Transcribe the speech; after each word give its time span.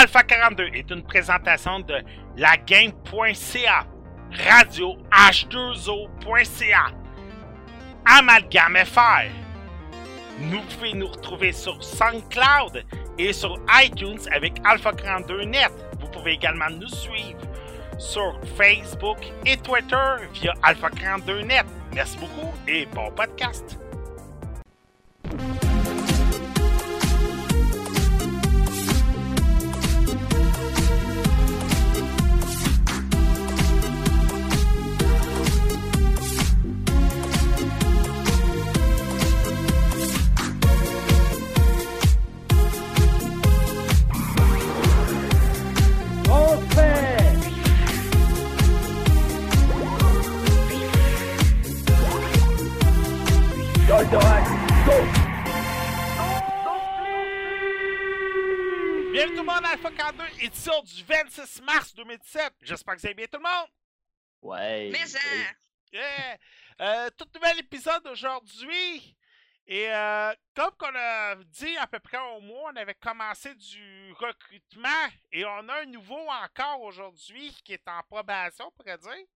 Alpha 0.00 0.22
42 0.22 0.70
est 0.72 0.90
une 0.90 1.02
présentation 1.02 1.80
de 1.80 1.96
lagame.ca, 2.38 3.86
radio 4.46 4.96
h2o.ca, 5.12 6.86
Amalgame 8.06 8.78
FR. 8.86 9.28
Nous 10.38 10.62
pouvez 10.62 10.94
nous 10.94 11.06
retrouver 11.06 11.52
sur 11.52 11.84
SoundCloud 11.84 12.82
et 13.18 13.34
sur 13.34 13.58
iTunes 13.84 14.20
avec 14.32 14.54
Alpha 14.64 14.92
42 14.92 15.44
Net. 15.44 15.70
Vous 16.00 16.08
pouvez 16.08 16.32
également 16.32 16.70
nous 16.70 16.88
suivre 16.88 17.42
sur 17.98 18.40
Facebook 18.56 19.18
et 19.44 19.58
Twitter 19.58 20.14
via 20.32 20.54
Alpha 20.62 20.88
42 20.88 21.42
Net. 21.42 21.66
Merci 21.92 22.16
beaucoup 22.16 22.54
et 22.66 22.86
bon 22.86 23.10
podcast. 23.10 23.78
Du 61.00 61.06
26 61.06 61.62
mars 61.62 61.94
2017. 61.94 62.54
J'espère 62.62 62.94
que 62.94 63.00
vous 63.00 63.06
allez 63.06 63.14
bien 63.14 63.26
tout 63.26 63.38
le 63.38 63.44
monde. 63.44 63.68
Ouais. 64.42 64.90
Mais 64.92 65.06
ça! 65.06 65.18
Yeah! 65.92 66.38
Euh, 66.80 67.10
tout 67.16 67.26
nouvel 67.34 67.58
épisode 67.58 68.06
aujourd'hui. 68.06 69.16
Et 69.66 69.90
euh, 69.90 70.32
comme 70.54 70.72
qu'on 70.76 70.94
a 70.94 71.36
dit 71.36 71.76
à 71.78 71.86
peu 71.86 72.00
près 72.00 72.18
au 72.18 72.40
mois, 72.40 72.70
on 72.72 72.76
avait 72.76 72.94
commencé 72.94 73.54
du 73.54 74.12
recrutement 74.12 75.08
et 75.32 75.44
on 75.44 75.68
a 75.68 75.82
un 75.82 75.86
nouveau 75.86 76.28
encore 76.28 76.80
aujourd'hui 76.82 77.54
qui 77.64 77.74
est 77.74 77.88
en 77.88 78.02
probation, 78.02 78.66
on 78.66 78.70
pourrait 78.72 78.98
dire. 78.98 79.26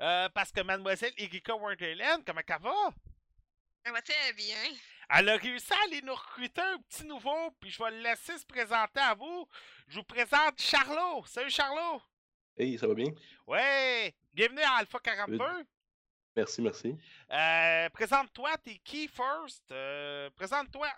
Euh, 0.00 0.28
parce 0.30 0.52
que 0.52 0.60
Mademoiselle 0.60 1.14
Erika 1.16 1.54
Wonderland, 1.54 2.24
comment 2.26 2.40
elle 2.46 2.62
va? 2.62 2.90
Ça 3.84 3.92
va 3.92 4.02
très 4.02 4.32
bien. 4.34 4.56
Elle 5.16 5.28
a 5.28 5.36
réussi 5.36 5.72
à 5.72 5.76
aller 5.86 6.02
nous 6.02 6.12
recruter 6.12 6.60
un 6.60 6.78
petit 6.78 7.06
nouveau, 7.06 7.52
puis 7.60 7.70
je 7.70 7.80
vais 7.80 7.92
le 7.92 7.98
laisser 7.98 8.36
se 8.36 8.44
présenter 8.44 8.98
à 8.98 9.14
vous. 9.14 9.46
Je 9.86 9.98
vous 10.00 10.04
présente 10.04 10.58
Charlot. 10.58 11.24
Salut 11.26 11.50
Charlot! 11.50 12.02
Hey, 12.56 12.76
ça 12.76 12.88
va 12.88 12.94
bien? 12.94 13.12
Ouais! 13.46 14.12
Bienvenue 14.32 14.62
à 14.62 14.78
Alpha 14.78 14.98
42. 14.98 15.38
Merci, 16.34 16.62
merci. 16.62 16.96
Euh, 17.30 17.88
présente-toi, 17.90 18.56
t'es 18.64 18.80
qui 18.82 19.06
first? 19.06 19.70
Euh, 19.70 20.30
présente-toi. 20.34 20.88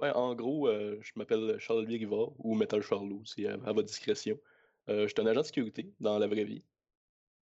Ouais, 0.00 0.10
en 0.12 0.34
gros, 0.34 0.68
euh, 0.68 0.98
je 1.02 1.12
m'appelle 1.16 1.58
Charles 1.58 1.84
Riva 1.84 2.28
ou 2.38 2.54
Metal 2.54 2.80
Charlot, 2.80 3.22
c'est 3.26 3.46
à, 3.46 3.52
à 3.52 3.72
votre 3.72 3.82
discrétion. 3.82 4.40
Je 4.88 5.06
suis 5.08 5.20
un 5.20 5.26
agent 5.26 5.42
de 5.42 5.46
sécurité 5.46 5.92
dans 6.00 6.18
la 6.18 6.26
vraie 6.26 6.44
vie. 6.44 6.62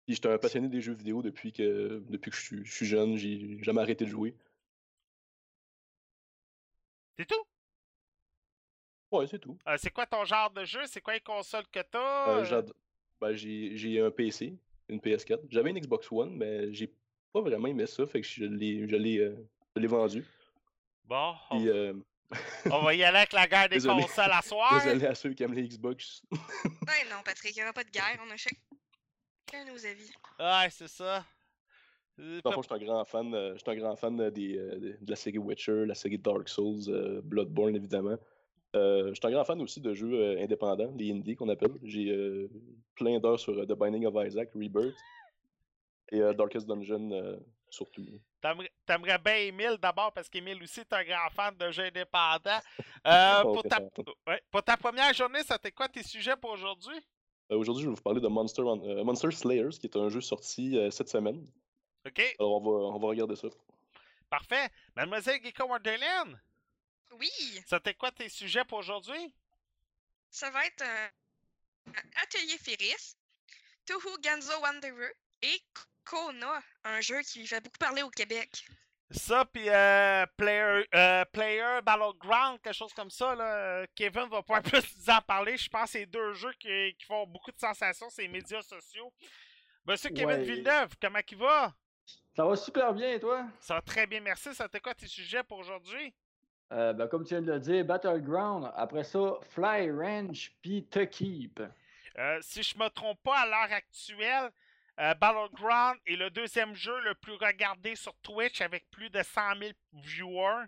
Puis 0.07 0.17
j'étais 0.17 0.29
un 0.29 0.39
passionné 0.39 0.69
des 0.69 0.81
jeux 0.81 0.95
vidéo 0.95 1.23
depuis 1.23 1.53
que 1.53 2.03
depuis 2.09 2.33
que 2.33 2.37
je 2.37 2.43
suis, 2.43 2.65
je 2.65 2.73
suis 2.73 2.87
jeune, 2.87 3.17
j'ai 3.17 3.63
jamais 3.63 3.81
arrêté 3.81 4.05
de 4.05 4.11
jouer. 4.11 4.35
C'est 7.19 7.27
tout? 7.27 7.45
Ouais, 9.13 9.27
c'est 9.27 9.39
tout. 9.39 9.57
Euh, 9.69 9.77
c'est 9.79 9.91
quoi 9.91 10.07
ton 10.07 10.25
genre 10.25 10.51
de 10.51 10.65
jeu? 10.65 10.81
C'est 10.87 11.01
quoi 11.01 11.15
les 11.15 11.21
consoles 11.21 11.67
que 11.69 11.81
t'as? 11.81 12.31
Euh, 12.39 12.45
Euh, 12.53 12.63
ben, 13.21 13.35
j'ai 13.35 14.01
un 14.01 14.11
PC, 14.11 14.57
une 14.89 14.99
PS4. 15.01 15.41
J'avais 15.51 15.71
une 15.71 15.79
Xbox 15.79 16.11
One, 16.11 16.37
mais 16.37 16.73
j'ai 16.73 16.93
pas 17.33 17.41
vraiment 17.41 17.69
aimé 17.69 17.87
ça, 17.87 18.07
fait 18.07 18.21
que 18.21 18.27
je 18.27 18.45
l'ai 18.45 18.87
je 18.89 18.97
l'ai 18.97 19.19
euh, 19.19 19.37
je 19.77 19.81
l'ai 19.81 19.87
vendu. 19.89 20.25
Bon, 21.05 21.35
on, 21.51 21.59
Puis 21.59 21.69
euh, 21.69 21.95
on 22.67 22.83
va 22.83 22.95
y 22.95 23.05
aller 23.05 23.19
avec 23.19 23.33
la 23.33 23.47
guerre 23.47 23.69
des 23.69 23.77
Désolé. 23.77 24.03
consoles 24.03 24.33
à 24.33 24.43
soir. 24.51 24.83
désolé 24.85 25.07
à 25.07 25.15
ceux 25.15 25.33
qui 25.33 25.43
aiment 25.43 25.55
les 25.55 25.69
Xbox. 25.69 26.23
Ben 26.31 27.09
non, 27.11 27.23
Patrick, 27.25 27.53
il 27.55 27.59
n'y 27.59 27.63
aura 27.63 27.73
pas 27.73 27.85
de 27.85 27.91
guerre. 27.91 28.19
On 28.27 28.31
a 28.31 28.37
chacun 28.37 29.65
nos 29.67 29.87
avis. 29.87 30.11
Ouais, 30.41 30.71
c'est 30.71 30.89
ça. 30.89 31.25
Euh, 32.21 32.41
Dans 32.45 32.51
le 32.51 32.55
fond, 32.55 32.63
je 32.63 32.69
suis 32.69 32.83
un 32.83 32.87
grand 32.87 33.05
fan, 33.05 33.35
euh, 33.35 33.55
je 33.55 33.59
suis 33.59 33.71
un 33.71 33.77
grand 33.77 33.97
fan 33.97 34.21
euh, 34.21 34.31
des, 34.31 34.55
de 34.55 35.11
la 35.11 35.17
série 35.17 35.39
Witcher, 35.39 35.85
la 35.87 35.95
série 35.95 36.19
Dark 36.19 36.49
Souls, 36.49 37.21
Bloodborne 37.23 37.75
évidemment. 37.75 38.17
Euh, 38.75 39.09
je 39.11 39.15
suis 39.15 39.27
un 39.27 39.31
grand 39.31 39.45
fan 39.45 39.61
aussi 39.61 39.81
de 39.81 39.95
jeux 39.95 40.39
indépendants, 40.39 40.93
les 40.97 41.13
indies 41.13 41.37
qu'on 41.37 41.49
appelle. 41.49 41.75
J'ai 41.83 42.11
euh, 42.11 42.49
plein 42.95 43.19
d'heures 43.21 43.39
sur 43.39 43.55
The 43.67 43.73
Binding 43.73 44.07
of 44.07 44.15
Isaac, 44.27 44.51
Rebirth 44.55 44.95
et 46.11 46.21
euh, 46.21 46.33
Darkest 46.35 46.67
Dungeon 46.67 47.39
surtout. 47.71 48.05
T'aimerais 48.87 49.19
bien 49.19 49.35
Emile 49.37 49.79
d'abord 49.81 50.13
parce 50.13 50.29
qu'Emile 50.29 50.63
aussi 50.63 50.81
est 50.81 50.93
un 50.93 51.05
grand 51.05 51.31
fan 51.31 51.57
de 51.57 51.71
jeux 51.73 51.85
indépendants. 51.85 52.61
Pour, 53.43 53.63
ta... 53.63 53.81
content. 53.81 54.13
ouais, 54.29 54.41
pour 54.51 54.63
ta 54.63 54.77
première 54.77 55.13
journée, 55.13 55.41
c'était 55.43 55.73
quoi 55.73 55.89
tes 55.89 56.03
sujets 56.03 56.37
pour 56.41 56.51
aujourd'hui? 56.51 56.97
Aujourd'hui, 57.51 57.85
je 57.85 57.89
vais 57.91 57.95
vous 57.95 58.03
parler 58.03 58.21
de 58.21 58.29
Monster, 58.29 58.63
Monster 59.05 59.31
Slayers, 59.31 59.71
qui 59.81 59.87
est 59.87 59.97
un 59.97 60.09
jeu 60.09 60.21
sorti 60.21 60.79
cette 60.91 61.09
semaine. 61.09 61.47
OK, 62.07 62.37
Alors, 62.39 62.53
on 62.53 62.61
va, 62.61 62.71
on 62.95 62.99
va 62.99 63.09
regarder 63.09 63.37
ça. 63.37 63.49
parfait. 64.31 64.69
Mademoiselle 64.95 65.43
Gecko 65.43 65.65
Wonderland, 65.65 66.39
Oui, 67.13 67.31
c'était 67.67 67.95
quoi 67.95 68.11
tes 68.13 68.29
sujets 68.29 68.65
pour 68.65 68.79
aujourd'hui? 68.79 69.33
ça 70.31 70.51
va 70.51 70.67
être 70.67 70.83
un 70.83 71.09
un 71.87 72.23
Atelier 72.23 72.57
Ferris, 72.59 73.15
Toho 73.85 74.17
Ganzo 74.23 74.59
Wanderer 74.63 75.13
et 75.43 75.61
Kona, 76.05 76.63
un 76.85 77.01
jeu 77.03 77.21
qui 77.21 77.47
fait 77.47 77.61
beaucoup 77.61 77.77
parler 77.79 78.03
au 78.03 78.09
Québec. 78.11 78.65
Ça, 79.11 79.45
puis 79.45 79.69
euh, 79.69 80.25
player, 80.39 80.87
euh, 80.95 81.25
player 81.27 81.81
Battleground, 81.83 82.59
quelque 82.63 82.73
chose 82.75 82.95
comme 82.95 83.11
ça. 83.11 83.35
Là. 83.35 83.87
Kevin 83.95 84.29
va 84.31 84.43
pouvoir 84.43 84.63
plus 84.63 84.97
nous 84.97 85.11
en 85.11 85.21
parler. 85.21 85.59
Je 85.59 85.69
pense 85.69 85.93
que 85.93 85.99
c'est 85.99 86.07
deux 86.07 86.33
jeux 86.33 86.55
qui, 86.59 86.97
qui 86.99 87.05
font 87.07 87.27
beaucoup 87.27 87.53
de 87.53 87.59
sensations 87.61 88.09
sur 88.09 88.23
les 88.23 88.29
médias 88.29 88.63
sociaux. 88.63 89.13
Monsieur 89.85 90.09
Kevin 90.09 90.27
Ouais. 90.39 90.43
Villeneuve, 90.43 90.95
comment 91.01 91.21
il 91.31 91.37
va? 91.37 91.75
Ça 92.35 92.45
va 92.45 92.57
super 92.57 92.93
bien, 92.93 93.19
toi? 93.21 93.47
Ça 93.61 93.75
va 93.75 93.81
très 93.81 94.07
bien, 94.07 94.21
merci. 94.21 94.53
C'était 94.55 94.81
quoi 94.81 94.93
tes 94.93 95.07
sujets 95.07 95.45
pour 95.45 95.59
aujourd'hui? 95.59 96.13
Euh, 96.73 96.93
ben, 96.93 97.07
comme 97.07 97.23
tu 97.23 97.35
viens 97.35 97.43
de 97.43 97.53
le 97.53 97.61
dire, 97.61 97.85
Battleground. 97.85 98.73
Après 98.75 99.05
ça, 99.05 99.35
Fly 99.51 99.91
Ranch, 99.93 100.53
puis 100.61 100.85
To 100.87 101.07
Keep. 101.07 101.63
Euh, 102.19 102.39
si 102.41 102.65
je 102.65 102.77
me 102.77 102.89
trompe 102.89 103.23
pas, 103.23 103.41
à 103.41 103.47
l'heure 103.47 103.77
actuelle, 103.77 104.51
euh, 104.99 105.15
Battleground 105.15 105.99
est 106.07 106.17
le 106.17 106.31
deuxième 106.31 106.75
jeu 106.75 106.99
le 107.03 107.15
plus 107.15 107.35
regardé 107.35 107.95
sur 107.95 108.15
Twitch 108.17 108.61
avec 108.61 108.91
plus 108.91 109.11
de 109.11 109.23
100 109.23 109.41
000 109.61 109.71
viewers. 109.93 110.67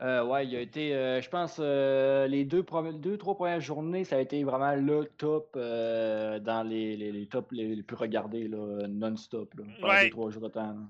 Euh, 0.00 0.24
ouais, 0.24 0.46
il 0.46 0.56
a 0.56 0.60
été, 0.60 0.94
euh, 0.96 1.20
je 1.20 1.28
pense, 1.28 1.56
euh, 1.60 2.26
les 2.26 2.44
deux, 2.44 2.64
deux, 2.94 3.18
trois 3.18 3.36
premières 3.36 3.60
journées, 3.60 4.04
ça 4.04 4.16
a 4.16 4.20
été 4.20 4.42
vraiment 4.42 4.74
le 4.74 5.04
top 5.16 5.52
euh, 5.56 6.40
dans 6.40 6.64
les, 6.66 6.96
les, 6.96 7.12
les 7.12 7.26
tops 7.28 7.52
les, 7.52 7.76
les 7.76 7.82
plus 7.84 7.94
regardés, 7.96 8.48
là, 8.48 8.86
non-stop, 8.88 9.54
là, 9.54 9.64
pendant 9.80 9.92
Ouais. 9.92 10.04
deux, 10.06 10.10
trois 10.10 10.30
jours 10.30 10.42
de 10.42 10.48
temps. 10.48 10.72
là. 10.72 10.82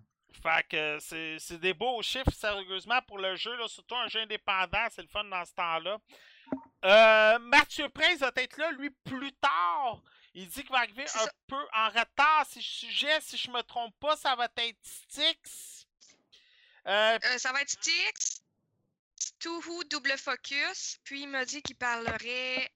Fait 0.43 0.67
que 0.67 0.97
c'est 0.99 1.37
c'est 1.39 1.59
des 1.59 1.75
beaux 1.75 2.01
chiffres, 2.01 2.33
sérieusement, 2.33 3.01
pour 3.07 3.19
le 3.19 3.37
jeu, 3.37 3.55
là, 3.57 3.69
surtout 3.69 3.97
un 3.97 4.09
jeu 4.09 4.21
indépendant, 4.21 4.87
c'est 4.91 5.03
le 5.03 5.09
fun 5.09 5.25
dans 5.25 5.45
ce 5.45 5.55
temps-là. 5.55 5.99
Euh, 6.85 7.39
Mathieu 7.39 7.89
Prince 7.91 8.19
va 8.21 8.33
être 8.37 8.57
là, 8.57 8.73
lui, 8.73 8.91
plus 9.05 9.33
tard. 9.33 10.01
Il 10.35 10.49
dit 10.49 10.63
qu'il 10.63 10.73
va 10.73 10.79
arriver 10.79 11.03
un 11.03 11.07
ça. 11.07 11.31
peu 11.47 11.55
en 11.77 11.89
retard. 11.89 12.47
Si 12.49 12.63
je 12.63 12.67
sujet, 12.87 13.21
si 13.21 13.37
je 13.37 13.51
me 13.51 13.61
trompe 13.63 13.95
pas, 14.01 14.17
ça 14.17 14.35
va 14.35 14.47
être 14.57 14.79
Styx. 14.83 15.87
Euh, 16.87 17.19
Euh, 17.23 17.39
ça 17.39 17.53
va 17.53 17.61
être 17.61 17.69
Styx, 17.69 18.32
Toho 19.39 19.85
Double 19.85 20.17
Focus, 20.19 20.99
puis 21.05 21.23
il 21.23 21.29
m'a 21.29 21.45
dit 21.45 21.63
qu'il 21.63 21.77
parlerait 21.77 22.71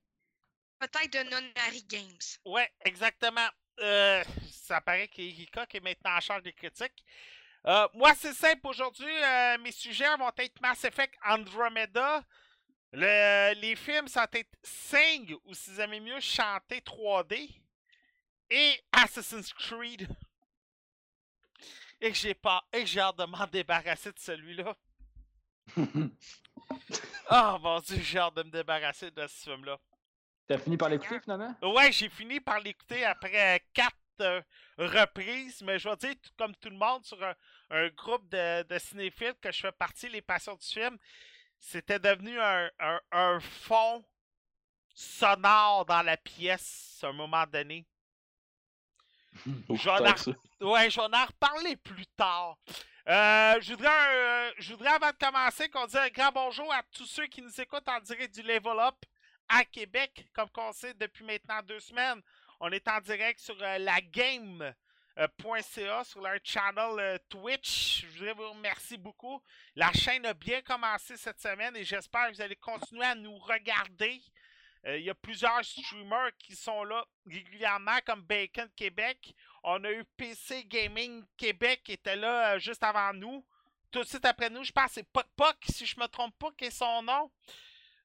peut-être 0.78 1.12
de 1.12 1.22
Nonary 1.30 1.84
Games. 1.84 2.18
Ouais, 2.44 2.70
exactement. 2.84 3.48
Euh, 3.80 4.22
ça 4.50 4.80
paraît 4.80 5.08
qu'Erika 5.08 5.66
qui 5.66 5.76
est 5.76 5.80
maintenant 5.80 6.16
en 6.16 6.20
charge 6.20 6.42
des 6.42 6.52
critiques. 6.52 7.04
Euh, 7.66 7.88
moi, 7.94 8.14
c'est 8.14 8.32
simple 8.32 8.66
aujourd'hui. 8.66 9.10
euh, 9.22 9.58
mes 9.58 9.72
sujets 9.72 10.14
vont 10.16 10.30
être 10.38 10.60
Mass 10.60 10.84
Effect 10.84 11.14
Andromeda. 11.24 12.22
Le- 12.92 13.54
les 13.60 13.74
films, 13.76 14.08
ça 14.08 14.20
va 14.32 14.38
être 14.38 14.54
Sing, 14.62 15.34
ou 15.44 15.54
si 15.54 15.70
vous 15.70 16.00
mieux, 16.00 16.20
chanter 16.20 16.80
3D. 16.80 17.50
Et 18.50 18.80
Assassin's 18.92 19.52
Creed. 19.52 20.08
Et 22.00 22.10
que 22.12 22.16
j'ai 22.16 22.34
pas. 22.34 22.62
Et 22.72 22.86
j'ai 22.86 23.00
hâte 23.00 23.16
de 23.18 23.24
m'en 23.24 23.46
débarrasser 23.46 24.12
de 24.12 24.18
celui-là. 24.18 24.76
Oh 27.30 27.58
mon 27.62 27.80
dieu, 27.80 27.98
j'ai 28.00 28.18
hâte 28.18 28.34
de 28.36 28.42
me 28.42 28.50
débarrasser 28.50 29.10
de 29.10 29.26
ce 29.26 29.50
film-là. 29.50 29.78
T'as 30.48 30.58
fini 30.58 30.76
par 30.76 30.88
l'écouter 30.88 31.20
finalement? 31.20 31.54
Ouais, 31.62 31.90
j'ai 31.92 32.08
fini 32.08 32.40
par 32.40 32.60
l'écouter 32.60 33.04
après 33.04 33.64
quatre 33.72 33.96
euh, 34.20 34.40
reprises, 34.78 35.60
mais 35.62 35.78
je 35.78 35.88
vais 35.88 35.96
dire, 35.96 36.14
tout- 36.22 36.30
comme 36.38 36.54
tout 36.56 36.70
le 36.70 36.76
monde, 36.76 37.04
sur 37.04 37.22
un, 37.22 37.34
un 37.70 37.88
groupe 37.88 38.28
de, 38.28 38.62
de 38.62 38.78
cinéphiles 38.78 39.34
que 39.40 39.50
je 39.52 39.60
fais 39.60 39.72
partie, 39.72 40.08
les 40.08 40.22
passions 40.22 40.54
du 40.54 40.66
film, 40.66 40.96
c'était 41.58 41.98
devenu 41.98 42.38
un, 42.40 42.70
un, 42.78 43.00
un 43.12 43.40
fond 43.40 44.04
sonore 44.94 45.86
dans 45.86 46.02
la 46.02 46.16
pièce 46.16 47.00
à 47.02 47.08
un 47.08 47.12
moment 47.12 47.46
donné. 47.46 47.86
Ouf, 49.68 49.80
J'en 49.82 49.98
ai-. 50.04 50.14
Ouais, 50.60 50.88
reparler 50.88 51.76
plus 51.76 52.06
tard. 52.16 52.56
Euh, 53.08 53.60
je, 53.60 53.70
voudrais, 53.74 53.88
un- 53.88 54.52
je 54.58 54.72
voudrais, 54.72 54.90
avant 54.94 55.10
de 55.10 55.16
commencer, 55.16 55.68
qu'on 55.68 55.86
dise 55.86 55.96
un 55.96 56.08
grand 56.08 56.32
bonjour 56.32 56.72
à 56.72 56.82
tous 56.92 57.06
ceux 57.06 57.26
qui 57.26 57.40
nous 57.40 57.60
écoutent 57.60 57.88
en 57.88 58.00
direct 58.00 58.34
du 58.34 58.42
Level 58.42 58.78
Up 58.80 58.96
à 59.48 59.64
Québec. 59.64 60.26
Comme 60.34 60.48
on 60.56 60.72
sait, 60.72 60.94
depuis 60.94 61.24
maintenant 61.24 61.62
deux 61.62 61.78
semaines, 61.78 62.20
on 62.58 62.70
est 62.72 62.88
en 62.88 63.00
direct 63.00 63.38
sur 63.38 63.56
euh, 63.62 63.78
la 63.78 64.00
game.ca, 64.00 66.04
sur 66.04 66.20
leur 66.20 66.38
channel 66.42 66.98
euh, 66.98 67.18
Twitch. 67.28 68.04
Je 68.08 68.18
voudrais 68.18 68.32
vous 68.34 68.50
remercier 68.50 68.96
beaucoup. 68.96 69.40
La 69.76 69.92
chaîne 69.92 70.26
a 70.26 70.34
bien 70.34 70.60
commencé 70.62 71.16
cette 71.16 71.40
semaine 71.40 71.76
et 71.76 71.84
j'espère 71.84 72.26
que 72.28 72.34
vous 72.34 72.42
allez 72.42 72.56
continuer 72.56 73.04
à 73.06 73.14
nous 73.14 73.38
regarder. 73.38 74.20
Euh, 74.86 74.98
Il 74.98 75.04
y 75.04 75.10
a 75.10 75.14
plusieurs 75.14 75.64
streamers 75.64 76.30
qui 76.38 76.54
sont 76.54 76.84
là 76.84 77.04
régulièrement, 77.26 77.98
comme 78.06 78.22
Bacon 78.22 78.68
Québec. 78.76 79.34
On 79.62 79.82
a 79.84 79.90
eu 79.90 80.04
PC 80.16 80.64
Gaming 80.64 81.24
Québec 81.36 81.82
qui 81.84 81.92
était 81.92 82.16
là 82.16 82.54
euh, 82.54 82.58
juste 82.58 82.82
avant 82.82 83.12
nous. 83.12 83.44
Tout 83.90 84.02
de 84.02 84.08
suite 84.08 84.24
après 84.24 84.50
nous, 84.50 84.64
je 84.64 84.72
pense 84.72 84.88
que 84.88 84.94
c'est 84.94 85.10
Poc 85.12 85.26
Poc, 85.36 85.56
si 85.70 85.86
je 85.86 85.98
me 85.98 86.06
trompe 86.06 86.36
pas, 86.38 86.50
qui 86.56 86.66
est 86.66 86.70
son 86.70 87.02
nom. 87.02 87.30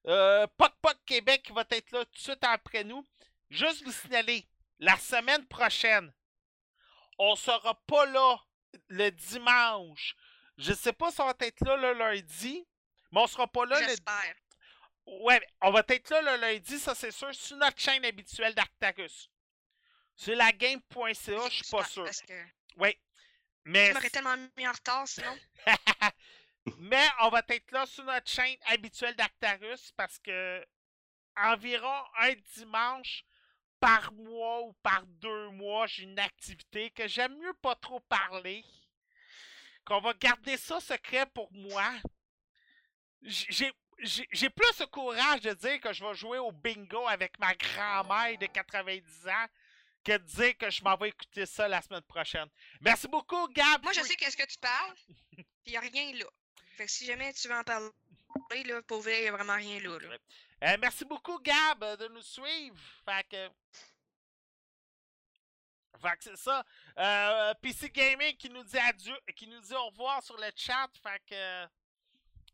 Euh, 0.08 0.48
Poc 0.58 0.74
Poc 0.82 0.98
Québec 1.06 1.52
va 1.54 1.64
être 1.70 1.92
là 1.92 2.06
tout 2.06 2.14
de 2.14 2.20
suite 2.20 2.44
après 2.44 2.84
nous. 2.84 3.06
Juste 3.50 3.84
vous 3.84 3.92
signaler, 3.92 4.48
la 4.80 4.98
semaine 4.98 5.46
prochaine, 5.48 6.12
on 7.20 7.36
sera 7.36 7.76
pas 7.86 8.06
là 8.06 8.38
le 8.88 9.10
dimanche. 9.12 10.16
Je 10.58 10.74
sais 10.74 10.94
pas 10.94 11.12
si 11.12 11.22
on 11.22 11.26
va 11.26 11.36
être 11.42 11.62
là 11.66 11.76
le 11.76 11.94
lundi, 11.94 12.66
mais 13.12 13.22
on 13.22 13.28
sera 13.28 13.48
pas 13.48 13.66
là 13.66 13.80
le. 13.82 13.96
Ouais, 15.06 15.42
on 15.62 15.72
va 15.72 15.84
être 15.88 16.10
là 16.10 16.22
le 16.22 16.42
lundi, 16.42 16.80
ça 16.80 16.96
c'est 16.96 17.12
sûr, 17.12 17.34
sur 17.34 17.58
notre 17.58 17.80
chaîne 17.80 18.06
habituelle 18.06 18.54
d'Arctarus. 18.54 19.30
Sur 20.16 20.36
la 20.36 20.52
game.ca, 20.52 21.14
je 21.14 21.14
suis 21.14 21.64
pas 21.72 21.84
J'espère, 21.84 21.88
sûr. 21.88 22.06
Que 22.28 22.44
Oui. 22.78 22.98
Mais, 23.66 23.88
je 23.88 23.94
m'aurais 23.94 24.10
tellement 24.10 24.38
mis 24.58 24.68
en 24.68 24.72
retard 24.72 25.08
sinon. 25.08 25.38
mais 26.78 27.08
on 27.22 27.30
va 27.30 27.42
être 27.48 27.72
là 27.72 27.86
sur 27.86 28.04
notre 28.04 28.30
chaîne 28.30 28.58
habituelle 28.68 29.16
d'Arctarus 29.16 29.92
parce 29.96 30.18
que 30.20 30.66
environ 31.36 32.04
un 32.20 32.34
dimanche 32.56 33.24
par 33.80 34.14
mois 34.14 34.62
ou 34.62 34.74
par 34.84 35.04
deux 35.06 35.50
mois, 35.50 35.88
j'ai 35.88 36.04
une 36.04 36.20
activité 36.20 36.92
que 36.92 37.08
j'aime 37.08 37.36
mieux 37.38 37.54
pas 37.56 37.76
trop 37.76 38.00
parler. 38.02 38.64
Qu'on 39.86 40.00
va 40.00 40.14
garder 40.14 40.58
ça 40.58 40.80
secret 40.80 41.26
pour 41.34 41.52
moi. 41.52 41.92
J'ai 43.24 43.72
j'ai 44.02 44.50
plus 44.50 44.80
le 44.80 44.86
courage 44.88 45.42
de 45.42 45.54
dire 45.54 45.80
que 45.80 45.94
je 45.94 46.04
vais 46.04 46.14
jouer 46.14 46.40
au 46.40 46.52
bingo 46.52 47.08
avec 47.08 47.38
ma 47.40 47.54
grand-mère 47.56 48.38
de 48.38 48.48
90 48.48 49.28
ans 49.28 49.48
que 50.04 50.14
de 50.14 50.24
dire 50.24 50.58
que 50.58 50.70
je 50.70 50.84
m'en 50.84 50.96
vais 50.98 51.10
écouter 51.10 51.46
ça 51.46 51.68
la 51.68 51.82
semaine 51.82 52.02
prochaine. 52.02 52.48
Merci 52.82 53.08
beaucoup, 53.08 53.48
Gab. 53.50 53.84
Moi, 53.84 53.94
je 53.94 54.02
sais 54.02 54.16
qu'est-ce 54.16 54.38
que 54.38 54.48
tu 54.48 54.58
parles, 54.58 54.96
puis 55.36 55.46
il 55.68 55.78
a 55.78 55.82
rien 55.82 56.14
là. 56.14 56.26
Fait 56.78 56.86
que 56.86 56.92
si 56.92 57.06
jamais 57.06 57.32
tu 57.34 57.48
veux 57.48 57.56
en 57.56 57.64
parler, 57.64 57.92
là, 58.66 58.82
pour 58.84 59.02
vrai, 59.02 59.24
il 59.24 59.28
a 59.28 59.32
vraiment 59.32 59.56
rien 59.56 59.80
là. 59.80 60.00
là. 60.00 60.18
Euh, 60.64 60.78
merci 60.80 61.06
beaucoup, 61.06 61.40
Gab, 61.40 61.98
de 61.98 62.08
nous 62.08 62.22
suivre. 62.22 62.78
Fait 63.06 63.28
que. 63.30 63.50
Fait 66.02 66.18
que 66.18 66.24
c'est 66.24 66.38
ça. 66.38 66.66
Euh, 66.98 67.54
PC 67.62 67.90
Gaming 67.92 68.36
qui 68.38 68.50
nous 68.50 68.64
dit 68.64 68.78
adieu, 68.78 69.16
qui 69.36 69.48
nous 69.48 69.60
dit 69.60 69.74
au 69.76 69.88
revoir 69.88 70.24
sur 70.24 70.38
le 70.38 70.50
chat. 70.56 70.90
Fait 71.04 71.22
que. 71.28 71.68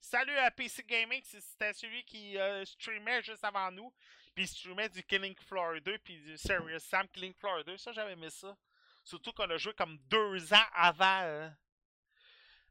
Salut 0.09 0.38
à 0.38 0.50
PC 0.50 0.83
Gaming, 0.83 1.21
c'était 1.21 1.74
celui 1.74 2.01
qui 2.06 2.38
euh, 2.38 2.63
streamait 2.63 3.21
juste 3.21 3.44
avant 3.44 3.69
nous. 3.69 3.92
Puis 4.33 4.45
il 4.45 4.48
streamait 4.48 4.88
du 4.88 5.04
Killing 5.04 5.36
Floor 5.36 5.81
2 5.81 5.98
puis 5.98 6.18
du 6.19 6.38
Serious 6.38 6.80
Sam 6.80 7.09
Killing 7.09 7.33
Floor 7.33 7.65
2. 7.65 7.77
Ça, 7.77 7.92
j'avais 7.92 8.13
aimé 8.13 8.30
ça. 8.30 8.56
Surtout 9.04 9.33
qu'on 9.33 9.50
a 9.50 9.57
joué 9.57 9.74
comme 9.74 9.98
deux 10.06 10.54
ans 10.54 10.65
avant. 10.74 11.24
euh, 11.24 11.50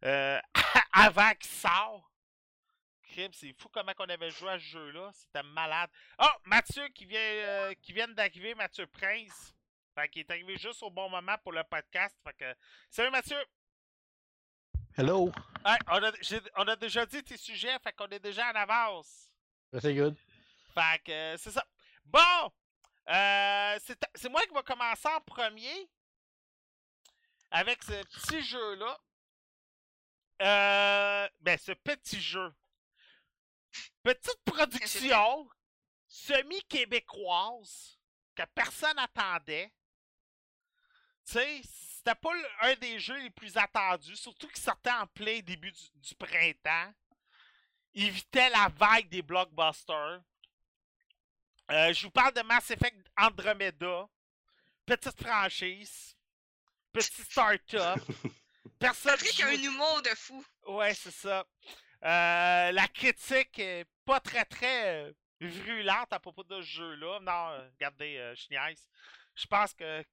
euh, 0.04 0.40
avant 0.94 1.34
qu'il 1.34 1.50
sort. 1.50 2.10
C'est 3.32 3.52
fou 3.52 3.68
comment 3.68 3.92
on 3.98 4.08
avait 4.08 4.30
joué 4.30 4.52
à 4.52 4.58
ce 4.58 4.64
jeu-là. 4.64 5.10
C'était 5.12 5.42
malade. 5.42 5.90
Oh, 6.18 6.24
Mathieu 6.44 6.88
qui 6.88 7.04
vient, 7.04 7.20
euh, 7.20 7.74
qui 7.82 7.92
vient 7.92 8.08
d'arriver, 8.08 8.54
Mathieu 8.54 8.86
Prince. 8.86 9.54
Fait 9.94 10.08
qu'il 10.08 10.20
est 10.20 10.30
arrivé 10.30 10.56
juste 10.56 10.82
au 10.82 10.88
bon 10.88 11.10
moment 11.10 11.36
pour 11.42 11.52
le 11.52 11.64
podcast. 11.64 12.16
Fait 12.24 12.32
que. 12.32 12.56
Salut 12.88 13.10
Mathieu! 13.10 13.36
Hello. 14.96 15.30
Hey, 15.64 15.76
on, 15.88 16.02
a, 16.02 16.12
j'ai- 16.22 16.40
on 16.56 16.66
a 16.68 16.76
déjà 16.76 17.04
dit 17.06 17.22
tes 17.22 17.36
sujets, 17.36 17.78
fait 17.80 17.92
qu'on 17.92 18.08
est 18.08 18.18
déjà 18.20 18.50
en 18.50 18.54
avance. 18.54 19.28
C'est 19.80 19.94
good. 19.94 20.16
Fait 20.74 21.02
que 21.04 21.12
euh, 21.12 21.36
c'est 21.36 21.50
ça. 21.50 21.64
Bon! 22.04 22.52
Euh, 23.08 23.78
c'est, 23.84 23.98
c'est 24.14 24.28
moi 24.28 24.42
qui 24.46 24.54
va 24.54 24.62
commencer 24.62 25.08
en 25.08 25.20
premier 25.20 25.88
avec 27.50 27.82
ce 27.82 28.02
petit 28.04 28.42
jeu-là. 28.42 28.98
Euh, 30.42 31.28
ben, 31.40 31.58
ce 31.58 31.72
petit 31.72 32.20
jeu. 32.20 32.52
Petite 34.02 34.42
production 34.44 35.48
semi-québécoise 36.08 37.98
que 38.34 38.42
personne 38.54 38.98
attendait. 38.98 39.72
Tu 41.26 41.32
sais, 41.32 41.60
c'était 42.06 42.20
pas 42.20 42.32
un 42.62 42.74
des 42.76 43.00
jeux 43.00 43.18
les 43.20 43.30
plus 43.30 43.56
attendus, 43.56 44.14
surtout 44.14 44.46
qu'il 44.46 44.62
sortait 44.62 44.92
en 44.92 45.06
plein 45.08 45.40
début 45.40 45.72
du, 45.72 45.82
du 45.96 46.14
printemps. 46.14 46.92
Il 47.94 48.06
évitait 48.06 48.48
la 48.50 48.68
vague 48.68 49.08
des 49.08 49.22
blockbusters. 49.22 50.20
Euh, 51.70 51.92
je 51.92 52.02
vous 52.04 52.10
parle 52.12 52.32
de 52.34 52.42
Mass 52.42 52.70
Effect 52.70 53.10
Andromeda. 53.16 54.06
Petite 54.84 55.20
franchise. 55.20 56.16
Petit 56.92 57.22
start-up. 57.22 57.98
Personne 58.78 59.12
Patrick 59.12 59.40
a 59.40 59.48
un 59.48 59.52
humour 59.52 60.02
de 60.02 60.10
fou. 60.10 60.44
Ouais, 60.68 60.94
c'est 60.94 61.10
ça. 61.10 61.44
Euh, 62.04 62.72
la 62.72 62.88
critique 62.88 63.58
est 63.58 63.86
pas 64.04 64.20
très 64.20 64.44
très 64.44 65.06
euh, 65.06 65.12
virulente 65.40 66.12
à 66.12 66.20
propos 66.20 66.44
de 66.44 66.60
ce 66.60 66.66
jeu-là. 66.66 67.18
Non, 67.20 67.68
regardez, 67.74 68.16
euh, 68.18 68.34
je 68.36 68.46
niaise. 68.50 68.86
Je 69.34 69.46
pense 69.46 69.74
que 69.74 70.04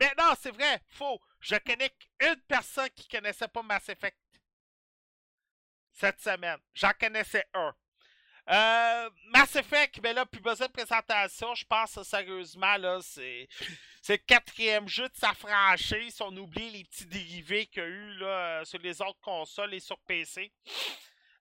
Mais 0.00 0.12
non, 0.18 0.34
c'est 0.40 0.52
vrai, 0.52 0.82
faux. 0.88 1.20
Je 1.40 1.56
connais 1.56 1.90
qu'une 1.90 2.40
personne 2.48 2.90
qui 2.90 3.08
connaissait 3.08 3.48
pas 3.48 3.62
Mass 3.62 3.88
Effect 3.88 4.18
cette 5.92 6.20
semaine. 6.20 6.58
J'en 6.74 6.92
connaissais 6.98 7.44
un. 7.54 7.74
Euh, 8.48 9.10
Mass 9.30 9.56
Effect, 9.56 10.00
ben 10.00 10.14
là, 10.14 10.24
plus 10.24 10.40
besoin 10.40 10.68
de 10.68 10.72
présentation. 10.72 11.54
Je 11.54 11.64
pense 11.64 12.00
sérieusement, 12.02 12.76
là, 12.76 13.00
c'est. 13.02 13.48
Le 14.08 14.16
quatrième 14.18 14.88
jeu 14.88 15.08
de 15.08 15.16
sa 15.16 15.32
franchise. 15.34 16.20
On 16.20 16.36
oublie 16.36 16.70
les 16.70 16.84
petits 16.84 17.06
dérivés 17.06 17.66
qu'il 17.66 17.82
y 17.82 17.86
a 17.86 17.88
eu 17.88 18.14
là, 18.18 18.26
euh, 18.26 18.64
sur 18.64 18.78
les 18.78 19.02
autres 19.02 19.20
consoles 19.20 19.74
et 19.74 19.80
sur 19.80 19.98
PC. 20.00 20.52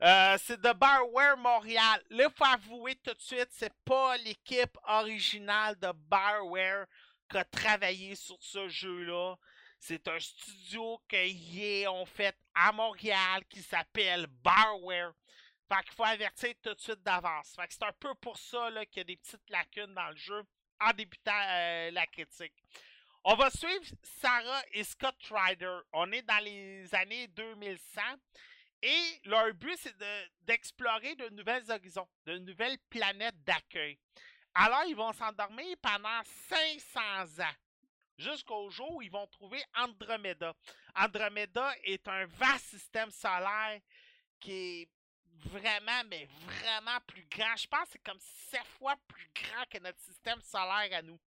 Euh, 0.01 0.37
c'est 0.43 0.59
de 0.59 0.73
Bioware 0.73 1.37
Montréal. 1.37 2.01
Là, 2.09 2.27
il 2.27 2.35
faut 2.35 2.45
avouer 2.45 2.95
tout 2.95 3.13
de 3.13 3.21
suite, 3.21 3.49
c'est 3.51 3.73
pas 3.85 4.17
l'équipe 4.17 4.77
originale 4.87 5.77
de 5.79 5.91
Bioware 6.09 6.85
qui 7.29 7.37
a 7.37 7.45
travaillé 7.45 8.15
sur 8.15 8.37
ce 8.41 8.67
jeu-là. 8.67 9.35
C'est 9.79 10.07
un 10.07 10.19
studio 10.19 11.01
qu'ils 11.07 11.87
ont 11.87 12.05
fait 12.05 12.35
à 12.53 12.71
Montréal 12.71 13.43
qui 13.49 13.61
s'appelle 13.61 14.27
Bioware. 14.27 15.13
Fait 15.67 15.83
qu'il 15.83 15.93
faut 15.93 16.03
avertir 16.05 16.53
tout 16.61 16.73
de 16.73 16.79
suite 16.79 17.01
d'avance. 17.03 17.53
Fait 17.55 17.67
que 17.67 17.73
c'est 17.73 17.83
un 17.83 17.93
peu 17.99 18.13
pour 18.15 18.37
ça 18.37 18.69
qu'il 18.85 18.97
y 18.97 19.01
a 19.01 19.03
des 19.03 19.17
petites 19.17 19.49
lacunes 19.49 19.93
dans 19.93 20.09
le 20.09 20.15
jeu 20.15 20.43
en 20.79 20.91
débutant 20.93 21.31
euh, 21.49 21.91
la 21.91 22.05
critique. 22.07 22.53
On 23.23 23.35
va 23.35 23.49
suivre 23.49 23.85
Sarah 24.03 24.61
et 24.71 24.83
Scott 24.83 25.15
Ryder. 25.29 25.79
On 25.93 26.11
est 26.11 26.21
dans 26.21 26.43
les 26.43 26.93
années 26.93 27.27
2100 27.29 28.01
et 28.83 29.19
leur 29.25 29.51
but 29.55 29.75
c'est 29.79 29.97
de- 29.97 30.29
d'explorer 30.43 31.15
de, 31.15 31.29
nouvelles 31.29 31.69
horizons, 31.71 32.07
de 32.25 32.37
nouvelles 32.37 32.77
planètes 32.89 33.43
d'accueil. 33.43 33.97
Alors 34.55 34.85
ils 34.87 34.95
vont 34.95 35.11
s'endormir 35.11 35.75
pendant 35.81 36.23
500 36.47 37.43
ans 37.43 37.55
jusqu'au 38.17 38.69
jour 38.69 38.95
où 38.95 39.01
ils 39.01 39.11
vont 39.11 39.27
trouver 39.27 39.61
Andromeda. 39.75 40.53
Andromeda 40.95 41.73
est 41.83 42.07
un 42.07 42.25
vaste 42.25 42.67
système 42.67 43.11
solaire 43.11 43.81
qui 44.39 44.51
est 44.51 44.89
vraiment, 45.49 46.03
mais 46.09 46.25
vraiment 46.45 46.99
plus 47.05 47.25
grand. 47.29 47.55
Je 47.57 47.67
pense 47.67 47.83
que 47.83 47.89
c'est 47.91 48.03
comme 48.03 48.19
sept 48.19 48.65
fois 48.79 48.95
plus 49.09 49.29
grand 49.35 49.65
que 49.69 49.79
notre 49.79 49.99
système 49.99 50.41
solaire 50.41 50.99
à 50.99 51.01
nous. 51.01 51.19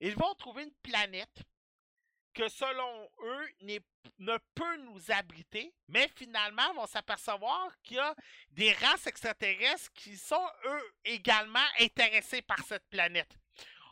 Ils 0.00 0.16
vont 0.16 0.34
trouver 0.34 0.64
une 0.64 0.74
planète 0.82 1.42
que 2.34 2.48
selon 2.48 3.10
eux 3.24 3.48
ne 4.18 4.38
peut 4.54 4.76
nous 4.78 5.10
abriter, 5.10 5.74
mais 5.88 6.08
finalement 6.16 6.72
vont 6.74 6.86
s'apercevoir 6.86 7.70
qu'il 7.82 7.96
y 7.96 8.00
a 8.00 8.14
des 8.50 8.72
races 8.72 9.06
extraterrestres 9.06 9.92
qui 9.94 10.16
sont 10.16 10.48
eux 10.64 10.94
également 11.04 11.66
intéressés 11.80 12.42
par 12.42 12.58
cette 12.64 12.88
planète. 12.88 13.36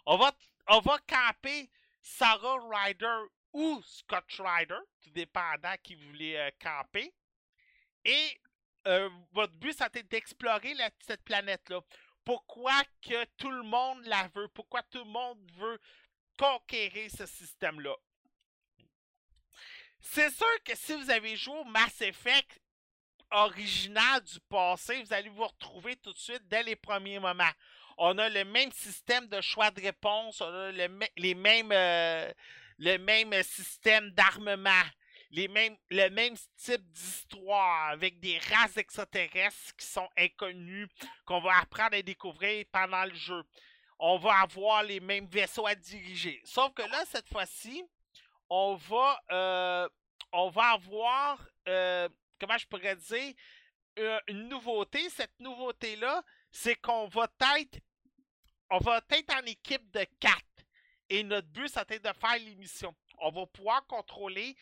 On 0.07 0.17
va, 0.17 0.33
on 0.69 0.81
va 0.81 0.99
camper 1.07 1.71
Sarah 2.01 2.59
Ryder 2.71 3.19
ou 3.53 3.83
Scott 3.85 4.25
Ryder, 4.39 4.79
tout 5.03 5.11
dépendant 5.11 5.75
qui 5.83 5.95
voulait 5.97 6.39
euh, 6.39 6.51
camper. 6.63 7.13
Et 8.05 8.41
euh, 8.87 9.11
votre 9.33 9.53
but, 9.55 9.77
c'était 9.77 10.03
d'explorer 10.03 10.73
la- 10.75 10.91
cette 11.07 11.23
planète-là. 11.25 11.81
pourquoi 12.25 12.73
tout 13.37 13.51
le 13.51 13.63
monde 13.63 14.05
la 14.07 14.29
veut, 14.29 14.49
pourquoi 14.49 14.83
tout 14.85 14.99
le 15.05 15.11
monde 15.11 15.39
veut 15.57 15.79
conquérir 16.39 17.11
ce 17.11 17.27
système-là? 17.27 17.95
C'est 20.01 20.31
sûr 20.31 20.63
que 20.65 20.75
si 20.75 20.95
vous 20.95 21.11
avez 21.11 21.37
joué 21.37 21.57
au 21.59 21.65
Mass 21.65 22.01
Effect 22.01 22.61
original 23.31 24.23
du 24.23 24.41
passé, 24.49 25.03
vous 25.03 25.13
allez 25.13 25.29
vous 25.29 25.47
retrouver 25.47 25.97
tout 25.97 26.13
de 26.13 26.19
suite 26.19 26.43
dès 26.49 26.63
les 26.63 26.77
premiers 26.77 27.19
moments. 27.19 27.53
On 27.99 28.17
a 28.19 28.29
le 28.29 28.45
même 28.45 28.73
système 28.73 29.29
de 29.29 29.41
choix 29.41 29.71
de 29.71 29.81
réponse, 29.81 30.41
on 30.41 30.47
a 30.47 30.73
les 30.73 31.35
mêmes, 31.35 31.71
euh, 31.71 32.33
le 32.79 32.97
même 32.97 33.33
système 33.43 34.11
d'armement, 34.11 34.83
le 35.31 36.09
même 36.09 36.37
type 36.57 36.83
d'histoire 36.91 37.91
avec 37.91 38.19
des 38.21 38.39
races 38.39 38.79
extraterrestres 38.79 39.77
qui 39.77 39.87
sont 39.87 40.09
inconnues, 40.17 40.89
qu'on 41.25 41.41
va 41.41 41.59
apprendre 41.59 41.97
à 41.97 42.03
découvrir 42.03 42.65
pendant 42.73 43.05
le 43.05 43.15
jeu. 43.15 43.43
On 43.99 44.17
va 44.17 44.41
avoir 44.41 44.83
les 44.83 44.99
mêmes 44.99 45.27
vaisseaux 45.27 45.67
à 45.67 45.75
diriger. 45.75 46.41
Sauf 46.45 46.73
que 46.73 46.83
là, 46.83 47.05
cette 47.07 47.29
fois-ci, 47.29 47.85
on 48.51 48.75
va, 48.75 49.23
euh, 49.31 49.89
on 50.33 50.51
avoir, 50.51 51.49
euh, 51.69 52.09
comment 52.39 52.59
je 52.59 52.67
pourrais 52.67 52.97
dire, 52.97 53.35
une 54.29 54.49
nouveauté. 54.49 55.09
Cette 55.11 55.39
nouveauté-là, 55.39 56.23
c'est 56.51 56.77
qu'on 56.77 57.07
va 57.09 57.29
être, 57.59 57.79
on 58.71 58.79
va 58.79 59.01
être 59.11 59.35
en 59.35 59.47
équipe 59.47 59.91
de 59.93 60.05
quatre. 60.19 60.45
Et 61.09 61.23
notre 61.23 61.49
but, 61.49 61.69
c'est 61.69 62.03
de 62.03 62.13
faire 62.13 62.39
l'émission. 62.39 62.95
On 63.19 63.31
va 63.31 63.47
pouvoir 63.47 63.87
contrôler 63.87 64.57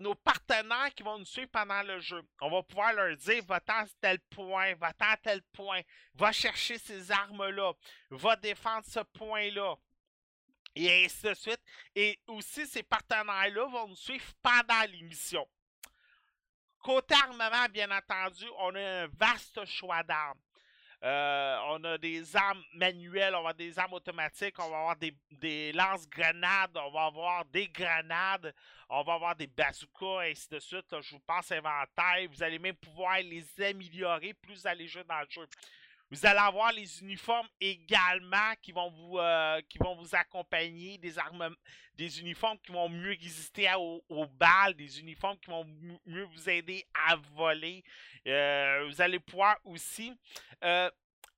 nos 0.00 0.14
partenaires 0.14 0.92
qui 0.94 1.02
vont 1.02 1.18
nous 1.18 1.24
suivre 1.24 1.50
pendant 1.50 1.82
le 1.82 2.00
jeu. 2.00 2.20
On 2.40 2.50
va 2.50 2.62
pouvoir 2.62 2.92
leur 2.92 3.16
dire 3.16 3.44
va-t'en 3.44 3.84
à 3.84 3.86
tel 4.00 4.18
point, 4.30 4.74
va-t'en 4.74 5.06
à 5.06 5.16
tel 5.16 5.42
point, 5.52 5.80
va 6.14 6.32
chercher 6.32 6.78
ces 6.78 7.10
armes-là, 7.10 7.72
va 8.10 8.36
défendre 8.36 8.84
ce 8.86 9.00
point-là. 9.00 9.76
Et 10.76 11.04
ainsi 11.04 11.22
de 11.22 11.34
suite. 11.34 11.60
Et 11.94 12.18
aussi, 12.26 12.66
ces 12.66 12.82
partenaires-là 12.82 13.66
vont 13.66 13.88
nous 13.88 13.96
suivre 13.96 14.24
pendant 14.42 14.82
l'émission. 14.92 15.46
Côté 16.78 17.14
armement, 17.14 17.66
bien 17.72 17.90
entendu, 17.90 18.44
on 18.58 18.74
a 18.74 19.04
un 19.04 19.06
vaste 19.18 19.64
choix 19.64 20.02
d'armes. 20.02 20.38
Euh, 21.02 21.58
on 21.68 21.84
a 21.84 21.98
des 21.98 22.36
armes 22.36 22.62
manuelles, 22.74 23.34
on 23.34 23.42
va 23.42 23.52
des 23.52 23.78
armes 23.78 23.94
automatiques, 23.94 24.58
on 24.58 24.70
va 24.70 24.78
avoir 24.78 24.96
des, 24.96 25.14
des 25.30 25.72
lance-grenades, 25.72 26.76
on 26.76 26.90
va 26.90 27.04
avoir 27.06 27.44
des 27.46 27.68
grenades, 27.68 28.54
on 28.88 29.02
va 29.02 29.14
avoir 29.14 29.36
des 29.36 29.46
bazookas, 29.46 30.26
et 30.26 30.30
ainsi 30.30 30.48
de 30.48 30.58
suite. 30.58 30.94
je 31.00 31.14
vous 31.14 31.20
passe 31.20 31.52
inventaire. 31.52 32.28
Vous 32.30 32.42
allez 32.42 32.58
même 32.58 32.76
pouvoir 32.76 33.18
les 33.18 33.44
améliorer 33.62 34.34
plus 34.34 34.60
vous 34.60 34.66
allez 34.66 34.88
jouer 34.88 35.04
dans 35.04 35.20
le 35.20 35.26
jeu. 35.28 35.46
Vous 36.10 36.24
allez 36.24 36.38
avoir 36.38 36.72
les 36.72 37.00
uniformes 37.02 37.48
également 37.60 38.54
qui 38.62 38.70
vont 38.70 38.90
vous, 38.90 39.18
euh, 39.18 39.60
qui 39.68 39.78
vont 39.78 39.96
vous 39.96 40.14
accompagner, 40.14 40.98
des 40.98 41.18
armes, 41.18 41.54
des 41.94 42.20
uniformes 42.20 42.58
qui 42.58 42.70
vont 42.70 42.88
mieux 42.88 43.16
résister 43.20 43.68
aux, 43.74 44.26
balles, 44.26 44.74
des 44.74 45.00
uniformes 45.00 45.36
qui 45.38 45.50
vont 45.50 45.66
mieux 46.06 46.22
vous 46.22 46.48
aider 46.48 46.86
à 47.08 47.16
voler. 47.34 47.82
Euh, 48.26 48.86
vous 48.86 49.00
allez 49.00 49.18
pouvoir 49.18 49.58
aussi 49.64 50.12
euh, 50.62 50.88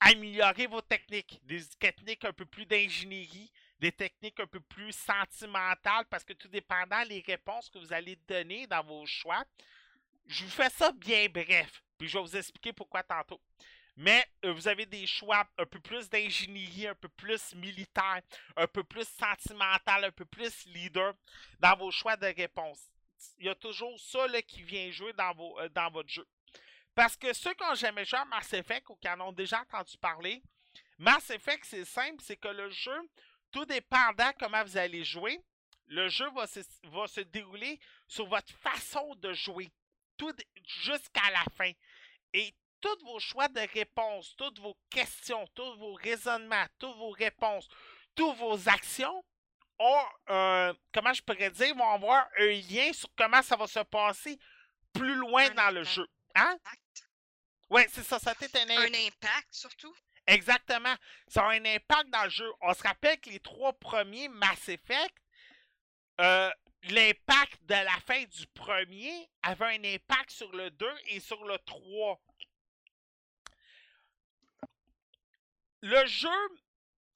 améliorer 0.01 0.67
vos 0.67 0.83
techniques, 0.83 1.41
des 1.45 1.65
techniques 1.81 2.27
un 2.27 2.35
peu 2.35 2.45
plus 2.45 2.67
d'ingénierie, 2.67 3.51
des 3.81 3.93
techniques 3.93 4.39
un 4.39 4.47
peu 4.47 4.61
plus 4.61 4.93
sentimentales, 4.93 6.05
parce 6.11 6.25
que 6.25 6.35
tout 6.35 6.49
dépendant 6.49 7.07
des 7.07 7.25
réponses 7.27 7.71
que 7.71 7.79
vous 7.79 7.93
allez 7.95 8.17
donner 8.29 8.67
dans 8.67 8.83
vos 8.83 9.07
choix, 9.07 9.45
je 10.27 10.45
vous 10.45 10.51
fais 10.51 10.69
ça 10.69 10.93
bien 10.93 11.27
bref, 11.31 11.83
puis 11.97 12.07
je 12.07 12.19
vais 12.19 12.23
vous 12.23 12.37
expliquer 12.37 12.75
pourquoi 12.75 13.03
tantôt. 13.03 13.41
Mais 14.01 14.25
euh, 14.45 14.53
vous 14.53 14.69
avez 14.69 14.87
des 14.87 15.09
choix 15.09 15.45
un 15.59 15.67
peu 15.67 15.81
plus 15.81 16.09
d'ingénierie, 16.09 16.87
un 16.87 16.95
peu 16.95 17.09
plus 17.09 17.53
militaire, 17.57 18.23
un 18.57 18.69
peu 18.69 18.85
plus 18.85 19.09
sentimental, 19.09 20.05
un 20.05 20.13
peu 20.13 20.25
plus 20.25 20.67
leader 20.67 21.15
dans 21.59 21.77
vos 21.77 21.91
choix 21.91 22.17
de 22.17 22.27
réponse. 22.27 22.79
Il 23.39 23.47
y 23.47 23.49
a 23.49 23.57
toujours 23.57 23.99
ça 23.99 24.21
qui 24.43 24.63
vient 24.63 24.89
jouer 24.93 25.13
dans, 25.15 25.35
vos, 25.35 25.59
euh, 25.59 25.69
dans 25.71 25.91
votre 25.91 26.09
jeu. 26.09 26.25
Parce 26.95 27.17
que 27.17 27.33
ceux 27.33 27.53
qui 27.55 27.65
n'ont 27.65 27.75
jamais 27.75 28.05
joué 28.05 28.21
à 28.21 28.25
Mass 28.25 28.53
Effect 28.53 28.89
ou 28.89 28.95
qui 28.95 29.09
en 29.09 29.21
ont 29.21 29.33
déjà 29.33 29.63
entendu 29.63 29.99
parler, 29.99 30.45
Mass 30.97 31.31
Effect, 31.31 31.65
c'est 31.65 31.85
simple, 31.85 32.23
c'est 32.23 32.37
que 32.37 32.49
le 32.49 32.71
jeu, 32.71 33.11
tout 33.51 33.65
dépendant 33.65 34.31
comment 34.39 34.63
vous 34.63 34.77
allez 34.77 35.03
jouer, 35.03 35.41
le 35.89 36.09
jeu 36.09 36.31
va 36.37 36.47
se, 36.47 36.61
va 36.85 37.09
se 37.09 37.23
dérouler 37.23 37.81
sur 38.07 38.27
votre 38.27 38.53
façon 38.59 39.17
de 39.17 39.33
jouer, 39.33 39.73
jusqu'à 40.65 41.31
la 41.33 41.43
fin. 41.57 41.73
Et 42.33 42.55
tous 42.81 43.05
vos 43.05 43.19
choix 43.19 43.49
de 43.49 43.61
réponse, 43.73 44.35
toutes 44.37 44.59
vos 44.59 44.77
questions, 44.91 45.47
tous 45.55 45.77
vos 45.77 45.95
raisonnements, 45.95 46.67
toutes 46.79 46.97
vos 46.97 47.11
réponses, 47.11 47.69
toutes 48.15 48.37
vos 48.37 48.69
actions 48.69 49.25
ont, 49.79 50.05
euh, 50.31 50.75
comment 50.93 51.13
je 51.13 51.23
pourrais 51.23 51.51
dire, 51.51 51.75
vont 51.77 51.91
avoir 51.91 52.27
un 52.39 52.47
lien 52.47 52.93
sur 52.93 53.09
comment 53.17 53.43
ça 53.43 53.57
va 53.57 53.67
se 53.67 53.81
passer 53.81 54.39
plus 54.93 55.15
loin 55.15 55.49
dans 55.51 55.73
le 55.73 55.85
jeu. 55.85 56.07
Hein? 56.35 56.59
Oui, 57.71 57.83
c'est 57.91 58.03
ça, 58.03 58.19
ça 58.19 58.31
a 58.31 58.45
été 58.45 58.61
un, 58.61 58.71
un 58.71 59.07
impact 59.07 59.49
surtout. 59.51 59.95
Exactement. 60.27 60.95
Ça 61.27 61.43
a 61.47 61.53
un 61.53 61.65
impact 61.65 62.11
dans 62.11 62.25
le 62.25 62.31
jeu. 62.31 62.53
On 62.61 62.75
se 62.75 62.83
rappelle 62.83 63.19
que 63.19 63.31
les 63.31 63.41
trois 63.41 63.73
premiers 63.73 64.29
Mass 64.29 64.69
Effect, 64.69 65.15
euh, 66.21 66.51
l'impact 66.85 67.63
de 67.63 67.75
la 67.75 67.99
fin 68.07 68.23
du 68.25 68.47
premier 68.49 69.29
avait 69.43 69.77
un 69.79 69.95
impact 69.95 70.31
sur 70.31 70.55
le 70.55 70.71
2 70.71 70.87
et 71.09 71.21
sur 71.21 71.43
le 71.45 71.59
3. 71.61 72.21
Le 75.83 76.07
jeu, 76.07 76.29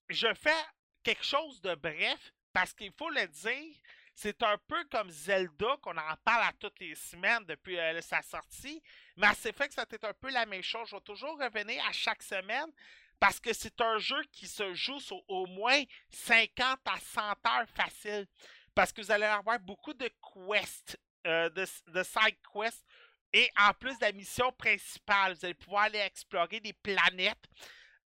je 0.08 0.32
fais 0.34 0.64
quelque 1.02 1.24
chose 1.24 1.60
de 1.60 1.74
bref 1.74 2.32
parce 2.52 2.72
qu'il 2.74 2.92
faut 2.92 3.10
le 3.10 3.26
dire, 3.26 3.76
c'est 4.14 4.42
un 4.42 4.58
peu 4.68 4.84
comme 4.90 5.10
Zelda 5.10 5.76
qu'on 5.80 5.96
en 5.96 6.16
parle 6.24 6.44
à 6.44 6.52
toutes 6.58 6.78
les 6.80 6.94
semaines 6.94 7.44
depuis 7.46 7.78
euh, 7.78 8.00
sa 8.02 8.22
sortie. 8.22 8.82
Mais 9.16 9.28
c'est 9.38 9.56
fait 9.56 9.68
que 9.68 9.74
c'était 9.74 10.04
un 10.04 10.12
peu 10.12 10.30
la 10.30 10.46
même 10.46 10.62
chose. 10.62 10.88
Je 10.90 10.96
vais 10.96 11.00
toujours 11.00 11.38
revenir 11.38 11.84
à 11.86 11.92
chaque 11.92 12.22
semaine 12.22 12.70
parce 13.18 13.40
que 13.40 13.52
c'est 13.52 13.80
un 13.80 13.98
jeu 13.98 14.22
qui 14.30 14.46
se 14.46 14.74
joue 14.74 15.00
sur 15.00 15.22
au 15.28 15.46
moins 15.46 15.82
50 16.10 16.78
à 16.84 17.00
100 17.00 17.20
heures 17.22 17.68
facile. 17.74 18.26
Parce 18.74 18.92
que 18.92 19.00
vous 19.00 19.10
allez 19.10 19.24
avoir 19.24 19.58
beaucoup 19.60 19.94
de 19.94 20.08
quests, 20.08 20.98
euh, 21.26 21.48
de, 21.50 21.66
de 21.88 22.02
side 22.02 22.36
quests. 22.52 22.84
Et 23.32 23.50
en 23.58 23.72
plus 23.72 23.98
de 23.98 24.04
la 24.04 24.12
mission 24.12 24.52
principale, 24.52 25.34
vous 25.34 25.44
allez 25.44 25.54
pouvoir 25.54 25.84
aller 25.84 26.00
explorer 26.00 26.60
des 26.60 26.74
planètes 26.74 27.48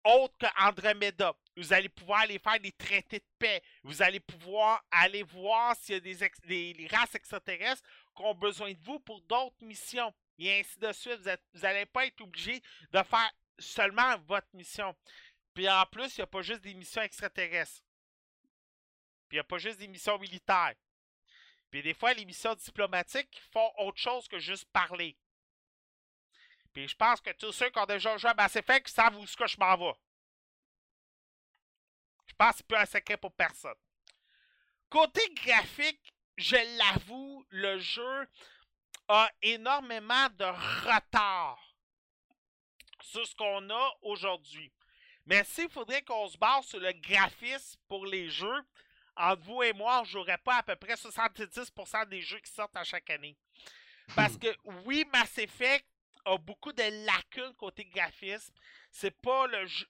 autre 0.05 0.35
qu'Andromeda. 0.39 1.35
Vous 1.57 1.73
allez 1.73 1.89
pouvoir 1.89 2.21
aller 2.21 2.39
faire 2.39 2.59
des 2.61 2.73
traités 2.73 3.19
de 3.19 3.25
paix. 3.39 3.63
Vous 3.83 4.03
allez 4.03 4.21
pouvoir 4.21 4.85
aller 4.91 5.23
voir 5.23 5.77
s'il 5.77 5.95
y 5.95 5.99
a 5.99 6.01
des, 6.01 6.89
races 6.91 7.15
extraterrestres 7.15 7.83
qui 8.17 8.23
ont 8.23 8.35
besoin 8.35 8.73
de 8.73 8.79
vous 8.83 8.99
pour 9.01 9.21
d'autres 9.23 9.63
missions. 9.65 10.13
Et 10.39 10.61
ainsi 10.61 10.79
de 10.79 10.93
suite. 10.93 11.21
Vous 11.55 11.61
n'allez 11.61 11.87
pas 11.87 12.07
être 12.07 12.21
obligé 12.21 12.61
de 12.91 13.03
faire 13.03 13.33
seulement 13.59 14.19
votre 14.27 14.49
mission. 14.55 14.97
Puis 15.55 15.69
en 15.69 15.85
plus, 15.87 16.17
il 16.17 16.21
n'y 16.21 16.25
a 16.25 16.27
pas 16.27 16.43
juste 16.43 16.63
des 16.63 16.75
missions 16.75 17.03
extraterrestres. 17.03 17.83
Puis 19.29 19.37
il 19.37 19.37
n'y 19.37 19.41
a 19.41 19.45
pas 19.45 19.59
juste 19.59 19.79
des 19.79 19.89
missions 19.89 20.19
militaires. 20.19 20.75
Puis 21.71 21.83
des 21.83 21.95
fois, 21.95 22.13
les 22.13 22.25
missions 22.25 22.55
diplomatiques 22.55 23.41
font 23.53 23.71
autre 23.79 23.99
chose 23.99 24.29
que 24.29 24.39
juste 24.39 24.67
parler. 24.73 25.17
Puis 26.73 26.89
je 26.89 26.97
pense 26.97 27.21
que 27.21 27.31
tous 27.33 27.53
ceux 27.53 27.71
qui 27.71 27.79
ont 27.79 27.87
déjà 27.87 28.17
joué 28.17 28.31
à 28.31 28.35
Mass 28.35 28.57
Effect 28.57 28.89
savent 28.89 29.17
où 29.17 29.27
ce 29.27 29.37
que 29.37 29.47
je 29.47 29.59
m'en 29.59 29.77
vais. 29.77 29.99
Je 32.27 32.35
pense 32.35 32.53
que 32.53 32.57
c'est 32.59 32.67
plus 32.67 32.79
un 32.79 32.87
secret 32.87 33.17
pour 33.17 33.33
personne. 33.33 33.75
Côté 34.89 35.21
graphique, 35.35 36.13
je 36.37 36.57
l'avoue, 36.79 37.45
le 37.51 37.79
jeu 37.79 38.29
a 39.09 39.31
énormément 39.43 40.29
de 40.31 40.45
retard 40.45 41.59
sur 43.01 43.27
ce 43.27 43.35
qu'on 43.35 43.69
a 43.71 43.93
aujourd'hui. 44.03 44.73
Mais 45.27 45.45
s'il 45.45 45.69
faudrait 45.69 46.03
qu'on 46.03 46.29
se 46.29 46.39
base 46.39 46.67
sur 46.67 46.81
le 46.81 46.93
graphisme 46.93 47.79
pour 47.89 48.07
les 48.07 48.29
jeux, 48.29 48.63
entre 49.17 49.43
vous 49.43 49.63
et 49.63 49.73
moi, 49.73 50.03
je 50.05 50.17
n'aurais 50.17 50.39
pas 50.39 50.57
à 50.57 50.63
peu 50.63 50.77
près 50.77 50.95
70% 50.95 52.09
des 52.09 52.23
jeux 52.23 52.41
qui 52.41 52.51
sortent 52.51 52.77
à 52.77 52.85
chaque 52.85 53.11
année. 53.11 53.37
Parce 54.17 54.37
que 54.39 54.49
oui, 54.85 55.05
Mass 55.13 55.37
Effect 55.39 55.87
a 56.25 56.39
beaucoup 56.39 56.73
de 56.73 57.05
lacunes 57.07 57.55
côté 57.55 57.85
graphisme. 57.85 58.55
C'est 58.91 59.21
pas 59.21 59.47
le 59.47 59.67
jeu, 59.67 59.87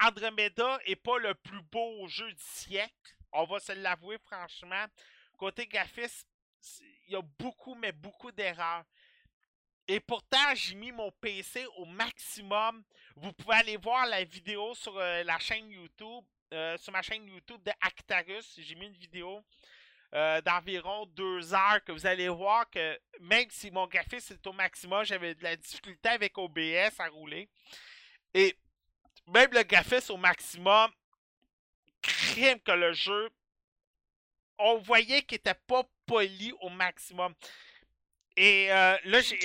Andromeda 0.00 0.78
est 0.84 0.96
pas 0.96 1.18
le 1.18 1.34
plus 1.34 1.62
beau 1.62 2.06
jeu 2.08 2.30
du 2.32 2.42
siècle. 2.44 3.16
On 3.32 3.44
va 3.44 3.60
se 3.60 3.72
l'avouer 3.72 4.18
franchement. 4.18 4.84
Côté 5.36 5.66
graphisme, 5.66 6.28
il 7.06 7.12
y 7.12 7.16
a 7.16 7.22
beaucoup, 7.38 7.74
mais 7.74 7.92
beaucoup 7.92 8.30
d'erreurs. 8.32 8.84
Et 9.88 9.98
pourtant, 9.98 10.54
j'ai 10.54 10.76
mis 10.76 10.92
mon 10.92 11.10
PC 11.10 11.66
au 11.76 11.84
maximum. 11.84 12.84
Vous 13.16 13.32
pouvez 13.32 13.56
aller 13.56 13.76
voir 13.76 14.06
la 14.06 14.22
vidéo 14.22 14.74
sur 14.74 14.96
euh, 14.96 15.24
la 15.24 15.38
chaîne 15.38 15.68
YouTube, 15.70 16.24
euh, 16.52 16.76
sur 16.78 16.92
ma 16.92 17.02
chaîne 17.02 17.26
YouTube 17.26 17.60
de 17.64 17.72
Actarus. 17.80 18.54
J'ai 18.58 18.74
mis 18.76 18.86
une 18.86 18.96
vidéo 18.96 19.44
euh, 20.14 20.40
d'environ 20.40 21.06
deux 21.06 21.54
heures 21.54 21.84
que 21.84 21.92
vous 21.92 22.06
allez 22.06 22.28
voir 22.28 22.68
que 22.70 22.98
même 23.20 23.48
si 23.50 23.70
mon 23.70 23.86
graphisme 23.86 24.34
est 24.34 24.46
au 24.46 24.52
maximum, 24.52 25.04
j'avais 25.04 25.34
de 25.34 25.42
la 25.42 25.56
difficulté 25.56 26.08
avec 26.08 26.36
OBS 26.36 26.98
à 26.98 27.08
rouler. 27.08 27.48
Et 28.34 28.56
même 29.26 29.52
le 29.52 29.62
graphisme 29.62 30.12
au 30.12 30.16
maximum, 30.16 30.90
crime 32.02 32.60
que 32.60 32.72
le 32.72 32.92
jeu, 32.92 33.30
on 34.58 34.78
voyait 34.78 35.22
qu'il 35.22 35.36
était 35.36 35.54
pas 35.54 35.88
poli 36.06 36.52
au 36.60 36.68
maximum. 36.70 37.34
Et 38.36 38.72
euh, 38.72 38.98
là, 39.04 39.20
j'ai. 39.20 39.38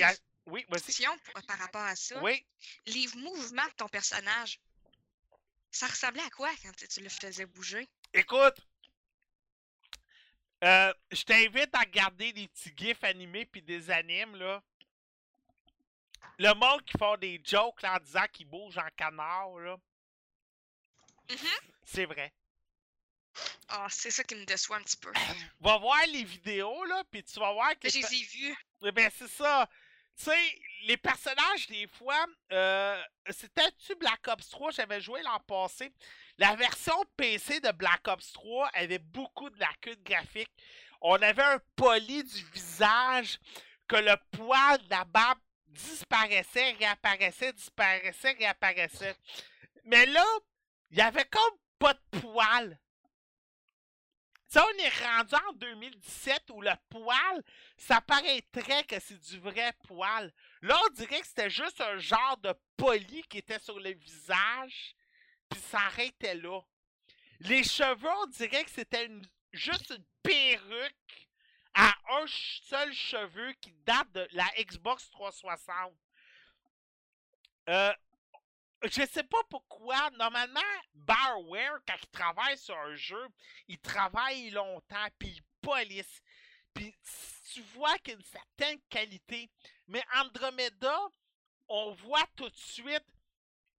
Oui, 0.46 0.64
vas-y. 0.68 1.04
Par 1.46 1.58
rapport 1.58 1.82
à 1.82 1.96
ça. 1.96 2.22
Oui. 2.22 2.46
Les 2.86 3.06
mouvements 3.16 3.66
de 3.66 3.74
ton 3.76 3.88
personnage, 3.88 4.60
ça 5.70 5.86
ressemblait 5.86 6.22
à 6.22 6.30
quoi 6.30 6.50
quand 6.62 6.72
tu 6.88 7.00
le 7.00 7.08
faisais 7.08 7.46
bouger? 7.46 7.88
Écoute, 8.12 8.56
euh, 10.64 10.92
je 11.10 11.22
t'invite 11.22 11.74
à 11.74 11.80
regarder 11.80 12.32
des 12.32 12.48
petits 12.48 12.72
gifs 12.76 13.04
animés 13.04 13.44
puis 13.46 13.62
des 13.62 13.90
animes, 13.90 14.36
là. 14.36 14.62
Le 16.38 16.52
monde 16.54 16.82
qui 16.84 16.98
font 16.98 17.16
des 17.16 17.40
jokes 17.44 17.82
là, 17.82 17.96
en 17.96 18.00
disant 18.00 18.26
qu'ils 18.32 18.46
bougent 18.46 18.78
en 18.78 18.88
canard, 18.96 19.58
là. 19.58 19.76
Mhm. 21.30 21.48
C'est 21.84 22.04
vrai. 22.04 22.32
Ah, 23.68 23.86
c'est 23.90 24.10
ça 24.10 24.24
qui 24.24 24.34
me 24.34 24.44
déçoit 24.44 24.76
un 24.76 24.82
petit 24.82 24.96
peu. 24.96 25.12
Va 25.60 25.76
voir 25.78 26.00
les 26.08 26.24
vidéos, 26.24 26.84
là, 26.84 27.02
puis 27.10 27.22
tu 27.22 27.38
vas 27.38 27.52
voir 27.52 27.78
que... 27.78 27.88
Je 27.88 27.98
les 27.98 28.14
ai 28.14 28.22
vus. 28.24 28.56
Eh 28.84 28.92
ben, 28.92 29.10
c'est 29.14 29.28
ça. 29.28 29.68
Tu 30.16 30.24
sais, 30.24 30.60
les 30.84 30.96
personnages, 30.96 31.66
des 31.68 31.86
fois, 31.86 32.26
euh, 32.52 33.02
c'était-tu 33.30 33.94
Black 33.96 34.26
Ops 34.28 34.48
3? 34.48 34.70
J'avais 34.70 35.00
joué 35.00 35.22
l'an 35.22 35.40
passé. 35.40 35.92
La 36.38 36.54
version 36.54 36.94
PC 37.16 37.60
de 37.60 37.70
Black 37.72 38.06
Ops 38.08 38.32
3 38.32 38.68
avait 38.74 38.98
beaucoup 38.98 39.50
de 39.50 39.58
lacunes 39.58 40.02
graphiques. 40.02 40.52
On 41.00 41.20
avait 41.20 41.42
un 41.42 41.60
poli 41.76 42.24
du 42.24 42.44
visage, 42.52 43.38
que 43.88 43.96
le 43.96 44.16
poil 44.32 44.78
de 44.84 44.90
la 44.90 45.04
barbe 45.04 45.38
disparaissait, 45.68 46.72
réapparaissait, 46.72 47.52
disparaissait, 47.52 48.32
réapparaissait. 48.32 49.16
Mais 49.84 50.06
là, 50.06 50.24
il 50.90 50.98
y 50.98 51.02
avait 51.02 51.26
comme 51.26 51.58
pas 51.78 51.94
de 51.94 52.20
poil. 52.20 52.78
Ça, 54.48 54.64
on 54.64 54.78
est 54.78 55.04
rendu 55.04 55.34
en 55.34 55.52
2017 55.54 56.50
où 56.52 56.60
le 56.60 56.72
poil, 56.88 57.42
ça 57.76 58.00
paraîtrait 58.00 58.84
que 58.84 59.00
c'est 59.00 59.18
du 59.18 59.40
vrai 59.40 59.72
poil. 59.86 60.32
Là, 60.62 60.80
on 60.86 60.92
dirait 60.94 61.20
que 61.20 61.26
c'était 61.26 61.50
juste 61.50 61.80
un 61.80 61.98
genre 61.98 62.36
de 62.38 62.54
poli 62.76 63.22
qui 63.24 63.38
était 63.38 63.58
sur 63.58 63.78
le 63.80 63.90
visage, 63.90 64.94
puis 65.48 65.60
ça 65.60 65.78
arrêtait 65.78 66.36
là. 66.36 66.60
Les 67.40 67.64
cheveux, 67.64 68.08
on 68.22 68.26
dirait 68.26 68.64
que 68.64 68.70
c'était 68.70 69.10
juste 69.52 69.90
une 69.90 70.04
perruque 70.22 71.28
à 71.74 71.94
un 72.20 72.26
seul 72.26 72.92
cheveu 72.92 73.52
qui 73.60 73.72
date 73.84 74.10
de 74.12 74.26
la 74.32 74.46
Xbox 74.58 75.10
360. 75.10 75.92
Euh, 77.68 77.92
je 78.86 79.06
sais 79.06 79.24
pas 79.24 79.42
pourquoi. 79.50 80.10
Normalement, 80.12 80.60
Barware, 80.94 81.78
quand 81.86 81.96
il 82.02 82.08
travaille 82.10 82.58
sur 82.58 82.76
un 82.78 82.94
jeu, 82.94 83.26
il 83.68 83.78
travaille 83.78 84.50
longtemps, 84.50 85.06
puis 85.18 85.28
il 85.28 85.42
polisse. 85.60 86.22
Puis 86.74 86.94
tu 87.52 87.62
vois 87.74 87.96
qu'il 87.98 88.12
y 88.14 88.16
a 88.16 88.18
une 88.18 88.24
certaine 88.24 88.80
qualité. 88.88 89.50
Mais 89.88 90.02
Andromeda, 90.16 90.98
on 91.68 91.92
voit 91.94 92.26
tout 92.36 92.48
de 92.48 92.56
suite 92.56 93.04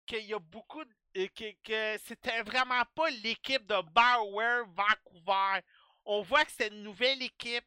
qu'il 0.05 0.25
y 0.25 0.33
a 0.33 0.39
beaucoup 0.39 0.83
de. 0.83 0.91
euh, 1.17 1.27
que, 1.35 1.51
que 1.63 2.01
c'était 2.05 2.41
vraiment 2.43 2.83
pas 2.95 3.09
l'équipe 3.09 3.65
de 3.67 3.81
Barware 3.91 4.65
Vancouver. 4.67 5.61
On 6.05 6.21
voit 6.21 6.45
que 6.45 6.51
c'est 6.51 6.69
une 6.69 6.83
nouvelle 6.83 7.21
équipe 7.21 7.65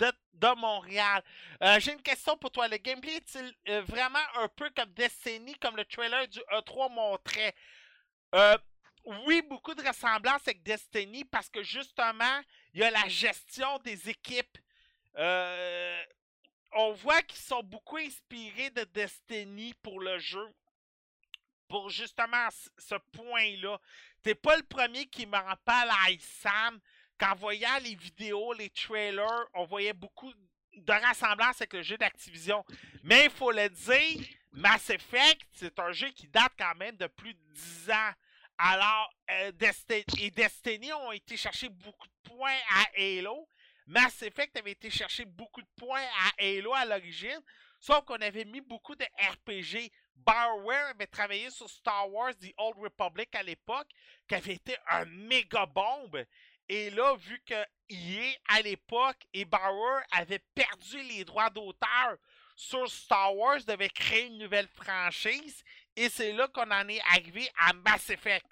de, 0.00 0.54
Montréal. 0.56 1.22
Euh, 1.62 1.78
J'ai 1.80 1.92
une 1.92 2.02
question 2.02 2.36
pour 2.36 2.50
toi. 2.50 2.68
Le 2.68 2.78
gameplay 2.78 3.16
est-il 3.16 3.54
euh, 3.68 3.82
vraiment 3.82 4.18
un 4.36 4.48
peu 4.48 4.70
comme 4.70 4.90
Destiny, 4.92 5.54
comme 5.56 5.76
le 5.76 5.84
trailer 5.84 6.26
du 6.28 6.38
E3 6.52 6.92
montrait? 6.92 7.54
Euh, 8.34 8.56
oui, 9.26 9.42
beaucoup 9.42 9.74
de 9.74 9.86
ressemblances 9.86 10.46
avec 10.46 10.62
Destiny 10.62 11.24
parce 11.24 11.48
que 11.48 11.62
justement, 11.62 12.40
il 12.74 12.80
y 12.80 12.84
a 12.84 12.90
la 12.90 13.08
gestion 13.08 13.78
des 13.78 14.08
équipes. 14.08 14.58
On 16.72 16.92
voit 16.92 17.22
qu'ils 17.22 17.40
sont 17.40 17.62
beaucoup 17.62 17.96
inspirés 17.96 18.70
de 18.70 18.84
Destiny 18.84 19.74
pour 19.82 20.00
le 20.00 20.18
jeu. 20.18 20.46
Pour 21.68 21.90
justement 21.90 22.48
ce 22.78 22.96
point-là. 23.12 23.78
T'es 24.22 24.34
pas 24.34 24.56
le 24.56 24.62
premier 24.62 25.06
qui 25.06 25.26
me 25.26 25.36
rappelle 25.36 25.88
à 25.88 26.08
Sam. 26.18 26.80
Qu'en 27.20 27.34
voyant 27.36 27.78
les 27.84 27.94
vidéos, 27.94 28.52
les 28.54 28.70
trailers, 28.70 29.46
on 29.54 29.64
voyait 29.66 29.92
beaucoup 29.92 30.32
de 30.74 30.92
ressemblances 31.08 31.60
avec 31.60 31.74
le 31.74 31.82
jeu 31.82 31.98
d'Activision. 31.98 32.64
Mais 33.02 33.26
il 33.26 33.30
faut 33.30 33.52
le 33.52 33.68
dire, 33.68 34.26
Mass 34.52 34.88
Effect, 34.90 35.42
c'est 35.52 35.78
un 35.78 35.92
jeu 35.92 36.08
qui 36.10 36.26
date 36.28 36.52
quand 36.58 36.74
même 36.76 36.96
de 36.96 37.06
plus 37.06 37.34
de 37.34 37.40
10 37.52 37.90
ans. 37.90 38.10
Alors, 38.56 39.12
euh, 39.30 39.52
Desti- 39.52 40.04
et 40.20 40.30
Destiny 40.30 40.92
ont 40.94 41.12
été 41.12 41.36
chercher 41.36 41.68
beaucoup 41.68 42.06
de 42.08 42.30
points 42.30 42.58
à 42.70 42.84
Halo. 42.96 43.48
Mass 43.86 44.22
Effect 44.22 44.56
avait 44.56 44.72
été 44.72 44.90
chercher 44.90 45.24
beaucoup 45.26 45.60
de 45.62 45.68
points 45.76 46.00
à 46.20 46.30
Halo 46.42 46.72
à 46.74 46.84
l'origine. 46.86 47.40
Sauf 47.80 48.04
qu'on 48.04 48.16
avait 48.20 48.44
mis 48.44 48.60
beaucoup 48.62 48.94
de 48.94 49.04
RPG. 49.04 49.90
Bioware 50.14 50.88
avait 50.90 51.06
travaillé 51.06 51.48
sur 51.50 51.68
Star 51.70 52.10
Wars 52.12 52.34
The 52.36 52.52
Old 52.58 52.76
Republic 52.78 53.34
à 53.34 53.42
l'époque, 53.42 53.88
qui 54.28 54.34
avait 54.34 54.54
été 54.54 54.76
un 54.88 55.04
méga 55.06 55.64
bombe. 55.66 56.22
Et 56.72 56.88
là, 56.90 57.16
vu 57.16 57.42
que 57.44 57.66
EA, 57.88 58.38
à 58.46 58.62
l'époque, 58.62 59.26
et 59.34 59.44
Bioware 59.44 60.04
avaient 60.12 60.44
perdu 60.54 61.02
les 61.02 61.24
droits 61.24 61.50
d'auteur 61.50 62.16
sur 62.54 62.88
Star 62.88 63.34
Wars, 63.34 63.58
devait 63.66 63.88
créer 63.88 64.26
une 64.26 64.38
nouvelle 64.38 64.68
franchise. 64.68 65.64
Et 65.96 66.08
c'est 66.08 66.32
là 66.32 66.46
qu'on 66.46 66.70
en 66.70 66.88
est 66.88 67.00
arrivé 67.12 67.50
à 67.58 67.72
Mass 67.72 68.10
Effect. 68.10 68.46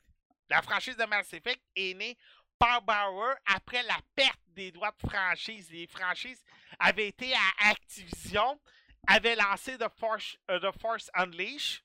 La 0.50 0.62
franchise 0.62 0.96
de 0.96 1.04
Mass 1.04 1.32
Effect 1.32 1.62
est 1.76 1.94
née 1.94 2.18
par 2.58 2.82
Bioware 2.82 3.36
après 3.46 3.84
la 3.84 3.98
perte 4.16 4.40
des 4.48 4.72
droits 4.72 4.92
de 5.00 5.08
franchise. 5.08 5.70
Les 5.70 5.86
franchises 5.86 6.44
avaient 6.80 7.06
été 7.06 7.32
à 7.32 7.70
Activision, 7.70 8.60
avaient 9.06 9.36
lancé 9.36 9.78
The 9.78 9.90
Force, 9.96 10.36
euh, 10.50 10.58
The 10.58 10.74
Unleashed. 11.14 11.84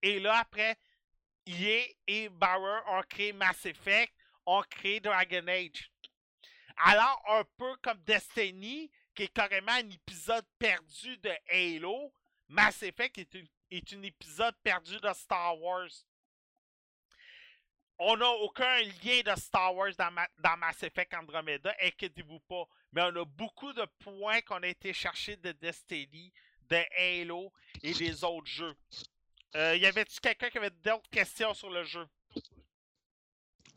Et 0.00 0.20
là, 0.20 0.38
après, 0.38 0.78
EA 1.46 1.84
et 2.06 2.30
Bioware 2.30 2.82
ont 2.88 3.02
créé 3.02 3.34
Mass 3.34 3.66
Effect, 3.66 4.14
ont 4.46 4.62
créé 4.70 5.00
Dragon 5.00 5.46
Age. 5.48 5.90
Alors, 6.78 7.22
un 7.28 7.44
peu 7.56 7.76
comme 7.82 7.98
Destiny, 8.02 8.90
qui 9.14 9.24
est 9.24 9.32
carrément 9.32 9.72
un 9.72 9.88
épisode 9.88 10.44
perdu 10.58 11.16
de 11.18 11.32
Halo, 11.48 12.12
Mass 12.48 12.82
Effect 12.82 13.18
est, 13.18 13.92
un 13.94 14.02
épisode 14.02 14.54
perdu 14.62 14.98
de 15.00 15.12
Star 15.14 15.58
Wars. 15.60 15.88
On 17.98 18.16
n'a 18.16 18.28
aucun 18.28 18.82
lien 19.02 19.22
de 19.24 19.34
Star 19.40 19.74
Wars 19.74 19.92
dans 19.96 20.56
Mass 20.58 20.82
Effect 20.82 21.14
Andromeda, 21.14 21.74
inquiétez-vous 21.82 22.40
pas. 22.40 22.64
Mais 22.92 23.02
on 23.02 23.22
a 23.22 23.24
beaucoup 23.24 23.72
de 23.72 23.84
points 24.00 24.42
qu'on 24.42 24.62
a 24.62 24.66
été 24.66 24.92
chercher 24.92 25.36
de 25.36 25.52
Destiny, 25.52 26.32
de 26.68 26.82
Halo 26.98 27.52
et 27.82 27.94
des 27.94 28.22
autres 28.22 28.46
jeux. 28.46 28.76
Euh, 29.54 29.76
y 29.76 29.86
avait-tu 29.86 30.20
quelqu'un 30.20 30.50
qui 30.50 30.58
avait 30.58 30.70
d'autres 30.70 31.08
questions 31.10 31.54
sur 31.54 31.70
le 31.70 31.84
jeu? 31.84 32.06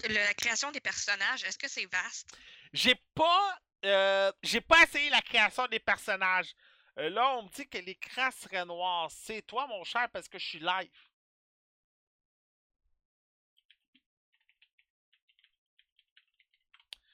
La 0.07 0.33
création 0.33 0.71
des 0.71 0.79
personnages, 0.81 1.43
est-ce 1.43 1.57
que 1.57 1.67
c'est 1.67 1.85
vaste? 1.85 2.37
J'ai 2.73 2.95
pas. 3.15 3.59
euh, 3.85 4.31
j'ai 4.43 4.61
pas 4.61 4.81
essayé 4.83 5.09
la 5.09 5.21
création 5.21 5.67
des 5.67 5.79
personnages. 5.79 6.53
Euh, 6.97 7.09
là, 7.09 7.37
on 7.37 7.43
me 7.43 7.49
dit 7.49 7.67
que 7.67 7.77
l'écran 7.77 8.29
serait 8.31 8.65
noir. 8.65 9.09
C'est 9.11 9.41
toi, 9.43 9.67
mon 9.67 9.83
cher, 9.83 10.09
parce 10.11 10.27
que 10.27 10.37
je 10.39 10.45
suis 10.47 10.59
live. 10.59 10.91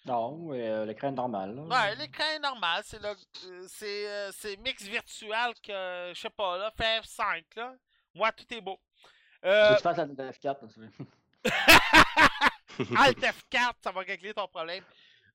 Non, 0.05 0.51
euh, 0.53 0.85
l'écran 0.85 1.07
est 1.09 1.11
normal. 1.11 1.55
là. 1.55 1.63
Ouais, 1.63 1.95
l'écran 1.95 2.23
est 2.35 2.39
normal. 2.39 2.83
C'est 2.85 3.01
le, 3.01 3.13
c'est, 3.67 4.07
euh, 4.07 4.31
c'est 4.31 4.55
mix 4.57 4.83
virtuel 4.83 5.53
que, 5.63 6.11
je 6.13 6.19
sais 6.21 6.29
pas, 6.29 6.57
là, 6.57 6.71
fait 6.77 6.99
F5, 7.01 7.43
là. 7.55 7.73
Moi, 8.13 8.31
tout 8.31 8.45
est 8.53 8.61
beau. 8.61 8.79
Faut 9.41 9.49
Euh, 9.49 9.73
que 9.73 9.79
tu 9.79 9.83
fasses 9.83 9.97
la 9.97 10.05
F4. 10.31 10.61
là, 10.77 10.87
Alt 12.97 13.19
F4, 13.19 13.73
ça 13.81 13.91
va 13.91 14.01
régler 14.01 14.33
ton 14.33 14.47
problème. 14.47 14.83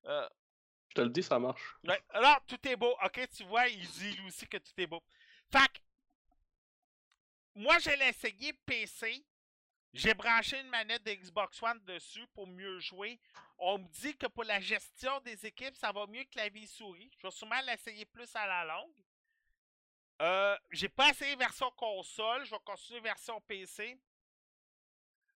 Euh, 0.07 0.29
Je 0.89 0.95
te 0.95 1.01
le 1.01 1.11
dis, 1.11 1.23
ça 1.23 1.39
marche. 1.39 1.77
Ouais, 1.85 2.01
alors, 2.11 2.41
tout 2.47 2.59
est 2.69 2.77
beau. 2.77 2.95
Ok, 3.05 3.21
tu 3.37 3.45
vois, 3.45 3.69
il 3.69 3.87
dit 3.89 4.13
lui 4.13 4.29
aussi 4.29 4.47
que 4.47 4.57
tout 4.59 4.73
est 4.79 4.87
beau. 4.87 5.03
Fait 5.53 5.67
que, 5.69 5.79
moi, 7.55 7.79
je 7.79 7.91
l'ai 7.91 8.09
essayé 8.09 8.53
PC. 8.67 9.25
J'ai 9.93 10.15
branché 10.15 10.61
une 10.61 10.69
manette 10.69 11.03
de 11.05 11.13
Xbox 11.13 11.61
One 11.63 11.81
dessus 11.85 12.25
pour 12.29 12.47
mieux 12.47 12.79
jouer. 12.79 13.19
On 13.59 13.79
me 13.79 13.89
dit 13.89 14.17
que 14.17 14.27
pour 14.29 14.45
la 14.45 14.61
gestion 14.61 15.19
des 15.21 15.45
équipes, 15.45 15.75
ça 15.77 15.91
va 15.91 16.07
mieux 16.07 16.23
que 16.25 16.31
clavier 16.31 16.67
souris. 16.67 17.11
Je 17.19 17.27
vais 17.27 17.31
sûrement 17.33 17.61
l'essayer 17.67 18.05
plus 18.07 18.31
à 18.37 18.47
la 18.47 18.65
longue. 18.65 18.95
Euh, 20.23 20.57
j'ai 20.71 20.89
pas 20.89 21.11
essayé 21.11 21.35
version 21.35 21.71
console, 21.73 22.45
je 22.45 22.51
vais 22.51 22.61
continuer 22.65 23.01
version 23.01 23.41
PC. 23.41 23.99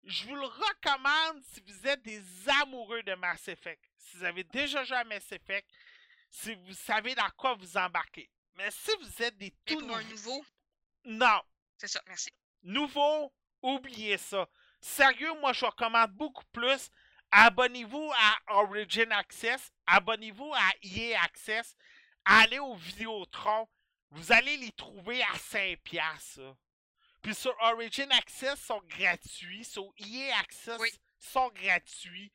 Je 0.05 0.27
vous 0.27 0.35
le 0.35 0.47
recommande 0.47 1.43
si 1.53 1.61
vous 1.61 1.87
êtes 1.87 2.03
des 2.03 2.23
amoureux 2.61 3.03
de 3.05 3.15
Mass 3.15 3.47
Effect. 3.49 3.85
Si 3.97 4.17
vous 4.17 4.25
avez 4.25 4.45
déjà 4.45 4.83
joué 4.85 4.97
à 4.97 5.05
Mass 5.05 5.31
Effect, 5.31 5.69
si 6.31 6.55
vous 6.55 6.75
savez 6.75 7.15
dans 7.15 7.31
quoi 7.37 7.55
vous 7.55 7.77
embarquez. 7.77 8.29
Mais 8.57 8.71
si 8.71 8.91
vous 9.01 9.23
êtes 9.23 9.37
des 9.39 9.53
tout 9.65 9.81
nouveaux... 9.81 10.03
nouveau, 10.03 10.45
Non, 11.05 11.41
c'est 11.79 11.89
ça, 11.89 12.03
merci. 12.07 12.31
nouveau, 12.63 13.33
oubliez 13.63 14.19
ça. 14.19 14.49
Sérieux, 14.81 15.33
moi, 15.41 15.53
je 15.53 15.65
recommande 15.65 16.11
beaucoup 16.13 16.45
plus. 16.53 16.91
Abonnez-vous 17.31 18.13
à 18.15 18.55
Origin 18.59 19.11
Access. 19.13 19.71
Abonnez-vous 19.87 20.53
à 20.53 20.71
EA 20.83 21.23
Access. 21.23 21.77
Allez 22.25 22.59
au 22.59 22.75
Vidéotron. 22.75 23.69
Vous 24.11 24.33
allez 24.33 24.57
les 24.57 24.73
trouver 24.73 25.23
à 25.23 25.33
5$. 25.37 26.55
Puis 27.23 27.35
sur 27.35 27.57
Origin 27.61 28.11
Access, 28.13 28.61
sont 28.61 28.83
gratuits. 28.89 29.65
Sur 29.65 29.93
EA 29.99 30.33
Access, 30.41 30.79
Oui. 30.81 30.91
sont 31.19 31.49
gratuits. 31.51 32.33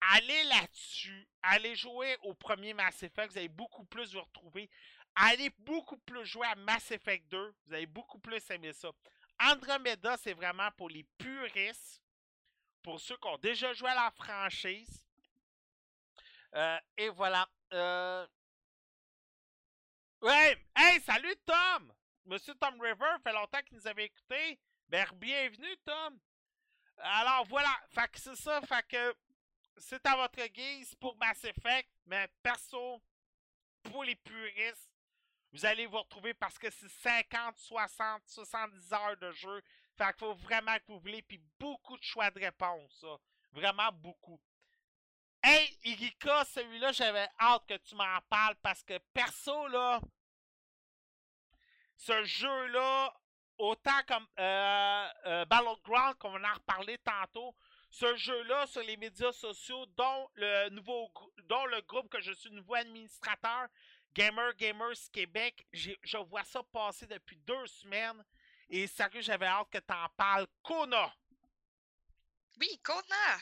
Allez 0.00 0.44
là-dessus. 0.44 1.28
Allez 1.42 1.76
jouer 1.76 2.16
au 2.22 2.32
premier 2.34 2.72
Mass 2.72 3.02
Effect. 3.02 3.32
Vous 3.32 3.38
allez 3.38 3.48
beaucoup 3.48 3.84
plus 3.84 4.14
vous 4.14 4.22
retrouver. 4.22 4.70
Allez 5.14 5.50
beaucoup 5.58 5.98
plus 5.98 6.24
jouer 6.24 6.46
à 6.46 6.54
Mass 6.54 6.90
Effect 6.90 7.26
2. 7.30 7.54
Vous 7.66 7.74
allez 7.74 7.86
beaucoup 7.86 8.18
plus 8.18 8.48
aimer 8.50 8.72
ça. 8.72 8.90
Andromeda, 9.40 10.16
c'est 10.16 10.32
vraiment 10.34 10.70
pour 10.72 10.88
les 10.88 11.04
puristes. 11.18 12.00
Pour 12.82 13.00
ceux 13.00 13.16
qui 13.16 13.28
ont 13.28 13.38
déjà 13.38 13.72
joué 13.74 13.90
à 13.90 13.94
la 13.94 14.10
franchise. 14.12 15.04
Euh, 16.54 16.78
et 16.96 17.08
voilà. 17.10 17.46
Euh... 17.74 18.26
Ouais, 20.22 20.56
hey, 20.76 21.00
salut 21.02 21.36
Tom! 21.44 21.92
Monsieur 22.28 22.54
Tom 22.56 22.78
River, 22.78 23.16
fait 23.22 23.32
longtemps 23.32 23.62
qu'il 23.62 23.78
nous 23.78 23.86
avait 23.86 24.04
écouté. 24.04 24.60
Ben, 24.86 25.08
bienvenue 25.14 25.74
Tom! 25.78 26.20
Alors 26.98 27.46
voilà, 27.46 27.74
c'est 28.16 28.36
ça, 28.36 28.60
c'est 29.78 30.06
à 30.06 30.14
votre 30.14 30.46
guise 30.48 30.94
pour 30.96 31.16
Mass 31.16 31.42
Effect, 31.44 31.88
mais 32.04 32.28
perso, 32.42 33.02
pour 33.82 34.04
les 34.04 34.14
puristes, 34.14 34.92
vous 35.52 35.64
allez 35.64 35.86
vous 35.86 35.96
retrouver 35.96 36.34
parce 36.34 36.58
que 36.58 36.68
c'est 36.68 36.90
50, 36.90 37.56
60, 37.56 38.22
70 38.26 38.92
heures 38.92 39.16
de 39.16 39.32
jeu. 39.32 39.62
Fait 39.96 40.14
faut 40.18 40.34
vraiment 40.34 40.76
que 40.80 40.92
vous 40.92 41.00
voulez, 41.00 41.22
puis 41.22 41.40
beaucoup 41.58 41.96
de 41.96 42.02
choix 42.02 42.30
de 42.30 42.40
réponse. 42.40 43.06
Vraiment 43.52 43.90
beaucoup. 43.90 44.38
Hey, 45.42 45.78
Irika, 45.82 46.44
celui-là, 46.44 46.92
j'avais 46.92 47.28
hâte 47.40 47.66
que 47.66 47.78
tu 47.78 47.94
m'en 47.94 48.20
parles 48.28 48.56
parce 48.56 48.82
que 48.82 48.98
perso, 49.14 49.66
là, 49.68 49.98
ce 51.98 52.24
jeu-là, 52.24 53.12
autant 53.58 54.00
comme 54.06 54.26
euh, 54.38 55.08
euh, 55.26 55.44
Battleground, 55.44 56.16
qu'on 56.18 56.42
en 56.42 56.54
reparler 56.54 56.96
tantôt, 56.98 57.54
ce 57.90 58.16
jeu-là 58.16 58.66
sur 58.66 58.82
les 58.82 58.96
médias 58.96 59.32
sociaux, 59.32 59.84
dont 59.96 60.30
le 60.34 60.70
nouveau 60.70 61.12
dont 61.44 61.66
le 61.66 61.80
groupe 61.82 62.08
que 62.08 62.20
je 62.20 62.32
suis 62.32 62.50
nouveau 62.50 62.74
administrateur, 62.74 63.68
Gamer 64.14 64.54
Gamers 64.54 65.10
Québec, 65.12 65.66
je 65.72 66.18
vois 66.28 66.44
ça 66.44 66.62
passer 66.62 67.06
depuis 67.06 67.36
deux 67.38 67.66
semaines. 67.66 68.24
Et 68.70 68.86
sérieux, 68.86 69.22
j'avais 69.22 69.46
hâte 69.46 69.70
que 69.70 69.78
t'en 69.78 70.08
parles. 70.16 70.46
Kona! 70.62 71.12
Oui, 72.60 72.80
Kona! 72.82 73.38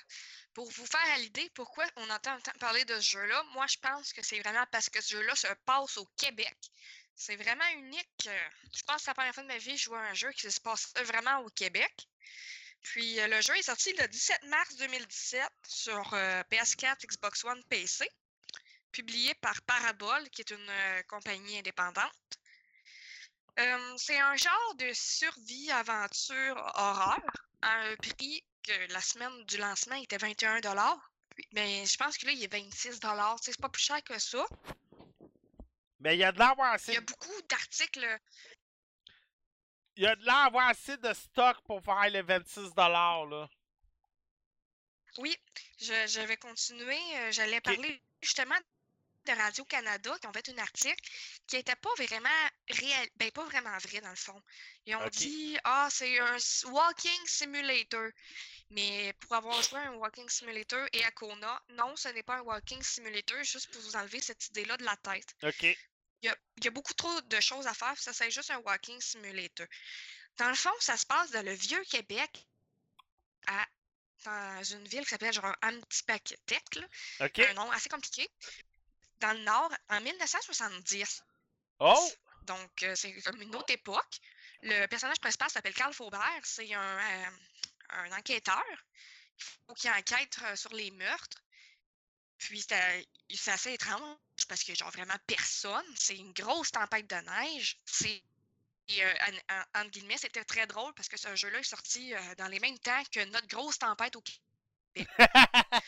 Pour 0.54 0.70
vous 0.70 0.86
faire 0.86 1.18
l'idée 1.18 1.50
pourquoi 1.54 1.84
on 1.96 2.10
entend 2.10 2.38
parler 2.60 2.84
de 2.84 2.94
ce 2.96 3.10
jeu-là, 3.10 3.42
moi 3.52 3.66
je 3.66 3.76
pense 3.78 4.12
que 4.12 4.22
c'est 4.22 4.40
vraiment 4.40 4.64
parce 4.70 4.88
que 4.88 5.02
ce 5.02 5.16
jeu-là 5.16 5.34
se 5.34 5.52
passe 5.64 5.98
au 5.98 6.06
Québec. 6.16 6.56
C'est 7.16 7.36
vraiment 7.36 7.66
unique. 7.78 8.26
euh, 8.28 8.48
Je 8.74 8.82
pense 8.82 8.96
que 8.96 9.02
c'est 9.02 9.10
la 9.10 9.14
première 9.14 9.34
fois 9.34 9.42
de 9.42 9.48
ma 9.48 9.58
vie 9.58 9.74
que 9.74 9.80
je 9.80 9.88
vois 9.88 10.00
un 10.00 10.14
jeu 10.14 10.30
qui 10.32 10.50
se 10.50 10.60
passe 10.60 10.92
vraiment 11.04 11.38
au 11.40 11.48
Québec. 11.48 12.06
Puis 12.82 13.18
euh, 13.20 13.26
le 13.26 13.40
jeu 13.40 13.56
est 13.56 13.62
sorti 13.62 13.92
le 13.94 14.06
17 14.06 14.42
mars 14.44 14.76
2017 14.76 15.42
sur 15.66 16.12
euh, 16.14 16.42
PS4, 16.50 17.06
Xbox 17.06 17.42
One, 17.44 17.62
PC, 17.64 18.08
publié 18.92 19.34
par 19.36 19.60
Parabole, 19.62 20.28
qui 20.30 20.42
est 20.42 20.50
une 20.50 21.02
compagnie 21.08 21.58
indépendante. 21.58 22.12
C'est 23.96 24.20
un 24.20 24.36
genre 24.36 24.74
de 24.76 24.92
survie-aventure 24.92 26.56
horreur 26.74 27.22
à 27.62 27.70
un 27.86 27.96
prix 27.96 28.44
que 28.62 28.92
la 28.92 29.00
semaine 29.00 29.44
du 29.46 29.56
lancement 29.56 29.96
était 29.96 30.18
21 30.18 30.60
Puis- 31.34 31.48
Mais 31.52 31.86
je 31.86 31.96
pense 31.96 32.18
que 32.18 32.26
là, 32.26 32.32
il 32.32 32.44
est 32.44 32.52
26 32.52 33.00
Tu 33.00 33.06
sais, 33.06 33.52
C'est 33.52 33.60
pas 33.60 33.70
plus 33.70 33.82
cher 33.82 34.02
que 34.04 34.18
ça. 34.18 34.44
Mais 36.00 36.14
il 36.16 36.18
y 36.20 36.24
a 36.24 36.32
de 36.32 36.38
l'avoir 36.38 36.72
Il 36.72 36.74
assez, 36.74 36.92
y 36.94 36.96
a 36.96 37.00
beaucoup 37.00 37.42
d'articles. 37.48 38.18
il 39.96 40.04
y 40.04 40.06
a 40.06 40.16
de 40.16 40.24
l'avoir 40.24 40.68
assez 40.68 40.96
de 40.96 41.12
stock 41.12 41.60
pour 41.66 41.82
faire 41.82 42.08
les 42.08 42.22
26 42.22 42.72
là. 42.76 43.48
Oui, 45.18 45.36
je, 45.80 46.06
je 46.06 46.20
vais 46.20 46.36
continuer. 46.36 46.98
euh, 47.16 47.32
J'allais 47.32 47.60
parler 47.60 48.02
justement 48.22 48.54
de 49.26 49.32
Radio-Canada 49.32 50.16
qui 50.20 50.26
ont 50.26 50.32
fait 50.32 50.48
un 50.48 50.58
article 50.58 51.10
qui 51.46 51.56
n'était 51.56 51.76
pas 51.76 51.90
vraiment 51.98 52.28
réel, 52.70 53.08
ben 53.16 53.30
pas 53.30 53.44
vraiment 53.44 53.76
vrai 53.78 54.00
dans 54.00 54.10
le 54.10 54.16
fond. 54.16 54.40
Ils 54.86 54.96
ont 54.96 55.08
dit 55.08 55.58
Ah, 55.64 55.88
c'est 55.90 56.18
un 56.18 56.36
walking 56.66 57.26
simulator. 57.26 58.10
Mais 58.70 59.12
pour 59.20 59.34
avoir 59.34 59.60
joué 59.62 59.78
à 59.78 59.90
un 59.90 59.94
walking 59.94 60.28
simulator 60.28 60.88
et 60.92 61.04
à 61.04 61.10
Kona, 61.12 61.62
non, 61.70 61.94
ce 61.96 62.08
n'est 62.08 62.22
pas 62.22 62.38
un 62.38 62.42
walking 62.42 62.82
simulator, 62.82 63.42
juste 63.44 63.70
pour 63.70 63.80
vous 63.82 63.96
enlever 63.96 64.20
cette 64.20 64.48
idée-là 64.48 64.76
de 64.76 64.84
la 64.84 64.96
tête. 64.96 65.34
OK. 65.42 65.62
Il 65.62 66.26
y 66.26 66.28
a, 66.28 66.36
il 66.56 66.64
y 66.64 66.68
a 66.68 66.70
beaucoup 66.70 66.94
trop 66.94 67.20
de 67.20 67.40
choses 67.40 67.66
à 67.66 67.74
faire, 67.74 67.96
ça 67.98 68.12
c'est 68.12 68.30
juste 68.30 68.50
un 68.50 68.58
walking 68.58 69.00
simulator. 69.00 69.66
Dans 70.38 70.48
le 70.48 70.54
fond, 70.54 70.72
ça 70.80 70.96
se 70.96 71.06
passe 71.06 71.30
dans 71.30 71.44
le 71.44 71.52
vieux 71.52 71.82
Québec, 71.84 72.46
à, 73.46 73.66
dans 74.24 74.62
une 74.64 74.88
ville 74.88 75.04
qui 75.04 75.10
s'appelle 75.10 75.32
genre 75.32 75.54
Amtipaktek, 75.62 76.74
là, 76.74 76.86
OK. 77.26 77.38
un 77.38 77.54
nom 77.54 77.70
assez 77.70 77.88
compliqué, 77.88 78.28
dans 79.20 79.32
le 79.32 79.40
nord, 79.44 79.70
en 79.90 80.00
1970. 80.00 81.22
Oh! 81.80 82.10
Donc, 82.42 82.82
euh, 82.82 82.94
c'est 82.94 83.12
comme 83.22 83.40
une 83.42 83.54
autre 83.56 83.72
époque. 83.72 84.20
Le 84.62 84.86
personnage 84.86 85.20
principal 85.20 85.50
s'appelle 85.50 85.74
Carl 85.74 85.92
Faubert. 85.94 86.40
C'est 86.44 86.72
un, 86.74 86.98
euh, 86.98 87.30
un 87.90 88.12
enquêteur. 88.12 88.64
Il 89.38 89.44
faut 89.68 89.74
qu'il 89.74 89.90
enquête 89.90 90.38
euh, 90.44 90.56
sur 90.56 90.72
les 90.74 90.90
meurtres. 90.92 91.42
Puis, 92.38 92.64
c'est 92.68 93.06
c'est 93.34 93.50
assez 93.50 93.72
étrange 93.74 94.16
parce 94.48 94.62
que, 94.64 94.74
genre, 94.74 94.90
vraiment 94.90 95.16
personne. 95.26 95.84
C'est 95.98 96.16
une 96.16 96.32
grosse 96.32 96.70
tempête 96.72 97.08
de 97.08 97.16
neige. 97.16 97.78
C'est. 97.84 98.22
et, 98.88 99.04
euh, 99.04 99.14
en- 99.50 99.54
en- 99.56 99.80
entre 99.82 99.90
guillemets, 99.92 100.18
c'était 100.18 100.44
très 100.44 100.66
drôle 100.66 100.94
parce 100.94 101.08
que 101.08 101.16
ce 101.18 101.34
jeu-là 101.36 101.60
est 101.60 101.64
sorti 101.64 102.14
euh, 102.14 102.34
dans 102.36 102.48
les 102.48 102.60
mêmes 102.60 102.78
temps 102.80 103.02
que 103.12 103.24
notre 103.26 103.48
grosse 103.48 103.78
tempête 103.78 104.16
au 104.16 104.22
Québec. 104.22 104.42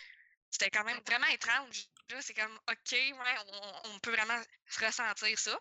C'était 0.51 0.71
quand 0.71 0.85
même 0.85 1.01
vraiment 1.07 1.27
étrange. 1.29 1.87
Là, 2.11 2.23
c'est 2.23 2.35
comme, 2.35 2.59
OK, 2.71 2.93
ouais, 2.93 3.37
on, 3.85 3.99
peut 4.01 4.11
vraiment 4.13 4.41
ressentir 4.81 5.39
ça. 5.39 5.61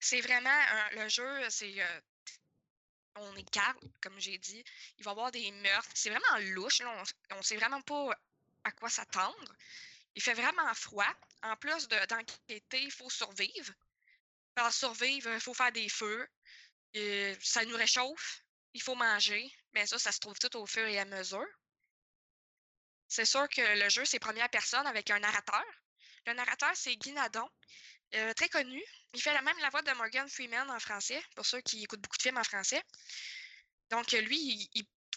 C'est 0.00 0.20
vraiment 0.20 0.60
le 0.92 1.08
jeu, 1.08 1.50
c'est. 1.50 1.80
euh, 1.80 2.00
on 3.16 3.34
est 3.36 3.50
calme, 3.50 3.78
comme 4.02 4.18
j'ai 4.20 4.38
dit. 4.38 4.62
Il 4.98 5.04
va 5.04 5.10
y 5.10 5.12
avoir 5.12 5.30
des 5.32 5.50
meurtres. 5.52 5.90
C'est 5.94 6.10
vraiment 6.10 6.38
louche. 6.54 6.80
On, 6.82 7.36
on 7.36 7.42
sait 7.42 7.56
vraiment 7.56 7.80
pas 7.82 8.10
à 8.64 8.70
quoi 8.72 8.90
s'attendre. 8.90 9.56
Il 10.14 10.22
fait 10.22 10.34
vraiment 10.34 10.72
froid. 10.74 11.12
En 11.42 11.56
plus 11.56 11.88
de- 11.88 12.06
d'enquêter, 12.06 12.82
il 12.82 12.90
faut 12.92 13.10
survivre. 13.10 13.72
Pour 14.54 14.72
survivre, 14.72 15.32
il 15.32 15.40
faut 15.40 15.54
faire 15.54 15.72
des 15.72 15.88
feux. 15.88 16.28
Et 16.94 17.36
ça 17.42 17.64
nous 17.64 17.76
réchauffe. 17.76 18.42
Il 18.74 18.82
faut 18.82 18.94
manger. 18.96 19.50
Mais 19.74 19.86
ça, 19.86 19.98
ça 19.98 20.12
se 20.12 20.20
trouve 20.20 20.38
tout 20.38 20.56
au 20.56 20.66
fur 20.66 20.86
et 20.86 20.98
à 20.98 21.04
mesure. 21.06 21.46
C'est 23.08 23.24
sûr 23.24 23.48
que 23.48 23.82
le 23.82 23.88
jeu, 23.88 24.04
c'est 24.04 24.18
première 24.18 24.48
personne 24.50 24.86
avec 24.86 25.10
un 25.10 25.18
narrateur. 25.18 25.64
Le 26.26 26.34
narrateur, 26.34 26.72
c'est 26.74 26.96
Guy 26.96 27.12
Nadon, 27.12 27.48
euh, 28.14 28.32
très 28.34 28.48
connu. 28.48 28.82
Il 29.14 29.22
fait 29.22 29.32
la 29.32 29.42
même 29.42 29.58
la 29.58 29.70
voix 29.70 29.82
de 29.82 29.92
Morgan 29.92 30.28
Freeman 30.28 30.68
en 30.70 30.80
français, 30.80 31.22
pour 31.34 31.46
ceux 31.46 31.60
qui 31.60 31.84
écoutent 31.84 32.00
beaucoup 32.00 32.16
de 32.16 32.22
films 32.22 32.38
en 32.38 32.44
français. 32.44 32.82
Donc, 33.90 34.12
euh, 34.14 34.20
lui, 34.22 34.68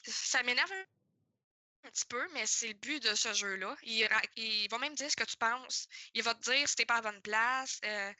ça 0.05 0.43
m'énerve 0.43 0.71
un 0.71 1.89
petit 1.89 2.05
peu, 2.05 2.27
mais 2.33 2.45
c'est 2.45 2.67
le 2.67 2.73
but 2.75 3.01
de 3.01 3.15
ce 3.15 3.33
jeu-là. 3.33 3.75
Il, 3.83 4.67
va 4.69 4.77
même 4.77 4.95
dire 4.95 5.09
ce 5.09 5.15
que 5.15 5.23
tu 5.23 5.37
penses. 5.37 5.87
Il 6.13 6.23
va 6.23 6.35
te 6.35 6.51
dire 6.51 6.67
si 6.67 6.75
t'es 6.75 6.85
pas 6.85 6.97
à 6.97 7.01
bonne 7.01 7.21
place. 7.21 7.79
euh, 7.85 8.13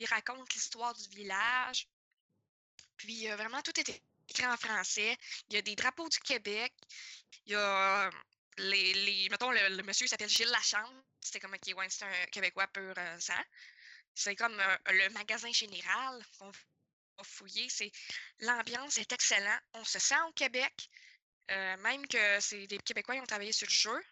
il 0.00 0.06
raconte 0.06 0.52
l'histoire 0.54 0.94
du 0.94 1.08
village. 1.10 1.86
Puis, 2.96 3.28
vraiment, 3.28 3.62
tout 3.62 3.78
est 3.78 4.02
écrit 4.28 4.46
en 4.46 4.56
français. 4.56 5.16
Il 5.48 5.54
y 5.54 5.58
a 5.58 5.62
des 5.62 5.76
drapeaux 5.76 6.08
du 6.08 6.18
Québec. 6.20 6.72
Il 7.46 7.52
y 7.52 7.54
a 7.54 8.10
les, 8.58 8.94
les 8.94 9.28
mettons, 9.30 9.50
le, 9.50 9.76
le 9.76 9.82
monsieur 9.82 10.06
s'appelle 10.06 10.28
Gilles 10.28 10.48
Lachambre. 10.50 10.92
C'était 11.20 11.40
comme, 11.40 11.54
OK, 11.54 11.74
ouais, 11.76 11.86
c'est 11.90 12.04
un 12.04 12.26
Québécois 12.26 12.66
pur 12.68 12.94
euh, 12.96 13.20
sang. 13.20 13.32
C'est 14.14 14.36
comme 14.36 14.58
euh, 14.60 14.76
le 14.90 15.08
magasin 15.10 15.50
général 15.52 16.24
qu'on 16.38 16.50
va 16.50 17.24
fouiller. 17.24 17.68
C'est 17.68 17.90
l'ambiance 18.40 18.98
est 18.98 19.10
excellente. 19.12 19.60
On 19.74 19.84
se 19.84 19.98
sent 19.98 20.20
au 20.28 20.32
Québec. 20.32 20.72
Euh, 21.50 21.76
même 21.78 22.06
que 22.06 22.40
c'est 22.40 22.66
des 22.66 22.78
Québécois 22.78 23.14
qui 23.16 23.20
ont 23.20 23.26
travaillé 23.26 23.52
sur 23.52 23.66
le 23.66 23.72
jeu. 23.72 24.04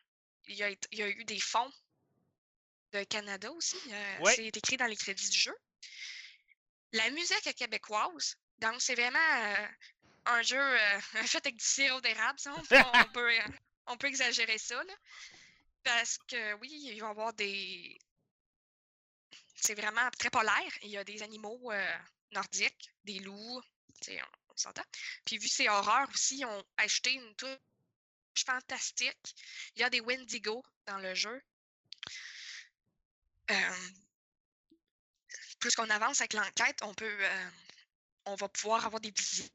Il 0.46 0.56
y 0.56 0.62
a, 0.62 0.68
été- 0.70 0.88
il 0.90 0.98
y 0.98 1.02
a 1.02 1.08
eu 1.08 1.24
des 1.24 1.40
fonds 1.40 1.72
de 2.92 3.04
Canada 3.04 3.50
aussi. 3.52 3.76
euh, 3.90 4.18
Ouais. 4.18 4.34
C'est 4.34 4.56
écrit 4.56 4.76
dans 4.76 4.86
les 4.86 4.96
crédits 4.96 5.30
du 5.30 5.38
jeu. 5.38 5.54
La 6.92 7.08
musique 7.10 7.46
est 7.46 7.54
québécoise. 7.54 8.36
Donc, 8.58 8.80
c'est 8.82 8.94
vraiment 8.94 9.18
euh, 9.18 9.66
un 10.26 10.42
jeu 10.42 10.58
euh, 10.60 11.00
fait 11.26 11.38
avec 11.46 11.56
du 11.56 11.64
sirop 11.64 12.00
d'érable. 12.00 12.38
On, 12.46 12.62
peut- 12.62 12.76
on 12.94 13.04
peut, 13.12 13.30
euh, 13.30 13.48
on 13.86 13.96
peut 13.96 14.08
exagérer 14.08 14.58
ça. 14.58 14.82
Parce 15.84 16.18
que 16.28 16.54
oui, 16.54 16.70
il 16.72 17.00
va 17.00 17.06
y 17.08 17.10
avoir 17.10 17.32
des. 17.34 17.98
C'est 19.54 19.74
vraiment 19.74 20.10
très 20.18 20.30
polaire. 20.30 20.72
Il 20.82 20.90
y 20.90 20.98
a 20.98 21.04
des 21.04 21.22
animaux 21.22 21.72
euh, 21.72 21.98
nordiques, 22.32 22.92
des 23.04 23.18
loups. 23.20 23.62
c'est- 24.00 24.20
s'entend. 24.56 24.82
Puis 25.24 25.38
vu 25.38 25.48
que 25.48 25.54
c'est 25.54 25.68
horreur 25.70 26.06
aussi, 26.12 26.38
ils 26.40 26.44
ont 26.44 26.64
ajouté 26.76 27.12
une 27.14 27.34
touche 27.36 27.56
fantastique. 28.46 29.34
Il 29.76 29.80
y 29.82 29.84
a 29.84 29.90
des 29.90 30.00
Wendigo 30.00 30.64
dans 30.86 30.98
le 30.98 31.14
jeu. 31.14 31.42
Euh, 33.50 33.54
plus 35.60 35.74
qu'on 35.74 35.88
avance 35.90 36.20
avec 36.20 36.34
l'enquête, 36.34 36.78
on 36.82 36.94
peut 36.94 37.06
euh, 37.20 37.50
on 38.26 38.34
va 38.36 38.48
pouvoir 38.48 38.86
avoir 38.86 39.00
des 39.00 39.12
visions. 39.12 39.50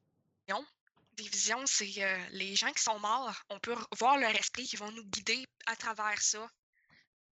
Des 1.18 1.28
visions, 1.30 1.66
c'est 1.66 2.04
euh, 2.04 2.28
les 2.32 2.56
gens 2.56 2.72
qui 2.72 2.84
sont 2.84 3.00
morts. 3.00 3.44
On 3.50 3.60
peut 3.60 3.76
voir 3.98 4.18
leur 4.18 4.36
esprit 4.36 4.68
qui 4.68 4.76
vont 4.76 4.92
nous 4.92 5.06
guider 5.06 5.48
à 5.66 5.76
travers 5.76 6.22
ça. 6.22 6.48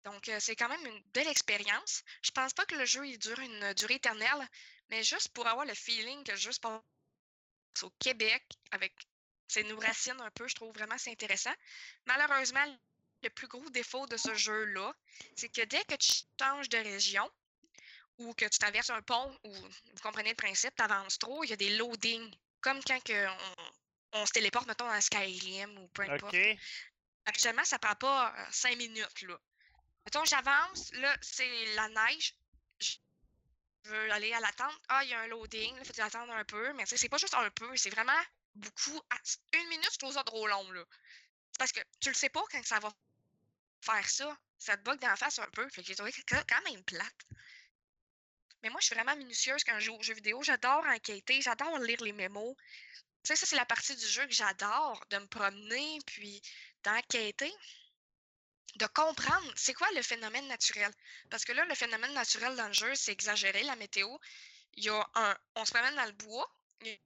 Donc, 0.05 0.27
euh, 0.29 0.39
c'est 0.39 0.55
quand 0.55 0.69
même 0.69 0.85
une 0.85 1.03
belle 1.13 1.27
expérience. 1.27 2.03
Je 2.21 2.31
pense 2.31 2.53
pas 2.53 2.65
que 2.65 2.75
le 2.75 2.85
jeu 2.85 3.05
dure 3.17 3.39
une 3.39 3.73
durée 3.73 3.95
éternelle, 3.95 4.49
mais 4.89 5.03
juste 5.03 5.29
pour 5.29 5.47
avoir 5.47 5.65
le 5.65 5.73
feeling 5.73 6.23
que 6.23 6.35
se 6.35 6.59
passe 6.59 6.81
au 7.81 7.89
Québec, 7.99 8.43
avec 8.71 8.93
ses 9.47 9.63
nous 9.63 9.79
racines 9.79 10.19
un 10.21 10.31
peu, 10.31 10.47
je 10.47 10.55
trouve 10.55 10.73
vraiment 10.73 10.97
c'est 10.97 11.11
intéressant. 11.11 11.53
Malheureusement, 12.05 12.65
le 13.21 13.29
plus 13.29 13.47
gros 13.47 13.69
défaut 13.69 14.05
de 14.07 14.17
ce 14.17 14.33
jeu-là, 14.33 14.93
c'est 15.35 15.49
que 15.49 15.61
dès 15.61 15.83
que 15.85 15.95
tu 15.95 16.11
changes 16.39 16.69
de 16.69 16.77
région, 16.77 17.29
ou 18.19 18.33
que 18.33 18.45
tu 18.45 18.59
traverses 18.59 18.89
un 18.89 19.01
pont, 19.01 19.37
ou 19.43 19.53
vous 19.53 20.01
comprenez 20.01 20.29
le 20.29 20.35
principe, 20.35 20.75
tu 20.75 20.83
avances 20.83 21.17
trop, 21.17 21.43
il 21.43 21.49
y 21.49 21.53
a 21.53 21.57
des 21.57 21.77
loadings. 21.77 22.33
Comme 22.63 22.81
quand 22.83 23.03
que 23.03 23.27
on, 23.27 23.73
on 24.13 24.25
se 24.25 24.31
téléporte, 24.31 24.67
mettons, 24.67 24.87
dans 24.87 25.01
Skyrim 25.01 25.77
ou 25.77 25.87
peu 25.89 26.03
importe. 26.03 26.33
OK. 26.33 26.57
Habituellement, 27.25 27.63
ça 27.65 27.79
prend 27.79 27.95
pas 27.95 28.33
euh, 28.37 28.45
cinq 28.51 28.77
minutes, 28.77 29.21
là. 29.21 29.37
Mettons, 30.05 30.25
j'avance, 30.25 30.91
là, 30.93 31.15
c'est 31.21 31.65
la 31.75 31.87
neige. 31.89 32.35
Je 32.79 33.89
veux 33.89 34.11
aller 34.11 34.33
à 34.33 34.39
l'attente. 34.39 34.77
Ah, 34.89 35.03
il 35.03 35.09
y 35.09 35.13
a 35.13 35.21
un 35.21 35.27
loading, 35.27 35.75
il 35.77 35.85
faut 35.85 36.01
attendre 36.01 36.33
un 36.33 36.43
peu. 36.45 36.73
Mais 36.73 36.85
c'est 36.85 37.09
pas 37.09 37.17
juste 37.17 37.33
un 37.33 37.49
peu, 37.51 37.75
c'est 37.75 37.89
vraiment 37.89 38.21
beaucoup. 38.55 39.01
Ah, 39.09 39.17
Une 39.53 39.67
minute, 39.69 39.89
je 39.93 39.97
trouve 39.97 40.13
ça 40.13 40.23
trop 40.23 40.47
long, 40.47 40.71
là. 40.71 40.83
Parce 41.59 41.71
que 41.71 41.79
tu 41.99 42.09
le 42.09 42.15
sais 42.15 42.29
pas 42.29 42.43
quand 42.51 42.63
ça 42.65 42.79
va 42.79 42.91
faire 43.81 44.09
ça. 44.09 44.37
Ça 44.57 44.77
te 44.77 44.83
bug 44.83 44.99
d'en 44.99 45.15
face 45.15 45.39
un 45.39 45.49
peu. 45.51 45.67
Fait 45.69 45.81
que 45.81 45.87
j'ai 45.87 45.95
trouvé 45.95 46.13
quand 46.47 46.71
même 46.71 46.83
plate. 46.83 47.25
Mais 48.63 48.69
moi, 48.69 48.79
je 48.79 48.85
suis 48.87 48.95
vraiment 48.95 49.15
minutieuse 49.17 49.63
quand 49.63 49.77
je 49.79 49.85
joue 49.85 49.95
aux 49.95 50.01
jeux 50.01 50.13
vidéo. 50.13 50.41
J'adore 50.41 50.85
enquêter, 50.85 51.41
j'adore 51.41 51.77
lire 51.79 52.01
les 52.01 52.13
mémos. 52.13 52.55
Tu 53.23 53.27
sais, 53.27 53.35
ça, 53.35 53.45
c'est 53.45 53.55
la 53.55 53.65
partie 53.65 53.95
du 53.95 54.05
jeu 54.05 54.25
que 54.25 54.33
j'adore, 54.33 55.05
de 55.09 55.17
me 55.17 55.27
promener, 55.27 55.99
puis 56.05 56.41
d'enquêter, 56.83 57.53
de 58.75 58.85
comprendre 58.87 59.53
c'est 59.55 59.73
quoi 59.73 59.89
le 59.95 60.01
phénomène 60.01 60.47
naturel. 60.47 60.91
Parce 61.29 61.45
que 61.45 61.51
là, 61.51 61.65
le 61.65 61.75
phénomène 61.75 62.13
naturel 62.13 62.55
dans 62.55 62.67
le 62.67 62.73
jeu, 62.73 62.95
c'est 62.95 63.11
exagéré, 63.11 63.63
la 63.63 63.75
météo. 63.75 64.09
Il 64.75 64.85
y 64.85 64.89
a 64.89 65.09
un. 65.15 65.37
On 65.55 65.65
se 65.65 65.71
promène 65.71 65.95
dans 65.95 66.05
le 66.05 66.11
bois, 66.13 66.49
il 66.81 66.87
y 66.87 66.99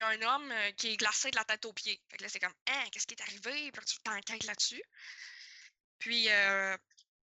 a 0.00 0.08
un 0.08 0.22
homme 0.22 0.52
euh, 0.52 0.72
qui 0.72 0.92
est 0.92 0.96
glacé 0.96 1.30
de 1.30 1.36
la 1.36 1.44
tête 1.44 1.64
aux 1.64 1.72
pieds. 1.72 2.00
Fait 2.10 2.18
que 2.18 2.22
là, 2.22 2.28
c'est 2.28 2.38
comme, 2.40 2.54
hein, 2.68 2.84
qu'est-ce 2.92 3.06
qui 3.06 3.14
est 3.14 3.22
arrivé? 3.22 3.72
Puis 3.72 3.84
tu 3.86 3.98
t'enquêtes 4.00 4.44
là-dessus. 4.44 4.82
Puis, 5.98 6.30
euh, 6.30 6.76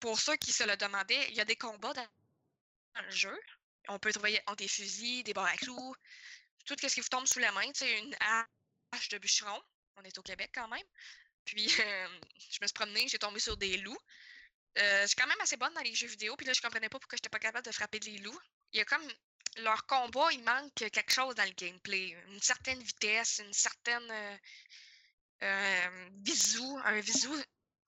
pour 0.01 0.21
ceux 0.21 0.37
qui 0.37 0.53
se 0.53 0.65
le 0.65 0.77
demandaient, 0.77 1.29
il 1.31 1.35
y 1.35 1.41
a 1.41 1.45
des 1.45 1.57
combats 1.57 1.95
dans 1.95 2.07
le 3.03 3.11
jeu. 3.11 3.41
On 3.89 3.99
peut 3.99 4.13
trouver 4.13 4.41
des 4.57 4.69
fusils, 4.69 5.23
des 5.23 5.33
barres 5.33 5.47
à 5.47 5.57
clous, 5.57 5.95
tout 6.65 6.75
ce 6.81 6.87
qui 6.87 7.01
vous 7.01 7.09
tombe 7.09 7.27
sous 7.27 7.39
la 7.39 7.53
main. 7.53 7.67
Tu 7.73 7.85
sais, 7.85 7.99
une 7.99 8.17
hache 8.21 9.09
de 9.11 9.19
bûcheron. 9.19 9.61
On 9.97 10.03
est 10.03 10.19
au 10.19 10.23
Québec 10.23 10.51
quand 10.55 10.69
même. 10.69 10.87
Puis, 11.45 11.67
euh, 11.81 12.09
je 12.51 12.59
me 12.61 12.67
suis 12.67 12.75
promenée, 12.75 13.07
j'ai 13.09 13.19
tombé 13.19 13.41
sur 13.41 13.57
des 13.57 13.77
loups. 13.79 13.99
Euh, 14.79 15.03
je 15.03 15.07
suis 15.07 15.17
quand 15.17 15.27
même 15.27 15.41
assez 15.41 15.57
bonne 15.57 15.73
dans 15.73 15.81
les 15.81 15.95
jeux 15.95 16.09
vidéo, 16.09 16.37
puis 16.37 16.47
là, 16.47 16.53
je 16.53 16.61
comprenais 16.61 16.89
pas 16.89 16.99
pourquoi 16.99 17.17
j'étais 17.17 17.31
pas 17.31 17.39
capable 17.39 17.65
de 17.65 17.73
frapper 17.73 17.99
des 17.99 18.19
loups. 18.19 18.41
Il 18.73 18.79
y 18.79 18.83
a 18.83 18.85
comme 18.85 19.07
leur 19.59 19.87
combat, 19.87 20.29
il 20.33 20.43
manque 20.43 20.75
quelque 20.75 21.13
chose 21.13 21.35
dans 21.35 21.45
le 21.45 21.55
gameplay. 21.55 22.11
Une 22.29 22.43
certaine 22.43 22.83
vitesse, 22.83 23.39
une 23.39 23.53
certaine 23.55 24.11
euh, 24.11 24.37
euh, 25.43 26.09
visu, 26.23 26.63
un 26.85 27.01
visu. 27.01 27.29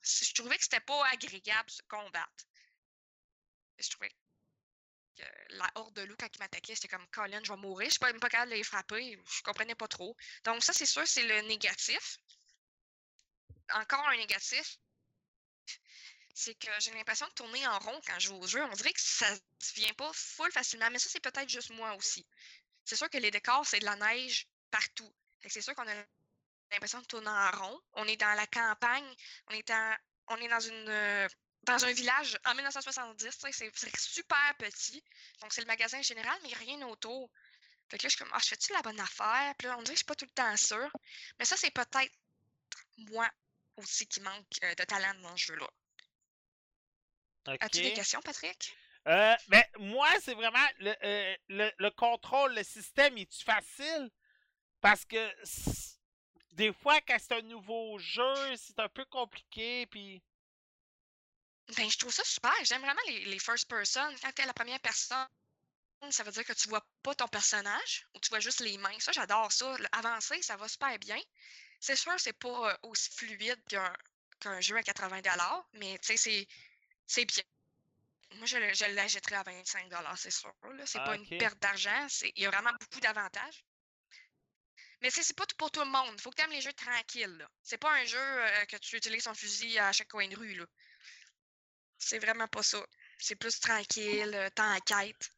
Je 0.02 0.32
trouvais 0.34 0.56
que 0.56 0.62
c'était 0.62 0.80
pas 0.80 1.06
agréable 1.08 1.70
se 1.70 1.82
combattre. 1.88 2.44
Je 3.78 3.90
trouvais 3.90 4.10
la 5.50 5.70
horde 5.76 5.94
de 5.94 6.02
loups, 6.02 6.16
quand 6.18 6.28
ils 6.34 6.38
m'attaquaient, 6.38 6.74
j'étais 6.74 6.88
comme 6.88 7.06
Colin, 7.08 7.40
je 7.44 7.52
vais 7.52 7.58
mourir. 7.58 7.86
Je 7.88 7.92
suis 7.92 7.98
pas, 7.98 8.10
même 8.12 8.20
pas 8.20 8.28
capable 8.28 8.50
de 8.52 8.56
les 8.56 8.64
frapper. 8.64 9.18
Je 9.36 9.42
comprenais 9.42 9.74
pas 9.74 9.88
trop. 9.88 10.16
Donc, 10.44 10.62
ça, 10.62 10.72
c'est 10.72 10.86
sûr, 10.86 11.06
c'est 11.06 11.22
le 11.26 11.40
négatif. 11.48 12.18
Encore 13.74 14.06
un 14.08 14.16
négatif, 14.16 14.78
c'est 16.34 16.54
que 16.54 16.68
j'ai 16.78 16.92
l'impression 16.92 17.26
de 17.26 17.32
tourner 17.32 17.66
en 17.66 17.78
rond 17.78 18.00
quand 18.06 18.18
je 18.18 18.28
joue 18.28 18.36
au 18.36 18.46
jeu. 18.46 18.62
On 18.64 18.72
dirait 18.72 18.92
que 18.92 19.00
ça 19.00 19.30
ne 19.32 19.38
vient 19.74 19.92
pas 19.94 20.10
full 20.14 20.50
facilement, 20.52 20.88
mais 20.90 20.98
ça, 20.98 21.08
c'est 21.10 21.20
peut-être 21.20 21.48
juste 21.48 21.70
moi 21.70 21.94
aussi. 21.96 22.26
C'est 22.84 22.96
sûr 22.96 23.10
que 23.10 23.18
les 23.18 23.30
décors, 23.30 23.66
c'est 23.66 23.80
de 23.80 23.84
la 23.84 23.96
neige 23.96 24.48
partout. 24.70 25.12
C'est 25.46 25.60
sûr 25.62 25.74
qu'on 25.74 25.88
a 25.88 25.94
l'impression 26.72 27.00
de 27.00 27.06
tourner 27.06 27.28
en 27.28 27.50
rond. 27.50 27.80
On 27.94 28.06
est 28.06 28.16
dans 28.16 28.34
la 28.34 28.46
campagne, 28.46 29.14
on 29.48 29.52
est, 29.52 29.70
en- 29.70 29.96
on 30.28 30.36
est 30.36 30.48
dans 30.48 30.60
une 30.60 30.88
euh, 30.88 31.28
dans 31.68 31.84
un 31.84 31.92
village 31.92 32.38
en 32.46 32.54
1970, 32.54 33.38
tu 33.38 33.52
sais, 33.52 33.70
c'est 33.74 33.96
super 33.96 34.54
petit. 34.58 35.02
Donc 35.40 35.52
c'est 35.52 35.60
le 35.60 35.66
magasin 35.66 36.00
général, 36.02 36.36
mais 36.42 36.48
il 36.48 36.50
n'y 36.50 36.54
a 36.54 36.58
rien 36.58 36.88
autour. 36.88 37.30
Fait 37.88 37.98
que 37.98 38.04
là, 38.04 38.08
je 38.08 38.16
suis 38.16 38.24
comme, 38.24 38.32
ah, 38.34 38.38
je 38.42 38.48
fais-tu 38.48 38.72
la 38.72 38.82
bonne 38.82 39.00
affaire? 39.00 39.54
Puis 39.58 39.68
là, 39.68 39.76
on 39.78 39.82
dirait 39.82 39.94
que 39.94 40.00
je 40.00 40.04
suis 40.04 40.04
pas 40.04 40.14
tout 40.14 40.26
le 40.26 40.30
temps 40.32 40.56
sûre. 40.56 40.90
Mais 41.38 41.44
ça, 41.44 41.56
c'est 41.56 41.70
peut-être 41.70 42.12
moi 42.98 43.28
aussi 43.76 44.06
qui 44.06 44.20
manque 44.20 44.46
euh, 44.62 44.74
de 44.74 44.84
talent 44.84 45.14
dans 45.22 45.36
ce 45.36 45.46
jeu-là. 45.46 45.68
As-tu 47.60 47.80
des 47.80 47.94
questions, 47.94 48.20
Patrick? 48.20 48.76
Euh, 49.06 49.34
ben, 49.48 49.64
moi, 49.78 50.08
c'est 50.20 50.34
vraiment 50.34 50.66
le, 50.80 50.94
euh, 51.02 51.36
le, 51.48 51.70
le 51.78 51.90
contrôle, 51.92 52.54
le 52.54 52.62
système, 52.62 53.16
est-tu 53.16 53.42
facile? 53.42 54.10
Parce 54.82 55.04
que 55.06 55.32
des 56.52 56.72
fois, 56.74 57.00
quand 57.00 57.16
c'est 57.18 57.36
un 57.36 57.42
nouveau 57.42 57.98
jeu, 57.98 58.56
c'est 58.56 58.78
un 58.80 58.88
peu 58.88 59.04
compliqué, 59.06 59.86
puis... 59.86 60.22
Ben, 61.76 61.90
je 61.90 61.98
trouve 61.98 62.12
ça 62.12 62.24
super. 62.24 62.52
J'aime 62.64 62.80
vraiment 62.82 63.00
les, 63.08 63.24
les 63.26 63.38
first 63.38 63.68
person. 63.68 64.14
Quand 64.22 64.32
tu 64.32 64.42
es 64.42 64.46
la 64.46 64.54
première 64.54 64.80
personne, 64.80 65.26
ça 66.10 66.24
veut 66.24 66.32
dire 66.32 66.44
que 66.44 66.52
tu 66.54 66.68
vois 66.68 66.86
pas 67.02 67.14
ton 67.14 67.28
personnage 67.28 68.06
ou 68.14 68.20
tu 68.20 68.28
vois 68.30 68.40
juste 68.40 68.60
les 68.60 68.78
mains. 68.78 68.98
Ça, 69.00 69.12
j'adore 69.12 69.52
ça. 69.52 69.76
Avancer, 69.92 70.40
ça 70.42 70.56
va 70.56 70.68
super 70.68 70.98
bien. 70.98 71.20
C'est 71.80 71.96
sûr, 71.96 72.14
c'est 72.18 72.32
pas 72.38 72.72
euh, 72.72 72.76
aussi 72.84 73.10
fluide 73.12 73.62
qu'un 74.40 74.60
jeu 74.60 74.76
à 74.76 74.82
80 74.82 75.20
mais 75.74 75.98
tu 76.00 76.08
sais, 76.08 76.16
c'est- 76.16 76.48
c'est 77.06 77.24
bien. 77.26 77.44
Moi, 78.36 78.46
je, 78.46 78.56
je 78.74 78.86
l'achèterais 78.94 79.36
à 79.36 79.42
25 79.42 79.92
c'est 80.16 80.30
sûr. 80.30 80.52
C'est 80.86 80.98
Ah, 80.98 81.04
pas 81.06 81.16
une 81.16 81.26
perte 81.38 81.58
d'argent. 81.60 82.06
Il 82.36 82.42
y 82.42 82.46
a 82.46 82.50
vraiment 82.50 82.72
beaucoup 82.80 83.00
d'avantages. 83.00 83.64
Mais 85.02 85.10
c'est 85.10 85.34
pas 85.36 85.46
tout 85.46 85.56
pour 85.56 85.70
tout 85.70 85.80
le 85.80 85.86
monde. 85.86 86.14
Il 86.14 86.20
faut 86.20 86.30
que 86.30 86.36
tu 86.36 86.42
aimes 86.42 86.50
les 86.52 86.60
jeux 86.60 86.72
tranquilles. 86.72 87.46
C'est 87.62 87.78
pas 87.78 87.92
un 87.92 88.04
jeu 88.04 88.18
euh, 88.18 88.64
que 88.66 88.76
tu 88.76 88.96
utilises 88.96 89.24
ton 89.24 89.34
fusil 89.34 89.78
à 89.78 89.92
chaque 89.92 90.08
coin 90.08 90.28
de 90.28 90.36
rue. 90.36 90.54
là. 90.54 90.66
C'est 91.98 92.18
vraiment 92.18 92.48
pas 92.48 92.62
ça. 92.62 92.84
C'est 93.18 93.36
plus 93.36 93.58
tranquille, 93.60 94.34
euh, 94.34 94.48
t'enquêtes. 94.50 95.30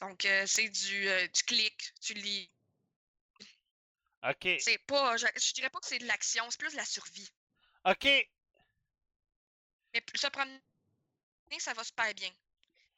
Donc, 0.00 0.24
euh, 0.24 0.46
c'est 0.46 0.68
du, 0.68 1.08
euh, 1.08 1.26
du 1.26 1.42
clic, 1.42 1.92
tu 2.00 2.14
lis. 2.14 2.50
OK. 4.22 4.48
C'est 4.60 4.78
pas, 4.86 5.16
je, 5.16 5.26
je 5.36 5.52
dirais 5.54 5.70
pas 5.70 5.80
que 5.80 5.86
c'est 5.86 5.98
de 5.98 6.06
l'action, 6.06 6.48
c'est 6.50 6.60
plus 6.60 6.72
de 6.72 6.76
la 6.76 6.84
survie. 6.84 7.28
OK. 7.84 8.04
Mais 9.94 10.04
se 10.14 10.26
promener, 10.28 10.60
ça 11.58 11.74
va 11.74 11.82
super 11.82 12.12
bien. 12.14 12.30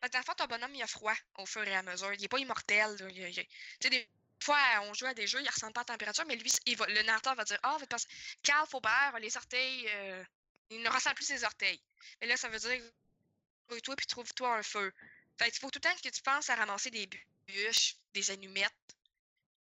Parce 0.00 0.12
que 0.12 0.34
ton 0.34 0.46
bonhomme, 0.46 0.74
il 0.74 0.82
a 0.82 0.86
froid 0.86 1.14
au 1.36 1.46
fur 1.46 1.62
et 1.62 1.74
à 1.74 1.82
mesure. 1.82 2.12
Il 2.14 2.24
est 2.24 2.28
pas 2.28 2.38
immortel. 2.38 2.96
Tu 2.96 3.44
sais, 3.80 3.90
des 3.90 4.08
fois, 4.42 4.58
on 4.82 4.94
joue 4.94 5.06
à 5.06 5.14
des 5.14 5.26
jeux, 5.26 5.42
il 5.42 5.48
ressemble 5.48 5.74
pas 5.74 5.82
à 5.82 5.84
la 5.84 5.94
température, 5.94 6.24
mais 6.26 6.36
lui, 6.36 6.50
il 6.66 6.76
va, 6.76 6.86
le 6.86 7.02
narrateur 7.02 7.34
va 7.34 7.44
dire 7.44 7.58
Ah, 7.62 7.76
que 7.78 7.96
Carl 8.42 8.66
Faubert, 8.66 9.18
les 9.20 9.36
orteils, 9.36 9.88
euh, 9.88 10.24
il 10.70 10.82
ne 10.82 10.88
ressent 10.88 11.14
plus 11.14 11.24
ses 11.24 11.44
orteils. 11.44 11.80
Mais 12.20 12.26
là, 12.26 12.36
ça 12.36 12.48
veut 12.48 12.58
dire 12.58 12.82
toi 13.84 13.96
puis 13.96 14.06
trouve-toi 14.06 14.56
un 14.56 14.62
feu. 14.62 14.92
Fait 15.38 15.50
qu'il 15.50 15.60
faut 15.60 15.70
tout 15.70 15.80
le 15.82 15.88
temps 15.88 15.96
que 16.02 16.08
tu 16.08 16.22
penses 16.22 16.50
à 16.50 16.56
ramasser 16.56 16.90
des 16.90 17.08
bûches, 17.46 17.96
des 18.12 18.30
allumettes. 18.30 18.72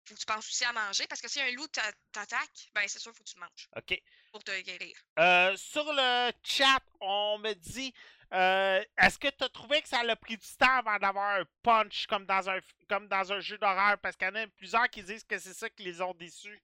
Faut 0.05 0.15
que 0.15 0.19
tu 0.19 0.25
penses 0.25 0.49
aussi 0.49 0.65
à 0.65 0.73
manger, 0.73 1.07
parce 1.07 1.21
que 1.21 1.29
si 1.29 1.39
un 1.39 1.49
loup 1.51 1.67
t'a- 1.67 1.93
t'attaque, 2.11 2.69
ben 2.75 2.85
c'est 2.87 2.99
sûr, 2.99 3.13
faut 3.15 3.23
que 3.23 3.29
tu 3.29 3.39
manges 3.39 3.69
OK. 3.77 4.01
pour 4.33 4.43
te 4.43 4.59
guérir. 4.61 4.97
Euh, 5.17 5.55
sur 5.55 5.85
le 5.93 6.31
chat, 6.43 6.83
on 6.99 7.37
me 7.39 7.53
dit 7.53 7.93
euh, 8.33 8.83
est-ce 8.97 9.17
que 9.17 9.29
tu 9.29 9.43
as 9.43 9.49
trouvé 9.49 9.81
que 9.81 9.87
ça 9.87 9.99
a 9.99 10.15
pris 10.15 10.37
du 10.37 10.47
temps 10.57 10.77
avant 10.77 10.97
d'avoir 10.97 11.39
un 11.39 11.45
punch 11.61 12.07
comme 12.07 12.25
dans 12.25 12.49
un 12.49 12.59
comme 12.89 13.07
dans 13.07 13.31
un 13.31 13.39
jeu 13.39 13.57
d'horreur? 13.57 13.97
Parce 13.99 14.17
qu'il 14.17 14.27
y 14.27 14.31
en 14.31 14.35
a 14.35 14.47
plusieurs 14.47 14.89
qui 14.89 15.03
disent 15.03 15.23
que 15.23 15.39
c'est 15.39 15.53
ça 15.53 15.69
qui 15.69 15.83
les 15.83 16.01
ont 16.01 16.13
déçus. 16.13 16.61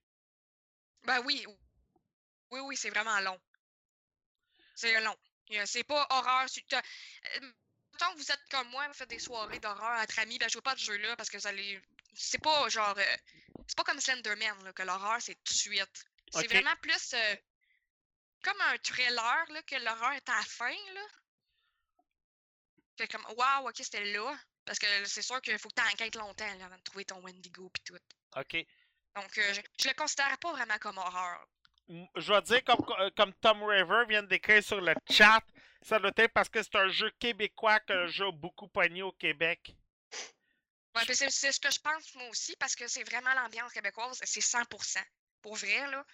Ben 1.04 1.22
oui. 1.24 1.46
Oui, 2.50 2.60
oui, 2.60 2.76
c'est 2.76 2.90
vraiment 2.90 3.18
long. 3.20 3.40
C'est 4.80 5.00
long. 5.00 5.16
C'est 5.66 5.84
pas 5.84 6.06
horreur. 6.10 6.46
t'as- 6.68 6.82
euh, 7.36 7.52
que 7.98 8.16
vous 8.16 8.32
êtes 8.32 8.48
comme 8.50 8.68
moi, 8.70 8.86
vous 8.88 8.94
faites 8.94 9.10
des 9.10 9.18
soirées 9.18 9.60
d'horreur 9.60 10.00
entre 10.00 10.18
amis, 10.20 10.38
ben 10.38 10.48
jouez 10.48 10.62
pas 10.62 10.72
à 10.72 10.76
ce 10.76 10.84
jeu-là 10.84 11.16
parce 11.16 11.28
que 11.28 11.36
vous 11.36 11.46
allez. 11.46 11.80
C'est 12.14 12.38
pas 12.42 12.68
genre. 12.70 12.96
euh, 12.96 13.16
C'est 13.68 13.76
pas 13.76 13.84
comme 13.84 14.00
Slenderman, 14.00 14.64
là, 14.64 14.72
que 14.72 14.82
l'horreur 14.82 15.20
c'est 15.20 15.34
tout 15.44 15.52
de 15.52 15.58
suite. 15.58 16.04
C'est 16.32 16.46
vraiment 16.48 16.76
plus 16.76 17.12
euh, 17.12 17.36
comme 18.42 18.60
un 18.62 18.78
thriller, 18.78 19.44
là, 19.50 19.62
que 19.64 19.76
l'horreur 19.76 20.12
est 20.12 20.28
à 20.28 20.36
la 20.36 20.42
fin, 20.44 20.72
là. 20.94 21.06
Fait 22.96 23.08
comme, 23.08 23.26
waouh, 23.36 23.68
ok, 23.68 23.76
c'était 23.76 24.04
là. 24.04 24.38
Parce 24.64 24.78
que 24.78 25.04
c'est 25.04 25.22
sûr 25.22 25.40
qu'il 25.42 25.58
faut 25.58 25.68
que 25.68 25.80
tu 25.80 25.88
enquêtes 25.92 26.14
longtemps 26.14 26.54
là, 26.54 26.66
avant 26.66 26.76
de 26.76 26.82
trouver 26.82 27.04
ton 27.04 27.20
Wendigo 27.22 27.68
pis 27.70 27.82
tout. 27.82 27.98
OK. 28.36 28.56
Donc, 29.16 29.38
euh, 29.38 29.54
je, 29.54 29.60
je 29.82 29.88
le 29.88 29.94
considère 29.94 30.38
pas 30.38 30.52
vraiment 30.52 30.78
comme 30.78 30.98
horreur. 30.98 31.46
Je 32.16 32.32
vais 32.32 32.42
dire, 32.42 32.64
comme, 32.64 32.84
euh, 33.00 33.10
comme 33.16 33.32
Tom 33.34 33.62
River 33.64 34.04
vient 34.08 34.22
d'écrire 34.22 34.62
sur 34.62 34.80
le 34.80 34.94
chat, 35.10 35.42
ça 35.82 35.98
doit 35.98 36.12
être 36.16 36.32
parce 36.32 36.48
que 36.48 36.62
c'est 36.62 36.76
un 36.76 36.88
jeu 36.88 37.10
québécois 37.18 37.80
que 37.80 37.92
le 37.92 38.06
jeu 38.06 38.26
a 38.26 38.32
beaucoup 38.32 38.68
pogné 38.68 39.02
au 39.02 39.12
Québec. 39.12 39.74
Ouais, 40.94 41.02
c'est 41.06 41.30
c'est 41.30 41.52
ce 41.52 41.60
que 41.60 41.70
je 41.70 41.80
pense 41.80 42.14
moi 42.14 42.28
aussi, 42.28 42.54
parce 42.56 42.74
que 42.74 42.86
c'est 42.88 43.04
vraiment 43.04 43.32
l'ambiance 43.34 43.72
québécoise, 43.72 44.18
c'est 44.22 44.40
100%. 44.40 45.02
Pour 45.42 45.56
vrai, 45.56 45.90
là. 45.90 46.04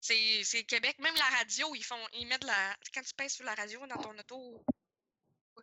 C'est 0.00 0.42
c'est 0.44 0.64
Québec. 0.64 0.98
Même 0.98 1.14
la 1.14 1.36
radio, 1.38 1.74
ils 1.74 1.84
font 1.84 2.08
ils 2.14 2.26
mettent 2.26 2.42
de 2.42 2.46
la. 2.46 2.76
Quand 2.92 3.02
tu 3.02 3.14
pèses 3.14 3.34
sur 3.34 3.44
la 3.44 3.54
radio 3.54 3.86
dans 3.86 3.96
ton 3.96 4.16
auto, 4.18 4.64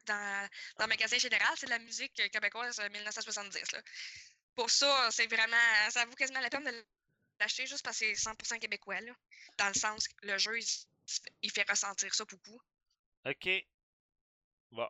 dans, 0.06 0.50
dans 0.78 0.86
le 0.86 0.90
magasin 0.90 1.18
général, 1.18 1.54
c'est 1.58 1.68
de 1.68 1.72
la 1.72 1.80
musique 1.80 2.14
québécoise 2.32 2.80
euh, 2.80 2.90
1970. 2.90 3.72
Là. 3.72 3.82
Pour 4.56 4.70
ça, 4.70 5.10
c'est 5.12 5.28
vraiment. 5.28 5.90
Ça 5.90 6.06
vaut 6.06 6.16
quasiment 6.16 6.40
la 6.40 6.50
peine 6.50 6.64
de 6.64 6.86
l'acheter 7.42 7.66
juste 7.66 7.84
parce 7.84 8.00
que 8.00 8.16
c'est 8.16 8.30
100% 8.30 8.60
québécois, 8.60 9.02
là. 9.02 9.14
Dans 9.58 9.68
le 9.68 9.74
sens 9.74 10.08
que 10.08 10.26
le 10.26 10.38
jeu, 10.38 10.58
il, 11.42 11.52
fait 11.52 11.70
ressentir 11.70 12.14
ça 12.14 12.24
beaucoup. 12.26 12.62
Ok. 13.26 13.50
Bon. 14.72 14.90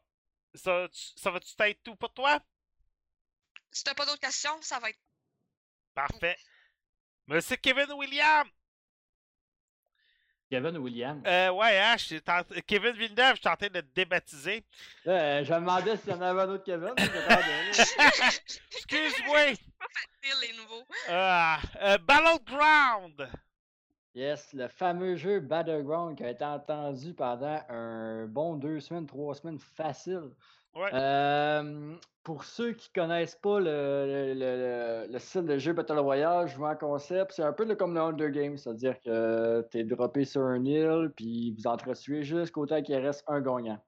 Ça, 0.54 0.88
ça 0.92 1.32
va-tu 1.32 1.54
être 1.60 1.84
tout 1.84 1.96
pour 1.96 2.14
toi? 2.14 2.40
Si 3.72 3.84
t'as 3.84 3.96
pas 3.96 4.06
d'autres 4.06 4.20
questions, 4.20 4.62
ça 4.62 4.80
va 4.80 4.90
être. 4.90 5.00
Parfait. 5.94 6.38
Monsieur 7.28 7.56
Kevin 7.56 7.92
William! 7.94 8.50
Kevin 10.52 10.78
Williams. 10.80 11.24
Euh, 11.26 11.50
ouais, 11.52 11.80
hein, 11.80 11.96
je 11.98 12.04
suis 12.04 12.22
en- 12.28 12.42
Kevin 12.68 12.92
Villeneuve, 12.92 13.36
je 13.36 13.40
suis 13.40 13.50
en 13.50 13.56
train 13.56 13.70
de 13.70 13.80
te 13.80 13.96
débaptiser. 13.96 14.66
Euh, 15.08 15.46
je 15.46 15.54
me 15.54 15.60
demandais 15.62 15.96
s'il 15.96 16.10
y 16.10 16.14
en 16.14 16.20
avait 16.22 16.42
un 16.42 16.50
autre 16.50 16.66
Kevin. 16.66 16.92
mais 16.98 17.06
j'attendais, 17.06 17.72
là. 17.72 18.28
Excuse-moi! 18.76 19.46
Dire 20.24 20.36
les 20.42 20.58
nouveaux. 20.58 20.84
Ah, 21.10 21.58
euh, 21.82 21.98
Battleground! 22.00 23.30
Yes, 24.14 24.52
le 24.52 24.68
fameux 24.68 25.16
jeu 25.16 25.40
Battleground 25.40 26.18
qui 26.18 26.26
a 26.26 26.32
été 26.32 26.44
entendu 26.44 27.14
pendant 27.14 27.62
un 27.70 28.26
bon 28.26 28.58
deux 28.58 28.82
semaines, 28.82 29.06
trois 29.08 29.34
semaines 29.36 29.58
facile. 29.58 30.32
Ouais. 30.76 30.90
Pour 32.24 32.44
ceux 32.44 32.74
qui 32.74 32.92
connaissent 32.92 33.36
pas 33.36 33.60
le, 33.60 33.66
le, 33.66 34.34
le- 34.36 35.12
le 35.12 35.20
style 35.20 35.46
de 35.46 35.58
jeu 35.58 35.74
Battle 35.74 35.98
Royale, 35.98 36.48
je 36.48 36.56
vois 36.56 36.70
un 36.72 36.76
concept, 36.76 37.32
c'est 37.32 37.42
un 37.44 37.54
peu 37.54 37.74
comme 37.76 37.96
le 37.96 38.00
Hunger 38.02 38.30
Games, 38.32 38.58
c'est-à-dire 38.58 39.00
que 39.02 39.68
tu 39.72 39.80
es 39.80 39.84
droppé 39.84 40.24
sur 40.26 40.42
un 40.44 40.64
île, 40.64 41.12
puis 41.16 41.56
vous 41.58 41.66
entretuez 41.68 42.22
jusqu'au 42.22 42.68
temps 42.68 42.82
qu'il 42.84 42.96
reste 42.98 43.24
un 43.28 43.42
gagnant. 43.42 43.80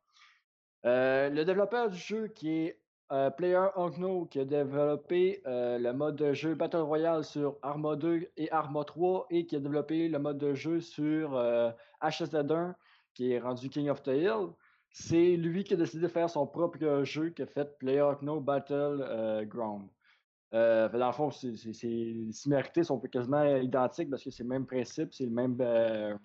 Euh, 0.86 1.30
le 1.30 1.46
développeur 1.46 1.90
du 1.90 1.98
jeu 1.98 2.28
qui 2.28 2.50
est 2.52 2.82
euh, 3.12 3.30
Player 3.30 3.68
Unknown, 3.76 4.28
qui 4.28 4.40
a 4.40 4.46
développé 4.46 5.42
euh, 5.46 5.78
le 5.78 5.94
mode 5.94 6.16
de 6.16 6.34
jeu 6.34 6.56
Battle 6.56 6.78
Royale 6.78 7.24
sur 7.24 7.60
Arma 7.62 7.96
2 7.96 8.32
et 8.38 8.52
Arma 8.52 8.84
3 8.84 9.28
et 9.30 9.46
qui 9.46 9.56
a 9.56 9.60
développé 9.60 10.10
le 10.10 10.18
mode 10.20 10.40
de 10.40 10.54
jeu 10.56 10.82
sur 10.82 11.36
euh, 11.38 11.72
HSZ1 12.02 12.74
qui 13.14 13.32
est 13.32 13.40
rendu 13.40 13.70
King 13.70 13.90
of 13.90 14.02
the 14.02 14.08
Hill. 14.10 14.54
C'est 14.96 15.36
lui 15.38 15.64
qui 15.64 15.74
a 15.74 15.78
décidé 15.78 16.04
de 16.04 16.08
faire 16.08 16.30
son 16.30 16.46
propre 16.46 17.04
jeu 17.04 17.32
qui 17.32 17.42
a 17.42 17.48
fait 17.48 17.78
Player 17.80 18.00
Unknown 18.00 18.44
Battle 18.44 19.04
euh, 19.04 19.44
Ground. 19.44 19.90
Euh, 20.54 20.88
dans 20.88 21.08
le 21.08 21.14
fond, 21.14 21.32
c'est- 21.32 21.56
c'est- 21.56 21.88
les 21.88 22.32
similarités 22.32 22.84
sont 22.84 23.00
quasiment 23.00 23.44
identiques 23.56 24.12
parce 24.12 24.24
que 24.24 24.30
c'est 24.30 24.44
le 24.44 24.50
même 24.50 24.68
principe, 24.68 25.12
c'est 25.12 25.26
le 25.26 25.32
même 25.32 25.58
euh, 25.62 26.16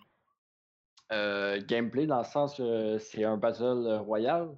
euh, 1.13 1.59
gameplay 1.67 2.07
dans 2.07 2.19
le 2.19 2.25
sens 2.25 2.57
que 2.59 2.99
c'est 2.99 3.25
un 3.25 3.39
battle 3.39 4.03
royal. 4.05 4.51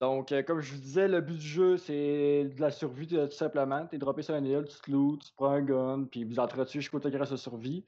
Donc, 0.00 0.32
comme 0.46 0.60
je 0.60 0.74
vous 0.74 0.80
disais, 0.80 1.08
le 1.08 1.20
but 1.20 1.34
du 1.34 1.40
jeu, 1.46 1.76
c'est 1.76 2.44
de 2.44 2.60
la 2.60 2.70
survie 2.70 3.08
tout 3.08 3.28
simplement. 3.32 3.86
Tu 3.88 3.96
es 3.96 3.98
droppé 3.98 4.22
sur 4.22 4.34
un 4.34 4.44
île, 4.44 4.66
tu 4.68 4.78
te 4.80 4.90
loot, 4.90 5.20
tu 5.20 5.32
prends 5.34 5.50
un 5.50 5.62
gun, 5.62 6.04
puis 6.04 6.22
vous 6.22 6.38
entretuez 6.38 6.80
jusqu'au 6.80 6.98
reste 6.98 7.32
de 7.32 7.36
survie. 7.36 7.84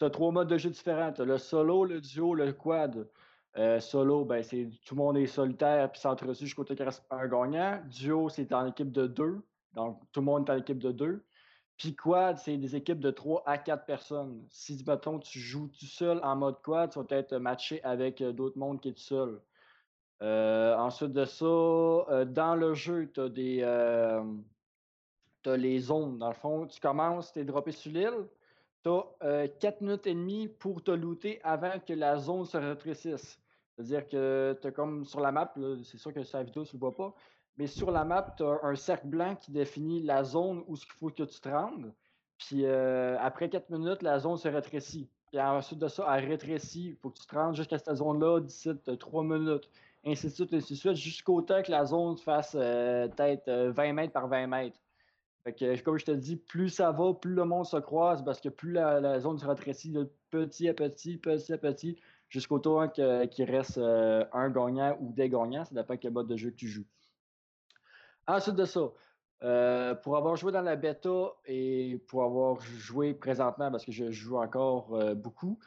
Tu 0.00 0.04
as 0.04 0.10
trois 0.10 0.32
modes 0.32 0.48
de 0.48 0.58
jeu 0.58 0.70
différents. 0.70 1.14
Le 1.16 1.38
solo, 1.38 1.84
le 1.84 2.00
duo, 2.00 2.34
le 2.34 2.52
quad. 2.52 3.08
Euh, 3.58 3.80
solo, 3.80 4.24
ben, 4.24 4.42
c'est 4.42 4.68
tout 4.84 4.94
le 4.94 5.02
monde 5.02 5.16
est 5.16 5.26
solitaire 5.26 5.90
puis 5.90 6.00
s'entretue 6.00 6.44
jusqu'au 6.44 6.64
un 7.10 7.26
gagnant. 7.26 7.80
Duo, 7.86 8.28
c'est 8.28 8.52
en 8.52 8.66
équipe 8.66 8.92
de 8.92 9.06
deux. 9.06 9.42
Donc, 9.74 10.00
tout 10.12 10.20
le 10.20 10.26
monde 10.26 10.48
est 10.48 10.52
en 10.52 10.58
équipe 10.58 10.78
de 10.78 10.92
deux. 10.92 11.24
Puis 11.78 11.94
quad, 11.94 12.38
c'est 12.38 12.56
des 12.56 12.76
équipes 12.76 13.00
de 13.00 13.10
3 13.10 13.42
à 13.46 13.58
4 13.58 13.84
personnes. 13.86 14.46
Si, 14.50 14.82
mettons, 14.86 15.18
tu 15.18 15.38
joues 15.38 15.68
tout 15.68 15.86
seul 15.86 16.20
en 16.22 16.36
mode 16.36 16.60
quad, 16.62 16.90
tu 16.90 16.98
vas 16.98 17.16
être 17.16 17.36
matché 17.36 17.82
avec 17.82 18.20
euh, 18.20 18.32
d'autres 18.32 18.58
mondes 18.58 18.80
qui 18.80 18.90
est 18.90 18.92
tout 18.92 19.00
seul. 19.00 19.40
Euh, 20.22 20.74
ensuite 20.76 21.12
de 21.12 21.24
ça, 21.24 22.24
dans 22.26 22.56
le 22.56 22.74
jeu, 22.74 23.10
tu 23.12 23.20
as 23.20 23.28
des. 23.28 23.60
les 25.46 25.78
zones. 25.80 26.18
Dans 26.18 26.28
le 26.28 26.34
fond, 26.34 26.66
tu 26.66 26.80
commences, 26.80 27.32
tu 27.32 27.40
es 27.40 27.44
droppé 27.44 27.72
sur 27.72 27.92
l'île. 27.92 28.26
Tu 28.82 28.90
as 28.90 29.48
4 29.48 29.80
minutes 29.80 30.06
et 30.06 30.14
demie 30.14 30.48
pour 30.48 30.82
te 30.82 30.90
looter 30.90 31.40
avant 31.42 31.78
que 31.86 31.92
la 31.92 32.18
zone 32.18 32.44
se 32.46 32.56
rétrécisse. 32.56 33.38
C'est-à-dire 33.76 34.08
que 34.08 34.58
tu 34.62 34.72
comme 34.72 35.04
sur 35.04 35.20
la 35.20 35.32
map, 35.32 35.52
c'est 35.84 35.98
sûr 35.98 36.12
que 36.12 36.22
sur 36.22 36.38
la 36.38 36.44
vidéo, 36.44 36.64
tu 36.64 36.76
ne 36.76 36.80
le 36.80 36.86
vois 36.86 36.96
pas, 36.96 37.14
mais 37.58 37.66
sur 37.66 37.90
la 37.90 38.04
map, 38.04 38.34
tu 38.36 38.42
as 38.42 38.60
un 38.62 38.74
cercle 38.74 39.06
blanc 39.06 39.36
qui 39.36 39.52
définit 39.52 40.02
la 40.02 40.24
zone 40.24 40.64
où 40.66 40.76
il 40.76 40.92
faut 40.98 41.10
que 41.10 41.22
tu 41.22 41.40
te 41.40 41.48
rendes. 41.48 41.92
Puis 42.38 42.64
euh, 42.64 43.16
après 43.20 43.48
4 43.48 43.70
minutes, 43.70 44.02
la 44.02 44.18
zone 44.18 44.36
se 44.36 44.48
rétrécit. 44.48 45.08
Puis 45.26 45.40
ensuite 45.40 45.78
de 45.78 45.88
ça, 45.88 46.06
elle 46.16 46.26
rétrécit. 46.26 46.90
Il 46.90 46.96
faut 46.96 47.10
que 47.10 47.18
tu 47.18 47.26
te 47.26 47.34
rendes 47.34 47.54
jusqu'à 47.54 47.78
cette 47.78 47.94
zone-là 47.94 48.40
d'ici 48.40 48.70
3 48.98 49.24
minutes. 49.24 49.68
Ainsi 50.04 50.26
de 50.28 50.32
suite, 50.32 50.54
ainsi 50.54 50.74
de 50.74 50.78
suite, 50.78 50.94
jusqu'au 50.94 51.42
temps 51.42 51.62
que 51.62 51.70
la 51.70 51.84
zone 51.84 52.16
fasse 52.16 52.54
euh, 52.58 53.08
peut-être 53.08 53.48
euh, 53.48 53.72
20 53.72 53.92
mètres 53.92 54.12
par 54.12 54.28
20 54.28 54.46
mètres. 54.46 54.78
Fait 55.42 55.52
que, 55.52 55.80
comme 55.82 55.98
je 55.98 56.04
te 56.04 56.10
dis, 56.12 56.36
plus 56.36 56.68
ça 56.70 56.92
va, 56.92 57.12
plus 57.14 57.34
le 57.34 57.44
monde 57.44 57.66
se 57.66 57.76
croise, 57.76 58.24
parce 58.24 58.40
que 58.40 58.48
plus 58.48 58.72
la, 58.72 59.00
la 59.00 59.18
zone 59.20 59.38
se 59.38 59.46
rétrécit 59.46 59.90
de 59.90 60.10
petit 60.30 60.68
à 60.68 60.74
petit, 60.74 61.16
petit 61.18 61.52
à 61.52 61.58
petit, 61.58 61.98
jusqu'au 62.28 62.58
temps 62.58 62.88
que- 62.88 63.26
qu'il 63.26 63.50
reste 63.50 63.78
euh, 63.78 64.24
un 64.32 64.50
gagnant 64.50 64.96
ou 65.00 65.12
des 65.12 65.28
gagnants. 65.28 65.64
Ça 65.64 65.74
dépend 65.74 65.96
quel 65.96 66.12
mode 66.12 66.28
de 66.28 66.36
jeu 66.36 66.50
que 66.50 66.56
tu 66.56 66.68
joues. 66.68 66.86
Ensuite 68.26 68.56
de 68.56 68.64
ça, 68.64 68.92
euh, 69.42 69.94
pour 69.94 70.16
avoir 70.16 70.36
joué 70.36 70.50
dans 70.50 70.62
la 70.62 70.76
bêta 70.76 71.32
et 71.44 72.02
pour 72.08 72.24
avoir 72.24 72.60
joué 72.60 73.14
présentement, 73.14 73.70
parce 73.70 73.84
que 73.84 73.92
je 73.92 74.10
joue 74.10 74.36
encore 74.38 74.94
euh, 74.94 75.14
beaucoup, 75.14 75.60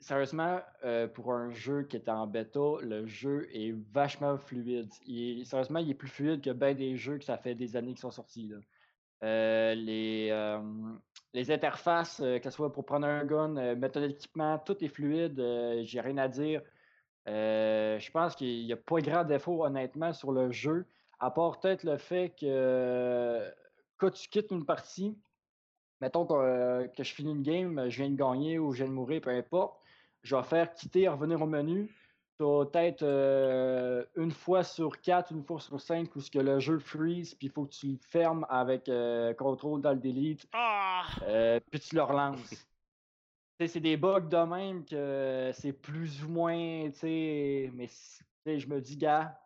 sérieusement, 0.00 0.60
pour 1.14 1.32
un 1.34 1.50
jeu 1.50 1.82
qui 1.82 1.96
est 1.96 2.08
en 2.08 2.26
bêta, 2.26 2.80
le 2.80 3.06
jeu 3.06 3.46
est 3.52 3.74
vachement 3.92 4.38
fluide. 4.38 4.88
Il 5.06 5.44
sérieusement, 5.44 5.80
il 5.80 5.90
est 5.90 5.94
plus 5.94 6.08
fluide 6.08 6.40
que 6.40 6.50
bien 6.50 6.72
des 6.72 6.96
jeux 6.96 7.18
que 7.18 7.24
ça 7.24 7.36
fait 7.36 7.54
des 7.54 7.76
années 7.76 7.92
qui 7.92 8.00
sont 8.00 8.10
sortis. 8.10 8.50
les, 9.20 10.30
les 11.34 11.50
interfaces, 11.50 12.20
euh, 12.20 12.38
que 12.38 12.44
ce 12.44 12.50
soit 12.56 12.72
pour 12.72 12.84
prendre 12.86 13.06
un 13.06 13.24
gun, 13.24 13.56
euh, 13.56 13.76
mettre 13.76 14.00
l'équipement, 14.00 14.58
tout 14.58 14.82
est 14.84 14.88
fluide. 14.88 15.38
euh, 15.40 15.82
J'ai 15.84 16.00
rien 16.00 16.18
à 16.18 16.28
dire. 16.28 16.62
Euh, 17.28 17.98
je 17.98 18.10
pense 18.10 18.34
qu'il 18.36 18.64
n'y 18.66 18.72
a 18.72 18.76
pas 18.76 19.00
grand 19.00 19.24
défaut, 19.24 19.64
honnêtement, 19.64 20.12
sur 20.12 20.32
le 20.32 20.50
jeu, 20.50 20.86
à 21.20 21.30
part 21.30 21.60
peut-être 21.60 21.84
le 21.84 21.98
fait 21.98 22.34
que 22.40 23.52
quand 23.98 24.10
tu 24.10 24.28
quittes 24.28 24.50
une 24.50 24.64
partie, 24.66 25.18
mettons 26.00 26.26
que, 26.26 26.86
que 26.96 27.04
je 27.04 27.14
finis 27.14 27.32
une 27.32 27.42
game, 27.42 27.88
je 27.90 28.02
viens 28.02 28.10
de 28.10 28.16
gagner 28.16 28.58
ou 28.58 28.72
je 28.72 28.78
viens 28.84 28.88
de 28.88 28.94
mourir, 28.94 29.20
peu 29.20 29.30
importe, 29.30 29.80
je 30.22 30.36
vais 30.36 30.42
faire 30.44 30.72
quitter 30.74 31.08
revenir 31.08 31.42
au 31.42 31.46
menu. 31.46 31.94
Tu 32.38 32.44
as 32.44 32.66
peut-être 32.66 33.02
euh, 33.02 34.04
une 34.16 34.30
fois 34.30 34.62
sur 34.62 35.00
quatre, 35.00 35.32
une 35.32 35.42
fois 35.42 35.58
sur 35.58 35.80
cinq 35.80 36.14
où 36.14 36.20
ce 36.20 36.30
que 36.30 36.38
le 36.38 36.60
jeu 36.60 36.78
freeze, 36.78 37.34
puis 37.34 37.48
il 37.48 37.50
faut 37.50 37.64
que 37.64 37.74
tu 37.74 37.88
le 37.88 37.98
fermes 38.00 38.46
avec 38.48 38.88
euh, 38.88 39.34
contrôle 39.34 39.80
dans 39.80 39.92
le 39.92 39.98
delete, 39.98 40.46
Ah! 40.52 41.04
euh, 41.22 41.58
puis 41.70 41.80
tu 41.80 41.96
le 41.96 42.02
relances. 42.02 42.68
C'est 43.66 43.80
des 43.80 43.96
bugs 43.96 44.20
de 44.20 44.36
même 44.36 44.84
que 44.84 45.50
c'est 45.52 45.72
plus 45.72 46.22
ou 46.22 46.28
moins, 46.28 46.88
tu 46.90 46.98
sais, 46.98 47.70
mais 47.74 47.88
je 48.58 48.68
me 48.68 48.80
dis, 48.80 48.96
gars, 48.96 49.40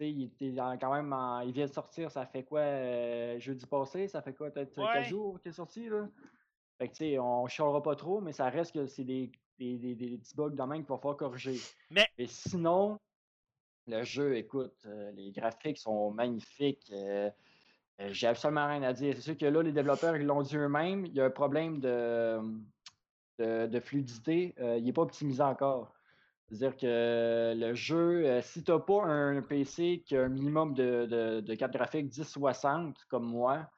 il 0.00 0.24
était 0.24 0.52
quand 0.80 0.92
même, 0.92 1.12
en- 1.12 1.40
il 1.40 1.52
vient 1.52 1.66
de 1.66 1.72
sortir, 1.72 2.10
ça 2.10 2.26
fait 2.26 2.42
quoi, 2.42 2.58
euh, 2.60 3.38
jeudi 3.38 3.66
passé, 3.66 4.08
ça 4.08 4.20
fait 4.20 4.34
quoi, 4.34 4.50
peut-être 4.50 4.76
Ouais. 4.76 4.92
4 4.92 5.04
jours 5.04 5.40
qu'il 5.40 5.50
est 5.50 5.54
sorti, 5.54 5.88
là? 5.88 6.08
Fait 6.78 6.88
que, 6.88 6.92
tu 6.92 6.98
sais, 6.98 7.18
on 7.20 7.46
chialera 7.46 7.82
pas 7.82 7.94
trop, 7.94 8.20
mais 8.20 8.32
ça 8.32 8.50
reste 8.50 8.74
que 8.74 8.86
c'est 8.86 9.04
des, 9.04 9.30
des, 9.58 9.76
des- 9.78 9.94
des 9.94 10.18
petits 10.18 10.36
bugs 10.36 10.50
de 10.50 10.62
même 10.62 10.78
qu'il 10.82 10.88
va 10.88 10.96
falloir 10.98 11.16
corriger. 11.16 11.58
Mais- 11.90 12.08
Et 12.18 12.26
sinon, 12.26 12.98
le 13.88 14.02
jeu, 14.04 14.36
écoute, 14.36 14.74
euh, 14.86 15.12
les 15.12 15.30
graphiques 15.32 15.78
sont 15.78 16.10
magnifiques. 16.10 16.90
euh, 16.92 17.30
euh, 18.00 18.08
J'ai 18.12 18.26
absolument 18.28 18.66
rien 18.68 18.82
à 18.82 18.92
dire. 18.92 19.14
C'est 19.16 19.22
sûr 19.22 19.38
que 19.38 19.46
là, 19.46 19.62
les 19.62 19.72
développeurs, 19.72 20.16
ils 20.16 20.26
l'ont 20.26 20.42
dit 20.42 20.56
eux-mêmes. 20.56 21.06
Il 21.06 21.14
y 21.14 21.20
a 21.20 21.26
un 21.26 21.30
problème 21.30 21.80
de, 21.80 22.40
de, 23.38 23.66
de 23.66 23.80
fluidité. 23.80 24.54
il 24.58 24.84
n'est 24.84 24.92
pas 24.92 25.02
optimisé 25.02 25.42
encore. 25.42 25.92
C'est-à-dire 26.48 26.76
que 26.76 27.54
le 27.56 27.74
jeu, 27.74 28.40
si 28.42 28.62
tu 28.62 28.70
n'as 28.70 28.78
pas 28.78 29.04
un 29.04 29.42
PC 29.42 30.02
qui 30.06 30.16
a 30.16 30.22
un 30.24 30.28
minimum 30.28 30.74
de, 30.74 31.06
de, 31.06 31.40
de 31.40 31.54
carte 31.54 31.72
graphique 31.72 32.06
1060 32.16 33.04
comme 33.08 33.26
moi, 33.26 33.68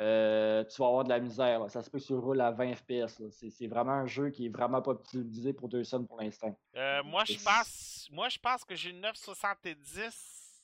euh, 0.00 0.64
tu 0.64 0.80
vas 0.80 0.88
avoir 0.88 1.04
de 1.04 1.10
la 1.10 1.20
misère. 1.20 1.60
là. 1.60 1.68
Ça 1.68 1.82
se 1.82 1.90
peut 1.90 1.98
que 1.98 2.04
tu 2.04 2.14
roules 2.14 2.40
à 2.40 2.50
20 2.50 2.74
FPS. 2.74 3.22
C'est 3.30 3.66
vraiment 3.66 3.92
un 3.92 4.06
jeu 4.06 4.30
qui 4.30 4.46
est 4.46 4.48
vraiment 4.48 4.80
pas 4.80 4.92
optimisé 4.92 5.52
pour 5.52 5.68
deux 5.68 5.84
sons 5.84 6.04
pour 6.04 6.20
l'instant. 6.20 6.56
Euh, 6.76 7.02
moi, 7.04 7.24
je 7.24 7.34
pense, 7.42 8.08
moi, 8.10 8.28
je 8.28 8.38
pense 8.38 8.64
que 8.64 8.74
j'ai 8.74 8.90
une 8.90 9.00
970. 9.00 10.62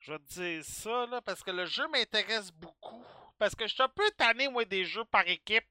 Je 0.00 0.12
vais 0.12 0.18
te 0.18 0.32
dire 0.34 0.64
ça, 0.64 1.06
là, 1.06 1.20
parce 1.20 1.42
que 1.42 1.52
le 1.52 1.64
jeu 1.64 1.86
m'intéresse 1.88 2.50
beaucoup. 2.50 3.04
parce 3.38 3.54
que 3.54 3.66
je 3.66 3.74
suis 3.74 3.82
un 3.82 3.88
peu 3.88 4.08
tanné, 4.16 4.48
moi, 4.48 4.64
des 4.64 4.84
jeux 4.84 5.04
par 5.04 5.26
équipe. 5.28 5.64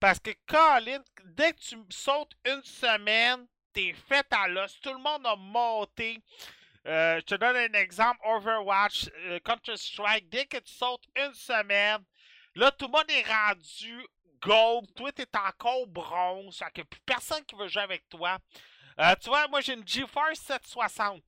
Parce 0.00 0.18
que, 0.18 0.30
Colin, 0.46 1.02
dès 1.24 1.52
que 1.52 1.60
tu 1.60 1.76
sautes 1.90 2.32
une 2.44 2.62
semaine, 2.62 3.46
t'es 3.72 3.92
fait 3.92 4.26
à 4.32 4.48
l'os. 4.48 4.78
Tout 4.80 4.92
le 4.92 4.98
monde 4.98 5.26
a 5.26 5.36
monté. 5.36 6.22
Euh, 6.86 7.18
je 7.20 7.24
te 7.24 7.34
donne 7.36 7.56
un 7.56 7.72
exemple. 7.78 8.20
Overwatch, 8.24 9.08
euh, 9.26 9.38
Counter-Strike, 9.40 10.28
dès 10.28 10.46
que 10.46 10.58
tu 10.58 10.72
sautes 10.72 11.04
une 11.16 11.34
semaine, 11.34 12.02
là, 12.54 12.70
tout 12.72 12.86
le 12.86 12.92
monde 12.92 13.10
est 13.10 13.26
rendu 13.26 14.06
gold. 14.42 14.92
Toi, 14.94 15.12
t'es 15.12 15.26
encore 15.34 15.86
bronze. 15.86 16.58
Fait 16.58 16.70
que 16.72 16.82
plus 16.82 17.00
personne 17.06 17.42
qui 17.44 17.56
veut 17.56 17.68
jouer 17.68 17.82
avec 17.82 18.08
toi. 18.08 18.38
Euh, 19.00 19.14
tu 19.20 19.28
vois, 19.28 19.48
moi, 19.48 19.60
j'ai 19.60 19.74
une 19.74 19.86
GeForce 19.86 20.38
760. 20.40 21.22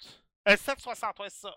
Euh, 0.49 0.57
760, 0.57 1.19
ouais, 1.19 1.27
c'est 1.31 1.49
ça. 1.49 1.55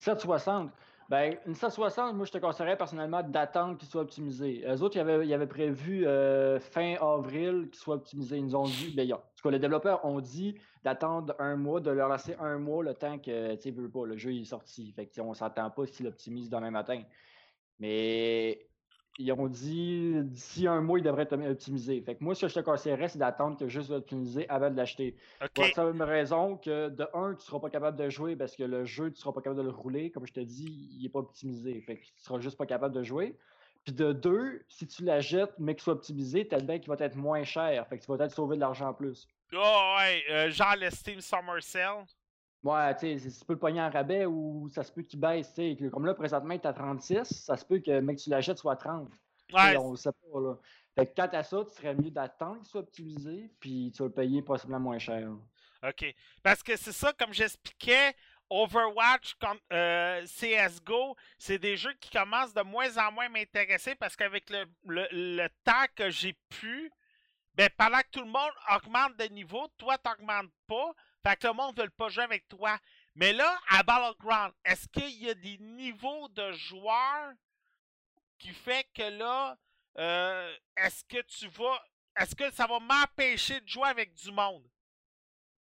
760. 0.00 0.70
Ben, 1.08 1.36
une 1.46 1.54
760, 1.54 2.16
moi, 2.16 2.26
je 2.26 2.32
te 2.32 2.38
conseillerais 2.38 2.76
personnellement 2.76 3.22
d'attendre 3.22 3.76
qu'il 3.78 3.88
soit 3.88 4.02
optimisé. 4.02 4.64
Eux 4.66 4.82
autres, 4.82 4.96
ils 4.96 5.34
avaient, 5.34 5.46
prévu 5.46 6.04
euh, 6.04 6.58
fin 6.58 6.94
avril 6.94 7.68
qu'il 7.70 7.78
soit 7.78 7.94
optimisé. 7.94 8.38
Ils 8.38 8.44
nous 8.44 8.56
ont 8.56 8.64
dit, 8.64 8.92
ben, 8.96 9.12
en 9.12 9.16
tout 9.16 9.42
cas, 9.42 9.50
les 9.50 9.58
développeurs 9.60 10.04
ont 10.04 10.20
dit 10.20 10.58
d'attendre 10.86 11.34
un 11.40 11.56
mois, 11.56 11.80
de 11.80 11.90
leur 11.90 12.08
laisser 12.08 12.36
un 12.38 12.58
mois 12.58 12.84
le 12.84 12.94
temps 12.94 13.18
que, 13.18 13.56
tu 13.56 13.62
sais, 13.62 13.70
veux 13.72 13.90
pas, 13.90 14.06
le 14.06 14.16
jeu 14.16 14.32
est 14.32 14.44
sorti. 14.44 14.92
Fait 14.92 15.06
que, 15.06 15.20
on 15.20 15.34
s'attend 15.34 15.68
pas 15.68 15.84
s'ils 15.84 16.06
l'optimisent 16.06 16.48
demain 16.48 16.70
matin. 16.70 17.02
Mais 17.80 18.68
ils 19.18 19.32
ont 19.32 19.48
dit 19.48 20.14
d'ici 20.22 20.68
un 20.68 20.80
mois, 20.82 21.00
il 21.00 21.02
devrait 21.02 21.24
être 21.24 21.36
optimisé. 21.50 22.00
Fait 22.02 22.14
que 22.14 22.22
moi, 22.22 22.36
ce 22.36 22.42
que 22.42 22.48
je 22.48 22.54
te 22.54 22.60
conseillerais, 22.60 23.08
c'est 23.08 23.18
d'attendre 23.18 23.56
que 23.58 23.66
juste 23.66 23.88
soit 23.88 23.96
optimisé 23.96 24.48
avant 24.48 24.70
de 24.70 24.76
l'acheter. 24.76 25.16
Pour 25.54 25.64
la 25.64 25.72
simple 25.72 26.02
raison 26.04 26.56
que, 26.56 26.88
de 26.88 27.04
un, 27.14 27.34
tu 27.34 27.44
seras 27.44 27.58
pas 27.58 27.70
capable 27.70 27.98
de 27.98 28.08
jouer 28.08 28.36
parce 28.36 28.54
que 28.54 28.62
le 28.62 28.84
jeu, 28.84 29.10
tu 29.10 29.20
seras 29.20 29.32
pas 29.32 29.40
capable 29.40 29.62
de 29.62 29.66
le 29.66 29.74
rouler. 29.74 30.12
Comme 30.12 30.24
je 30.24 30.34
te 30.34 30.40
dis, 30.40 30.88
il 31.00 31.04
est 31.04 31.08
pas 31.08 31.18
optimisé. 31.18 31.80
Fait 31.80 31.96
que 31.96 32.04
tu 32.04 32.12
seras 32.18 32.38
juste 32.38 32.56
pas 32.56 32.66
capable 32.66 32.94
de 32.94 33.02
jouer. 33.02 33.36
Puis 33.86 33.94
de 33.94 34.12
deux, 34.12 34.64
si 34.68 34.84
tu 34.88 35.04
la 35.04 35.20
jettes, 35.20 35.54
mais 35.60 35.76
qu'il 35.76 35.84
soit 35.84 35.92
optimisé, 35.92 36.46
t'as 36.46 36.58
le 36.58 36.64
bien 36.64 36.80
qu'il 36.80 36.88
va 36.92 36.96
être 36.98 37.14
moins 37.14 37.44
cher. 37.44 37.86
Fait 37.86 37.98
que 37.98 38.04
tu 38.04 38.10
vas 38.10 38.18
peut-être 38.18 38.34
sauver 38.34 38.56
de 38.56 38.60
l'argent 38.60 38.88
en 38.88 38.94
plus. 38.94 39.28
Oh, 39.52 39.94
ouais, 39.96 40.24
euh, 40.28 40.50
genre 40.50 40.74
le 40.76 40.90
Steam 40.90 41.20
Summer 41.20 41.62
Sale. 41.62 42.04
Ouais, 42.64 42.96
tu 42.96 43.16
sais, 43.16 43.30
tu 43.30 43.44
peux 43.44 43.52
le 43.52 43.58
pogner 43.60 43.80
en 43.80 43.88
rabais 43.88 44.26
ou 44.26 44.68
ça 44.74 44.82
se 44.82 44.90
peut 44.90 45.02
qu'il 45.02 45.20
baisse. 45.20 45.54
tu 45.54 45.76
sais. 45.76 45.88
Comme 45.88 46.04
là, 46.04 46.14
présentement, 46.14 46.52
est 46.54 46.66
à 46.66 46.72
36. 46.72 47.22
Ça 47.32 47.56
se 47.56 47.64
peut 47.64 47.78
que, 47.78 48.00
mec, 48.00 48.18
tu 48.18 48.28
l'achètes 48.28 48.58
soit 48.58 48.72
à 48.72 48.76
30. 48.76 49.08
Tu 49.08 49.54
sais, 49.54 49.62
Ouais, 49.62 49.76
on 49.76 49.92
le 49.92 49.96
sait 49.96 50.10
pas, 50.10 50.40
là. 50.40 50.56
Fait 50.96 51.06
que 51.06 51.12
quand 51.14 51.28
t'as 51.28 51.44
ça, 51.44 51.58
tu 51.64 51.76
serais 51.76 51.94
mieux 51.94 52.10
d'attendre 52.10 52.56
qu'il 52.56 52.66
soit 52.66 52.80
optimisé, 52.80 53.52
puis 53.60 53.92
tu 53.94 54.02
vas 54.02 54.08
le 54.08 54.14
payer 54.14 54.42
possiblement 54.42 54.80
moins 54.80 54.98
cher. 54.98 55.28
OK. 55.86 56.12
Parce 56.42 56.64
que 56.64 56.74
c'est 56.76 56.90
ça, 56.90 57.12
comme 57.12 57.32
j'expliquais, 57.32 58.14
Overwatch, 58.48 59.34
comme, 59.40 59.58
euh, 59.72 60.24
CSGO, 60.26 61.16
c'est 61.38 61.58
des 61.58 61.76
jeux 61.76 61.94
qui 61.94 62.10
commencent 62.10 62.54
de 62.54 62.62
moins 62.62 62.96
en 62.98 63.12
moins 63.12 63.28
m'intéresser 63.28 63.94
parce 63.94 64.14
qu'avec 64.16 64.48
le, 64.50 64.66
le, 64.84 65.48
temps 65.64 65.86
que 65.94 66.10
j'ai 66.10 66.34
pu, 66.48 66.90
ben 67.54 67.68
pendant 67.76 67.98
que 67.98 68.10
tout 68.12 68.24
le 68.24 68.30
monde 68.30 68.52
augmente 68.74 69.16
de 69.16 69.24
niveau, 69.24 69.66
toi 69.78 69.98
t'augmentes 69.98 70.52
pas, 70.66 70.92
fait 71.26 71.36
que 71.36 71.46
le 71.48 71.54
monde 71.54 71.80
veut 71.80 71.90
pas 71.90 72.08
jouer 72.08 72.24
avec 72.24 72.48
toi. 72.48 72.78
Mais 73.16 73.32
là, 73.32 73.58
à 73.68 73.82
Battleground, 73.82 74.52
est-ce 74.64 74.86
qu'il 74.88 75.22
y 75.22 75.28
a 75.28 75.34
des 75.34 75.58
niveaux 75.58 76.28
de 76.28 76.52
joueurs 76.52 77.32
qui 78.38 78.52
fait 78.52 78.86
que 78.94 79.10
là, 79.18 79.56
euh, 79.98 80.54
est-ce 80.76 81.04
que 81.04 81.20
tu 81.22 81.48
vas, 81.48 81.82
est-ce 82.16 82.34
que 82.34 82.50
ça 82.52 82.66
va 82.66 82.78
m'empêcher 82.78 83.60
de 83.60 83.68
jouer 83.68 83.88
avec 83.88 84.14
du 84.14 84.30
monde? 84.30 84.68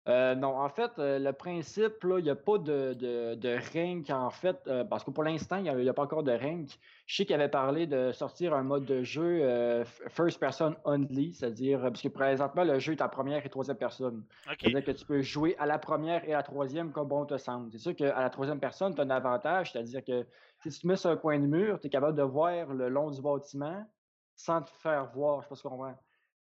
Euh, 0.07 0.35
non, 0.35 0.59
en 0.59 0.69
fait, 0.69 0.91
euh, 0.99 1.17
le 1.17 1.33
principe, 1.33 1.93
il 2.03 2.23
n'y 2.23 2.29
a 2.29 2.35
pas 2.35 2.59
de, 2.59 2.93
de, 2.93 3.33
de 3.33 3.57
rank, 3.73 4.07
en 4.11 4.29
fait, 4.29 4.57
euh, 4.67 4.83
parce 4.83 5.03
que 5.03 5.09
pour 5.09 5.23
l'instant, 5.23 5.57
il 5.57 5.63
n'y 5.63 5.89
a, 5.89 5.93
pas 5.93 6.03
encore 6.03 6.21
de 6.21 6.31
rank. 6.31 6.69
Je 7.07 7.15
sais 7.15 7.25
qu'il 7.25 7.33
avait 7.33 7.49
parlé 7.49 7.87
de 7.87 8.11
sortir 8.11 8.53
un 8.53 8.61
mode 8.61 8.85
de 8.85 9.01
jeu 9.01 9.39
euh, 9.41 9.83
first 10.09 10.39
person 10.39 10.75
only, 10.83 11.33
c'est-à-dire, 11.33 11.81
parce 11.81 12.03
que 12.03 12.09
présentement, 12.09 12.63
le 12.63 12.77
jeu 12.77 12.93
est 12.93 13.01
en 13.01 13.09
première 13.09 13.43
et 13.43 13.49
troisième 13.49 13.77
personne. 13.77 14.23
C'est-à-dire 14.59 14.83
que 14.83 14.91
tu 14.91 15.05
peux 15.05 15.21
jouer 15.23 15.55
à 15.57 15.65
la 15.65 15.79
première 15.79 16.23
et 16.29 16.33
à 16.33 16.37
la 16.37 16.43
troisième 16.43 16.91
comme 16.91 17.07
bon 17.07 17.25
te 17.25 17.37
semble. 17.37 17.71
C'est 17.71 17.79
sûr 17.79 17.95
qu'à 17.95 18.21
la 18.21 18.29
troisième 18.29 18.59
personne, 18.59 18.93
tu 18.93 19.01
as 19.01 19.05
un 19.05 19.09
avantage, 19.09 19.71
c'est-à-dire 19.71 20.03
que 20.03 20.23
si 20.61 20.69
tu 20.69 20.79
te 20.81 20.87
mets 20.87 20.97
sur 20.97 21.09
un 21.09 21.17
coin 21.17 21.39
de 21.39 21.47
mur, 21.47 21.79
tu 21.79 21.87
es 21.87 21.89
capable 21.89 22.15
de 22.15 22.23
voir 22.23 22.67
le 22.67 22.89
long 22.89 23.09
du 23.09 23.21
bâtiment 23.23 23.83
sans 24.35 24.61
te 24.61 24.69
faire 24.69 25.07
voir, 25.13 25.41
je 25.41 25.45
sais 25.45 25.49
pas 25.49 25.55
si 25.55 25.61
tu 25.63 25.67
comprends. 25.69 25.95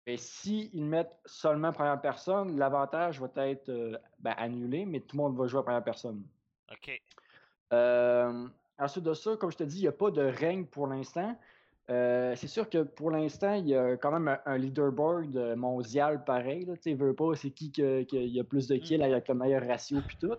Mais 0.06 0.16
s'ils 0.16 0.84
mettent 0.84 1.18
seulement 1.26 1.72
première 1.72 2.00
personne, 2.00 2.56
l'avantage 2.56 3.20
va 3.20 3.28
être 3.46 3.68
euh, 3.68 3.98
ben, 4.20 4.34
annulé, 4.38 4.86
mais 4.86 5.00
tout 5.00 5.16
le 5.16 5.22
monde 5.22 5.36
va 5.36 5.46
jouer 5.46 5.60
à 5.60 5.62
première 5.62 5.84
personne. 5.84 6.22
OK. 6.70 7.02
Euh, 7.72 8.48
ensuite 8.78 9.04
de 9.04 9.14
ça, 9.14 9.36
comme 9.36 9.50
je 9.50 9.58
te 9.58 9.64
dis, 9.64 9.78
il 9.78 9.82
n'y 9.82 9.88
a 9.88 9.92
pas 9.92 10.10
de 10.10 10.22
règne 10.22 10.64
pour 10.64 10.86
l'instant. 10.86 11.36
Euh, 11.90 12.34
c'est 12.36 12.48
sûr 12.48 12.68
que 12.68 12.82
pour 12.82 13.10
l'instant, 13.10 13.54
il 13.54 13.68
y 13.68 13.74
a 13.74 13.96
quand 13.96 14.12
même 14.12 14.28
un, 14.28 14.38
un 14.44 14.58
leaderboard 14.58 15.36
euh, 15.36 15.56
mondial 15.56 16.24
pareil. 16.24 16.66
Tu 16.82 16.94
veux 16.94 17.14
pas, 17.14 17.34
c'est 17.34 17.50
qui 17.50 17.72
que- 17.72 18.02
que- 18.04 18.16
y 18.16 18.40
a 18.40 18.44
plus 18.44 18.68
de 18.68 18.76
kills 18.76 19.02
avec 19.02 19.28
le 19.28 19.34
meilleur 19.34 19.66
ratio 19.66 20.00
puis 20.06 20.18
tout. 20.18 20.34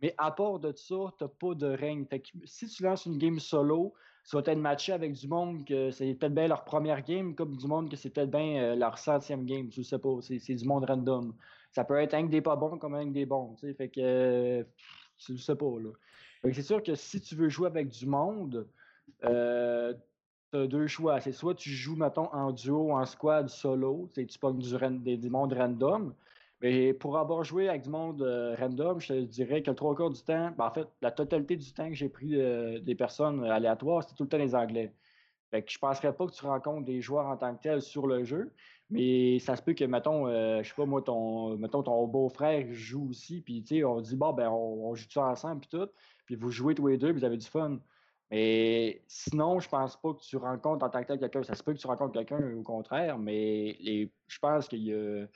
Mais 0.00 0.14
à 0.18 0.30
part 0.30 0.58
de 0.58 0.72
ça, 0.74 0.94
tu 1.18 1.24
pas 1.28 1.54
de 1.54 1.66
règne. 1.66 2.06
Fait 2.06 2.20
que 2.20 2.28
si 2.44 2.68
tu 2.68 2.82
lances 2.82 3.06
une 3.06 3.18
game 3.18 3.38
solo, 3.38 3.94
ça 4.24 4.40
va 4.40 4.52
être 4.52 4.58
matché 4.58 4.92
avec 4.92 5.12
du 5.12 5.28
monde 5.28 5.66
que 5.66 5.90
c'est 5.90 6.14
peut-être 6.14 6.34
bien 6.34 6.48
leur 6.48 6.64
première 6.64 7.02
game, 7.04 7.34
comme 7.34 7.56
du 7.56 7.66
monde 7.66 7.90
que 7.90 7.96
c'est 7.96 8.08
peut-être 8.08 8.30
bien 8.30 8.62
euh, 8.62 8.74
leur 8.74 8.98
centième 8.98 9.44
game. 9.44 9.70
Je 9.70 9.82
sais 9.82 9.98
pas, 9.98 10.16
c'est 10.22 10.54
du 10.54 10.64
monde 10.64 10.84
random. 10.84 11.34
Ça 11.72 11.84
peut 11.84 11.96
être 11.96 12.14
un 12.14 12.26
que 12.26 12.30
des 12.30 12.40
pas 12.40 12.56
bons 12.56 12.78
comme 12.78 12.94
un 12.94 13.04
que 13.04 13.12
des 13.12 13.26
bons. 13.26 13.54
tu 13.60 13.66
sais. 13.66 13.74
Fait 13.74 13.88
que 13.88 14.66
je 15.18 15.36
sais 15.36 15.54
pas 15.54 15.78
là. 15.78 15.90
C'est 16.52 16.62
sûr 16.62 16.82
que 16.82 16.94
si 16.94 17.20
tu 17.20 17.34
veux 17.34 17.48
jouer 17.48 17.66
avec 17.66 17.88
du 17.88 18.06
monde, 18.06 18.66
euh, 19.24 19.92
tu 20.50 20.58
as 20.58 20.66
deux 20.66 20.86
choix. 20.86 21.20
C'est 21.20 21.32
soit 21.32 21.54
tu 21.54 21.70
joues, 21.70 21.96
mettons, 21.96 22.32
en 22.32 22.50
duo, 22.52 22.92
en 22.92 23.04
squad, 23.04 23.48
solo, 23.48 24.10
tu 24.14 24.26
pognes 24.38 24.58
du, 24.58 24.74
des, 25.00 25.16
des 25.18 25.30
mondes 25.30 25.52
random. 25.52 26.14
Mais 26.64 26.94
pour 26.94 27.18
avoir 27.18 27.44
joué 27.44 27.68
avec 27.68 27.82
du 27.82 27.90
monde 27.90 28.22
euh, 28.22 28.56
random, 28.58 28.98
je 28.98 29.08
te 29.08 29.20
dirais 29.20 29.62
que 29.62 29.68
le 29.68 29.76
trois 29.76 29.94
quarts 29.94 30.08
du 30.08 30.22
temps, 30.22 30.50
ben, 30.56 30.64
en 30.64 30.70
fait, 30.70 30.88
la 31.02 31.10
totalité 31.10 31.56
du 31.58 31.70
temps 31.74 31.90
que 31.90 31.94
j'ai 31.94 32.08
pris 32.08 32.40
euh, 32.40 32.80
des 32.80 32.94
personnes 32.94 33.44
aléatoires, 33.44 34.02
c'était 34.02 34.14
tout 34.14 34.22
le 34.22 34.30
temps 34.30 34.38
les 34.38 34.54
Anglais. 34.54 34.94
Fait 35.50 35.62
que 35.62 35.70
je 35.70 35.78
penserais 35.78 36.16
pas 36.16 36.26
que 36.26 36.32
tu 36.32 36.46
rencontres 36.46 36.86
des 36.86 37.02
joueurs 37.02 37.26
en 37.26 37.36
tant 37.36 37.54
que 37.54 37.60
tels 37.60 37.82
sur 37.82 38.06
le 38.06 38.24
jeu, 38.24 38.50
mais 38.88 39.38
ça 39.40 39.56
se 39.56 39.62
peut 39.62 39.74
que, 39.74 39.84
mettons, 39.84 40.26
euh, 40.26 40.62
je 40.62 40.70
sais 40.70 40.74
pas 40.74 40.86
moi, 40.86 41.02
ton, 41.02 41.54
mettons, 41.58 41.82
ton 41.82 42.06
beau-frère 42.06 42.66
joue 42.70 43.10
aussi, 43.10 43.42
puis 43.42 43.62
tu 43.62 43.76
sais, 43.76 43.84
on 43.84 44.00
dit, 44.00 44.16
bon, 44.16 44.32
ben, 44.32 44.48
on, 44.48 44.88
on 44.88 44.94
joue 44.94 45.10
ça 45.10 45.26
ensemble, 45.26 45.60
puis 45.60 45.78
tout, 45.78 45.90
puis 46.24 46.34
vous 46.34 46.50
jouez 46.50 46.74
tous 46.74 46.86
les 46.86 46.96
deux, 46.96 47.10
puis 47.10 47.18
vous 47.18 47.26
avez 47.26 47.36
du 47.36 47.46
fun. 47.46 47.78
Mais 48.30 49.02
sinon, 49.06 49.60
je 49.60 49.68
pense 49.68 50.00
pas 50.00 50.14
que 50.14 50.20
tu 50.20 50.38
rencontres 50.38 50.86
en 50.86 50.88
tant 50.88 51.02
que 51.02 51.08
tel 51.08 51.18
quelqu'un. 51.18 51.42
Ça 51.42 51.54
se 51.54 51.62
peut 51.62 51.74
que 51.74 51.78
tu 51.78 51.86
rencontres 51.86 52.14
quelqu'un 52.14 52.56
au 52.56 52.62
contraire, 52.62 53.18
mais 53.18 53.76
je 54.26 54.38
pense 54.38 54.66
qu'il 54.66 54.82
y 54.82 54.94
a 54.94 55.26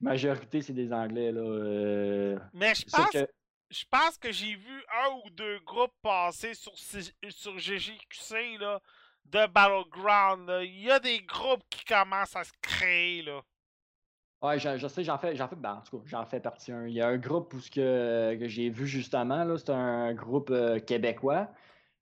majorité, 0.00 0.62
c'est 0.62 0.72
des 0.72 0.92
Anglais. 0.92 1.32
Là, 1.32 1.40
euh, 1.40 2.38
Mais 2.52 2.74
je 2.74 2.84
pense, 2.90 3.10
que- 3.10 3.28
je 3.70 3.84
pense 3.90 4.18
que 4.18 4.32
j'ai 4.32 4.54
vu 4.54 4.82
un 5.04 5.10
ou 5.24 5.30
deux 5.30 5.58
groupes 5.60 5.94
passer 6.02 6.54
sur, 6.54 6.72
sur 6.76 7.58
GGQC 7.58 8.58
là, 8.58 8.80
de 9.26 9.46
Battleground. 9.46 10.48
là. 10.48 10.62
Il 10.64 10.80
y 10.82 10.90
a 10.90 10.98
des 11.00 11.20
groupes 11.22 11.62
qui 11.70 11.84
commencent 11.84 12.36
à 12.36 12.44
se 12.44 12.52
créer. 12.62 13.22
Là. 13.22 13.40
Ouais, 14.40 14.58
je, 14.58 14.76
je 14.78 14.86
sais, 14.86 15.02
j'en 15.02 15.18
fais, 15.18 15.34
j'en 15.34 15.48
fais, 15.48 15.56
ben, 15.56 15.74
en 15.74 15.80
tout 15.82 15.98
cas, 15.98 16.04
j'en 16.06 16.24
fais 16.24 16.38
partie. 16.40 16.70
un. 16.70 16.86
Il 16.86 16.94
y 16.94 17.00
a 17.00 17.08
un 17.08 17.18
groupe 17.18 17.52
où 17.54 17.60
ce 17.60 17.70
que, 17.70 18.36
que 18.38 18.46
j'ai 18.48 18.70
vu 18.70 18.86
justement, 18.86 19.42
là, 19.44 19.58
c'est 19.58 19.70
un 19.70 20.14
groupe 20.14 20.50
euh, 20.50 20.78
québécois. 20.78 21.48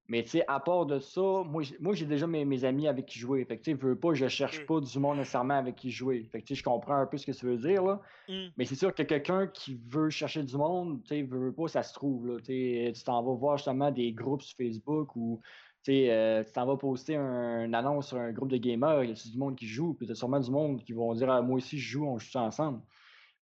Mais 0.09 0.23
tu 0.23 0.31
sais, 0.31 0.45
à 0.47 0.61
part 0.61 0.87
de 0.87 1.01
ça, 1.01 1.21
moi, 1.21 1.63
j'ai- 1.63 1.77
moi 1.81 1.95
j'ai 1.95 2.07
déjà 2.07 2.27
mes, 2.29 2.45
mes 2.45 2.63
amis 2.65 2.87
avec 2.87 3.07
qui 3.07 3.19
jouer. 3.19 3.45
Fait 3.45 3.59
que 3.59 3.63
tu 3.65 3.73
sais, 3.73 3.77
veux 3.77 3.99
pas, 3.99 4.15
je 4.15 4.29
cherche 4.29 4.61
Mm. 4.63 4.67
pas 4.67 4.81
du 4.81 4.99
monde 5.01 5.19
nécessairement 5.19 5.55
avec 5.59 5.75
qui 5.75 5.91
jouer. 5.91 6.29
Fait 6.31 6.41
que 6.41 6.47
tu 6.47 6.55
sais, 6.55 6.59
je 6.61 6.65
comprends 6.65 6.95
un 6.97 7.07
peu 7.07 7.19
ce 7.19 7.27
que 7.27 7.33
tu 7.33 7.45
veux 7.47 7.57
dire, 7.59 7.83
là. 7.83 8.01
Hmm. 8.29 8.49
Mais 8.57 8.65
c'est 8.65 8.77
sûr 8.77 8.95
que 8.95 9.03
quelqu'un 9.03 9.47
qui 9.49 9.81
veut 9.89 10.11
chercher 10.11 10.43
du 10.45 10.57
monde, 10.57 11.03
tu 11.03 11.09
sais, 11.09 11.23
veut 11.23 11.53
pas, 11.53 11.67
ça 11.69 11.83
se 11.83 11.93
trouve, 11.93 12.27
là. 12.29 12.37
Tu 12.45 12.93
t'en 13.05 13.23
vas 13.23 13.35
voir 13.35 13.57
justement 13.59 13.91
des 13.91 14.13
groupes 14.13 14.43
sur 14.43 14.57
Facebook 14.57 15.17
ou 15.17 15.41
tu 15.83 15.91
euh, 16.09 16.43
tu 16.45 16.53
t'en 16.53 16.67
vas 16.67 16.77
poster 16.77 17.17
un- 17.17 17.65
une 17.65 17.75
annonce 17.75 18.09
sur 18.09 18.17
un 18.19 18.33
groupe 18.33 18.51
de 18.51 18.57
gamers, 18.59 19.05
il 19.05 19.11
y 19.11 19.13
a 19.13 19.31
du 19.31 19.39
monde 19.39 19.57
qui 19.57 19.67
joue, 19.67 19.95
puis 19.95 20.07
t'as 20.07 20.15
sûrement 20.15 20.41
du 20.41 20.51
monde 20.51 20.83
qui 20.85 20.93
vont 20.93 21.13
dire 21.15 21.31
ah, 21.31 21.43
moi 21.43 21.57
aussi 21.57 21.79
je 21.79 21.91
joue, 21.93 22.07
on 22.07 22.19
joue 22.19 22.31
ça 22.31 22.43
ensemble. 22.43 22.81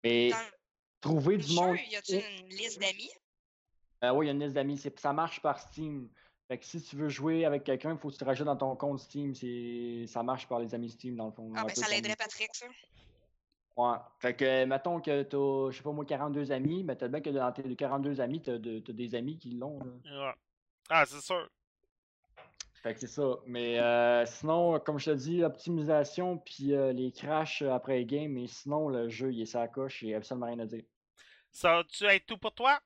Mais 0.02 0.30
Dans 0.30 0.36
trouver 1.00 1.36
du 1.38 1.54
monde. 1.54 1.76
jeu, 1.76 1.82
y 1.90 1.96
a-tu 1.96 2.12
une 2.14 2.48
liste 2.48 2.80
d'amis? 2.80 3.10
Euh, 4.02 4.12
oui, 4.12 4.26
il 4.26 4.28
y 4.28 4.30
a 4.30 4.34
une 4.34 4.40
liste 4.42 4.54
d'amis. 4.54 4.76
c'est- 4.76 4.98
Ça 4.98 5.12
marche 5.12 5.40
par 5.40 5.58
Steam. 5.58 6.08
Fait 6.54 6.58
que 6.60 6.66
si 6.66 6.80
tu 6.80 6.94
veux 6.94 7.08
jouer 7.08 7.44
avec 7.44 7.64
quelqu'un, 7.64 7.90
il 7.94 7.98
faut 7.98 8.06
que 8.06 8.12
tu 8.12 8.20
te 8.20 8.24
rajoutes 8.24 8.46
dans 8.46 8.54
ton 8.54 8.76
compte 8.76 9.00
Steam. 9.00 9.34
c'est- 9.34 10.06
Ça 10.06 10.22
marche 10.22 10.46
par 10.46 10.60
les 10.60 10.72
amis 10.72 10.88
Steam, 10.88 11.16
dans 11.16 11.26
le 11.26 11.32
fond. 11.32 11.50
Ah, 11.56 11.64
ben 11.64 11.74
ça 11.74 11.88
l'aiderait 11.88 12.14
Patrick, 12.14 12.48
ça. 12.54 12.66
Ouais. 13.76 13.96
Fait 14.20 14.36
que, 14.36 14.64
mettons 14.64 15.00
que 15.00 15.24
t'as, 15.24 15.70
je 15.72 15.76
sais 15.76 15.82
pas 15.82 15.90
moi, 15.90 16.04
42 16.04 16.52
amis, 16.52 16.84
mais 16.84 16.94
t'as 16.94 17.08
bien 17.08 17.20
que 17.20 17.30
dans 17.30 17.50
tes 17.50 17.74
42 17.74 18.20
amis, 18.20 18.40
t'as, 18.40 18.58
de- 18.58 18.78
t'as 18.78 18.92
des 18.92 19.16
amis 19.16 19.36
qui 19.36 19.50
l'ont. 19.56 19.80
là. 19.80 20.26
Ouais. 20.28 20.34
Ah, 20.90 21.04
c'est 21.04 21.20
sûr. 21.20 21.50
Fait 22.84 22.94
que 22.94 23.00
c'est 23.00 23.08
ça. 23.08 23.34
Mais 23.46 23.80
euh, 23.80 24.24
sinon, 24.24 24.78
comme 24.78 25.00
je 25.00 25.10
te 25.10 25.16
dis, 25.16 25.38
l'optimisation 25.38 26.38
puis 26.38 26.72
euh, 26.72 26.92
les 26.92 27.10
crashs 27.10 27.62
après 27.62 28.04
game, 28.04 28.30
mais 28.30 28.46
sinon, 28.46 28.88
le 28.90 29.08
jeu, 29.08 29.32
il 29.32 29.40
est 29.42 29.46
sa 29.46 29.66
coche, 29.66 30.02
il 30.02 30.08
n'y 30.08 30.14
a 30.14 30.18
absolument 30.18 30.46
rien 30.46 30.60
à 30.60 30.66
dire. 30.66 30.84
Ça 31.50 31.78
va-tu 31.78 32.04
être 32.04 32.26
tout 32.26 32.38
pour 32.38 32.54
toi? 32.54 32.78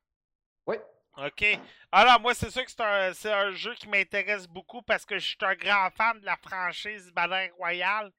Oui. 0.66 0.76
OK. 1.26 1.44
Alors, 1.90 2.20
moi, 2.20 2.34
c'est 2.34 2.50
sûr 2.50 2.64
que 2.64 2.70
c'est 3.14 3.32
un, 3.32 3.52
jeu 3.52 3.74
qui 3.74 3.88
m'intéresse 3.88 4.46
beaucoup 4.46 4.82
parce 4.82 5.04
que 5.04 5.18
je 5.18 5.26
suis 5.26 5.36
un 5.40 5.54
grand 5.54 5.90
fan 5.90 6.20
de 6.20 6.26
la 6.26 6.36
franchise 6.36 7.10
Battle 7.12 7.52
Royale. 7.56 8.12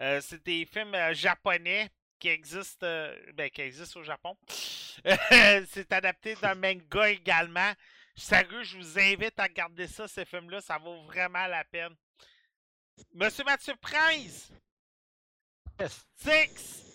Euh, 0.00 0.20
c'est 0.22 0.42
des 0.44 0.64
films 0.64 0.94
euh, 0.94 1.12
japonais 1.12 1.90
qui 2.18 2.28
existent, 2.28 2.86
euh, 2.86 3.14
ben, 3.34 3.50
qui 3.50 3.60
existent 3.60 4.00
au 4.00 4.02
Japon. 4.02 4.36
c'est 5.68 5.92
adapté 5.92 6.34
d'un 6.36 6.54
manga 6.54 7.10
également. 7.10 7.72
Sérieux, 8.16 8.62
je 8.62 8.78
vous 8.78 8.98
invite 8.98 9.38
à 9.38 9.44
regarder 9.44 9.86
ça, 9.86 10.08
ces 10.08 10.24
films-là. 10.24 10.60
Ça 10.60 10.78
vaut 10.78 11.02
vraiment 11.02 11.46
la 11.46 11.64
peine. 11.64 11.94
Monsieur 13.12 13.44
Mathieu 13.44 13.74
Prince! 13.80 14.52
Six! 16.16 16.89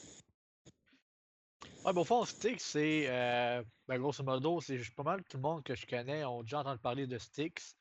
Ouais, 1.85 1.93
ben, 1.93 2.01
au 2.01 2.03
fond, 2.03 2.25
Styx, 2.25 2.63
c'est. 2.63 3.05
euh, 3.07 3.63
ben, 3.87 3.99
grosso 3.99 4.23
modo, 4.23 4.59
c'est 4.59 4.79
pas 4.95 5.03
mal 5.03 5.23
tout 5.23 5.37
le 5.37 5.43
monde 5.43 5.63
que 5.63 5.75
je 5.75 5.85
connais 5.85 6.23
ont 6.25 6.41
déjà 6.41 6.61
entendu 6.61 6.79
parler 6.79 7.05
de 7.05 7.19
Styx. 7.19 7.77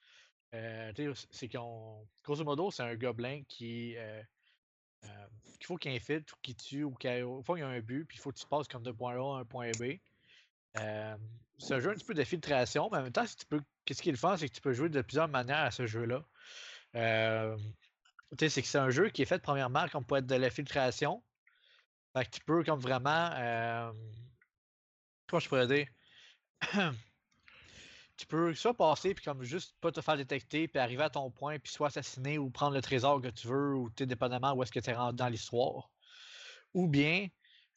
Euh, 0.53 0.93
c'est 1.31 1.49
qu'on. 1.49 2.07
Grosso 2.23 2.45
modo, 2.45 2.71
c'est 2.71 2.83
un 2.83 2.97
gobelin 2.97 3.43
qui. 3.49 3.97
euh, 3.97 4.23
euh, 5.05 5.27
qu'il 5.55 5.67
faut 5.67 5.77
qu'il 5.79 5.93
infiltre 5.93 6.35
ou 6.35 6.37
qu'il 6.43 6.55
tue 6.55 6.85
ou 6.85 6.95
qu'il 6.95 7.11
il 7.11 7.59
y 7.59 7.63
a 7.63 7.67
un 7.67 7.81
but, 7.81 8.05
puis 8.05 8.19
il 8.19 8.21
faut 8.21 8.31
que 8.31 8.39
tu 8.39 8.47
passes 8.47 8.69
comme 8.69 8.83
de 8.83 8.93
point 8.93 9.15
A 9.15 9.39
à 9.39 9.41
un 9.41 9.45
point 9.47 9.71
B. 9.81 9.95
C'est 11.59 11.75
un 11.75 11.81
jeu 11.81 11.91
un 11.91 11.95
petit 11.95 12.05
peu 12.05 12.15
de 12.15 12.25
filtration, 12.25 12.91
mais 12.93 12.99
en 12.99 13.03
même 13.05 13.13
temps, 13.13 13.27
si 13.27 13.37
tu 13.37 13.47
peux, 13.47 13.63
qu'est-ce 13.87 14.03
qu'il 14.03 14.19
fait, 14.19 14.37
c'est 14.37 14.49
que 14.51 14.55
tu 14.55 14.61
peux 14.61 14.75
jouer 14.75 14.91
de 14.91 15.01
plusieurs 15.01 15.29
manières 15.29 15.61
à 15.61 15.71
ce 15.71 15.87
jeu-là. 15.87 16.25
C'est 18.39 18.61
que 18.61 18.69
c'est 18.69 18.79
un 18.79 18.91
jeu 18.91 19.09
qui 19.09 19.23
est 19.23 19.27
fait 19.27 19.41
premièrement 19.41 19.89
comme 19.89 20.05
pour 20.05 20.19
être 20.19 20.27
de 20.27 20.35
la 20.35 20.51
filtration. 20.51 21.23
Fait 22.15 22.25
que 22.25 22.31
tu 22.31 22.41
peux 22.41 22.63
comme 22.63 22.79
vraiment. 22.79 23.31
Euh, 23.35 23.93
comment 25.27 25.41
je 25.41 25.49
pourrais 25.49 25.67
dire? 25.67 25.87
tu 28.17 28.27
peux 28.27 28.55
soit 28.55 28.75
passer 28.75 29.15
puis 29.15 29.25
comme 29.25 29.43
juste 29.43 29.77
pas 29.81 29.91
te 29.91 30.01
faire 30.01 30.17
détecter 30.17 30.69
puis 30.69 30.79
arriver 30.79 31.03
à 31.03 31.11
ton 31.11 31.31
point 31.31 31.59
puis 31.59 31.73
soit 31.73 31.89
assassiner 31.89 32.39
ou 32.39 32.51
prendre 32.51 32.75
le 32.75 32.81
trésor 32.81 33.21
que 33.21 33.29
tu 33.29 33.49
veux 33.49 33.75
ou 33.75 33.91
tu 33.91 34.07
dépendamment 34.07 34.53
où 34.53 34.63
est-ce 34.63 34.71
que 34.71 34.79
tu 34.79 34.91
es 34.91 34.95
rendu 34.95 35.17
dans 35.17 35.29
l'histoire. 35.29 35.91
Ou 36.73 36.87
bien, 36.87 37.27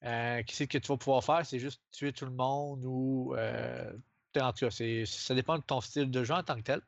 euh, 0.03 0.43
qu'est-ce 0.45 0.65
que 0.65 0.77
tu 0.77 0.87
vas 0.87 0.97
pouvoir 0.97 1.23
faire, 1.23 1.43
c'est 1.43 1.59
juste 1.59 1.81
tuer 1.91 2.13
tout 2.13 2.25
le 2.25 2.31
monde 2.31 2.83
ou. 2.85 3.33
Euh, 3.35 3.91
en 4.39 4.53
tout 4.53 4.67
cas, 4.67 5.05
ça 5.05 5.33
dépend 5.33 5.57
de 5.57 5.63
ton 5.63 5.81
style 5.81 6.11
de 6.11 6.23
jeu 6.23 6.35
en 6.35 6.43
tant 6.43 6.57
que 6.57 6.61
tel. 6.61 6.81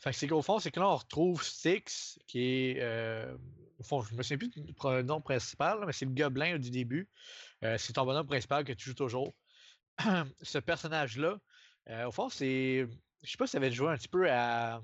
Fait 0.00 0.10
que 0.10 0.16
c'est 0.16 0.28
qu'au 0.28 0.42
fond, 0.42 0.58
c'est 0.58 0.70
que 0.70 0.80
là, 0.80 0.88
on 0.88 0.96
retrouve 0.96 1.42
Styx, 1.42 2.18
qui 2.26 2.42
est. 2.42 2.82
euh, 2.82 3.34
au 3.78 3.82
fond, 3.84 4.02
je 4.02 4.14
me 4.14 4.22
souviens 4.22 4.38
plus 4.38 4.48
du 4.50 4.72
pr- 4.72 5.02
nom 5.02 5.20
principal, 5.20 5.84
mais 5.86 5.92
c'est 5.92 6.04
le 6.04 6.12
gobelin 6.12 6.58
du 6.58 6.70
début. 6.70 7.08
Euh, 7.64 7.78
c'est 7.78 7.92
ton 7.92 8.04
bonhomme 8.04 8.26
principal 8.26 8.64
que 8.64 8.72
tu 8.72 8.90
joues 8.90 8.94
toujours. 8.94 9.34
Ce 10.42 10.58
personnage-là, 10.58 11.38
euh, 11.90 12.06
au 12.06 12.12
fond, 12.12 12.28
c'est. 12.28 12.86
Je 13.22 13.30
sais 13.30 13.36
pas 13.36 13.46
si 13.46 13.52
ça 13.52 13.58
avait 13.58 13.72
joué 13.72 13.90
un 13.92 13.96
petit 13.96 14.08
peu 14.08 14.30
à, 14.30 14.80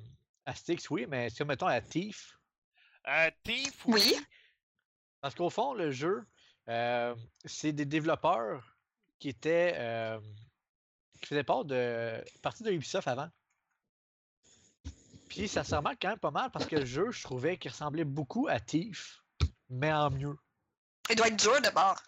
à 0.46 0.54
Styx, 0.54 0.90
oui, 0.90 1.06
mais 1.08 1.30
si 1.30 1.44
mettons 1.44 1.66
à 1.66 1.80
Thief? 1.80 2.36
Euh, 3.08 3.30
Thief, 3.44 3.84
Oui. 3.86 4.14
Parce 5.20 5.34
qu'au 5.34 5.50
fond, 5.50 5.74
le 5.74 5.90
jeu, 5.90 6.24
euh, 6.68 7.14
c'est 7.44 7.72
des 7.72 7.84
développeurs 7.84 8.76
qui 9.18 9.28
étaient. 9.28 9.74
euh, 9.76 10.20
qui 11.20 11.28
faisaient 11.28 11.44
part 11.44 11.64
de. 11.64 12.22
partie 12.42 12.62
de 12.62 12.70
Ubisoft 12.72 13.08
avant. 13.08 13.28
Puis 15.34 15.48
ça 15.48 15.64
se 15.64 15.74
remarque 15.74 15.98
quand 16.00 16.10
même 16.10 16.18
pas 16.18 16.30
mal 16.30 16.50
parce 16.50 16.66
que 16.66 16.76
le 16.76 16.84
jeu, 16.84 17.10
je 17.10 17.22
trouvais 17.22 17.56
qu'il 17.56 17.70
ressemblait 17.70 18.04
beaucoup 18.04 18.46
à 18.48 18.60
Thief, 18.60 19.22
mais 19.68 19.92
en 19.92 20.10
mieux. 20.10 20.36
Il 21.10 21.16
doit 21.16 21.28
être 21.28 21.38
dur 21.38 21.60
de 21.60 21.74
bord. 21.74 22.00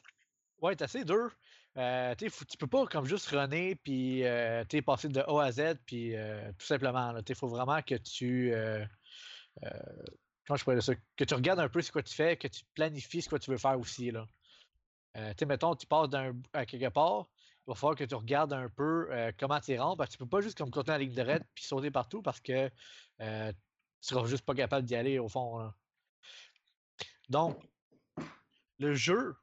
Ouais, 0.61 0.75
c'est 0.79 0.85
assez 0.85 1.05
dur. 1.05 1.31
Euh, 1.77 2.15
faut- 2.31 2.45
tu 2.47 2.57
peux 2.57 2.67
pas 2.67 2.87
comme 2.87 3.05
juste 3.05 3.27
runner 3.27 3.75
puis 3.75 4.25
euh, 4.25 4.65
passer 4.87 5.09
de 5.09 5.21
A 5.21 5.43
à 5.45 5.53
Z 5.53 5.75
puis 5.85 6.17
euh, 6.17 6.51
tout 6.59 6.65
simplement. 6.65 7.15
Il 7.29 7.35
faut 7.35 7.49
vraiment 7.49 7.83
que 7.83 7.97
tu 7.97 8.55
euh, 8.55 8.83
euh, 9.65 9.69
comment 10.47 10.57
je 10.57 10.65
pourrais 10.65 10.77
dire 10.77 10.85
ça? 10.85 10.95
Que 11.17 11.25
tu 11.25 11.35
regardes 11.35 11.61
un 11.61 11.69
peu 11.69 11.83
ce 11.83 11.93
que 11.93 11.99
tu 12.01 12.15
fais, 12.15 12.37
que 12.37 12.49
tu 12.49 12.63
planifies 12.75 13.23
ce 13.23 13.29
que 13.29 13.37
tu 13.37 13.51
veux 13.51 13.59
faire 13.59 13.79
aussi. 13.79 14.11
Là. 14.11 14.27
Tu 15.15 15.21
sais, 15.39 15.47
mettons, 15.47 15.75
tu 15.75 15.87
passes 15.87 16.09
d'un 16.09 16.35
à 16.55 16.65
quelque 16.65 16.89
part, 16.89 17.27
il 17.67 17.71
va 17.71 17.75
falloir 17.75 17.97
que 17.97 18.05
tu 18.05 18.15
regardes 18.15 18.53
un 18.53 18.69
peu 18.71 19.09
comment 19.39 19.61
tu 19.61 19.79
rentres. 19.79 20.05
Que 20.05 20.11
tu 20.11 20.19
peux 20.19 20.27
pas 20.29 20.41
juste 20.41 20.57
comme 20.57 20.71
continuer 20.71 20.99
la 20.99 21.05
ligne 21.05 21.15
de 21.15 21.23
raid 21.23 21.43
puis 21.55 21.65
sauter 21.65 21.91
partout 21.91 22.23
parce 22.23 22.41
que 22.41 22.71
euh, 23.21 23.53
tu 23.53 23.59
seras 24.01 24.27
juste 24.27 24.45
pas 24.45 24.55
capable 24.55 24.87
d'y 24.87 24.95
aller 24.97 25.19
au 25.19 25.29
fond. 25.29 25.73
Donc, 27.29 27.59
le 28.79 28.95
jeu 28.95 29.37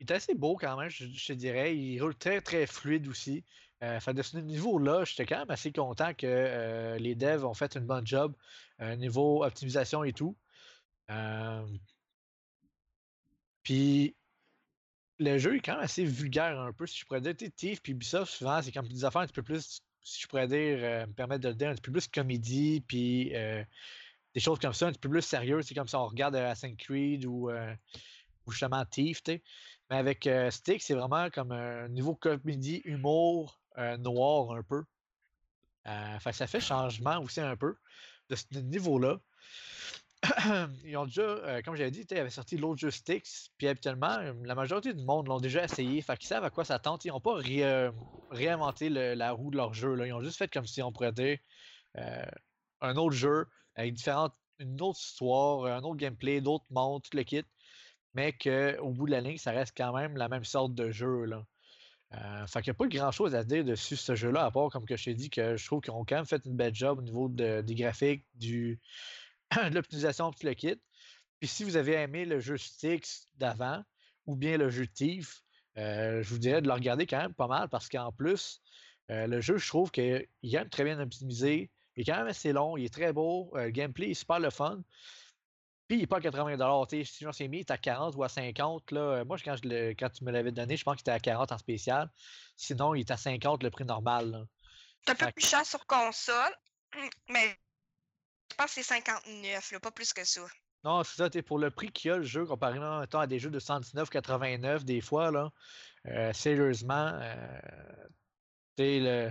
est 0.00 0.10
assez 0.10 0.34
beau 0.34 0.56
quand 0.56 0.76
même, 0.76 0.90
je, 0.90 1.04
te 1.04 1.32
dirais. 1.32 1.76
Il 1.76 2.00
roule 2.02 2.16
très 2.16 2.40
très 2.40 2.66
fluide 2.66 3.08
aussi. 3.08 3.44
Euh, 3.82 3.98
de 4.12 4.22
ce 4.22 4.38
niveau-là, 4.38 5.04
j'étais 5.04 5.26
quand 5.26 5.38
même 5.38 5.50
assez 5.50 5.72
content 5.72 6.14
que 6.14 6.26
euh, 6.26 6.98
les 6.98 7.14
devs 7.14 7.44
ont 7.44 7.54
fait 7.54 7.74
une 7.76 7.86
bonne 7.86 8.06
job 8.06 8.34
euh, 8.80 8.94
niveau 8.96 9.44
optimisation 9.44 10.04
et 10.04 10.12
tout. 10.12 10.36
Puis 13.62 14.16
le 15.18 15.38
jeu 15.38 15.56
est 15.56 15.60
quand 15.60 15.74
même 15.74 15.84
assez 15.84 16.04
vulgaire 16.04 16.60
un 16.60 16.72
peu, 16.72 16.86
si 16.86 16.98
je 17.00 17.04
pourrais 17.04 17.20
dire. 17.20 17.34
Thief 17.56 17.82
puis 17.82 17.92
Ubisoft, 17.92 18.32
souvent, 18.32 18.62
c'est 18.62 18.72
comme 18.72 18.88
des 18.88 19.04
affaires 19.04 19.22
un 19.22 19.26
petit 19.26 19.34
peu 19.34 19.42
plus, 19.42 19.82
si 20.02 20.22
je 20.22 20.26
pourrais 20.26 20.48
dire, 20.48 20.78
euh, 20.80 21.06
me 21.06 21.12
permettre 21.12 21.42
de 21.42 21.48
le 21.48 21.54
dire, 21.54 21.68
un 21.68 21.74
petit 21.74 21.82
peu 21.82 21.92
plus 21.92 22.08
comédie, 22.08 22.82
puis 22.86 23.34
euh, 23.34 23.62
des 24.34 24.40
choses 24.40 24.58
comme 24.58 24.72
ça, 24.72 24.86
un 24.86 24.90
petit 24.90 24.98
peu 24.98 25.08
plus 25.08 25.22
sérieux. 25.22 25.62
C'est 25.62 25.74
comme 25.74 25.88
si 25.88 25.96
on 25.96 26.06
regarde 26.06 26.34
euh, 26.34 26.50
Assassin's 26.50 26.76
Creed 26.76 27.24
ou, 27.24 27.50
ou 27.50 28.50
justement 28.50 28.84
Thief, 28.84 29.22
tu 29.22 29.32
sais. 29.32 29.42
Mais 29.90 29.96
avec 29.96 30.28
Stick, 30.50 30.82
c'est 30.82 30.94
vraiment 30.94 31.28
comme 31.30 31.52
un 31.52 31.88
niveau 31.88 32.14
comédie, 32.14 32.80
humour 32.84 33.60
noir 33.98 34.52
un 34.52 34.62
peu. 34.62 34.84
Ça 35.84 36.46
fait 36.46 36.60
changement 36.60 37.18
aussi 37.20 37.40
un 37.40 37.56
peu 37.56 37.76
de 38.30 38.36
ce 38.36 38.58
niveau-là. 38.58 39.18
Ils 40.84 40.96
ont 40.96 41.06
déjà, 41.06 41.22
euh, 41.22 41.62
comme 41.62 41.74
j'avais 41.74 41.90
dit, 41.90 42.06
ils 42.08 42.16
avaient 42.16 42.30
sorti 42.30 42.56
l'autre 42.56 42.78
jeu 42.80 42.90
Styx, 42.92 43.50
puis 43.58 43.66
habituellement, 43.66 44.18
euh, 44.20 44.32
la 44.44 44.54
majorité 44.54 44.94
du 44.94 45.04
monde 45.04 45.26
l'ont 45.26 45.40
déjà 45.40 45.64
essayé, 45.64 46.00
fait 46.00 46.16
qu'ils 46.16 46.28
savent 46.28 46.44
à 46.44 46.50
quoi 46.50 46.64
s'attendre. 46.64 47.00
Ils 47.04 47.08
n'ont 47.08 47.20
pas 47.20 47.38
euh, 47.40 47.90
réinventé 48.30 48.88
la 48.88 49.32
roue 49.32 49.50
de 49.50 49.56
leur 49.56 49.74
jeu. 49.74 49.96
Ils 50.06 50.12
ont 50.12 50.22
juste 50.22 50.38
fait 50.38 50.52
comme 50.52 50.66
si 50.66 50.80
on 50.80 50.92
dire 50.92 51.38
euh, 51.98 52.24
un 52.80 52.96
autre 52.96 53.16
jeu 53.16 53.46
avec 53.74 53.94
différentes, 53.94 54.34
une 54.60 54.80
autre 54.80 55.00
histoire, 55.00 55.66
un 55.66 55.82
autre 55.82 55.96
gameplay, 55.96 56.40
d'autres 56.40 56.66
mondes, 56.70 57.02
tout 57.02 57.16
le 57.16 57.24
kit 57.24 57.44
mais 58.14 58.32
qu'au 58.32 58.90
bout 58.90 59.06
de 59.06 59.10
la 59.12 59.20
ligne, 59.20 59.38
ça 59.38 59.52
reste 59.52 59.74
quand 59.76 59.92
même 59.92 60.16
la 60.16 60.28
même 60.28 60.44
sorte 60.44 60.74
de 60.74 60.90
jeu. 60.90 61.26
Euh, 62.14 62.46
fait 62.46 62.60
qu'il 62.62 62.70
n'y 62.70 62.76
a 62.76 62.78
pas 62.78 62.86
grand 62.88 63.10
chose 63.10 63.34
à 63.34 63.42
dire 63.44 63.64
dessus 63.64 63.96
ce 63.96 64.14
jeu-là, 64.14 64.44
à 64.44 64.50
part, 64.50 64.68
comme 64.70 64.84
que 64.84 64.96
je 64.96 65.04
t'ai 65.04 65.14
dit, 65.14 65.30
que 65.30 65.56
je 65.56 65.64
trouve 65.66 65.80
qu'ils 65.80 65.92
ont 65.92 66.04
quand 66.04 66.16
même 66.16 66.26
fait 66.26 66.44
une 66.44 66.56
belle 66.56 66.74
job 66.74 66.98
au 66.98 67.02
niveau 67.02 67.28
de- 67.28 67.62
des 67.62 67.74
graphiques, 67.74 68.26
du, 68.34 68.80
de 69.70 69.74
l'optimisation, 69.74 70.30
tout 70.30 70.46
le 70.46 70.54
kit. 70.54 70.80
Puis 71.40 71.48
si 71.48 71.64
vous 71.64 71.76
avez 71.76 71.94
aimé 71.94 72.24
le 72.24 72.40
jeu 72.40 72.56
Styx 72.56 73.26
d'avant, 73.36 73.82
ou 74.26 74.36
bien 74.36 74.56
le 74.56 74.70
jeu 74.70 74.86
Thief, 74.86 75.42
euh, 75.78 76.22
je 76.22 76.28
vous 76.28 76.38
dirais 76.38 76.62
de 76.62 76.68
le 76.68 76.72
regarder 76.72 77.06
quand 77.06 77.18
même 77.18 77.34
pas 77.34 77.48
mal, 77.48 77.68
parce 77.68 77.88
qu'en 77.88 78.12
plus, 78.12 78.60
euh, 79.10 79.26
le 79.26 79.40
jeu, 79.40 79.58
je 79.58 79.66
trouve 79.66 79.90
qu'il 79.90 80.04
est 80.04 80.28
quand 80.44 80.58
même 80.58 80.70
très 80.70 80.84
bien 80.84 81.00
optimisé, 81.00 81.70
il 81.96 82.02
est 82.02 82.04
quand 82.04 82.16
même 82.18 82.28
assez 82.28 82.52
long, 82.52 82.76
il 82.76 82.84
est 82.84 82.94
très 82.94 83.12
beau, 83.12 83.50
euh, 83.56 83.64
le 83.64 83.70
gameplay 83.70 84.10
est 84.10 84.14
super 84.14 84.38
le 84.38 84.50
fun. 84.50 84.82
Puis 85.88 85.98
il 85.98 86.00
n'est 86.00 86.06
pas 86.06 86.18
à 86.18 86.20
80$. 86.20 86.86
tu 86.88 86.96
sais, 86.98 87.04
Si 87.04 87.18
je 87.20 87.26
m'en 87.26 87.32
souviens 87.32 87.48
bien, 87.48 87.58
il 87.58 87.62
est 87.62 87.70
à 87.70 87.76
40 87.76 88.14
ou 88.16 88.22
à 88.22 88.28
50. 88.28 88.92
Là. 88.92 89.24
Moi, 89.24 89.36
quand, 89.44 89.56
je 89.56 89.68
le- 89.68 89.90
quand 89.90 90.08
tu 90.08 90.24
me 90.24 90.30
l'avais 90.30 90.52
donné, 90.52 90.76
je 90.76 90.84
pense 90.84 90.94
qu'il 90.94 91.02
était 91.02 91.10
à 91.10 91.20
40 91.20 91.52
en 91.52 91.58
spécial. 91.58 92.08
Sinon, 92.56 92.94
il 92.94 93.00
est 93.00 93.10
à 93.10 93.16
50 93.16 93.62
le 93.62 93.70
prix 93.70 93.84
normal. 93.84 94.46
C'est 95.04 95.12
un 95.12 95.14
peu 95.16 95.32
plus 95.32 95.46
cher 95.46 95.66
sur 95.66 95.84
console, 95.86 96.54
mais 97.28 97.58
je 98.52 98.56
pense 98.56 98.74
que 98.74 98.82
c'est 98.82 98.94
59, 98.94 99.72
là, 99.72 99.80
pas 99.80 99.90
plus 99.90 100.12
que 100.12 100.24
ça. 100.24 100.42
Non, 100.84 101.02
c'est 101.04 101.16
ça, 101.16 101.42
pour 101.42 101.58
le 101.58 101.70
prix 101.70 101.90
qu'il 101.90 102.10
y 102.10 102.12
a 102.12 102.18
le 102.18 102.22
jeu, 102.22 102.44
comparé 102.44 102.78
mettons, 102.78 103.20
à 103.20 103.26
des 103.26 103.38
jeux 103.38 103.50
de 103.50 103.60
119,89 103.60 104.84
des 104.84 105.00
fois, 105.00 105.30
là, 105.30 105.50
euh, 106.06 106.32
sérieusement, 106.32 107.12
euh, 107.14 107.60
le, 108.78 109.30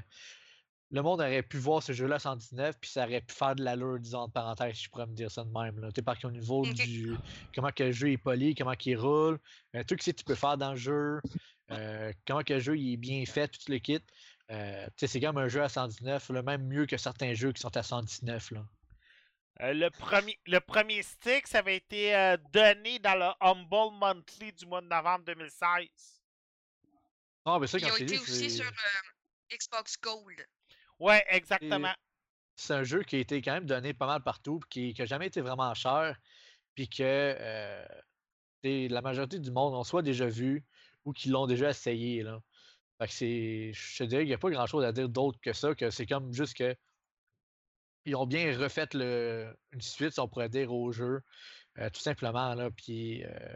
le 0.92 1.02
monde 1.02 1.20
aurait 1.20 1.44
pu 1.44 1.58
voir 1.58 1.84
ce 1.84 1.92
jeu-là 1.92 2.16
à 2.16 2.20
119, 2.20 2.78
puis 2.80 2.90
ça 2.90 3.06
aurait 3.06 3.22
pu 3.22 3.36
faire 3.36 3.54
de 3.56 3.64
l'allure, 3.64 4.00
disons, 4.00 4.22
entre 4.22 4.34
parenthèses, 4.34 4.78
si 4.78 4.86
je 4.86 4.90
pourrais 4.90 5.06
me 5.06 5.14
dire 5.14 5.30
ça 5.30 5.44
de 5.44 5.52
même. 5.52 5.80
Là. 5.80 5.92
T'sais, 5.92 6.02
Parce 6.02 6.20
qu'au 6.20 6.32
niveau 6.32 6.66
du. 6.66 7.16
comment 7.54 7.72
que 7.72 7.84
le 7.84 7.92
jeu 7.92 8.12
est 8.12 8.18
poli, 8.18 8.56
comment 8.56 8.74
qu'il 8.74 8.98
roule, 8.98 9.38
euh, 9.76 9.84
tout 9.84 9.96
ce 10.00 10.10
que 10.10 10.16
tu 10.16 10.24
peux 10.24 10.36
faire 10.36 10.58
dans 10.58 10.72
le 10.72 10.78
jeu, 10.78 11.22
euh, 11.72 12.12
comment 12.26 12.44
que 12.44 12.54
le 12.54 12.60
jeu 12.60 12.78
il 12.78 12.94
est 12.94 12.98
bien 12.98 13.24
fait, 13.26 13.50
tout 13.50 13.72
le 13.72 13.78
kit. 13.78 14.02
C'est 14.98 15.22
comme 15.22 15.38
un 15.38 15.48
jeu 15.48 15.62
à 15.62 15.70
119, 15.70 16.30
le 16.30 16.44
même 16.44 16.66
mieux 16.66 16.86
que 16.86 16.98
certains 16.98 17.34
jeux 17.34 17.52
qui 17.52 17.62
sont 17.62 17.76
à 17.78 17.84
119. 17.84 18.52
Là. 18.52 18.66
Euh, 19.62 19.74
le, 19.74 19.90
premier, 19.92 20.40
le 20.48 20.60
premier 20.60 21.04
stick, 21.04 21.46
ça 21.48 21.60
avait 21.60 21.76
été 21.78 22.16
euh, 22.16 22.36
donné 22.52 22.98
dans 23.00 23.16
le 23.16 23.32
Humble 23.42 23.94
Monthly 23.96 24.54
du 24.54 24.66
mois 24.66 24.82
de 24.82 24.88
novembre 24.88 25.24
2016. 25.26 25.88
Non, 27.46 27.60
mais 27.60 27.68
ça, 27.68 27.78
Ils 27.78 27.82
quand 27.82 27.90
ont 27.90 27.94
je 27.94 27.98
t'ai 27.98 28.04
été 28.06 28.16
dit, 28.16 28.22
aussi 28.22 28.50
c'est- 28.50 28.58
sur 28.64 28.66
euh, 28.66 29.56
Xbox 29.56 30.00
Gold. 30.02 30.48
Ouais, 31.00 31.24
exactement. 31.30 31.94
c'est 32.56 32.74
un 32.74 32.84
jeu 32.84 33.04
qui 33.04 33.16
a 33.16 33.20
été 33.20 33.42
quand 33.42 33.54
même 33.54 33.66
donné 33.66 33.94
pas 33.94 34.06
mal 34.08 34.22
partout, 34.24 34.60
puis 34.70 34.94
qui 34.94 35.02
n'a 35.02 35.06
jamais 35.06 35.28
été 35.28 35.42
vraiment 35.42 35.74
cher, 35.74 36.16
puis 36.76 36.88
que 36.90 37.02
euh, 37.02 37.86
la 38.64 39.02
majorité 39.02 39.40
du 39.40 39.52
monde 39.52 39.74
ont 39.74 39.84
soit 39.84 40.04
déjà 40.04 40.28
vu 40.28 40.64
ou 41.06 41.12
qui 41.14 41.30
l'ont 41.30 41.48
déjà 41.48 41.70
essayé. 41.72 42.22
Là. 42.24 42.40
Fait 43.00 43.08
que 43.08 43.14
c'est. 43.14 43.72
Je 43.74 43.98
te 43.98 44.04
dirais 44.04 44.22
qu'il 44.22 44.30
n'y 44.30 44.36
a 44.36 44.38
pas 44.38 44.52
grand 44.52 44.68
chose 44.68 44.84
à 44.86 44.92
dire 44.92 45.10
d'autre 45.10 45.40
que 45.42 45.54
ça, 45.54 45.74
que 45.76 45.90
c'est 45.90 46.06
comme 46.06 46.32
juste 46.34 46.56
que. 46.56 46.76
Ils 48.06 48.16
ont 48.16 48.26
bien 48.26 48.58
refait 48.58 48.88
le, 48.94 49.56
une 49.72 49.82
suite, 49.82 50.14
si 50.14 50.20
on 50.20 50.28
pourrait 50.28 50.50
dire, 50.50 50.72
au 50.74 50.92
jeu. 50.92 51.22
euh, 51.80 51.90
tout 51.90 52.02
simplement. 52.02 52.54
Là, 52.56 52.70
puis 52.72 53.24
euh, 53.24 53.56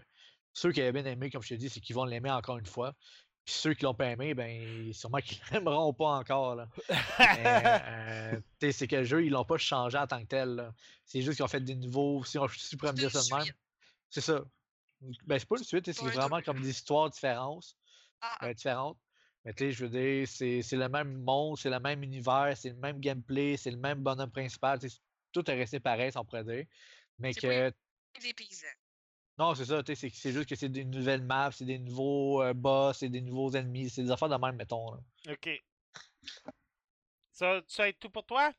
ceux 0.53 0.71
qui 0.71 0.81
avaient 0.81 0.91
bien 1.01 1.05
aimé, 1.11 1.29
comme 1.29 1.41
je 1.43 1.49
te 1.49 1.53
dis, 1.55 1.69
c'est 1.69 1.81
qu'ils 1.81 1.95
vont 1.95 2.05
l'aimer 2.05 2.31
encore 2.31 2.57
une 2.57 2.65
fois. 2.65 2.93
Puis 3.45 3.53
ceux 3.55 3.73
qui 3.75 3.83
l'ont 3.83 3.93
pas 3.93 4.07
aimé, 4.07 4.33
ben 4.33 4.91
sûrement 4.93 5.19
qu'ils 5.19 5.39
l'aimeront 5.51 5.93
pas 5.93 6.09
encore. 6.17 6.55
Là. 6.55 6.67
Mais, 7.19 8.41
euh, 8.63 8.71
c'est 8.71 8.87
que 8.87 8.95
le 8.97 9.03
jeu, 9.03 9.25
ils 9.25 9.29
l'ont 9.31 9.45
pas 9.45 9.57
changé 9.57 9.97
en 9.97 10.07
tant 10.07 10.21
que 10.21 10.27
tel. 10.27 10.73
C'est 11.05 11.21
juste 11.21 11.35
qu'ils 11.37 11.45
ont 11.45 11.47
fait 11.49 11.59
des 11.61 11.75
nouveaux. 11.75 12.23
Si 12.23 12.37
on 12.39 12.47
si 12.47 12.75
me 12.75 12.81
C'est 12.87 12.93
dire 12.93 13.11
ça 13.11 13.21
de 13.21 13.43
même. 13.43 13.53
C'est 14.09 14.21
ça. 14.21 14.41
Ben, 15.25 15.37
c'est 15.37 15.47
pas 15.47 15.57
une 15.57 15.63
suite, 15.63 15.91
c'est 15.91 16.05
vraiment 16.05 16.41
comme 16.41 16.59
des 16.61 16.69
histoires 16.69 17.09
différentes. 17.09 17.75
Ah, 18.21 18.47
euh, 18.47 18.53
différentes. 18.53 18.97
Mais 19.45 19.53
tu 19.53 19.65
sais, 19.65 19.71
je 19.71 19.85
veux 19.85 19.89
dire, 19.91 20.27
c'est 20.27 20.61
c'est 20.63 20.75
le 20.75 20.89
même 20.89 21.21
monde, 21.21 21.57
c'est 21.57 21.69
le 21.69 21.79
même 21.79 22.01
univers, 22.03 22.53
c'est 22.57 22.69
le 22.69 22.75
même 22.77 22.99
gameplay, 22.99 23.55
c'est 23.57 23.71
le 23.71 23.77
même 23.77 23.99
bonhomme 23.99 24.31
principal. 24.31 24.79
tu 24.79 24.89
sais, 24.89 24.97
Tout 25.31 25.49
est 25.49 25.53
resté 25.55 25.79
pareil, 25.79 26.11
on 26.15 26.25
pourrait 26.25 26.43
dire. 26.43 26.65
Mais 27.19 27.31
C'est 27.33 27.41
pas 27.47 27.71
que. 27.71 28.21
des 28.21 28.33
paysans. 28.33 28.65
Non, 29.37 29.53
c'est 29.53 29.65
ça, 29.65 29.83
tu 29.83 29.95
sais, 29.95 30.09
c'est 30.09 30.15
c'est 30.15 30.31
juste 30.31 30.49
que 30.49 30.55
c'est 30.55 30.69
des 30.69 30.83
nouvelles 30.85 31.21
maps, 31.21 31.51
c'est 31.51 31.65
des 31.65 31.77
nouveaux 31.77 32.41
euh, 32.41 32.53
boss, 32.53 32.97
c'est 32.99 33.09
des 33.09 33.21
nouveaux 33.21 33.51
ennemis, 33.51 33.89
c'est 33.89 34.01
des 34.03 34.09
affaires 34.11 34.29
de 34.29 34.35
même, 34.37 34.55
mettons. 34.55 34.91
là. 34.93 34.99
Ok. 35.33 35.49
Ça, 37.31 37.61
ça 37.67 37.83
va 37.83 37.89
être 37.89 37.99
tout 37.99 38.09
pour 38.09 38.25
toi? 38.25 38.51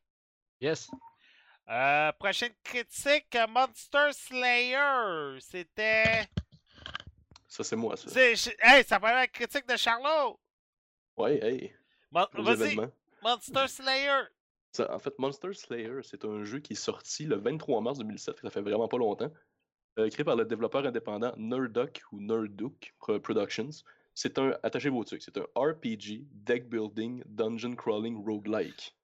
Yes. 0.61 0.89
Euh, 1.69 2.13
prochaine 2.13 2.53
critique, 2.63 3.35
euh, 3.35 3.47
Monster 3.49 4.13
Slayer. 4.13 5.41
C'était. 5.41 6.29
Ça, 7.49 7.65
c'est 7.65 7.75
moi, 7.77 7.97
ça. 7.97 8.09
c'est- 8.11 8.57
Hey, 8.61 8.85
ça 8.85 9.01
parlait 9.01 9.17
la 9.17 9.27
critique 9.27 9.67
de 9.67 9.77
Charlot. 9.77 10.39
Ouais, 11.17 11.39
hey. 11.45 11.73
Vas-y. 12.13 12.77
Monster 13.23 13.69
Slayer. 13.69 14.23
Ça, 14.73 14.95
en 14.95 14.99
fait, 14.99 15.19
Monster 15.19 15.53
Slayer, 15.55 16.01
c'est 16.03 16.25
un 16.25 16.45
jeu 16.45 16.61
qui 16.61 16.75
est 16.75 16.77
sorti 16.77 17.25
le 17.25 17.37
23 17.37 17.81
mars 17.81 17.99
2007, 17.99 18.41
ça 18.43 18.51
fait 18.51 18.61
vraiment 18.61 18.89
pas 18.89 18.99
longtemps. 18.99 19.31
Euh, 19.99 20.11
créé 20.11 20.25
par 20.25 20.37
le 20.37 20.45
développeur 20.45 20.85
indépendant 20.85 21.33
Nerduck 21.39 22.03
ou 22.13 22.21
Nerduck 22.21 22.95
Pro- 22.99 23.19
Productions. 23.19 23.71
C'est 24.13 24.39
un, 24.39 24.55
attachez 24.63 24.91
vos 24.91 25.03
trucs, 25.05 25.23
c'est 25.23 25.39
un 25.39 25.47
RPG, 25.57 26.27
deck 26.33 26.69
building, 26.69 27.23
dungeon 27.27 27.75
crawling, 27.75 28.23
roguelike. 28.25 28.95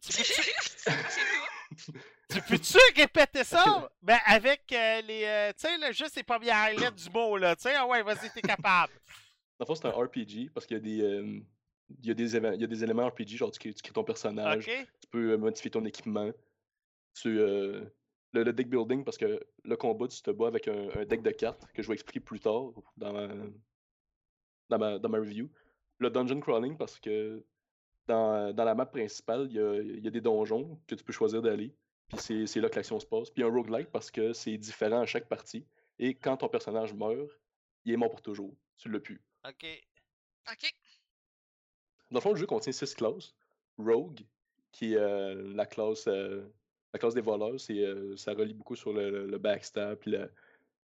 Tu 0.00 0.12
peux-tu 2.48 2.72
tu 2.72 2.78
répéter 2.96 3.44
ça? 3.44 3.90
Ben, 4.02 4.18
avec 4.26 4.62
euh, 4.72 5.00
les. 5.02 5.24
euh, 5.24 5.52
tu 5.58 5.66
sais, 5.66 5.92
juste 5.92 6.16
les 6.16 6.22
premières 6.22 6.72
lettres 6.74 6.96
du 6.96 7.10
mot, 7.10 7.36
là. 7.36 7.56
Tu 7.56 7.62
sais, 7.62 7.74
ah 7.74 7.86
ouais, 7.86 8.02
vas-y, 8.02 8.30
t'es 8.30 8.42
capable. 8.42 8.92
Dans 9.58 9.64
le 9.64 9.66
fond, 9.66 9.74
c'est 9.74 9.86
un 9.86 9.90
RPG 9.90 10.50
parce 10.52 10.66
qu'il 10.66 10.76
y 10.76 10.80
a 10.80 10.82
des. 10.82 11.02
euh, 11.02 11.40
il 12.02 12.06
y, 12.06 12.10
a 12.10 12.14
des 12.14 12.34
il 12.36 12.60
y 12.60 12.64
a 12.64 12.66
des 12.66 12.82
éléments 12.82 13.06
RPG, 13.06 13.36
genre 13.36 13.50
tu 13.50 13.58
crées, 13.58 13.74
tu 13.74 13.82
crées 13.82 13.92
ton 13.92 14.04
personnage, 14.04 14.64
tu 15.00 15.06
peux 15.10 15.36
modifier 15.36 15.70
ton 15.70 15.84
équipement. 15.84 16.30
Tu, 17.14 17.38
euh, 17.38 17.84
le, 18.32 18.42
le 18.42 18.52
deck 18.52 18.68
building, 18.68 19.04
parce 19.04 19.18
que 19.18 19.38
le 19.64 19.76
combat, 19.76 20.08
tu 20.08 20.20
te 20.22 20.30
bats 20.30 20.48
avec 20.48 20.66
un, 20.66 20.88
un 20.96 21.04
deck 21.04 21.22
de 21.22 21.30
cartes 21.30 21.66
que 21.72 21.82
je 21.82 21.88
vais 21.88 21.94
expliquer 21.94 22.20
plus 22.20 22.40
tard 22.40 22.72
dans 22.96 23.12
ma, 23.12 23.28
dans 24.70 24.78
ma, 24.78 24.98
dans 24.98 25.08
ma 25.08 25.18
review. 25.18 25.48
Le 25.98 26.10
dungeon 26.10 26.40
crawling, 26.40 26.76
parce 26.76 26.98
que 26.98 27.44
dans, 28.06 28.52
dans 28.52 28.64
la 28.64 28.74
map 28.74 28.86
principale, 28.86 29.46
il 29.50 29.56
y 29.56 29.60
a, 29.60 29.74
il 29.80 30.02
y 30.04 30.08
a 30.08 30.10
des 30.10 30.20
donjons 30.22 30.80
que 30.86 30.94
tu 30.94 31.04
peux 31.04 31.12
choisir 31.12 31.42
d'aller. 31.42 31.74
Puis 32.08 32.18
c'est 32.18 32.46
c'est 32.46 32.60
là 32.60 32.68
que 32.68 32.76
l'action 32.76 32.98
se 32.98 33.06
passe. 33.06 33.30
Puis 33.30 33.42
un 33.42 33.48
roguelike, 33.48 33.90
parce 33.92 34.10
que 34.10 34.32
c'est 34.32 34.56
différent 34.56 35.00
à 35.00 35.06
chaque 35.06 35.28
partie. 35.28 35.66
Et 35.98 36.14
quand 36.14 36.38
ton 36.38 36.48
personnage 36.48 36.92
meurt, 36.94 37.30
il 37.84 37.92
est 37.92 37.96
mort 37.96 38.10
pour 38.10 38.22
toujours. 38.22 38.54
Tu 38.78 38.88
l'as 38.88 39.00
plus. 39.00 39.20
Ok. 39.46 39.66
Ok. 40.50 40.74
Dans 42.10 42.18
le 42.18 42.20
fond, 42.20 42.32
le 42.32 42.38
jeu 42.38 42.46
contient 42.46 42.72
six 42.72 42.94
classes. 42.94 43.34
Rogue, 43.78 44.20
qui 44.72 44.94
est 44.94 44.96
euh, 44.98 45.52
la 45.54 45.66
classe 45.66 46.06
euh, 46.06 46.46
la 46.92 46.98
classe 47.00 47.14
des 47.14 47.20
voleurs, 47.20 47.58
c'est 47.58 47.78
euh, 47.80 48.16
ça 48.16 48.34
relie 48.34 48.54
beaucoup 48.54 48.76
sur 48.76 48.92
le, 48.92 49.36
backstab 49.38 49.98
puis 49.98 50.12
la- 50.12 50.28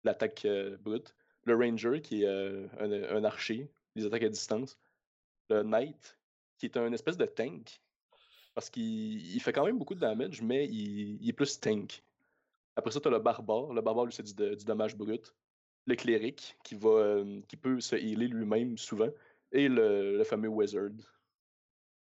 l'attaque 0.03 0.45
euh, 0.45 0.77
brute. 0.79 1.15
Le 1.45 1.55
Ranger, 1.55 2.01
qui 2.03 2.23
est 2.23 2.27
euh, 2.27 2.67
un, 2.79 3.17
un 3.17 3.25
archer, 3.25 3.71
les 3.95 4.05
attaques 4.07 4.25
à 4.25 4.29
distance. 4.29 4.79
Le 5.49 5.63
Knight, 5.63 6.19
qui 6.59 6.67
est 6.67 6.77
un 6.77 6.93
espèce 6.93 7.17
de 7.17 7.27
tank. 7.27 7.81
Parce 8.55 8.69
qu'il 8.71 9.35
il 9.35 9.41
fait 9.41 9.53
quand 9.53 9.65
même 9.65 9.79
beaucoup 9.79 9.95
de 9.95 10.01
damage, 10.01 10.43
mais 10.43 10.67
il, 10.67 11.23
il 11.23 11.29
est 11.29 11.33
plus 11.33 11.61
tank. 11.61 12.03
Après 12.77 12.91
ça, 12.91 13.01
tu 13.01 13.09
as 13.09 13.11
le 13.11 13.19
barbare. 13.21 13.73
Le 13.73 13.81
barbare, 13.81 14.07
lui, 14.07 14.13
c'est 14.13 14.23
du, 14.25 14.57
du 14.57 14.65
dommage 14.65 14.97
brut. 14.97 15.33
Le 15.91 15.97
cléric, 15.97 16.57
qui, 16.63 16.77
va, 16.77 17.25
qui 17.49 17.57
peut 17.57 17.81
se 17.81 17.97
healer 17.97 18.29
lui-même 18.29 18.79
souvent. 18.79 19.11
Et 19.51 19.69
le, 19.69 20.17
le 20.17 20.25
fameux 20.25 20.49
Wizard, 20.49 20.93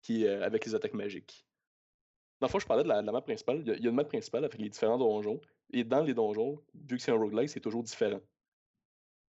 qui 0.01 0.25
euh, 0.25 0.43
avec 0.43 0.65
les 0.65 0.75
attaques 0.75 0.95
magiques. 0.95 1.45
Dans 2.41 2.47
le 2.47 2.51
fond, 2.51 2.59
je 2.59 2.67
parlais 2.67 2.85
de 2.85 2.89
la, 2.89 3.03
map 3.03 3.21
principale. 3.21 3.63
Il 3.67 3.83
y, 3.83 3.87
a, 3.87 3.91
une 3.91 3.95
map 3.95 4.05
principale 4.05 4.45
avec 4.47 4.59
les 4.59 4.71
différents 4.71 4.97
donjons. 4.97 5.41
Et 5.73 5.85
dans 5.85 6.03
les 6.03 6.15
donjons, 6.15 6.63
vu 6.75 6.97
que 6.97 7.03
c'est 7.03 7.11
un 7.11 7.17
roguelike, 7.17 7.51
c'est 7.51 7.61
toujours 7.61 7.83
différent. 7.83 8.21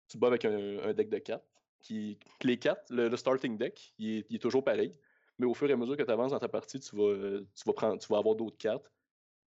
Tu 0.09 0.17
bats 0.17 0.27
avec 0.27 0.43
un, 0.43 0.93
deck 0.93 1.09
de 1.09 1.19
4. 1.19 1.41
Qui, 1.79 2.17
les 2.43 2.57
4, 2.57 2.91
le, 2.91 3.15
starting 3.15 3.57
deck, 3.57 3.93
il 3.97 4.17
est, 4.17 4.25
il 4.29 4.35
est 4.35 4.39
toujours 4.39 4.63
pareil. 4.63 4.93
Mais 5.39 5.45
au 5.45 5.53
fur 5.53 5.69
et 5.69 5.73
à 5.73 5.77
mesure 5.77 5.95
que 5.95 6.03
tu 6.03 6.11
avances 6.11 6.31
dans 6.31 6.39
ta 6.39 6.49
partie, 6.49 6.81
tu 6.81 6.95
vas, 6.95 7.39
tu 7.55 7.63
vas, 7.65 7.73
prendre, 7.73 7.97
tu 7.97 8.07
vas 8.07 8.17
avoir 8.17 8.35
d'autres 8.35 8.57
cartes 8.57 8.91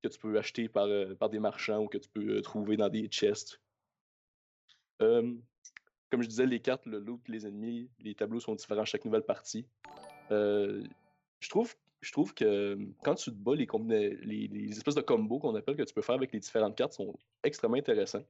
que 0.03 0.09
tu 0.09 0.19
peux 0.19 0.39
acheter 0.39 0.69
par, 0.69 0.87
euh, 0.87 1.15
par 1.15 1.31
des 1.31 1.39
marchands 1.39 1.81
ou 1.81 1.89
que 1.89 1.99
tu 1.99 2.09
peux 2.09 2.37
euh, 2.37 2.43
trouver 2.43 2.77
dans 2.77 2.89
des 2.89 3.07
chests. 3.09 3.61
Comme 4.99 6.23
je 6.23 6.29
disais, 6.29 6.47
les 6.47 6.61
cartes, 6.61 6.87
le 6.87 6.99
loot, 6.99 7.21
les 7.29 7.47
ennemis, 7.47 7.91
les 7.99 8.15
tableaux 8.15 8.41
sont 8.41 8.55
différents 8.55 8.83
à 8.83 8.87
chaque 8.87 9.05
nouvelle 9.05 9.23
partie. 9.23 9.67
Je 10.31 11.49
trouve, 11.49 11.75
je 12.05 12.13
trouve 12.13 12.35
que 12.35 12.79
quand 13.03 13.15
tu 13.15 13.31
te 13.31 13.37
bats, 13.37 13.55
les, 13.55 14.69
espèces 14.71 14.95
de 14.95 15.01
combos 15.01 15.39
qu'on 15.39 15.55
appelle 15.55 15.77
que 15.77 15.83
tu 15.83 15.95
peux 15.95 16.03
faire 16.03 16.15
avec 16.15 16.33
les 16.33 16.39
différentes 16.39 16.77
cartes 16.77 16.93
sont 16.93 17.15
extrêmement 17.43 17.77
intéressants. 17.77 18.25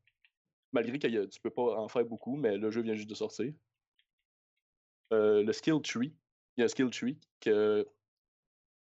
Malgré 0.73 0.99
que 0.99 1.27
tu 1.27 1.41
peux 1.41 1.51
pas 1.51 1.77
en 1.77 1.89
faire 1.89 2.05
beaucoup, 2.05 2.37
mais 2.37 2.57
le 2.57 2.71
jeu 2.71 2.83
vient 2.83 2.95
juste 2.95 3.11
de 3.11 3.15
sortir. 3.15 3.53
Le 5.11 5.53
skill 5.53 5.81
tree, 5.83 6.13
il 6.57 6.61
y 6.61 6.63
a 6.63 6.65
un 6.65 6.69
skill 6.69 6.91
tree 6.91 7.19
que, 7.41 7.87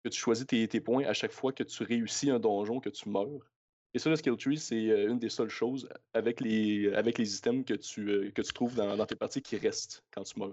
tu 0.04 0.12
choisis 0.12 0.46
tes 0.46 0.80
points 0.80 1.04
à 1.04 1.12
chaque 1.12 1.32
fois 1.32 1.52
que 1.52 1.64
tu 1.64 1.82
réussis 1.82 2.30
un 2.30 2.38
donjon, 2.38 2.80
que 2.80 2.90
tu 2.90 3.08
meurs. 3.08 3.50
Et 3.96 3.98
ça, 3.98 4.10
le 4.10 4.16
skill 4.16 4.36
tree, 4.36 4.58
c'est 4.58 4.90
euh, 4.90 5.08
une 5.08 5.18
des 5.18 5.30
seules 5.30 5.48
choses 5.48 5.88
avec 6.12 6.42
les, 6.42 6.92
avec 6.92 7.16
les 7.16 7.34
items 7.38 7.64
que 7.64 7.72
tu, 7.72 8.10
euh, 8.10 8.30
que 8.30 8.42
tu 8.42 8.52
trouves 8.52 8.74
dans, 8.74 8.94
dans 8.94 9.06
tes 9.06 9.16
parties 9.16 9.40
qui 9.40 9.56
restent 9.56 10.04
quand 10.10 10.22
tu 10.22 10.38
meurs. 10.38 10.50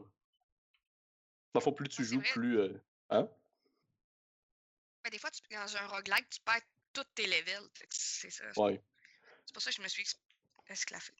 Dans 1.53 1.59
le 1.59 1.59
fond, 1.59 1.73
plus 1.73 1.89
tu 1.89 2.05
joues, 2.05 2.21
plus. 2.21 2.57
euh, 2.57 2.69
Hein? 3.09 3.27
Mais 5.03 5.09
des 5.11 5.17
fois, 5.17 5.29
tu, 5.29 5.41
dans 5.53 5.75
un 5.75 5.87
roguelike, 5.87 6.29
tu 6.29 6.39
perds 6.39 6.61
tous 6.93 7.03
tes 7.15 7.25
levels. 7.25 7.67
C'est 7.89 8.29
ça. 8.29 8.45
Ouais. 8.55 8.81
C'est 9.45 9.53
pour 9.53 9.61
ça 9.61 9.71
que 9.71 9.75
je 9.75 9.81
me 9.81 9.89
suis 9.89 10.05
esclaffé. 10.69 11.11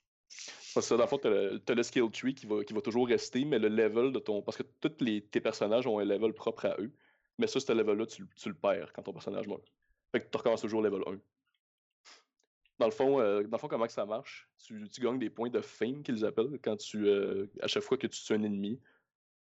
Parce 0.72 0.88
que 0.88 0.94
dans 0.94 1.02
le 1.02 1.08
fond, 1.08 1.20
le, 1.24 1.58
t'as 1.58 1.74
le 1.74 1.82
skill 1.82 2.10
tree 2.10 2.34
qui 2.34 2.46
va, 2.46 2.64
qui 2.64 2.72
va 2.72 2.80
toujours 2.80 3.06
rester, 3.06 3.44
mais 3.44 3.58
le 3.58 3.68
level 3.68 4.12
de 4.12 4.18
ton. 4.18 4.40
Parce 4.40 4.56
que 4.56 4.62
tous 4.62 4.96
les, 5.04 5.20
tes 5.20 5.42
personnages 5.42 5.86
ont 5.86 5.98
un 5.98 6.06
level 6.06 6.32
propre 6.32 6.64
à 6.64 6.76
eux. 6.80 6.90
Mais 7.36 7.48
ça, 7.48 7.60
ce 7.60 7.70
level-là, 7.70 8.06
tu, 8.06 8.26
tu 8.34 8.48
le 8.48 8.54
perds 8.54 8.94
quand 8.94 9.02
ton 9.02 9.12
personnage 9.12 9.46
meurt. 9.46 9.70
Fait 10.10 10.20
que 10.20 10.30
tu 10.30 10.38
recommences 10.38 10.62
toujours 10.62 10.80
level 10.80 11.02
1. 11.06 11.20
Dans 12.78 12.86
le 12.86 12.92
fond, 12.92 13.20
euh, 13.20 13.42
dans 13.44 13.56
le 13.56 13.58
fond 13.58 13.68
comment 13.68 13.86
que 13.86 13.92
ça 13.92 14.04
marche? 14.04 14.48
Tu, 14.58 14.88
gagnes 15.00 15.18
des 15.18 15.30
points 15.30 15.50
de 15.50 15.60
fame 15.60 16.02
qu'ils 16.02 16.24
appellent 16.24 16.58
quand 16.62 16.76
tu. 16.76 17.06
euh, 17.06 17.46
à 17.60 17.68
chaque 17.68 17.84
fois 17.84 17.96
que 17.96 18.06
tu 18.06 18.20
tues 18.20 18.32
un 18.32 18.42
ennemi, 18.42 18.80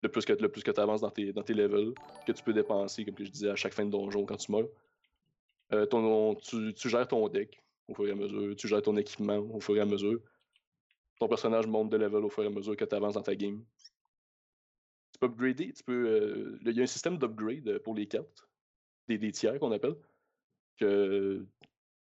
le 0.03 0.09
plus 0.09 0.25
que, 0.25 0.33
le 0.33 0.49
plus 0.49 0.63
que 0.63 0.71
tu 0.71 0.81
avances 0.81 1.01
dans 1.01 1.11
tes, 1.11 1.33
dans 1.33 1.43
tes 1.43 1.55
levels, 1.55 1.93
que 2.27 2.33
tu 2.33 2.43
peux 2.43 2.53
dépenser, 2.53 3.05
comme 3.05 3.15
que 3.15 3.25
je 3.25 3.31
disais, 3.31 3.51
à 3.51 3.57
chaque 3.57 3.75
fin 3.75 3.85
de 3.85 3.91
donjon 3.91 4.25
quand 4.25 4.37
tu 4.37 4.53
meurs. 4.53 4.69
Euh, 5.73 5.87
ton, 5.87 6.37
tu, 6.37 6.73
gères 6.89 7.09
ton 7.09 7.29
deck 7.29 7.61
au 7.89 7.95
fur 7.95 8.07
et 8.07 8.13
à 8.13 8.15
mesure, 8.15 8.55
tu 8.55 8.69
gères 8.69 8.83
ton 8.83 8.97
équipement 8.97 9.39
au 9.39 9.61
fur 9.61 9.77
et 9.77 9.81
à 9.81 9.87
mesure. 9.87 10.21
Ton 11.19 11.29
personnage 11.29 11.67
monte 11.67 11.91
de 11.91 11.97
level 11.97 12.25
au 12.25 12.29
fur 12.29 12.45
et 12.45 12.47
à 12.47 12.51
mesure 12.51 12.77
que 12.77 12.85
tu 12.85 12.95
avances 12.95 13.15
dans 13.15 13.23
ta 13.23 13.35
game. 13.35 13.65
Tu 15.13 15.19
peux 15.19 15.27
upgrader, 15.27 15.73
tu 15.73 15.83
peux. 15.83 16.59
Il 16.65 16.71
y 16.71 16.81
a 16.81 16.83
un 16.83 16.87
système 16.87 17.19
d'upgrade 17.19 17.79
pour 17.79 17.95
les 17.95 18.07
cartes, 18.07 18.47
des, 19.09 19.19
des 19.19 19.33
tiers 19.33 19.59
qu'on 19.59 19.73
appelle, 19.73 19.97
que, 20.79 21.45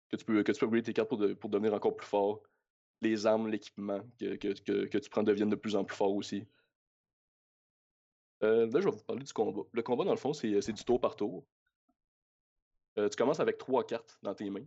que, 0.09 0.15
tu 0.15 0.25
peux, 0.25 0.43
que 0.43 0.51
tu 0.51 0.67
peux 0.67 0.81
tes 0.81 0.93
cartes 0.93 1.09
pour, 1.09 1.17
de- 1.17 1.33
pour 1.33 1.49
devenir 1.49 1.73
encore 1.73 1.95
plus 1.95 2.07
fort. 2.07 2.41
Les 3.01 3.25
armes, 3.25 3.47
l'équipement 3.47 4.01
que, 4.19 4.35
que, 4.35 4.85
que, 4.85 4.97
tu 4.97 5.09
prends 5.09 5.23
deviennent 5.23 5.49
de 5.49 5.55
plus 5.55 5.75
en 5.75 5.85
plus 5.85 5.95
forts 5.95 6.13
aussi. 6.13 6.45
Euh, 8.43 8.65
là, 8.67 8.79
je 8.79 8.85
vais 8.85 8.91
vous 8.91 9.03
parler 9.03 9.23
du 9.23 9.33
combat. 9.33 9.61
Le 9.71 9.81
combat, 9.81 10.03
dans 10.03 10.11
le 10.11 10.17
fond, 10.17 10.33
c'est 10.33 10.61
c'est 10.61 10.73
du 10.73 10.83
tour 10.83 10.99
par 10.99 11.15
tour. 11.15 11.45
Euh, 12.97 13.07
tu 13.07 13.15
commences 13.15 13.39
avec 13.39 13.57
trois 13.57 13.85
cartes 13.85 14.17
dans 14.21 14.33
tes 14.33 14.49
mains. 14.49 14.65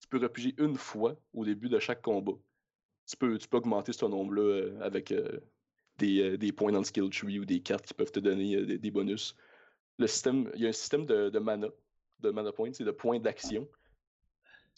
Tu 0.00 0.08
peux 0.08 0.18
repiger 0.18 0.54
une 0.58 0.76
fois 0.76 1.16
au 1.34 1.44
début 1.44 1.68
de 1.68 1.78
chaque 1.78 2.02
combat. 2.02 2.38
Tu 3.06 3.16
peux, 3.16 3.36
tu 3.38 3.48
peux 3.48 3.56
augmenter 3.56 3.92
ce 3.92 4.04
nombre-là 4.04 4.42
euh, 4.42 4.80
avec 4.80 5.12
euh, 5.12 5.40
des, 5.96 6.22
euh, 6.22 6.38
des 6.38 6.52
points 6.52 6.72
dans 6.72 6.78
le 6.78 6.84
skill 6.84 7.10
tree 7.10 7.38
ou 7.38 7.44
des 7.44 7.60
cartes 7.60 7.86
qui 7.86 7.94
peuvent 7.94 8.12
te 8.12 8.20
donner 8.20 8.56
euh, 8.56 8.66
des, 8.66 8.78
des 8.78 8.90
bonus. 8.90 9.34
Le 9.98 10.06
système, 10.06 10.50
il 10.54 10.62
y 10.62 10.66
a 10.66 10.68
un 10.68 10.72
système 10.72 11.06
de, 11.06 11.30
de 11.30 11.38
mana, 11.38 11.68
de 12.20 12.30
mana 12.30 12.52
points, 12.52 12.72
c'est 12.72 12.84
de 12.84 12.90
points 12.90 13.18
d'action. 13.18 13.68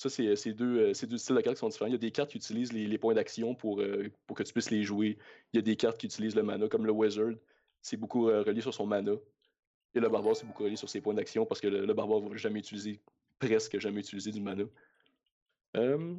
Ça, 0.01 0.09
c'est 0.09 0.35
c'est 0.35 0.55
deux, 0.55 0.79
euh, 0.79 1.07
deux 1.07 1.19
styles 1.19 1.37
de 1.37 1.43
cartes 1.43 1.57
qui 1.57 1.61
sont 1.61 1.69
différents. 1.69 1.89
Il 1.89 1.93
y 1.93 1.95
a 1.95 1.99
des 1.99 2.11
cartes 2.11 2.31
qui 2.31 2.39
utilisent 2.39 2.73
les, 2.73 2.97
points 2.97 3.13
d'action 3.13 3.55
pour, 3.55 3.83
euh, 3.83 4.11
pour 4.27 4.35
que 4.35 4.43
tu 4.43 4.51
puisses 4.51 4.71
les 4.71 4.83
jouer. 4.83 5.19
Il 5.53 5.57
y 5.57 5.59
a 5.59 5.63
des 5.63 5.77
cartes 5.77 5.99
qui 5.99 6.07
utilisent 6.07 6.35
le 6.35 6.43
mana, 6.43 6.69
comme 6.69 6.87
le 6.87 6.93
Wizard. 6.93 7.35
c'est 7.83 7.99
beaucoup 7.99 8.31
euh, 8.31 8.43
relié 8.43 8.63
sur 8.63 8.73
son 8.73 8.87
mana. 8.87 9.13
Et 9.95 10.01
le 10.01 10.09
barbare, 10.09 10.37
c'est 10.37 10.47
beaucoup 10.47 10.63
relié 10.65 10.77
sur 10.77 10.89
ses 10.89 11.03
points 11.03 11.13
d'action 11.13 11.45
parce 11.45 11.61
que 11.61 11.69
le, 11.69 11.85
le 11.85 11.93
barbare 11.93 12.21
va 12.21 12.35
jamais 12.39 12.61
utiliser, 12.61 12.99
presque 13.39 13.79
jamais 13.79 14.01
utiliser 14.01 14.31
du 14.31 14.41
mana. 14.41 14.65
Euh, 15.77 16.15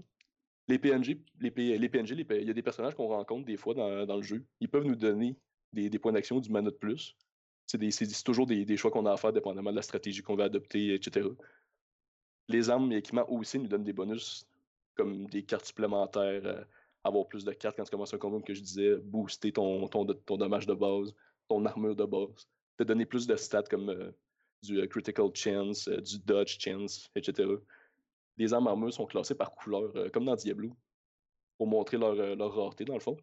les 0.68 0.78
PNJ, 0.78 1.18
les, 1.40 1.50
les 1.50 1.76
il 1.76 2.48
y 2.48 2.52
a 2.52 2.54
des 2.54 2.62
personnages 2.62 2.94
qu'on 2.94 3.08
rencontre 3.08 3.46
des 3.46 3.58
fois 3.58 3.74
dans, 3.74 4.06
dans 4.06 4.18
le 4.18 4.22
jeu. 4.22 4.46
Ils 4.60 4.70
peuvent 4.70 4.86
nous 4.86 4.96
donner 4.96 5.36
des, 5.74 5.90
des 5.90 5.98
points 5.98 6.12
d'action, 6.12 6.40
du 6.40 6.52
mana 6.52 6.70
de 6.70 6.76
plus. 6.76 7.16
C'est 7.66 8.24
toujours 8.24 8.46
des, 8.46 8.64
des 8.64 8.78
choix 8.78 8.92
qu'on 8.92 9.08
a 9.08 9.14
à 9.14 9.18
faire 9.18 9.34
dépendamment 9.34 9.72
de 9.72 9.78
la 9.78 9.82
stratégie 9.82 10.22
qu'on 10.22 10.36
va 10.36 10.44
adopter, 10.44 10.94
etc. 10.94 11.30
Les 12.52 12.70
armes 12.70 12.92
et 12.92 12.98
équipements 12.98 13.30
aussi 13.32 13.60
nous 13.60 13.68
donnent 13.68 13.86
des 13.86 13.94
bonus, 13.94 14.46
comme 14.96 15.26
des 15.28 15.44
cartes 15.44 15.66
supplémentaires, 15.66 16.42
euh, 16.46 16.64
avoir 17.04 17.26
plus 17.28 17.46
de 17.46 17.54
cartes 17.54 17.78
quand 17.78 17.86
tu 17.86 17.92
commences 17.92 18.14
un 18.14 18.18
combat, 18.18 18.42
que 18.42 18.54
je 18.54 18.62
disais, 18.62 18.98
booster 18.98 19.54
ton, 19.54 19.88
ton, 19.88 20.06
ton 20.06 20.38
dommage 20.38 20.68
de 20.68 20.74
base, 20.74 21.14
ton 21.48 21.66
armure 21.66 21.96
de 21.96 22.04
base, 22.04 22.50
te 22.78 22.84
donner 22.84 23.06
plus 23.06 23.26
de 23.26 23.38
stats 23.38 23.64
comme 23.64 23.90
euh, 23.90 24.12
du 24.64 24.82
euh, 24.82 24.88
critical 24.88 25.30
chance, 25.34 25.88
du 25.88 26.20
dodge 26.20 26.58
chance, 26.60 27.10
etc. 27.16 27.50
Les 28.38 28.54
armes 28.54 28.68
armures 28.68 28.94
sont 28.94 29.06
classées 29.06 29.36
par 29.36 29.52
couleur, 29.52 29.94
comme 30.12 30.26
dans 30.26 30.36
Diablo, 30.36 30.76
pour 31.58 31.68
montrer 31.68 31.98
leur, 31.98 32.16
leur 32.16 32.54
rareté 32.54 32.84
dans 32.84 32.96
le 32.96 33.00
fond. 33.00 33.16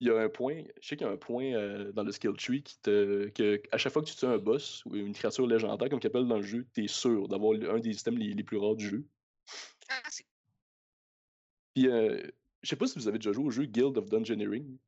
Il 0.00 0.08
y 0.08 0.10
a 0.10 0.18
un 0.18 0.28
point, 0.28 0.62
je 0.80 0.88
sais 0.88 0.96
qu'il 0.96 1.06
y 1.06 1.10
a 1.10 1.12
un 1.12 1.18
point 1.18 1.52
euh, 1.52 1.92
dans 1.92 2.02
le 2.02 2.10
skill 2.10 2.32
tree 2.32 2.62
qui 2.62 2.78
te. 2.80 3.28
que 3.28 3.60
à 3.70 3.76
chaque 3.76 3.92
fois 3.92 4.02
que 4.02 4.08
tu 4.08 4.16
tues 4.16 4.24
un 4.24 4.38
boss 4.38 4.82
ou 4.86 4.96
une 4.96 5.12
créature 5.12 5.46
légendaire, 5.46 5.90
comme 5.90 6.00
qu'ils 6.00 6.08
appellent 6.08 6.26
dans 6.26 6.38
le 6.38 6.42
jeu, 6.42 6.66
tu 6.74 6.84
es 6.84 6.88
sûr 6.88 7.28
d'avoir 7.28 7.52
un 7.52 7.78
des 7.78 7.92
systèmes 7.92 8.16
les, 8.16 8.32
les 8.32 8.42
plus 8.42 8.56
rares 8.56 8.76
du 8.76 8.88
jeu. 8.88 9.04
Ah, 9.90 10.00
Puis, 11.74 11.88
euh, 11.88 12.22
je 12.62 12.68
sais 12.68 12.76
pas 12.76 12.86
si 12.86 12.98
vous 12.98 13.08
avez 13.08 13.18
déjà 13.18 13.32
joué 13.32 13.44
au 13.44 13.50
jeu 13.50 13.64
Guild 13.64 13.98
of 13.98 14.08
Dungeoneering. 14.08 14.78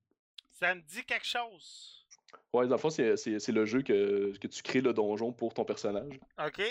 Ça 0.52 0.74
me 0.74 0.80
dit 0.80 1.04
quelque 1.04 1.26
chose. 1.26 2.06
Ouais, 2.52 2.66
dans 2.66 2.76
le 2.76 2.80
fond, 2.80 2.90
c'est 2.90 3.48
le 3.48 3.64
jeu 3.64 3.82
que, 3.82 4.36
que 4.38 4.46
tu 4.46 4.62
crées 4.62 4.80
le 4.80 4.92
donjon 4.92 5.32
pour 5.32 5.54
ton 5.54 5.64
personnage. 5.64 6.20
OK. 6.38 6.62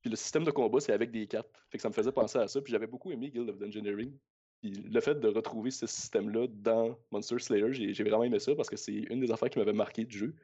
Puis 0.00 0.10
le 0.10 0.16
système 0.16 0.44
de 0.44 0.50
combat, 0.50 0.80
c'est 0.80 0.92
avec 0.92 1.10
des 1.10 1.26
cartes. 1.26 1.50
Fait 1.70 1.78
que 1.78 1.82
ça 1.82 1.88
me 1.88 1.94
faisait 1.94 2.12
penser 2.12 2.38
à 2.38 2.46
ça. 2.46 2.60
Puis 2.60 2.70
j'avais 2.70 2.86
beaucoup 2.86 3.10
aimé 3.10 3.30
Guild 3.30 3.48
of 3.50 3.58
Dungeoneering. 3.58 4.16
Puis 4.60 4.70
le 4.72 5.00
fait 5.00 5.14
de 5.20 5.28
retrouver 5.28 5.70
ce 5.70 5.86
système-là 5.86 6.46
dans 6.48 6.98
Monster 7.12 7.38
Slayer, 7.38 7.72
j'ai 7.72 8.02
vraiment 8.04 8.24
aimé 8.24 8.38
ça 8.40 8.54
parce 8.56 8.68
que 8.68 8.76
c'est 8.76 8.92
une 8.92 9.20
des 9.20 9.30
affaires 9.30 9.50
qui 9.50 9.58
m'avait 9.58 9.72
marqué 9.72 10.04
du 10.04 10.18
jeu. 10.18 10.34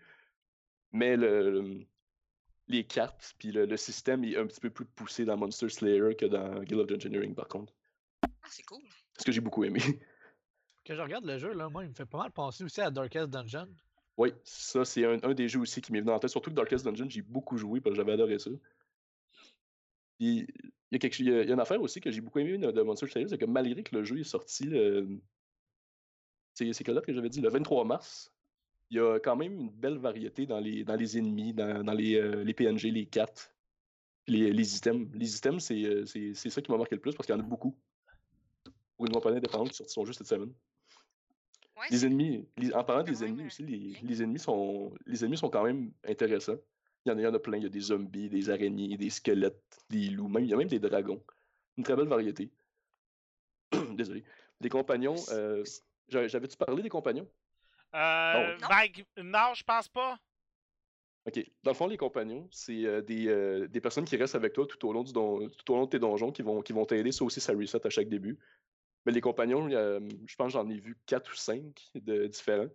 Mais 0.92 1.16
le, 1.16 1.50
le- 1.50 1.80
les 2.68 2.84
cartes, 2.84 3.34
puis 3.38 3.50
le, 3.52 3.66
le 3.66 3.76
système 3.76 4.24
est 4.24 4.36
un 4.36 4.46
petit 4.46 4.60
peu 4.60 4.70
plus 4.70 4.84
poussé 4.86 5.24
dans 5.24 5.36
Monster 5.36 5.68
Slayer 5.68 6.14
que 6.16 6.26
dans 6.26 6.62
Guild 6.62 6.80
of 6.80 6.86
Dungeoneering, 6.86 7.34
par 7.34 7.48
contre. 7.48 7.74
ah, 8.22 8.28
c'est 8.48 8.62
cool. 8.62 8.82
Ce 9.18 9.24
que 9.24 9.32
j'ai 9.32 9.40
beaucoup 9.40 9.64
aimé. 9.64 9.80
Quand 10.86 10.94
je 10.94 11.00
regarde 11.00 11.24
le 11.24 11.38
jeu, 11.38 11.52
là, 11.52 11.68
moi, 11.68 11.82
il 11.84 11.88
me 11.90 11.94
fait 11.94 12.06
pas 12.06 12.18
mal 12.18 12.30
penser 12.30 12.62
aussi 12.62 12.80
à 12.80 12.90
Darkest 12.90 13.28
Dungeon. 13.30 13.68
Oui, 14.16 14.32
ça, 14.44 14.84
c'est 14.84 15.04
un, 15.04 15.18
un 15.24 15.34
des 15.34 15.48
jeux 15.48 15.60
aussi 15.60 15.80
qui 15.80 15.90
m'est 15.92 16.00
venu 16.00 16.12
en 16.12 16.18
tête. 16.20 16.30
Surtout 16.30 16.50
que 16.50 16.54
Darkest 16.54 16.84
Dungeon, 16.84 17.08
j'ai 17.08 17.22
beaucoup 17.22 17.56
joué 17.56 17.80
parce 17.80 17.94
que 17.94 17.96
j'avais 17.96 18.12
adoré 18.12 18.38
ça. 18.38 18.50
Puis, 20.18 20.46
il 20.94 20.96
y, 20.96 20.96
a 20.96 20.98
quelque, 21.00 21.18
il 21.20 21.26
y 21.26 21.32
a- 21.32 21.42
il 21.42 21.48
y 21.48 21.50
a 21.50 21.54
une 21.54 21.60
affaire 21.60 21.80
aussi 21.82 22.00
que 22.00 22.10
j'ai 22.10 22.20
beaucoup 22.20 22.38
aimé 22.38 22.56
de, 22.56 22.82
Monster 22.82 23.06
Slayer, 23.08 23.28
c'est 23.28 23.38
que 23.38 23.44
malgré 23.44 23.82
que 23.82 23.94
le 23.96 24.04
jeu 24.04 24.18
est 24.20 24.24
sorti 24.24 24.64
le. 24.64 25.08
C'est 26.54 26.72
quelle 26.84 26.94
date 26.94 27.04
que 27.06 27.12
j'avais 27.12 27.28
dit? 27.28 27.40
Le 27.40 27.48
23 27.48 27.84
mars, 27.84 28.32
il 28.90 28.98
y 28.98 29.00
a 29.00 29.18
quand 29.18 29.34
même 29.34 29.52
une 29.58 29.70
belle 29.70 29.98
variété 29.98 30.46
dans 30.46 30.60
les, 30.60 30.84
dans 30.84 30.94
les 30.94 31.18
ennemis, 31.18 31.52
dans, 31.52 31.82
dans 31.82 31.92
les, 31.92 32.14
euh, 32.14 32.44
les 32.44 32.54
PNG, 32.54 32.92
les 32.92 33.06
cartes, 33.06 33.52
puis 34.24 34.36
les, 34.36 34.52
les 34.52 34.76
items. 34.76 35.08
Les 35.14 35.36
items, 35.36 35.64
c'est 35.64 35.84
euh, 35.84 36.06
c'est- 36.06 36.34
c'est 36.34 36.50
ça 36.50 36.62
qui 36.62 36.70
m'a 36.70 36.78
marqué 36.78 36.94
le 36.94 37.00
plus 37.00 37.12
parce 37.14 37.26
qu'il 37.26 37.34
y 37.34 37.38
en 37.38 37.40
a 37.40 37.44
beaucoup. 37.46 37.76
Pour 38.96 39.06
une 39.06 39.12
compagnie 39.12 39.38
indépendante 39.38 39.70
qui 39.70 39.76
sortit 39.76 39.92
son 39.92 40.04
jeu 40.04 40.12
cette 40.12 40.28
semaine. 40.28 40.52
Ouais, 41.76 41.86
Les 41.90 42.06
ennemis, 42.06 42.46
en 42.72 42.84
parlant 42.84 43.02
des 43.02 43.24
ennemis 43.24 43.42
euh, 43.42 43.46
aussi, 43.46 43.64
les 43.64 44.22
ennemis 44.22 44.38
sont, 44.38 44.94
les 45.06 45.24
ennemis 45.24 45.36
sont 45.38 45.50
quand 45.50 45.64
même 45.64 45.90
intéressants. 46.06 46.58
Il 47.04 47.10
y 47.10 47.12
en 47.12 47.18
a, 47.18 47.20
il 47.20 47.24
y 47.24 47.26
en 47.26 47.34
a 47.34 47.38
plein, 47.38 47.58
il 47.58 47.62
y 47.64 47.66
a 47.66 47.70
des 47.70 47.80
zombies, 47.80 48.28
des 48.30 48.48
araignées, 48.50 48.96
des 48.96 49.10
squelettes, 49.10 49.78
des 49.90 50.08
loups, 50.08 50.28
même, 50.28 50.44
il 50.44 50.50
y 50.50 50.54
a 50.54 50.56
même 50.56 50.68
des 50.68 50.78
dragons. 50.78 51.22
Une 51.76 51.84
très 51.84 51.96
belle 51.96 52.08
variété. 52.08 52.50
Désolé. 53.92 54.24
Des 54.60 54.68
compagnons, 54.68 55.16
euh, 55.30 55.62
j'a- 56.08 56.26
j'avais-tu 56.28 56.56
parlé 56.56 56.82
des 56.82 56.88
compagnons? 56.88 57.28
Euh, 57.94 58.56
Non. 58.58 58.68
vague... 58.68 59.04
Non, 59.18 59.52
je 59.54 59.62
pense 59.64 59.88
pas. 59.88 60.18
Ok. 61.26 61.44
Dans 61.62 61.70
le 61.72 61.76
fond, 61.76 61.86
les 61.86 61.96
compagnons, 61.96 62.48
c'est 62.50 62.84
euh, 62.86 63.02
des, 63.02 63.28
euh, 63.28 63.66
des 63.68 63.80
personnes 63.80 64.04
qui 64.04 64.16
restent 64.16 64.34
avec 64.34 64.52
toi 64.52 64.66
tout 64.66 64.86
au 64.88 64.92
long, 64.92 65.02
du 65.02 65.12
don- 65.12 65.48
tout 65.48 65.72
au 65.72 65.76
long 65.76 65.84
de 65.84 65.90
tes 65.90 65.98
donjons 65.98 66.32
qui 66.32 66.42
vont, 66.42 66.62
qui 66.62 66.72
vont 66.72 66.84
t'aider. 66.86 67.12
Ça 67.12 67.24
aussi, 67.24 67.40
ça 67.40 67.52
reset 67.52 67.86
à 67.86 67.90
chaque 67.90 68.08
début. 68.08 68.38
Mais 69.04 69.12
les 69.12 69.20
compagnons, 69.20 69.66
a- 69.66 69.98
je 70.00 70.36
pense 70.36 70.46
que 70.48 70.52
j'en 70.52 70.68
ai 70.70 70.78
vu 70.78 70.96
4 71.06 71.30
ou 71.32 71.36
5 71.36 71.90
de 71.94 72.26
différents. 72.26 72.68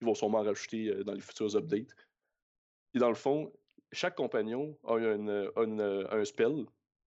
Ils 0.00 0.04
vont 0.06 0.14
sûrement 0.14 0.38
en 0.38 0.44
rajouter 0.44 0.88
euh, 0.88 1.04
dans 1.04 1.14
les 1.14 1.20
futurs 1.20 1.54
updates. 1.56 1.94
Et 2.96 2.98
dans 2.98 3.10
le 3.10 3.14
fond, 3.14 3.52
chaque 3.92 4.16
compagnon 4.16 4.74
a, 4.84 4.94
un 4.94 6.24
spell. 6.24 6.64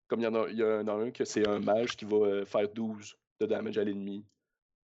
Comme 0.07 0.19
il 0.19 0.23
y 0.23 0.27
en 0.27 0.35
a, 0.35 0.47
il 0.47 0.57
y 0.57 0.63
en 0.63 0.87
a 0.87 0.93
un 0.93 1.09
que 1.09 1.25
c'est 1.25 1.47
un 1.47 1.59
mage 1.59 1.97
qui 1.97 2.05
va 2.05 2.17
euh, 2.17 2.45
faire 2.45 2.69
12 2.69 3.17
de 3.39 3.45
damage 3.47 3.77
à 3.79 3.83
l'ennemi. 3.83 4.23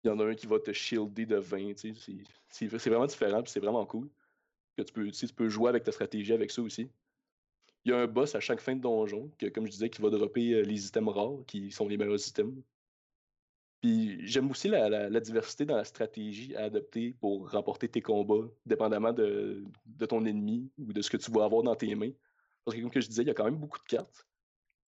Il 0.03 0.09
y 0.09 0.11
en 0.11 0.19
a 0.19 0.25
un 0.25 0.35
qui 0.35 0.49
va 0.49 0.59
te 0.59 0.73
shielder 0.73 1.25
de 1.25 1.37
20. 1.37 1.75
tu 1.75 1.95
sais, 1.95 2.27
C'est 2.49 2.67
vraiment 2.67 3.07
différent, 3.07 3.43
puis 3.43 3.53
c'est 3.53 3.61
vraiment 3.61 3.87
cool. 3.87 4.09
Que 4.77 4.83
tu, 4.83 4.93
peux, 4.93 5.11
tu 5.11 5.27
peux 5.29 5.49
jouer 5.49 5.69
avec 5.69 5.85
ta 5.85 5.93
stratégie 5.93 6.33
avec 6.33 6.51
ça 6.51 6.63
aussi. 6.63 6.91
Il 7.85 7.93
y 7.93 7.95
a 7.95 7.99
un 7.99 8.07
boss 8.09 8.35
à 8.35 8.41
chaque 8.41 8.61
fin 8.61 8.75
de 8.75 8.81
donjon, 8.81 9.31
que, 9.39 9.47
comme 9.47 9.67
je 9.67 9.71
disais, 9.71 9.91
qui 9.91 10.03
va 10.03 10.11
dropper 10.11 10.55
euh, 10.55 10.63
les 10.63 10.87
items 10.89 11.15
rares, 11.15 11.45
qui 11.47 11.71
sont 11.71 11.87
les 11.87 11.97
meilleurs 11.97 12.27
items. 12.27 12.61
Puis 13.81 14.26
j'aime 14.26 14.51
aussi 14.51 14.68
la, 14.68 14.89
la- 14.89 15.09
la 15.09 15.20
diversité 15.20 15.64
dans 15.64 15.76
la 15.76 15.85
stratégie 15.85 16.55
à 16.57 16.64
adopter 16.64 17.12
pour 17.20 17.51
remporter 17.51 17.89
tes 17.89 18.03
combats, 18.03 18.49
dépendamment 18.66 19.12
de, 19.12 19.64
de 19.87 20.07
ton 20.07 20.24
ennemi 20.24 20.70
ou 20.79 20.93
de 20.93 21.01
ce 21.01 21.11
que 21.11 21.16
tu 21.16 21.31
vas 21.31 21.45
avoir 21.45 21.62
dans 21.62 21.76
tes 21.76 21.95
mains. 21.95 22.11
Parce 22.64 22.76
que 22.76 22.83
comme 22.83 22.91
que 22.91 23.01
je 23.01 23.09
disais, 23.09 23.22
il 23.22 23.29
y 23.29 23.31
a 23.31 23.35
quand 23.35 23.45
même 23.45 23.57
beaucoup 23.57 23.79
de 23.79 23.85
cartes. 23.85 24.26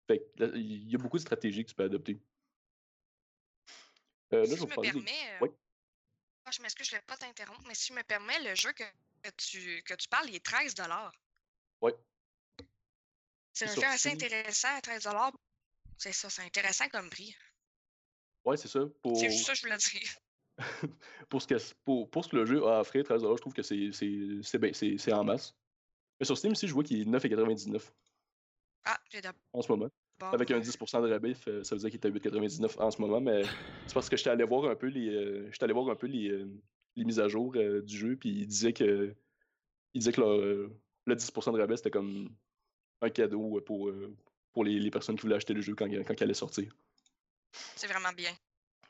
Fait 0.07 0.25
il 0.37 0.89
y 0.89 0.95
a 0.95 0.97
beaucoup 0.97 1.17
de 1.17 1.21
stratégies 1.21 1.63
que 1.65 1.69
tu 1.69 1.75
peux 1.75 1.83
adopter. 1.83 2.17
Euh, 4.33 4.39
là, 4.39 4.45
si 4.45 4.55
je 4.55 4.65
vais 4.65 4.75
me 4.75 4.81
des- 4.81 4.91
permets, 4.91 5.11
euh, 5.31 5.37
Oui. 5.41 5.49
ah, 6.45 6.51
je 6.51 6.61
m'excuse, 6.61 6.87
je 6.87 6.95
ne 6.95 6.99
voulais 6.99 7.05
pas 7.07 7.17
t'interrompre, 7.17 7.63
mais 7.67 7.75
si 7.75 7.89
je 7.91 7.93
me 7.93 8.03
permets, 8.03 8.41
le 8.43 8.55
jeu 8.55 8.71
que, 8.71 8.83
que 9.21 9.29
tu, 9.37 9.83
que 9.83 9.93
tu 9.95 10.07
parles, 10.07 10.29
il 10.29 10.35
est 10.35 10.43
13 10.43 10.73
Ouais. 11.81 11.93
C'est 13.53 13.65
un 13.69 13.75
jeu 13.75 13.83
assez 13.83 14.11
intéressant 14.11 14.69
à 14.75 14.81
13 14.81 15.07
C'est 15.97 16.13
ça, 16.13 16.29
c'est 16.29 16.43
intéressant 16.43 16.87
comme 16.89 17.09
prix. 17.09 17.35
Ouais, 18.47 18.55
c'est 18.55 18.69
ça. 18.69 18.79
Pour... 19.01 19.17
C'est 19.17 19.29
juste 19.29 19.45
ça 19.45 19.51
que 19.51 19.57
je 19.57 19.63
voulais 19.63 19.77
dire. 19.77 20.09
pour, 21.29 21.41
ce 21.41 21.47
que, 21.47 21.55
pour, 21.83 22.09
pour 22.09 22.23
ce 22.23 22.29
que 22.29 22.37
le 22.37 22.45
jeu 22.45 22.65
a 22.65 22.77
à 22.77 22.79
offrir, 22.79 23.03
13 23.03 23.21
je 23.21 23.41
trouve 23.41 23.53
que 23.53 23.61
c'est 23.61 23.91
c'est- 23.91 24.41
c'est 24.41 24.57
bien, 24.57 24.71
c'est 24.71 24.97
c'est 24.97 25.11
en 25.11 25.25
masse. 25.25 25.53
Mais 26.17 26.25
sur 26.25 26.37
Steam 26.37 26.53
aussi, 26.53 26.65
je 26.65 26.73
vois 26.73 26.83
qu'il 26.83 27.01
est 27.01 27.05
9,99 27.05 27.93
Ah, 28.85 28.97
j'ai 29.11 29.19
en 29.51 29.61
ce 29.61 29.69
moment. 29.69 29.89
Avec 30.21 30.49
un 30.49 30.59
10% 30.61 31.01
de 31.01 31.11
rabais, 31.11 31.33
ça 31.35 31.75
veut 31.75 31.81
dire 31.81 31.91
qu'il 31.91 31.99
est 31.99 32.05
à 32.05 32.09
8,99 32.09 32.79
en 32.79 32.89
ce 32.89 33.01
moment, 33.01 33.19
mais 33.19 33.43
c'est 33.85 33.93
parce 33.93 34.07
que 34.09 34.15
j'étais 34.15 34.29
allé 34.29 34.45
voir 34.45 34.63
un 34.71 34.75
peu 34.75 34.87
les, 34.87 35.09
euh, 35.09 35.51
allé 35.59 35.73
voir 35.73 35.89
un 35.89 35.95
peu 35.95 36.07
les, 36.07 36.29
euh, 36.29 36.49
les 36.95 37.03
mises 37.03 37.19
à 37.19 37.27
jour 37.27 37.53
euh, 37.57 37.81
du 37.81 37.97
jeu, 37.97 38.15
puis 38.15 38.29
il 38.29 38.47
disait 38.47 38.73
que, 38.73 39.13
il 39.93 39.99
disait 39.99 40.13
que 40.13 40.21
euh, 40.21 40.69
le 41.05 41.15
10% 41.15 41.51
de 41.51 41.59
rabais, 41.59 41.75
c'était 41.77 41.91
comme 41.91 42.29
un 43.01 43.09
cadeau 43.09 43.61
pour, 43.61 43.91
pour 44.53 44.63
les, 44.63 44.79
les 44.79 44.89
personnes 44.89 45.17
qui 45.17 45.23
voulaient 45.23 45.35
acheter 45.35 45.53
le 45.53 45.61
jeu 45.61 45.75
quand, 45.75 45.85
quand 45.85 46.13
il 46.13 46.23
allait 46.23 46.33
sortir. 46.33 46.73
C'est 47.75 47.87
vraiment 47.87 48.11
bien. 48.13 48.31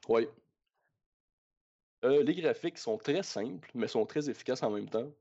Oui. 0.07 0.27
Euh, 2.05 2.23
les 2.23 2.35
graphiques 2.35 2.77
sont 2.77 2.97
très 2.97 3.23
simples, 3.23 3.69
mais 3.73 3.87
sont 3.87 4.05
très 4.05 4.29
efficaces 4.29 4.63
en 4.63 4.69
même 4.69 4.89
temps. 4.89 5.11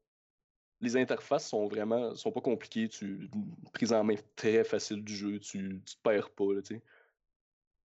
Les 0.81 0.97
interfaces 0.97 1.49
sont 1.49 1.67
vraiment 1.67 2.15
sont 2.15 2.33
pas 2.33 2.43
compliquées. 2.43 2.89
Tu 2.89 3.31
prise 3.73 3.93
en 3.93 4.05
main 4.05 4.17
très 4.35 4.63
facile 4.63 5.03
du 5.03 5.17
jeu. 5.17 5.41
Tu, 5.41 5.81
tu 5.87 5.97
te 5.97 6.03
perds 6.03 6.31
pas. 6.31 6.53
Là, 6.53 6.61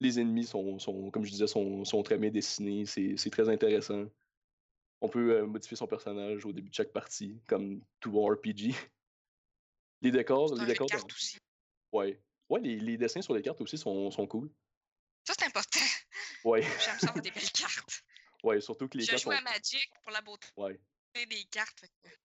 les 0.01 0.19
ennemis 0.19 0.45
sont, 0.45 0.77
sont, 0.79 1.09
comme 1.11 1.23
je 1.23 1.31
disais, 1.31 1.47
sont, 1.47 1.85
sont 1.85 2.03
très 2.03 2.17
bien 2.17 2.29
dessinés. 2.31 2.85
C'est 2.85 3.29
très 3.29 3.47
intéressant. 3.47 4.05
On 4.99 5.07
peut 5.07 5.37
euh, 5.37 5.45
modifier 5.45 5.77
son 5.77 5.87
personnage 5.87 6.45
au 6.45 6.51
début 6.51 6.69
de 6.69 6.73
chaque 6.75 6.91
partie, 6.91 7.39
comme 7.47 7.81
tout 7.99 8.11
bon 8.11 8.27
RPG. 8.29 8.75
Les 10.01 10.11
décors, 10.11 10.53
les 10.55 10.65
décors, 10.65 10.87
dans- 10.87 10.97
cartes 10.97 11.11
aussi. 11.11 11.37
ouais, 11.93 12.19
ouais, 12.49 12.59
les, 12.59 12.77
les 12.77 12.97
dessins 12.97 13.21
sur 13.21 13.33
les 13.33 13.41
cartes 13.41 13.61
aussi 13.61 13.77
sont, 13.77 14.11
sont 14.11 14.27
cool. 14.27 14.49
Ça, 15.25 15.33
c'est 15.37 15.45
important. 15.45 15.79
Ouais, 16.43 16.61
J'aime 16.61 16.99
ça 16.99 17.07
avoir 17.07 17.21
des 17.21 17.31
belles 17.31 17.51
cartes. 17.51 18.03
ouais, 18.43 18.59
surtout 18.61 18.87
que 18.87 18.97
les 18.97 19.03
Je 19.03 19.11
cartes 19.11 19.23
joue 19.23 19.31
sont, 19.31 19.37
à 19.37 19.41
Magic 19.41 19.89
pour 20.01 20.11
la 20.11 20.21
beauté 20.21 20.47
ouais. 20.57 20.79
des 21.13 21.43
cartes. 21.51 21.79
fait 22.03 22.19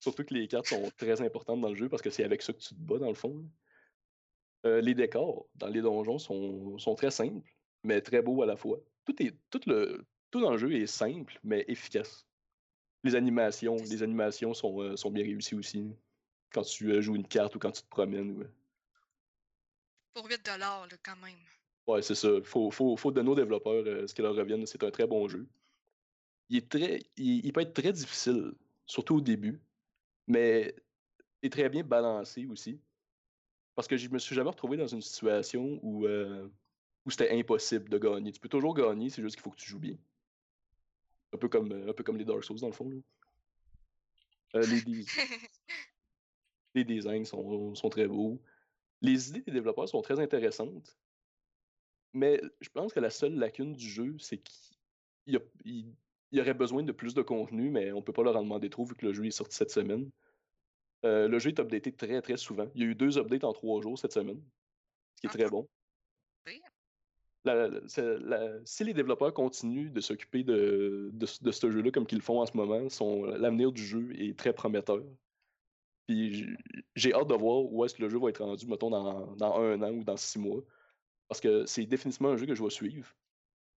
Surtout 0.00 0.24
que 0.24 0.32
les 0.34 0.48
cartes 0.48 0.66
sont 0.68 0.90
très 0.96 1.20
importantes 1.20 1.60
dans 1.60 1.68
le 1.68 1.74
jeu 1.74 1.88
parce 1.88 2.02
que 2.02 2.10
c'est 2.10 2.24
avec 2.24 2.42
ça 2.42 2.52
que 2.52 2.58
tu 2.58 2.68
te 2.70 2.74
bats 2.80 2.98
dans 2.98 3.08
le 3.08 3.14
fond. 3.14 3.44
Euh, 4.66 4.80
les 4.80 4.94
décors 4.94 5.46
dans 5.54 5.68
les 5.68 5.80
donjons 5.80 6.18
sont, 6.18 6.78
sont 6.78 6.94
très 6.94 7.10
simples, 7.10 7.50
mais 7.82 8.00
très 8.00 8.22
beaux 8.22 8.42
à 8.42 8.46
la 8.46 8.56
fois. 8.56 8.78
Tout, 9.04 9.22
est, 9.22 9.34
tout, 9.50 9.60
le, 9.66 10.06
tout 10.30 10.40
dans 10.40 10.52
le 10.52 10.58
jeu 10.58 10.72
est 10.72 10.86
simple, 10.86 11.38
mais 11.42 11.64
efficace. 11.68 12.26
Les 13.04 13.14
animations, 13.14 13.76
les 13.76 14.02
animations 14.02 14.54
sont, 14.54 14.80
euh, 14.82 14.96
sont 14.96 15.10
bien 15.10 15.24
réussies 15.24 15.54
aussi. 15.54 15.94
Quand 16.52 16.62
tu 16.62 16.90
euh, 16.92 17.00
joues 17.00 17.16
une 17.16 17.26
carte 17.26 17.54
ou 17.56 17.58
quand 17.58 17.72
tu 17.72 17.82
te 17.82 17.88
promènes. 17.88 18.38
ouais. 18.38 18.50
Pour 20.12 20.26
8 20.28 20.46
là, 20.58 20.86
quand 21.02 21.16
même. 21.16 21.38
Ouais, 21.86 22.02
c'est 22.02 22.14
ça. 22.14 22.28
Faut, 22.44 22.70
faut, 22.70 22.96
faut 22.96 23.10
donner 23.10 23.30
aux 23.30 23.34
développeurs 23.34 23.84
euh, 23.86 24.06
ce 24.06 24.14
qu'ils 24.14 24.24
leur 24.24 24.34
reviennent. 24.34 24.66
C'est 24.66 24.82
un 24.84 24.90
très 24.90 25.06
bon 25.06 25.28
jeu. 25.28 25.46
Il, 26.48 26.58
est 26.58 26.68
très, 26.68 27.00
il, 27.16 27.44
il 27.44 27.52
peut 27.52 27.60
être 27.60 27.74
très 27.74 27.92
difficile 27.92 28.52
surtout 28.86 29.16
au 29.16 29.20
début, 29.20 29.60
mais 30.26 30.74
est 31.42 31.50
très 31.52 31.68
bien 31.68 31.82
balancé 31.82 32.46
aussi. 32.46 32.80
Parce 33.74 33.88
que 33.88 33.96
je 33.96 34.08
me 34.08 34.18
suis 34.18 34.34
jamais 34.34 34.50
retrouvé 34.50 34.76
dans 34.76 34.86
une 34.86 35.00
situation 35.00 35.78
où, 35.82 36.06
euh, 36.06 36.48
où 37.06 37.10
c'était 37.10 37.30
impossible 37.38 37.88
de 37.88 37.98
gagner. 37.98 38.32
Tu 38.32 38.40
peux 38.40 38.48
toujours 38.48 38.74
gagner, 38.74 39.10
c'est 39.10 39.22
juste 39.22 39.36
qu'il 39.36 39.42
faut 39.42 39.50
que 39.50 39.56
tu 39.56 39.68
joues 39.68 39.78
bien. 39.78 39.96
Un 41.32 41.38
peu 41.38 41.48
comme, 41.48 41.72
un 41.88 41.92
peu 41.92 42.02
comme 42.02 42.16
les 42.16 42.24
Dark 42.24 42.44
Souls, 42.44 42.58
dans 42.58 42.66
le 42.66 42.72
fond. 42.72 42.88
là. 42.90 42.96
Euh, 44.56 44.66
les, 44.66 45.04
les 46.74 46.84
designs 46.84 47.24
sont, 47.24 47.74
sont 47.74 47.88
très 47.88 48.08
beaux. 48.08 48.42
Les 49.00 49.30
idées 49.30 49.42
des 49.42 49.52
développeurs 49.52 49.88
sont 49.88 50.02
très 50.02 50.18
intéressantes. 50.20 50.98
Mais 52.12 52.40
je 52.60 52.68
pense 52.68 52.92
que 52.92 53.00
la 53.00 53.10
seule 53.10 53.34
lacune 53.34 53.72
du 53.72 53.88
jeu, 53.88 54.16
c'est 54.18 54.38
qu'il 54.38 54.76
y, 55.26 55.36
a- 55.36 55.40
il- 55.64 55.94
il 56.32 56.38
y 56.38 56.40
aurait 56.40 56.54
besoin 56.54 56.82
de 56.82 56.92
plus 56.92 57.14
de 57.14 57.22
contenu, 57.22 57.70
mais 57.70 57.92
on 57.92 58.02
peut 58.02 58.12
pas 58.12 58.22
leur 58.22 58.36
en 58.36 58.42
demander 58.42 58.70
trop 58.70 58.84
vu 58.84 58.94
que 58.94 59.06
le 59.06 59.12
jeu 59.12 59.26
est 59.26 59.30
sorti 59.30 59.56
cette 59.56 59.70
semaine. 59.70 60.10
Euh, 61.04 61.28
le 61.28 61.38
jeu 61.38 61.50
est 61.50 61.58
updaté 61.60 61.92
très 61.92 62.20
très 62.20 62.36
souvent. 62.36 62.68
Il 62.74 62.82
y 62.82 62.84
a 62.84 62.88
eu 62.88 62.94
deux 62.94 63.16
updates 63.18 63.44
en 63.44 63.52
trois 63.52 63.80
jours 63.80 63.98
cette 63.98 64.12
semaine, 64.12 64.42
ce 65.16 65.20
qui 65.20 65.26
est 65.26 65.30
Ah, 65.32 65.38
très 65.38 65.48
bon. 65.48 65.68
oui. 66.46 66.60
La- 67.44 67.68
la- 67.68 67.88
c'est- 67.88 68.18
la- 68.18 68.58
si 68.66 68.84
les 68.84 68.92
développeurs 68.92 69.32
continuent 69.32 69.90
de 69.90 70.00
s'occuper 70.02 70.44
de, 70.44 71.08
de, 71.12 71.26
ce- 71.26 71.42
de 71.42 71.50
ce 71.50 71.70
jeu-là 71.70 71.90
comme 71.90 72.06
qu'ils 72.06 72.18
le 72.18 72.24
font 72.24 72.40
en 72.40 72.46
ce 72.46 72.54
moment, 72.54 72.86
l'avenir 73.38 73.72
du 73.72 73.82
jeu 73.82 74.12
est 74.20 74.38
très 74.38 74.52
prometteur. 74.52 75.02
Puis 76.06 76.46
j'ai 76.96 77.14
hâte 77.14 77.28
de 77.28 77.34
voir 77.34 77.62
où 77.62 77.84
est-ce 77.84 77.94
que 77.94 78.02
le 78.02 78.10
jeu 78.10 78.18
va 78.18 78.28
être 78.28 78.44
rendu, 78.44 78.66
mettons, 78.66 78.90
dans, 78.90 79.34
dans 79.36 79.54
un 79.58 79.80
an 79.82 79.90
ou 79.92 80.04
dans 80.04 80.16
six 80.18 80.38
mois. 80.38 80.60
Parce 81.30 81.40
que 81.40 81.64
c'est 81.64 81.86
définitivement 81.86 82.30
un 82.30 82.36
jeu 82.36 82.44
que 82.44 82.54
je 82.56 82.62
vais 82.62 82.70
suivre. 82.70 83.08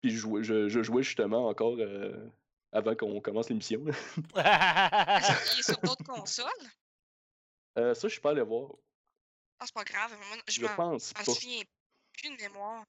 Puis 0.01 0.11
je, 0.11 0.17
jouais- 0.17 0.41
je, 0.43 0.69
je 0.69 0.81
jouais 0.81 1.03
justement 1.03 1.47
encore 1.49 1.75
euh, 1.77 2.29
avant 2.71 2.95
qu'on 2.95 3.19
commence 3.19 3.49
l'émission. 3.49 3.83
Il 4.35 5.59
est 5.59 5.63
sur 5.63 5.77
d'autres 5.83 6.03
consoles? 6.05 6.47
Euh, 7.77 7.93
ça, 7.93 8.07
je 8.07 8.13
suis 8.13 8.21
pas 8.21 8.31
allé 8.31 8.41
voir. 8.41 8.71
Ah, 9.59 9.65
c'est 9.65 9.75
pas 9.75 9.83
grave. 9.83 10.17
Moi, 10.29 10.37
je 10.47 10.61
Je 10.61 10.65
pense 10.65 11.13
pas. 11.13 11.23
souviens 11.25 11.61
plus 12.13 12.29
de 12.37 12.41
mémoire. 12.41 12.85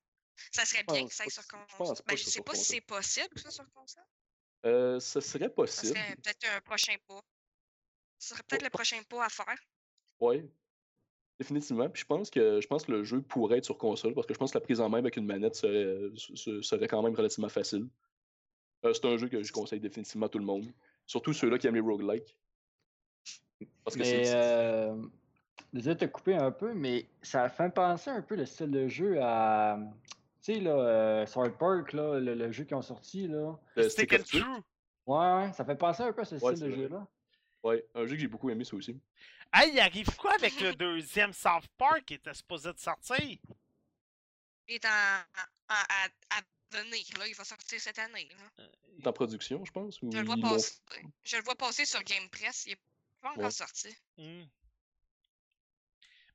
Ça 0.53 0.65
serait 0.65 0.85
bien 0.85 1.03
pense 1.03 1.09
que 1.11 1.15
ça 1.17 1.25
aille 1.25 1.31
sur 1.31 1.43
je 1.43 1.49
console. 1.49 1.97
pas 1.97 2.03
Ben, 2.07 2.17
je 2.17 2.25
sais 2.25 2.41
pas 2.43 2.55
si 2.55 2.65
c'est 2.65 2.81
possible, 2.81 3.39
ça, 3.39 3.51
sur 3.51 3.65
console. 3.73 4.05
Euh, 4.65 5.01
ce 5.01 5.21
serait 5.21 5.45
Ça 5.45 5.51
possible. 5.51 5.97
serait 5.99 6.17
peut-être 6.17 6.49
un 6.57 6.61
prochain 6.61 6.95
pas. 7.09 7.21
Ce 8.19 8.29
serait 8.29 8.43
peut-être 8.45 8.63
Oh. 8.63 8.67
le 8.67 8.71
prochain 8.71 9.03
pas 9.09 9.25
à 9.25 9.29
faire. 9.29 9.59
Ouais. 10.21 10.49
Définitivement. 11.43 11.89
Puis 11.89 12.03
je 12.03 12.07
pense 12.07 12.31
que 12.31 12.61
je 12.61 12.67
pense 12.69 12.85
que 12.85 12.93
le 12.93 13.03
jeu 13.03 13.21
pourrait 13.21 13.59
être 13.59 13.65
sur 13.65 13.77
console 13.77 14.15
parce 14.15 14.29
que 14.29 14.33
je 14.35 14.39
pense 14.39 14.53
que 14.53 14.59
la 14.59 14.63
prise 14.65 14.81
en 14.81 14.89
main 14.89 14.99
avec 14.99 15.17
une 15.17 15.27
manette 15.27 15.57
serait, 15.57 16.11
se- 16.15 16.63
serait 16.63 16.87
quand 16.87 17.03
même 17.03 17.17
relativement 17.17 17.49
facile. 17.49 17.89
Euh, 18.85 18.93
c'est 18.93 19.05
un 19.07 19.17
jeu 19.17 19.29
que 19.29 19.43
je 19.43 19.53
conseille 19.53 19.81
définitivement 19.81 20.27
à 20.27 20.29
tout 20.29 20.39
le 20.39 20.45
monde. 20.45 20.67
Surtout 21.05 21.33
ceux-là 21.33 21.59
qui 21.59 21.67
aiment 21.67 21.75
les 21.75 21.81
roguelikes. 21.81 22.37
Parce 23.85 23.97
que 23.97 24.03
Mais 24.03 24.25
c'est. 24.25 24.33
euh, 24.37 24.95
désolé 25.73 25.97
de 25.97 26.01
te 26.01 26.05
couper 26.05 26.37
un 26.37 26.53
peu, 26.53 26.75
mais 26.75 27.07
ça 27.23 27.49
fait 27.49 27.75
penser 27.75 28.11
un 28.11 28.23
peu 28.23 28.37
le 28.37 28.47
style 28.47 28.71
de 28.71 28.87
jeu 28.87 29.19
à. 29.21 29.81
Tu 30.43 30.55
sais, 30.55 30.61
là, 30.61 30.77
euh, 30.77 31.27
Sword 31.27 31.59
Park, 31.59 31.93
là, 31.93 32.21
le, 32.21 32.35
le 32.35 32.53
jeu 32.53 32.63
qu'ils 32.65 32.77
ont 32.77 32.83
sorti, 32.83 33.27
là. 33.27 33.59
le 33.75 33.89
Stick 33.89 34.13
and. 34.13 34.23
True. 34.25 34.63
Ouais, 35.07 35.53
ça 35.55 35.65
fait 35.65 35.75
penser 35.77 36.05
un 36.05 36.13
peu 36.13 36.21
à 36.23 36.25
ce 36.25 36.37
Ouais, 36.37 36.55
style 36.55 36.69
de 36.69 36.71
jeu-là. 36.77 37.05
Ouais, 37.65 37.85
un 37.97 38.07
jeu 38.07 38.15
que 38.15 38.21
j'ai 38.21 38.29
beaucoup 38.29 38.49
aimé, 38.51 38.65
ça 38.65 38.77
aussi. 38.77 38.97
Hey, 39.53 39.71
il 39.73 39.81
arrive 39.81 40.15
quoi 40.17 40.35
avec 40.35 40.59
le 40.61 40.75
deuxième 40.75 41.33
South 41.33 41.67
Park 41.77 42.05
qui 42.07 42.15
était 42.15 42.33
supposé 42.35 42.73
de 42.73 42.79
sortir? 42.79 43.17
Il 43.21 43.39
est 44.75 44.85
en, 44.85 44.89
en- 44.89 45.45
à, 45.69 46.07
à 46.31 46.41
venir. 46.71 47.05
Là. 47.19 47.27
Il 47.29 47.35
va 47.35 47.45
sortir 47.45 47.81
cette 47.81 47.99
année. 47.99 48.29
Là. 48.59 48.65
Il 48.97 49.03
est 49.03 49.07
en 49.07 49.13
production, 49.13 49.63
je 49.65 49.73
pense. 49.73 50.01
Ou 50.03 50.11
Je, 50.11 50.19
le 50.19 50.25
vois 50.25 50.37
passer, 50.37 50.75
je 51.25 51.37
le 51.37 51.43
vois 51.43 51.55
passer 51.55 51.85
sur 51.85 52.03
Game 52.03 52.29
Press. 52.31 52.65
Il 52.67 52.73
est 52.73 52.81
pas 53.21 53.31
encore 53.33 53.45
Ouais. 53.45 53.51
sorti. 53.51 53.95
Hmm. 54.17 54.45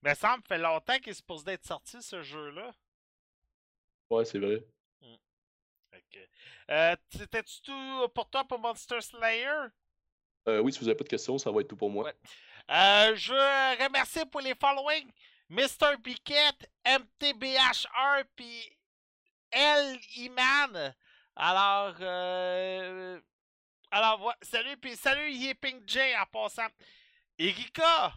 Mais 0.03 0.13
ça 0.15 0.37
me 0.37 0.43
fait 0.47 0.59
longtemps 0.59 0.97
qu'il 0.99 1.09
est 1.09 1.15
supposé 1.15 1.51
être 1.53 1.65
sorti 1.65 2.01
ce 2.03 2.21
jeu-là. 2.21 2.71
Ouais, 4.11 4.25
c'est 4.25 4.39
vrai. 4.39 4.63
Fait 5.89 6.03
que- 6.11 6.27
Euh, 6.71 6.95
C'était-tu 7.09 7.61
tout 7.61 8.07
pour 8.13 8.29
toi 8.29 8.45
pour 8.47 8.59
Monster 8.59 9.01
Slayer? 9.01 9.69
Euh, 10.47 10.59
oui, 10.59 10.71
si 10.71 10.79
vous 10.79 10.87
avez 10.87 10.95
pas 10.97 11.03
de 11.03 11.09
questions, 11.09 11.37
ça 11.37 11.49
va 11.51 11.61
être 11.61 11.67
tout 11.67 11.75
pour 11.75 11.89
moi. 11.89 12.05
Ouais. 12.05 12.15
Euh, 12.69 13.15
je 13.15 13.31
veux 13.33 13.83
remercier 13.85 14.25
pour 14.25 14.41
les 14.41 14.55
following 14.55 15.09
Mr. 15.49 15.95
Biquette, 16.03 16.69
MTBH1 16.85 18.25
puis 18.35 18.77
L 19.51 19.97
Iman. 20.17 20.93
Alors, 21.35 21.95
euh, 22.01 23.21
alors 23.91 24.33
salut 24.41 24.75
puis 24.77 24.95
salut 24.97 25.31
Yipping 25.31 25.81
J 25.87 26.15
en 26.17 26.25
passant. 26.25 26.67
Erika, 27.39 28.13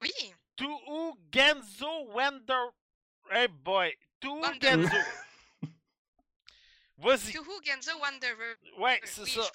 Oui. 0.00 0.12
Tuu 0.56 1.16
Genzo 1.32 2.12
Wender. 2.12 2.68
Hey 3.30 3.48
boy, 3.48 3.96
Wonder- 4.22 4.60
Genzo? 4.60 4.96
Vas-y. 6.98 7.32
Tuhu 7.32 7.60
Genzo 7.64 7.98
Wanderer. 7.98 8.56
Ouais, 8.76 9.00
c'est 9.04 9.22
oui, 9.22 9.30
ça. 9.30 9.50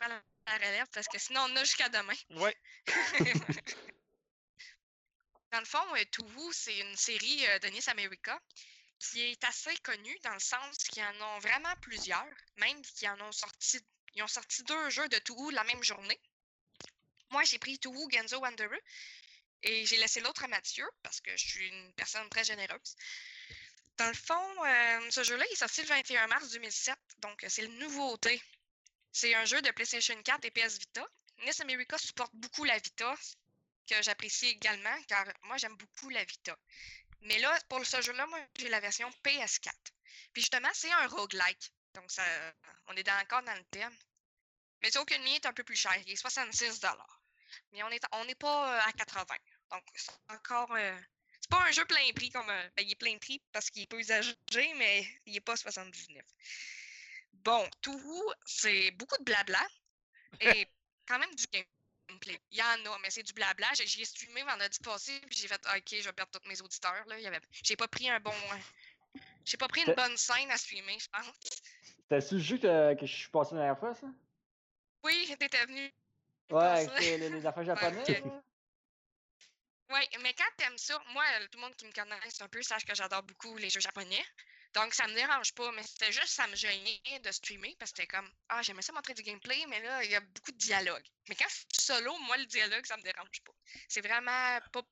La, 0.47 0.55
relève 0.55 0.87
parce 0.93 1.07
que 1.07 1.19
sinon 1.19 1.41
on 1.41 1.55
a 1.55 1.63
jusqu'à 1.63 1.89
demain. 1.89 2.13
Ouais. 2.31 2.55
dans 5.51 5.59
le 5.59 5.65
fond, 5.65 5.95
euh, 5.95 6.03
Tuhu, 6.11 6.53
c'est 6.53 6.77
une 6.79 6.95
série 6.95 7.47
euh, 7.47 7.59
de 7.59 7.67
Nice 7.69 7.87
America 7.87 8.39
qui 8.99 9.21
est 9.21 9.43
assez 9.43 9.75
connue 9.77 10.17
dans 10.23 10.33
le 10.33 10.39
sens 10.39 10.77
qu'ils 10.77 11.03
en 11.03 11.21
ont 11.21 11.39
vraiment 11.39 11.73
plusieurs, 11.81 12.25
même 12.57 12.81
qu'ils 12.81 13.09
en 13.09 13.21
ont 13.21 13.31
sorti. 13.31 13.79
Ils 14.15 14.23
ont 14.23 14.27
sorti 14.27 14.63
deux 14.63 14.89
jeux 14.89 15.07
de 15.09 15.19
Tuhu 15.19 15.51
la 15.51 15.63
même 15.65 15.83
journée. 15.83 16.19
Moi, 17.29 17.43
j'ai 17.43 17.59
pris 17.59 17.77
Tuhu 17.77 18.09
Genzo 18.11 18.39
Wanderer 18.39 18.81
et 19.63 19.85
j'ai 19.85 19.97
laissé 19.97 20.19
l'autre 20.21 20.43
à 20.43 20.47
Mathieu 20.47 20.87
parce 21.03 21.21
que 21.21 21.31
je 21.35 21.45
suis 21.45 21.67
une 21.67 21.93
personne 21.93 22.27
très 22.29 22.43
généreuse. 22.43 22.95
Dans 23.97 24.07
le 24.07 24.13
fond, 24.13 24.65
euh, 24.65 25.09
ce 25.09 25.23
jeu-là 25.23 25.43
il 25.49 25.53
est 25.53 25.57
sorti 25.57 25.81
le 25.81 25.87
21 25.87 26.27
mars 26.27 26.51
2007, 26.51 26.95
donc 27.19 27.43
c'est 27.47 27.65
une 27.65 27.79
nouveauté. 27.79 28.41
C'est 29.19 29.33
un 29.33 29.45
jeu 29.45 29.59
de 29.63 29.71
PlayStation 29.71 30.21
4 30.21 30.45
et 30.45 30.51
PS 30.51 30.77
Vita. 30.77 31.03
NES 31.39 31.61
America 31.61 31.97
supporte 31.97 32.35
beaucoup 32.35 32.65
la 32.65 32.77
Vita, 32.77 33.15
que 33.89 33.99
j'apprécie 34.03 34.49
également, 34.49 34.95
car 35.07 35.25
moi 35.41 35.57
j'aime 35.57 35.75
beaucoup 35.75 36.09
la 36.09 36.23
Vita. 36.23 36.55
Mais 37.21 37.39
là, 37.39 37.59
pour 37.67 37.83
ce 37.83 37.99
jeu-là, 37.99 38.27
moi 38.27 38.39
j'ai 38.59 38.69
la 38.69 38.79
version 38.79 39.09
PS4. 39.23 39.71
Puis 40.33 40.43
justement, 40.43 40.69
c'est 40.75 40.91
un 40.91 41.07
roguelike. 41.07 41.71
Donc 41.95 42.11
on 42.85 42.95
est 42.95 43.09
encore 43.09 43.41
dans 43.41 43.55
le 43.55 43.63
thème. 43.71 43.97
Mais 44.83 44.91
c'est 44.91 44.99
aucune 44.99 45.25
est 45.25 45.47
un 45.47 45.53
peu 45.53 45.63
plus 45.63 45.75
cher. 45.75 45.97
Il 46.05 46.11
est 46.11 46.15
66 46.15 46.79
Mais 47.71 47.81
on 47.81 47.89
n'est 47.89 47.99
n'est 48.27 48.35
pas 48.35 48.75
euh, 48.75 48.87
à 48.87 48.91
80 48.93 49.25
Donc 49.71 49.83
c'est 49.95 50.11
encore. 50.29 50.71
euh, 50.73 50.95
c'est 51.41 51.49
pas 51.49 51.63
un 51.63 51.71
jeu 51.71 51.85
plein 51.85 52.11
prix 52.13 52.29
comme. 52.29 52.51
euh, 52.51 52.69
ben, 52.75 52.85
il 52.85 52.91
est 52.91 52.95
plein 52.95 53.17
prix 53.17 53.41
parce 53.51 53.71
qu'il 53.71 53.81
est 53.81 53.87
peu 53.87 53.99
usagé, 53.99 54.35
mais 54.75 55.07
il 55.25 55.35
est 55.35 55.41
pas 55.41 55.55
79. 55.55 56.23
Bon, 57.43 57.67
Touhou, 57.81 58.23
c'est 58.45 58.91
beaucoup 58.91 59.17
de 59.17 59.23
blabla 59.23 59.65
et 60.41 60.67
quand 61.07 61.19
même 61.19 61.33
du 61.35 61.45
gameplay. 61.47 62.39
Il 62.51 62.57
y 62.57 62.61
en 62.61 62.91
a, 62.91 62.99
mais 62.99 63.09
c'est 63.09 63.23
du 63.23 63.33
blabla. 63.33 63.67
J'ai- 63.75 63.87
J'y 63.87 64.01
ai 64.01 64.05
streamé 64.05 64.43
vendredi 64.43 64.77
passé, 64.79 65.19
puis 65.21 65.37
j'ai 65.37 65.47
fait 65.47 65.61
OK, 65.75 65.95
je 65.99 66.03
vais 66.03 66.13
perdre 66.13 66.31
tous 66.31 66.47
mes 66.47 66.61
auditeurs. 66.61 67.05
Là. 67.07 67.15
Avait... 67.15 67.41
J'ai 67.51 67.75
pas 67.75 67.87
pris 67.87 68.09
un 68.09 68.19
bon. 68.19 68.31
euh, 68.31 69.19
J'ai 69.45 69.57
pas 69.57 69.67
pris 69.67 69.83
une 69.83 69.93
bonne 69.93 70.17
scène 70.17 70.51
à 70.51 70.57
streamer, 70.57 70.97
je 70.99 71.07
pense. 71.09 71.33
C'était-tu 72.09 72.35
le 72.35 72.41
jeu 72.41 72.57
que, 72.57 72.93
que 72.99 73.05
je 73.05 73.15
suis 73.15 73.29
passé 73.29 73.55
la 73.55 73.61
dernière 73.61 73.79
fois, 73.79 73.93
ça? 73.93 74.07
Oui, 75.03 75.35
t'étais 75.39 75.65
venu. 75.65 75.93
Ouais, 76.49 76.89
avec 76.89 76.99
les, 76.99 77.45
affaires 77.45 77.63
japonaises, 77.65 78.07
là? 78.07 78.43
Oui, 79.89 80.01
mais 80.21 80.33
quand 80.33 80.43
t'aimes 80.57 80.77
ça, 80.77 81.01
moi, 81.13 81.23
euh, 81.39 81.47
tout 81.49 81.57
le 81.57 81.61
monde 81.63 81.75
qui 81.75 81.85
me 81.85 81.91
connaît 81.93 82.15
un 82.41 82.47
peu 82.49 82.61
sache 82.61 82.85
que 82.85 82.93
j'adore 82.93 83.23
beaucoup 83.23 83.55
les 83.57 83.69
jeux 83.69 83.79
japonais. 83.79 84.23
Donc, 84.73 84.93
ça 84.93 85.07
me 85.07 85.13
dérange 85.13 85.53
pas, 85.53 85.71
mais 85.71 85.83
c'était 85.83 86.11
juste, 86.11 86.27
ça 86.29 86.47
me 86.47 86.55
gênait 86.55 87.01
de 87.23 87.31
streamer 87.31 87.75
parce 87.79 87.91
que 87.91 87.97
c'était 88.03 88.07
comme, 88.15 88.29
ah, 88.49 88.61
j'aimais 88.61 88.81
ça 88.81 88.93
montrer 88.93 89.13
du 89.13 89.23
gameplay, 89.23 89.65
mais 89.67 89.81
là, 89.81 90.03
il 90.03 90.11
y 90.11 90.15
a 90.15 90.19
beaucoup 90.21 90.51
de 90.51 90.57
dialogue. 90.57 91.03
Mais 91.29 91.35
quand 91.35 91.47
je 91.49 91.55
suis 91.55 91.65
solo, 91.81 92.17
moi, 92.19 92.37
le 92.37 92.45
dialogue, 92.45 92.85
ça 92.85 92.97
me 92.97 93.01
dérange 93.03 93.41
pas. 93.45 93.53
C'est 93.89 94.01
vraiment 94.01 94.59
pas, 94.71 94.83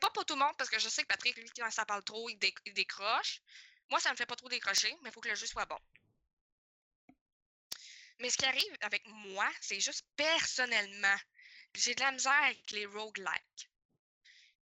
pas 0.00 0.10
pour 0.10 0.24
tout 0.24 0.34
le 0.34 0.40
monde 0.40 0.56
parce 0.58 0.70
que 0.70 0.78
je 0.78 0.88
sais 0.88 1.02
que 1.02 1.08
Patrick, 1.08 1.36
lui, 1.36 1.48
quand 1.56 1.70
ça 1.70 1.84
parle 1.84 2.04
trop, 2.04 2.28
il, 2.30 2.38
dé- 2.38 2.54
il 2.66 2.74
décroche. 2.74 3.40
Moi, 3.90 4.00
ça 4.00 4.10
me 4.12 4.16
fait 4.16 4.26
pas 4.26 4.36
trop 4.36 4.48
décrocher, 4.48 4.94
mais 5.02 5.10
il 5.10 5.12
faut 5.12 5.20
que 5.20 5.28
le 5.28 5.34
jeu 5.34 5.46
soit 5.46 5.66
bon. 5.66 5.78
Mais 8.18 8.28
ce 8.28 8.36
qui 8.36 8.44
arrive 8.44 8.76
avec 8.80 9.06
moi, 9.06 9.48
c'est 9.60 9.78
juste 9.80 10.04
personnellement, 10.16 11.16
j'ai 11.74 11.94
de 11.94 12.00
la 12.00 12.10
misère 12.12 12.32
avec 12.42 12.70
les 12.72 12.86
roguelikes. 12.86 13.70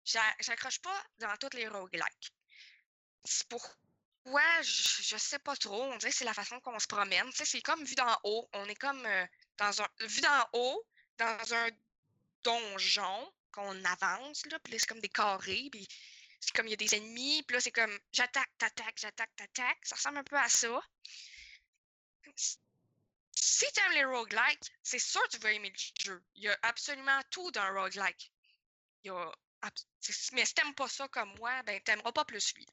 J'a- 0.05 0.35
J'accroche 0.39 0.79
pas 0.81 1.03
dans 1.19 1.35
toutes 1.37 1.55
les 1.55 1.67
roguelikes. 1.67 2.33
C'est 3.25 3.47
pourquoi, 3.49 3.75
je, 4.25 5.03
je 5.03 5.17
sais 5.17 5.39
pas 5.39 5.55
trop. 5.55 5.83
On 5.83 5.97
dirait 5.97 6.11
que 6.11 6.17
c'est 6.17 6.25
la 6.25 6.33
façon 6.33 6.59
qu'on 6.61 6.79
se 6.79 6.87
promène. 6.87 7.29
Tu 7.31 7.37
sais, 7.37 7.45
c'est 7.45 7.61
comme 7.61 7.83
vu 7.83 7.95
d'en 7.95 8.17
haut. 8.23 8.49
On 8.53 8.65
est 8.65 8.75
comme 8.75 9.05
euh, 9.05 9.25
dans 9.57 9.81
un. 9.81 9.87
Vu 10.01 10.21
d'en 10.21 10.49
haut, 10.53 10.85
dans 11.17 11.53
un 11.53 11.69
donjon 12.43 13.33
qu'on 13.51 13.83
avance, 13.85 14.45
là. 14.47 14.59
Puis 14.59 14.79
c'est 14.79 14.87
comme 14.87 15.01
des 15.01 15.09
carrés. 15.09 15.69
Puis 15.71 15.87
c'est 16.39 16.55
comme 16.55 16.67
il 16.67 16.71
y 16.71 16.73
a 16.73 16.77
des 16.77 16.95
ennemis. 16.95 17.43
Puis 17.43 17.55
là, 17.55 17.61
c'est 17.61 17.71
comme 17.71 17.97
j'attaque, 18.11 18.51
t'attaque, 18.57 18.97
j'attaque, 18.97 19.35
t'attaque. 19.35 19.79
Ça 19.83 19.95
ressemble 19.95 20.17
un 20.19 20.23
peu 20.23 20.37
à 20.37 20.49
ça. 20.49 20.81
si 22.35 23.65
tu 23.73 23.79
aimes 23.81 23.91
les 23.93 24.05
roguelikes, 24.05 24.71
c'est 24.83 24.99
sûr 24.99 25.21
que 25.23 25.29
tu 25.29 25.37
vas 25.39 25.51
aimer 25.51 25.69
le 25.69 26.03
jeu. 26.03 26.23
Il 26.35 26.43
y 26.43 26.49
a 26.49 26.57
absolument 26.63 27.19
tout 27.29 27.51
d'un 27.51 27.69
roguelike. 27.73 28.31
Mais 30.33 30.45
si 30.45 30.53
t'aimes 30.53 30.75
pas 30.75 30.87
ça 30.87 31.07
comme 31.09 31.35
moi, 31.37 31.61
ben 31.63 31.79
t'aimeras 31.81 32.11
pas 32.11 32.25
plus 32.25 32.53
lui. 32.55 32.65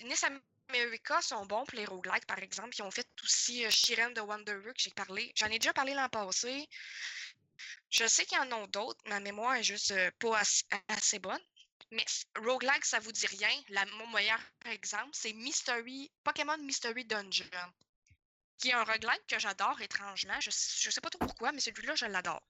Ness 0.00 0.24
America 0.68 1.22
sont 1.22 1.46
bons 1.46 1.64
pour 1.64 1.76
les 1.76 1.84
roguelikes, 1.84 2.26
par 2.26 2.38
exemple. 2.38 2.74
Ils 2.76 2.82
ont 2.82 2.90
fait 2.90 3.08
aussi 3.22 3.64
euh, 3.64 3.70
Shiren 3.70 4.12
de 4.12 4.20
Wonderwood 4.20 4.74
que 4.74 4.82
j'ai 4.82 4.90
parlé. 4.90 5.32
J'en 5.36 5.46
ai 5.46 5.58
déjà 5.58 5.72
parlé 5.72 5.94
l'an 5.94 6.08
passé. 6.08 6.68
Je 7.90 8.06
sais 8.06 8.26
qu'il 8.26 8.38
y 8.38 8.40
en 8.40 8.52
a 8.52 8.66
d'autres. 8.66 9.00
Ma 9.06 9.20
mémoire 9.20 9.54
est 9.54 9.62
juste 9.62 9.92
euh, 9.92 10.10
pas 10.18 10.40
assez, 10.88 11.18
bonne. 11.18 11.40
Mais 11.92 12.04
roguelike, 12.36 12.84
ça 12.84 12.98
vous 12.98 13.12
dit 13.12 13.26
rien. 13.26 13.62
La, 13.68 13.86
mon 13.86 14.08
meilleur 14.08 14.40
exemple, 14.66 15.10
c'est 15.12 15.32
Mystery, 15.32 16.10
Pokémon 16.24 16.58
Mystery 16.58 17.04
Dungeon, 17.04 17.72
qui 18.58 18.70
est 18.70 18.72
un 18.72 18.82
roguelike 18.82 19.26
que 19.28 19.38
j'adore 19.38 19.80
étrangement. 19.80 20.40
Je, 20.40 20.50
je 20.50 20.90
sais 20.90 21.00
pas 21.00 21.10
trop 21.10 21.24
pourquoi, 21.24 21.52
mais 21.52 21.60
celui-là, 21.60 21.94
je 21.94 22.06
l'adore. 22.06 22.42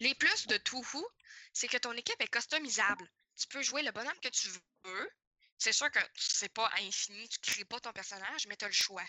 Les 0.00 0.14
plus 0.14 0.46
de 0.46 0.56
Touhou, 0.56 1.06
c'est 1.52 1.68
que 1.68 1.76
ton 1.76 1.92
équipe 1.92 2.20
est 2.20 2.28
customisable. 2.28 3.06
Tu 3.40 3.48
peux 3.48 3.62
jouer 3.62 3.82
le 3.82 3.90
bonhomme 3.90 4.20
que 4.22 4.28
tu 4.28 4.48
veux. 4.84 5.10
C'est 5.58 5.72
sûr 5.72 5.90
que 5.90 5.98
c'est 6.14 6.52
pas 6.52 6.70
infini, 6.78 7.28
tu 7.28 7.38
crées 7.40 7.64
pas 7.64 7.80
ton 7.80 7.92
personnage, 7.92 8.46
mais 8.46 8.56
tu 8.56 8.64
as 8.64 8.68
le 8.68 8.74
choix. 8.74 9.04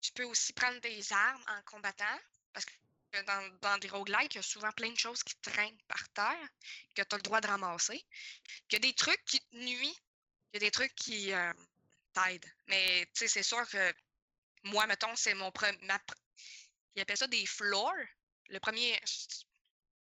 Tu 0.00 0.12
peux 0.12 0.24
aussi 0.24 0.52
prendre 0.52 0.80
des 0.80 1.12
armes 1.12 1.44
en 1.48 1.62
combattant, 1.62 2.20
parce 2.52 2.66
que 2.66 3.22
dans, 3.22 3.58
dans 3.60 3.78
des 3.78 3.88
roguelikes, 3.88 4.34
il 4.34 4.36
y 4.36 4.38
a 4.38 4.42
souvent 4.42 4.72
plein 4.72 4.90
de 4.90 4.98
choses 4.98 5.22
qui 5.22 5.34
traînent 5.36 5.80
par 5.88 6.08
terre, 6.10 6.48
que 6.94 7.02
tu 7.02 7.14
as 7.14 7.16
le 7.16 7.22
droit 7.22 7.40
de 7.40 7.46
ramasser. 7.46 8.04
Il 8.70 8.74
y 8.74 8.76
a 8.76 8.80
des 8.80 8.94
trucs 8.94 9.24
qui 9.24 9.40
te 9.40 9.56
nuisent, 9.56 10.02
il 10.52 10.54
y 10.54 10.56
a 10.56 10.60
des 10.60 10.70
trucs 10.70 10.94
qui 10.94 11.32
euh, 11.32 11.52
t'aident. 12.12 12.52
Mais 12.66 13.06
tu 13.06 13.20
sais, 13.20 13.28
c'est 13.28 13.42
sûr 13.42 13.66
que 13.68 13.94
moi, 14.64 14.86
mettons, 14.86 15.14
c'est 15.16 15.34
mon 15.34 15.50
premier. 15.52 15.78
Il 16.94 17.02
appelle 17.02 17.16
ça 17.16 17.26
des 17.26 17.46
floors. 17.46 17.92
Le 18.48 18.60
premier 18.60 19.00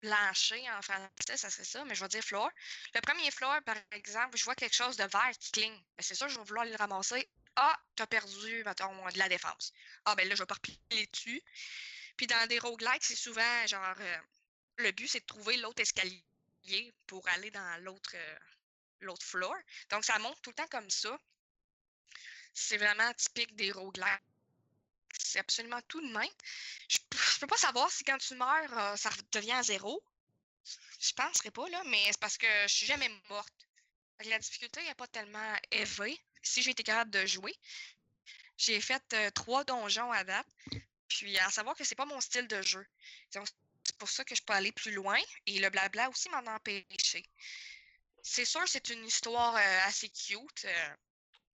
plancher 0.01 0.69
en 0.71 0.81
français, 0.81 1.37
ça 1.37 1.49
serait 1.49 1.63
ça, 1.63 1.85
mais 1.85 1.95
je 1.95 2.03
vais 2.03 2.09
dire 2.09 2.23
floor. 2.23 2.49
Le 2.93 3.01
premier 3.01 3.29
floor, 3.31 3.61
par 3.63 3.77
exemple, 3.91 4.37
je 4.37 4.43
vois 4.43 4.55
quelque 4.55 4.75
chose 4.75 4.97
de 4.97 5.03
vert 5.03 5.31
qui 5.39 5.51
cligne. 5.51 5.75
Ben, 5.97 6.03
c'est 6.03 6.15
ça, 6.15 6.27
je 6.27 6.37
vais 6.37 6.43
vouloir 6.43 6.65
le 6.65 6.75
ramasser. 6.75 7.29
Ah, 7.55 7.79
t'as 7.95 8.07
perdu, 8.07 8.63
mettons, 8.65 9.09
de 9.09 9.17
la 9.17 9.29
défense. 9.29 9.73
Ah, 10.05 10.15
ben 10.15 10.27
là, 10.27 10.35
je 10.35 10.41
vais 10.41 10.47
pas 10.47 10.55
repiler 10.55 11.07
dessus. 11.07 11.41
Puis 12.17 12.27
dans 12.27 12.47
des 12.47 12.59
roguelikes, 12.59 13.03
c'est 13.03 13.15
souvent 13.15 13.67
genre. 13.67 13.95
Euh, 13.99 14.17
le 14.77 14.91
but, 14.91 15.07
c'est 15.07 15.19
de 15.19 15.25
trouver 15.25 15.57
l'autre 15.57 15.81
escalier 15.81 16.93
pour 17.07 17.27
aller 17.29 17.51
dans 17.51 17.83
l'autre 17.83 18.11
euh, 18.15 18.37
l'autre 19.01 19.25
floor. 19.25 19.55
Donc, 19.89 20.05
ça 20.05 20.17
monte 20.19 20.41
tout 20.41 20.51
le 20.51 20.55
temps 20.55 20.67
comme 20.67 20.89
ça. 20.89 21.19
C'est 22.53 22.77
vraiment 22.77 23.13
typique 23.13 23.55
des 23.55 23.71
roguelikes 23.71 24.30
c'est 25.31 25.39
absolument 25.39 25.81
tout 25.87 26.01
de 26.01 26.11
même. 26.11 26.29
Je, 26.89 26.97
ne 26.97 27.39
peux 27.39 27.47
pas 27.47 27.57
savoir 27.57 27.89
si 27.89 28.03
quand 28.03 28.17
tu 28.17 28.35
meurs, 28.35 28.77
euh, 28.77 28.95
ça 28.97 29.09
devient 29.31 29.53
à 29.53 29.63
zéro. 29.63 30.03
Je 30.99 31.13
penserais 31.13 31.51
pas, 31.51 31.67
là, 31.69 31.81
mais 31.85 32.03
c'est 32.07 32.19
parce 32.19 32.37
que 32.37 32.47
je 32.67 32.73
suis 32.73 32.85
jamais 32.85 33.09
morte. 33.29 33.67
La 34.25 34.37
difficulté 34.37 34.83
n'est 34.83 34.95
pas 34.95 35.07
tellement 35.07 35.55
élevée. 35.71 36.19
Si 36.43 36.61
j'ai 36.61 36.71
été 36.71 36.83
capable 36.83 37.11
de 37.11 37.25
jouer, 37.25 37.55
j'ai 38.57 38.79
fait 38.81 39.01
euh, 39.13 39.31
trois 39.31 39.63
donjons 39.63 40.11
à 40.11 40.23
date. 40.23 40.47
Puis 41.07 41.37
à 41.39 41.49
savoir 41.49 41.75
que 41.75 41.83
c'est 41.83 41.95
pas 41.95 42.05
mon 42.05 42.21
style 42.21 42.47
de 42.47 42.61
jeu. 42.61 42.85
C'est 43.29 43.97
pour 43.97 44.09
ça 44.09 44.23
que 44.23 44.35
je 44.35 44.43
peux 44.43 44.53
aller 44.53 44.71
plus 44.71 44.91
loin. 44.91 45.19
Et 45.45 45.59
le 45.59 45.69
blabla 45.69 46.09
aussi 46.09 46.29
m'en 46.29 46.45
a 46.45 46.55
empêché. 46.55 47.25
C'est 48.21 48.45
sûr, 48.45 48.61
c'est 48.67 48.89
une 48.89 49.05
histoire 49.05 49.55
euh, 49.55 49.79
assez 49.85 50.09
cute. 50.09 50.67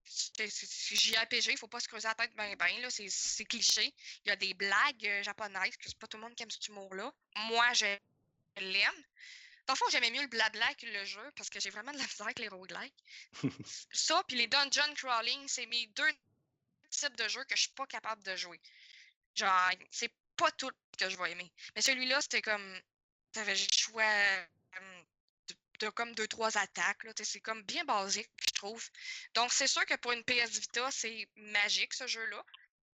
JRPG, 0.08 1.51
il 1.51 1.58
faut 1.58 1.68
pas 1.68 1.80
se 1.80 1.88
creuser 1.88 2.08
la 2.08 2.16
tête 2.16 2.36
bien, 2.36 2.55
bien. 2.55 2.89
C'est 2.89 3.45
cliché. 3.45 3.93
Il 4.26 4.30
y 4.30 4.32
a 4.32 4.36
des 4.36 4.53
blagues 4.53 5.05
euh, 5.05 5.24
japonaises, 5.24 5.76
que 5.78 5.88
c'est 5.88 5.97
pas 5.97 6.08
tout 6.08 6.18
le 6.18 6.24
monde 6.24 6.36
qui 6.36 6.43
aime 6.43 6.51
ce 6.51 6.72
humour-là. 6.72 7.14
Moi, 7.49 7.74
je 7.74 7.86
l'aime. 8.58 9.05
Parfois, 9.66 9.88
j'aimais 9.91 10.12
mieux 10.12 10.22
le 10.22 10.28
blabla 10.28 10.74
que 10.76 10.86
le 10.86 11.03
jeu 11.03 11.32
parce 11.36 11.49
que 11.49 11.60
j'ai 11.60 11.70
vraiment 11.70 11.91
de 11.91 11.97
la 11.97 12.03
misère 12.03 12.26
avec 12.26 12.39
les 12.39 12.47
roguelikes. 12.47 13.03
ça, 13.91 14.24
puis 14.28 14.38
les 14.38 14.47
dungeon 14.47 14.93
crawling, 14.95 15.45
c'est 15.47 15.66
mes 15.66 15.88
deux 15.88 16.12
types 16.89 17.18
de 17.18 17.28
jeux 17.28 17.43
que 17.43 17.55
je 17.55 17.64
suis 17.64 17.72
pas 17.72 17.86
capable 17.86 18.24
de 18.24 18.36
jouer. 18.36 18.62
Genre, 19.36 19.72
c'est 19.91 20.14
pas 20.38 20.51
tout 20.51 20.72
que 20.97 21.10
je 21.10 21.18
vais 21.18 21.32
aimer. 21.32 21.51
Mais 21.76 21.82
celui-là, 21.82 22.22
c'était 22.22 22.41
comme. 22.41 22.82
T'avais 23.34 23.55
le 23.55 23.68
choix 23.72 24.03
de 25.80 25.89
comme 25.89 26.13
deux, 26.15 26.28
trois 26.28 26.57
attaques. 26.57 27.05
C'est 27.23 27.41
comme 27.41 27.63
bien 27.63 27.84
basique, 27.86 28.30
je 28.47 28.53
trouve. 28.53 28.84
Donc, 29.34 29.51
c'est 29.51 29.67
sûr 29.67 29.86
que 29.86 29.95
pour 29.95 30.11
une 30.11 30.23
PS 30.23 30.59
Vita, 30.59 30.89
c'est 30.91 31.30
magique 31.36 31.93
ce 31.93 32.07
jeu-là. 32.07 32.43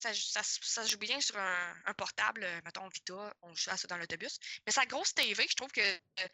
Ça, 0.00 0.12
ça, 0.14 0.42
ça, 0.42 0.84
joue 0.84 0.98
bien 0.98 1.20
sur 1.20 1.38
un, 1.38 1.94
portable, 1.96 2.42
euh, 2.42 2.60
mettons 2.64 2.88
Vita, 2.88 3.36
on 3.42 3.54
joue 3.54 3.70
à 3.70 3.76
ça 3.76 3.86
dans 3.86 3.96
l'autobus. 3.96 4.38
Mais 4.66 4.72
sa 4.72 4.84
grosse 4.84 5.14
TV, 5.14 5.46
je 5.48 5.54
trouve 5.54 5.70
que 5.70 5.80
euh, 5.80 6.28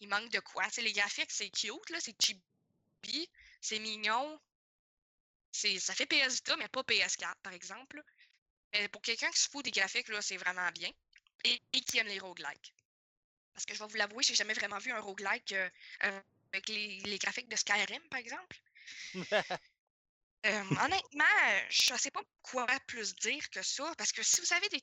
il 0.00 0.08
manque 0.08 0.30
de 0.30 0.40
quoi. 0.40 0.64
les 0.78 0.92
graphiques, 0.92 1.30
c'est 1.30 1.50
cute, 1.50 1.72
c'est 2.00 2.16
chibi, 2.22 3.28
c'est 3.60 3.78
mignon. 3.78 4.40
Ça 5.52 5.94
fait 5.94 6.06
PS 6.06 6.36
Vita, 6.36 6.56
mais 6.56 6.68
pas 6.68 6.82
PS4, 6.82 7.34
par 7.42 7.52
exemple. 7.52 8.02
Mais 8.72 8.88
pour 8.88 9.02
quelqu'un 9.02 9.30
qui 9.30 9.40
se 9.40 9.48
fout 9.50 9.64
des 9.64 9.70
graphiques, 9.70 10.08
c'est 10.22 10.36
vraiment 10.36 10.70
bien. 10.70 10.90
Et, 11.44 11.62
et 11.72 11.80
qui 11.82 11.98
aime 11.98 12.06
les 12.06 12.18
roguelikes. 12.18 12.74
Parce 13.58 13.66
que 13.66 13.74
je 13.74 13.80
vais 13.80 13.88
vous 13.88 13.96
l'avouer, 13.96 14.22
j'ai 14.22 14.36
jamais 14.36 14.54
vraiment 14.54 14.78
vu 14.78 14.92
un 14.92 15.00
roguelike 15.00 15.50
euh, 15.50 16.20
avec 16.52 16.68
les, 16.68 17.18
graphiques 17.18 17.48
de 17.48 17.56
Skyrim, 17.56 18.02
par 18.08 18.20
exemple. 18.20 18.56
Euh, 20.46 20.62
honnêtement, 20.70 21.24
je 21.68 21.92
ne 21.92 21.98
sais 21.98 22.12
pas 22.12 22.22
quoi 22.42 22.64
plus 22.86 23.12
dire 23.16 23.50
que 23.50 23.60
ça, 23.60 23.92
parce 23.98 24.12
que 24.12 24.22
si 24.22 24.40
vous 24.40 24.52
avez 24.52 24.68
des. 24.68 24.80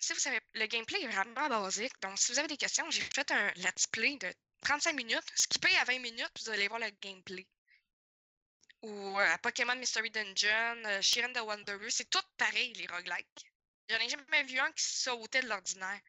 Si 0.00 0.12
vous 0.12 0.18
savez, 0.18 0.40
le 0.54 0.66
gameplay 0.66 1.00
est 1.00 1.06
vraiment 1.06 1.48
basique. 1.48 1.92
Donc, 2.02 2.18
si 2.18 2.32
vous 2.32 2.40
avez 2.40 2.48
des 2.48 2.56
questions, 2.56 2.90
j'ai 2.90 3.02
fait 3.14 3.30
un 3.30 3.52
let's 3.54 3.86
play 3.86 4.16
de 4.16 4.34
35 4.62 4.94
minutes. 4.94 5.22
Skippez 5.36 5.76
à 5.76 5.84
20 5.84 6.00
minutes, 6.00 6.32
vous 6.42 6.50
allez 6.50 6.66
voir 6.66 6.80
le 6.80 6.90
gameplay. 7.00 7.46
Ou 8.82 9.20
euh, 9.20 9.38
Pokémon 9.38 9.76
Mystery 9.76 10.10
Dungeon, 10.10 11.00
Shiren 11.00 11.32
the 11.32 11.38
Wanderer, 11.38 11.90
c'est 11.90 12.10
tout 12.10 12.26
pareil, 12.36 12.72
les 12.72 12.88
roguelikes. 12.88 13.46
J'en 13.88 14.00
ai 14.00 14.08
jamais 14.08 14.42
vu 14.42 14.58
un 14.58 14.72
qui 14.72 14.84
sautait 14.84 15.42
de 15.42 15.48
l'ordinaire 15.48 16.00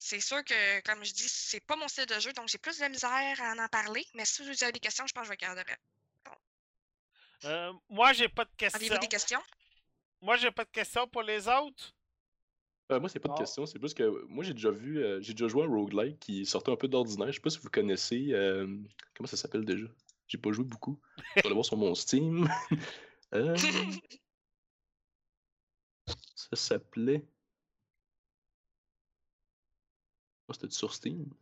c'est 0.00 0.18
sûr 0.18 0.42
que, 0.42 0.80
comme 0.80 1.04
je 1.04 1.12
dis, 1.12 1.28
c'est 1.28 1.60
pas 1.60 1.76
mon 1.76 1.86
style 1.86 2.06
de 2.06 2.18
jeu, 2.18 2.32
donc 2.32 2.48
j'ai 2.48 2.56
plus 2.56 2.78
de 2.78 2.86
misère 2.86 3.10
à 3.10 3.52
en 3.52 3.68
parler. 3.68 4.04
Mais 4.14 4.24
si 4.24 4.42
vous 4.42 4.64
avez 4.64 4.72
des 4.72 4.80
questions, 4.80 5.06
je 5.06 5.12
pense 5.12 5.22
que 5.22 5.26
je 5.26 5.30
vais 5.32 5.36
garder. 5.36 5.62
Euh, 7.44 7.72
moi, 7.90 8.14
j'ai 8.14 8.28
pas 8.28 8.46
de 8.46 8.50
questions. 8.56 8.80
Avez-vous 8.80 8.98
des 8.98 9.08
questions? 9.08 9.42
Moi, 10.22 10.36
j'ai 10.36 10.50
pas 10.50 10.64
de 10.64 10.70
questions 10.70 11.06
pour 11.06 11.22
les 11.22 11.46
autres? 11.48 11.94
Euh, 12.90 12.98
moi, 12.98 13.10
c'est 13.10 13.20
pas 13.20 13.28
de 13.28 13.38
questions, 13.38 13.66
c'est 13.66 13.78
plus 13.78 13.92
que 13.92 14.24
moi, 14.26 14.42
j'ai 14.42 14.54
déjà 14.54 14.70
vu, 14.70 15.04
euh, 15.04 15.20
j'ai 15.20 15.34
déjà 15.34 15.48
joué 15.48 15.62
à 15.62 15.66
un 15.66 15.68
roguelike 15.68 16.18
qui 16.18 16.46
sortait 16.46 16.72
un 16.72 16.76
peu 16.76 16.88
d'ordinaire. 16.88 17.28
Je 17.28 17.32
sais 17.32 17.40
pas 17.40 17.50
si 17.50 17.58
vous 17.58 17.68
connaissez. 17.68 18.28
Euh, 18.32 18.66
comment 19.14 19.26
ça 19.26 19.36
s'appelle 19.36 19.66
déjà? 19.66 19.86
J'ai 20.28 20.38
pas 20.38 20.50
joué 20.50 20.64
beaucoup. 20.64 20.98
Je 21.36 21.42
vais 21.42 21.48
le 21.50 21.54
voir 21.54 21.66
sur 21.66 21.76
mon 21.76 21.94
Steam. 21.94 22.48
ça 26.34 26.56
s'appelait. 26.56 27.22
C'était 30.54 30.70
sur 30.70 30.94
Steam. 30.94 31.32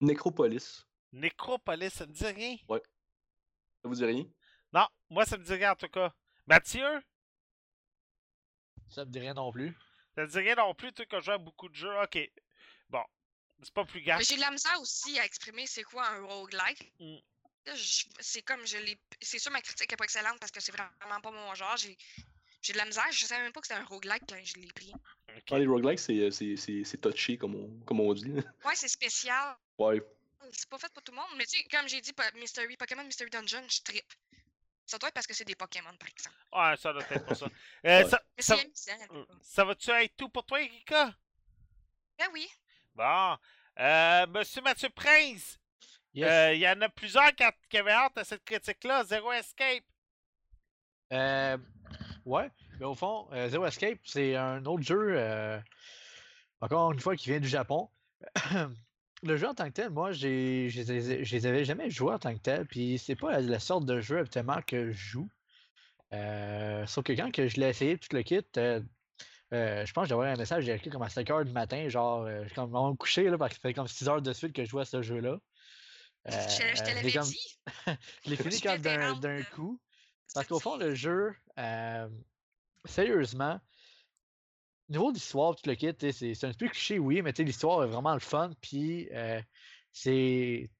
Necropolis. 0.00 0.86
Necropolis, 1.12 1.90
ça 1.90 2.06
me 2.06 2.12
dit 2.12 2.26
rien? 2.26 2.56
Ouais. 2.68 2.82
Ça 3.82 3.88
vous 3.88 3.94
dit 3.94 4.04
rien? 4.04 4.24
Non, 4.72 4.86
moi 5.08 5.24
ça 5.24 5.38
me 5.38 5.44
dit 5.44 5.54
rien 5.54 5.72
en 5.72 5.76
tout 5.76 5.88
cas. 5.88 6.12
Mathieu? 6.46 7.02
Ça 8.88 9.04
me 9.04 9.10
dit 9.10 9.20
rien 9.20 9.34
non 9.34 9.50
plus. 9.52 9.76
Ça 10.14 10.22
me 10.22 10.26
dit 10.28 10.38
rien 10.38 10.56
non 10.56 10.74
plus, 10.74 10.92
tu 10.92 11.06
que 11.06 11.20
je 11.20 11.24
joue 11.24 11.32
à 11.32 11.38
beaucoup 11.38 11.68
de 11.68 11.74
jeux. 11.74 12.02
Ok. 12.02 12.18
Bon. 12.88 13.04
C'est 13.62 13.72
pas 13.72 13.84
plus 13.84 14.02
grave. 14.02 14.18
Mais 14.18 14.24
j'ai 14.24 14.36
de 14.36 14.40
la 14.40 14.50
misère 14.50 14.78
aussi 14.80 15.18
à 15.18 15.24
exprimer 15.24 15.66
c'est 15.66 15.84
quoi 15.84 16.06
un 16.08 16.22
roguelike. 16.26 16.92
Mm. 16.98 17.16
C'est 18.20 18.42
comme 18.42 18.66
je 18.66 18.76
l'ai. 18.76 19.00
C'est 19.22 19.38
sûr 19.38 19.50
ma 19.50 19.62
critique 19.62 19.90
est 19.92 19.96
pas 19.96 20.04
excellente 20.04 20.38
parce 20.38 20.52
que 20.52 20.60
c'est 20.60 20.72
vraiment 20.72 21.20
pas 21.20 21.30
mon 21.30 21.54
genre. 21.54 21.76
J'ai 21.78 21.96
j'ai 22.64 22.72
de 22.72 22.78
la 22.78 22.86
misère, 22.86 23.04
je 23.10 23.26
savais 23.26 23.42
même 23.42 23.52
pas 23.52 23.60
que 23.60 23.66
c'était 23.66 23.78
un 23.78 23.84
roguelike 23.84 24.22
quand 24.26 24.38
je 24.42 24.54
l'ai 24.54 24.72
pris. 24.72 24.92
Ah, 25.50 25.58
les 25.58 25.66
roguelikes, 25.66 25.98
c'est, 25.98 26.30
c'est, 26.30 26.56
c'est, 26.56 26.96
touché, 26.98 27.36
comme 27.36 27.54
on, 27.54 27.84
comme 27.84 28.00
on 28.00 28.14
dit. 28.14 28.32
Ouais, 28.64 28.74
c'est 28.74 28.88
spécial. 28.88 29.54
Ouais. 29.78 30.02
C'est 30.50 30.68
pas 30.68 30.78
fait 30.78 30.90
pour 30.92 31.02
tout 31.02 31.12
le 31.12 31.16
monde, 31.16 31.28
mais 31.36 31.44
tu 31.44 31.58
sais, 31.58 31.64
comme 31.64 31.86
j'ai 31.86 32.00
dit, 32.00 32.12
Mystery, 32.36 32.76
Pokémon 32.78 33.04
Mystery 33.04 33.28
Dungeon, 33.28 33.64
je 33.68 33.82
trippe. 33.82 34.12
Ça 34.86 34.96
doit 34.96 35.08
être 35.08 35.14
parce 35.14 35.26
que 35.26 35.34
c'est 35.34 35.44
des 35.44 35.54
Pokémon, 35.54 35.94
par 35.98 36.08
exemple. 36.08 36.36
Ouais, 36.52 36.76
ça 36.78 36.92
doit 36.92 37.02
être 37.02 37.26
pour 37.26 37.36
ça. 37.36 37.46
Euh, 37.86 38.08
ça, 38.08 38.22
ça, 38.38 38.56
euh, 38.56 39.24
ça 39.42 39.64
va-tu 39.64 39.90
être 39.90 40.16
tout 40.16 40.30
pour 40.30 40.46
toi, 40.46 40.62
Erika? 40.62 41.14
Ben 42.18 42.28
oui. 42.32 42.48
Bon. 42.94 43.36
Euh, 43.78 44.26
Monsieur 44.28 44.62
Mathieu 44.62 44.88
Prince, 44.88 45.58
euh, 46.16 46.54
il 46.54 46.60
y 46.60 46.68
en 46.68 46.80
a 46.80 46.88
plusieurs 46.88 47.34
qui, 47.34 47.44
qui 47.68 47.76
avaient 47.76 47.92
hâte 47.92 48.16
à 48.16 48.24
cette 48.24 48.44
critique-là. 48.44 49.04
Zero 49.04 49.32
Escape. 49.32 49.84
Euh, 51.12 51.58
Ouais, 52.24 52.50
mais 52.78 52.86
au 52.86 52.94
fond, 52.94 53.26
euh, 53.32 53.48
Zero 53.48 53.66
Escape, 53.66 53.98
c'est 54.04 54.34
un 54.36 54.64
autre 54.64 54.82
jeu, 54.82 55.14
euh, 55.18 55.58
encore 56.60 56.92
une 56.92 57.00
fois, 57.00 57.16
qui 57.16 57.28
vient 57.28 57.40
du 57.40 57.48
Japon. 57.48 57.88
le 59.22 59.36
jeu 59.36 59.48
en 59.48 59.54
tant 59.54 59.66
que 59.66 59.72
tel, 59.74 59.90
moi, 59.90 60.12
j'ai, 60.12 60.68
je 60.70 60.82
les 61.34 61.46
avais 61.46 61.64
jamais 61.64 61.90
joués 61.90 62.14
en 62.14 62.18
tant 62.18 62.32
que 62.34 62.40
tel, 62.40 62.66
puis 62.66 62.98
c'est 62.98 63.16
pas 63.16 63.32
la, 63.32 63.40
la 63.40 63.58
sorte 63.58 63.84
de 63.84 64.00
jeu 64.00 64.18
habituellement 64.18 64.60
que 64.66 64.90
je 64.92 64.96
joue. 64.96 65.28
Euh, 66.12 66.86
sauf 66.86 67.04
que 67.04 67.12
quand 67.12 67.30
que 67.32 67.48
je 67.48 67.60
l'ai 67.60 67.68
essayé, 67.68 67.98
tout 67.98 68.08
le 68.14 68.22
kit, 68.22 68.40
euh, 68.56 68.80
euh, 69.52 69.84
je 69.84 69.92
pense 69.92 70.04
que 70.04 70.08
j'ai 70.08 70.14
envoyé 70.14 70.32
un 70.32 70.36
message, 70.36 70.64
j'ai 70.64 70.72
écrit 70.72 70.90
comme 70.90 71.02
à 71.02 71.08
5 71.10 71.28
heures 71.30 71.44
du 71.44 71.52
matin, 71.52 71.88
genre, 71.88 72.22
euh, 72.24 72.44
comme 72.54 72.70
vraiment 72.70 72.90
me 72.92 72.96
coucher, 72.96 73.28
là, 73.28 73.36
parce 73.36 73.50
que 73.50 73.56
ça 73.56 73.68
fait 73.68 73.74
comme 73.74 73.88
6 73.88 74.08
heures 74.08 74.22
de 74.22 74.32
suite 74.32 74.52
que 74.52 74.64
je 74.64 74.70
jouais 74.70 74.82
à 74.82 74.86
ce 74.86 75.02
jeu-là. 75.02 75.38
je, 76.26 76.30
te- 76.30 76.76
je 76.76 76.82
te 76.82 76.88
l'avais 76.88 77.12
comme- 77.12 77.22
dit. 77.28 77.58
je 78.24 78.30
l'ai 78.30 78.36
fini 78.36 78.60
comme 78.60 78.80
d'un 79.20 79.42
coup. 79.54 79.80
Parce 80.32 80.46
qu'au 80.46 80.60
fond, 80.60 80.76
le 80.76 80.94
jeu, 80.94 81.34
euh, 81.58 82.08
sérieusement, 82.84 83.60
niveau 84.88 85.12
d'histoire, 85.12 85.54
tout 85.56 85.68
le 85.68 85.74
kit, 85.74 85.94
c'est 85.98 86.34
c'est 86.34 86.46
un 86.46 86.52
peu 86.52 86.68
cliché, 86.68 86.98
oui, 86.98 87.22
mais 87.22 87.32
tu 87.32 87.38
sais, 87.38 87.44
l'histoire 87.44 87.84
est 87.84 87.88
vraiment 87.88 88.14
le 88.14 88.20
fun. 88.20 88.50
Puis, 88.60 89.08
euh, 89.12 89.40
c'est. 89.92 90.70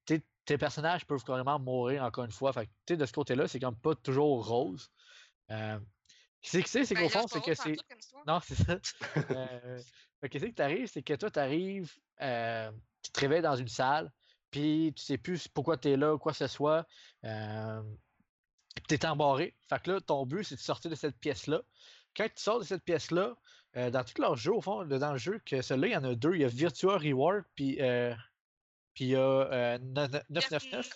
Tes 0.46 0.58
personnages 0.58 1.06
peuvent 1.06 1.24
carrément 1.24 1.58
mourir 1.58 2.02
encore 2.02 2.24
une 2.24 2.30
fois. 2.30 2.52
Fait 2.52 2.66
que, 2.66 2.70
tu 2.84 2.92
sais, 2.92 2.96
de 2.98 3.06
ce 3.06 3.12
côté-là, 3.12 3.48
c'est 3.48 3.58
comme 3.58 3.80
pas 3.80 3.94
toujours 3.94 4.46
rose. 4.46 4.90
Euh, 5.50 5.80
c'est 6.42 6.62
que 6.62 6.68
c'est, 6.68 6.84
c'est 6.84 6.94
Ben, 6.94 7.04
qu'au 7.04 7.08
fond, 7.08 7.26
c'est 7.26 7.40
que 7.40 7.54
c'est. 7.54 7.76
Non, 8.26 8.40
c'est 8.40 8.54
ça. 8.54 8.78
Euh, 9.30 9.80
fait 10.20 10.28
que 10.28 10.38
c'est 10.38 10.50
que 10.50 10.54
t'arrives, 10.54 10.86
c'est 10.88 11.02
que 11.02 11.14
toi, 11.14 11.30
t'arrives, 11.30 11.94
euh, 12.20 12.70
tu 13.02 13.10
te 13.10 13.20
réveilles 13.20 13.40
dans 13.40 13.56
une 13.56 13.68
salle, 13.68 14.12
puis 14.50 14.92
tu 14.94 15.02
sais 15.02 15.16
plus 15.16 15.48
pourquoi 15.48 15.78
t'es 15.78 15.96
là 15.96 16.14
ou 16.14 16.18
quoi 16.18 16.32
que 16.32 16.38
ce 16.38 16.46
soit. 16.46 16.86
Euh, 18.78 18.82
t'es 18.88 19.06
embarré. 19.06 19.54
Fait 19.68 19.82
que 19.82 19.90
là, 19.92 20.00
ton 20.00 20.26
but, 20.26 20.44
c'est 20.44 20.56
de 20.56 20.60
sortir 20.60 20.90
de 20.90 20.96
cette 20.96 21.18
pièce-là. 21.18 21.62
Quand 22.16 22.26
tu 22.26 22.42
sors 22.42 22.58
de 22.60 22.64
cette 22.64 22.84
pièce-là, 22.84 23.34
euh, 23.76 23.90
dans 23.90 24.04
tous 24.04 24.20
leurs 24.20 24.36
jeux, 24.36 24.52
au 24.54 24.60
fond, 24.60 24.84
dans 24.84 25.12
le 25.12 25.18
jeu, 25.18 25.40
que 25.44 25.62
celui-là, 25.62 25.86
il 25.88 25.92
y 25.92 25.96
en 25.96 26.04
a 26.04 26.14
deux. 26.14 26.34
Il 26.34 26.42
y 26.42 26.44
a 26.44 26.48
Virtua 26.48 26.96
Reward, 26.98 27.44
puis 27.56 27.80
euh, 27.80 28.14
puis 28.94 29.06
il 29.06 29.10
y 29.10 29.16
a 29.16 29.20
euh, 29.20 29.78
ne- 29.78 30.06
ne- 30.06 30.20
999. 30.30 30.90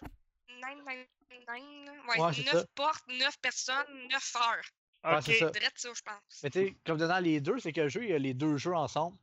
999, 0.60 1.94
ouais, 2.08 2.20
Ouais, 2.20 2.32
c'est 2.32 2.44
9 2.44 2.52
ça. 2.52 2.66
portes, 2.74 3.04
9 3.08 3.38
personnes, 3.40 4.08
9 4.10 4.32
heures. 4.36 5.12
Ouais, 5.12 5.22
c'est 5.22 5.34
ça. 5.38 5.46
Ok. 5.46 5.52
Direct 5.54 5.78
ça, 5.78 5.88
je 5.94 6.02
pense. 6.02 6.42
Mais 6.42 6.50
tu 6.50 6.58
sais, 6.66 6.76
comme 6.84 6.98
dans 6.98 7.18
les 7.22 7.40
deux, 7.40 7.58
c'est 7.58 7.72
que 7.72 7.82
le 7.82 7.88
jeu, 7.88 8.04
il 8.04 8.10
y 8.10 8.14
a 8.14 8.18
les 8.18 8.34
deux 8.34 8.56
jeux 8.56 8.74
ensemble. 8.74 9.16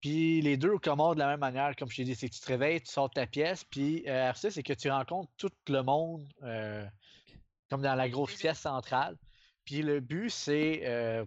Puis 0.00 0.40
les 0.42 0.56
deux 0.56 0.78
commandent 0.78 1.14
de 1.16 1.20
la 1.20 1.28
même 1.28 1.40
manière, 1.40 1.74
comme 1.76 1.90
je 1.90 1.96
t'ai 1.96 2.04
dit, 2.04 2.14
c'est 2.14 2.28
que 2.28 2.34
tu 2.34 2.40
te 2.40 2.46
réveilles, 2.46 2.80
tu 2.82 2.92
sors 2.92 3.08
de 3.08 3.14
ta 3.14 3.26
pièce, 3.26 3.64
puis 3.64 4.04
euh, 4.06 4.28
après 4.28 4.40
ça, 4.40 4.50
c'est 4.50 4.62
que 4.62 4.74
tu 4.74 4.90
rencontres 4.90 5.30
tout 5.38 5.50
le 5.68 5.82
monde, 5.82 6.28
euh, 6.42 6.86
comme 7.70 7.82
dans 7.82 7.94
la 7.94 8.08
grosse 8.08 8.34
pièce 8.34 8.60
centrale. 8.60 9.16
Puis 9.64 9.82
le 9.82 10.00
but, 10.00 10.30
c'est 10.30 10.82
euh, 10.84 11.24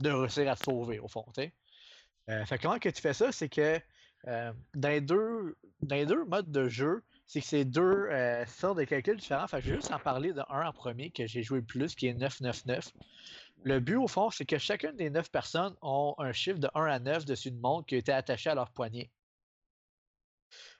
de 0.00 0.10
réussir 0.10 0.50
à 0.50 0.56
te 0.56 0.64
sauver, 0.64 0.98
au 0.98 1.08
fond. 1.08 1.24
Euh, 2.30 2.44
fait 2.46 2.58
comment 2.58 2.78
que 2.78 2.88
tu 2.88 3.00
fais 3.00 3.12
ça, 3.14 3.32
c'est 3.32 3.48
que 3.48 3.80
euh, 4.26 4.52
dans, 4.74 4.88
les 4.88 5.00
deux, 5.00 5.56
dans 5.82 5.96
les 5.96 6.06
deux 6.06 6.24
modes 6.24 6.50
de 6.50 6.68
jeu, 6.68 7.04
c'est 7.26 7.40
que 7.40 7.46
c'est 7.46 7.64
deux 7.64 7.82
euh, 7.82 8.44
sortes 8.46 8.78
de 8.78 8.84
calculs 8.84 9.16
différents. 9.16 9.46
Fait 9.46 9.58
que 9.58 9.64
je 9.64 9.70
vais 9.70 9.76
juste 9.76 9.92
en 9.92 9.98
parler 9.98 10.32
de 10.32 10.42
un 10.48 10.66
en 10.66 10.72
premier 10.72 11.10
que 11.10 11.26
j'ai 11.26 11.42
joué 11.42 11.60
le 11.60 11.64
plus, 11.64 11.94
qui 11.94 12.06
est 12.06 12.14
999. 12.14 12.92
Le 13.62 13.80
but, 13.80 13.96
au 13.96 14.08
fond, 14.08 14.30
c'est 14.30 14.44
que 14.44 14.58
chacune 14.58 14.96
des 14.96 15.10
neuf 15.10 15.30
personnes 15.30 15.74
ont 15.80 16.14
un 16.18 16.32
chiffre 16.32 16.58
de 16.58 16.68
1 16.74 16.84
à 16.86 16.98
9 16.98 17.24
dessus 17.24 17.48
une 17.48 17.60
montre 17.60 17.86
qui 17.86 17.94
a 17.94 17.98
été 17.98 18.12
attaché 18.12 18.50
à 18.50 18.54
leur 18.54 18.70
poignet. 18.70 19.10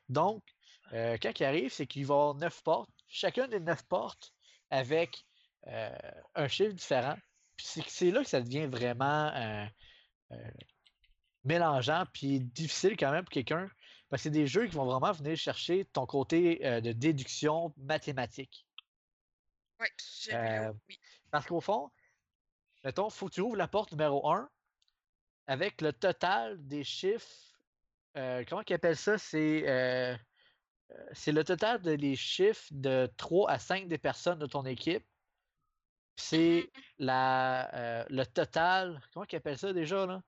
Donc, 0.08 0.42
quand 0.92 1.40
il 1.40 1.44
arrive, 1.44 1.72
c'est 1.72 1.86
qu'il 1.86 2.04
va 2.06 2.14
y 2.14 2.18
avoir 2.18 2.34
neuf 2.34 2.62
portes. 2.62 2.90
Chacune 3.08 3.46
des 3.46 3.58
neuf 3.58 3.82
portes 3.84 4.33
avec 4.74 5.24
euh, 5.68 5.96
un 6.34 6.48
chiffre 6.48 6.74
différent. 6.74 7.16
Puis 7.56 7.66
c'est- 7.86 8.10
là 8.10 8.22
que 8.22 8.28
ça 8.28 8.40
devient 8.40 8.66
vraiment 8.66 9.28
euh, 9.28 9.64
euh, 10.32 10.50
mélangeant 11.44 12.04
puis 12.12 12.40
difficile 12.40 12.96
quand 12.96 13.12
même 13.12 13.24
pour 13.24 13.32
quelqu'un. 13.32 13.70
Parce 14.08 14.20
que 14.20 14.24
c'est 14.24 14.30
des 14.30 14.46
jeux 14.46 14.66
qui 14.66 14.74
vont 14.74 14.84
vraiment 14.84 15.12
venir 15.12 15.36
chercher 15.36 15.84
ton 15.86 16.06
côté 16.06 16.56
de 16.80 16.92
déduction 16.92 17.72
mathématique. 17.78 18.66
Ouais, 19.80 20.68
oui. 20.88 20.98
Parce 21.30 21.46
qu'au 21.46 21.60
fond, 21.60 21.90
mettons, 22.84 23.10
faut 23.10 23.28
que 23.28 23.34
tu 23.34 23.40
ouvres 23.40 23.56
la 23.56 23.66
porte 23.66 23.92
numéro 23.92 24.28
1 24.30 24.48
avec 25.46 25.80
le 25.80 25.92
total 25.92 26.58
des 26.66 26.84
chiffres. 26.84 27.58
comment 28.14 28.62
qu'ils 28.62 28.76
appellent 28.76 28.96
ça? 28.96 29.18
C'est 29.18 29.64
c'est 31.12 31.32
le 31.32 31.44
total 31.44 31.82
des 31.82 32.16
chiffres 32.16 32.68
de 32.70 33.08
3 33.16 33.50
à 33.50 33.58
5 33.58 33.88
des 33.88 33.98
personnes 33.98 34.38
de 34.38 34.46
ton 34.46 34.64
équipe. 34.64 35.04
C'est 36.16 36.70
la, 36.98 37.74
euh, 37.74 38.04
le 38.08 38.24
total. 38.24 39.00
Comment 39.12 39.26
qu'ils 39.26 39.38
appellent 39.38 39.58
ça 39.58 39.72
déjà? 39.72 40.06
Là? 40.06 40.22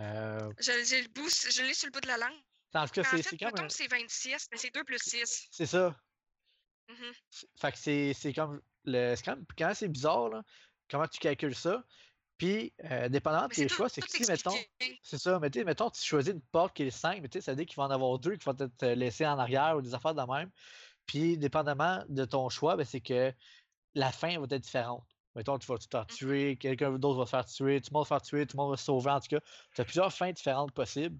Euh, 0.00 0.52
J'ai 0.58 1.02
le 1.02 1.08
bout, 1.08 1.28
je 1.28 1.62
l'ai 1.62 1.74
sur 1.74 1.86
le 1.86 1.92
bout 1.92 2.00
de 2.00 2.06
la 2.06 2.18
langue. 2.18 2.38
en 2.74 2.84
tout 2.86 2.92
cas, 2.92 3.04
c'est 3.04 3.42
un- 3.42 3.50
que 3.50 3.68
c'est 3.70 3.88
26, 3.90 4.48
mais 4.52 4.58
c'est 4.58 4.72
2 4.72 4.84
plus 4.84 4.98
6. 5.02 5.48
C'est 5.50 5.66
ça. 5.66 5.96
Mhm. 6.88 7.12
Fait 7.60 7.72
que 7.72 7.78
c'est 8.14 8.32
comme. 8.34 8.60
le- 8.84 9.16
C'est 9.16 9.24
quand 9.24 9.36
même, 9.36 9.46
quand 9.58 9.80
même 9.80 9.92
bizarre, 9.92 10.28
là, 10.28 10.42
comment 10.88 11.08
tu 11.08 11.18
calcules 11.18 11.54
ça. 11.54 11.84
Puis, 12.38 12.74
euh, 12.90 13.08
dépendamment 13.08 13.48
de 13.48 13.54
tes 13.54 13.68
choix, 13.68 13.88
c'est 13.88 14.02
que 14.02 14.10
si, 14.10 14.26
mettons. 14.30 14.54
C'est 15.02 15.18
ça, 15.18 15.38
mais 15.38 15.50
tu 15.50 15.64
mettons, 15.64 15.88
tu 15.90 16.02
choisis 16.02 16.34
une 16.34 16.42
porte 16.42 16.76
qui 16.76 16.82
est 16.82 16.90
5, 16.90 17.22
mais 17.22 17.28
tu 17.28 17.38
sais, 17.38 17.42
ça 17.42 17.52
veut 17.52 17.56
dire 17.56 17.66
qu'il 17.66 17.76
va 17.76 17.84
en 17.84 17.90
avoir 17.90 18.18
deux 18.18 18.36
qui 18.36 18.44
vont 18.44 18.56
être 18.58 18.86
laissés 18.88 19.26
en 19.26 19.38
arrière 19.38 19.76
ou 19.76 19.82
des 19.82 19.94
affaires 19.94 20.14
de 20.14 20.22
même. 20.22 20.50
Puis, 21.06 21.38
dépendamment 21.38 22.04
de 22.08 22.24
ton 22.24 22.48
choix, 22.48 22.76
ben, 22.76 22.84
c'est 22.84 23.00
que 23.00 23.32
la 23.94 24.12
fin 24.12 24.38
va 24.38 24.44
être 24.44 24.58
différente. 24.58 25.06
Mettons, 25.34 25.58
tu 25.58 25.66
vas 25.66 25.78
te 25.78 25.86
faire 25.90 26.06
tuer, 26.06 26.56
quelqu'un 26.56 26.98
d'autre 26.98 27.18
va 27.18 27.26
se 27.26 27.30
faire 27.30 27.44
tuer, 27.44 27.80
tout 27.80 27.90
le 27.92 27.98
monde 27.98 28.06
va 28.06 28.16
faire 28.16 28.22
tuer, 28.22 28.46
tout 28.46 28.56
le 28.56 28.62
monde 28.62 28.70
va 28.70 28.76
se 28.76 28.84
sauver. 28.84 29.10
En 29.10 29.20
tout 29.20 29.28
cas, 29.28 29.40
tu 29.74 29.80
as 29.80 29.84
plusieurs 29.84 30.12
fins 30.12 30.32
différentes 30.32 30.72
possibles. 30.72 31.18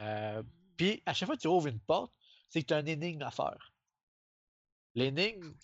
Euh, 0.00 0.42
puis, 0.76 1.02
à 1.06 1.14
chaque 1.14 1.26
fois 1.26 1.36
que 1.36 1.42
tu 1.42 1.48
ouvres 1.48 1.68
une 1.68 1.80
porte, 1.80 2.12
c'est 2.48 2.62
que 2.62 2.66
tu 2.66 2.74
as 2.74 2.80
une 2.80 2.88
énigme 2.88 3.22
à 3.22 3.30
faire. 3.30 3.72
L'énigme, 4.94 5.54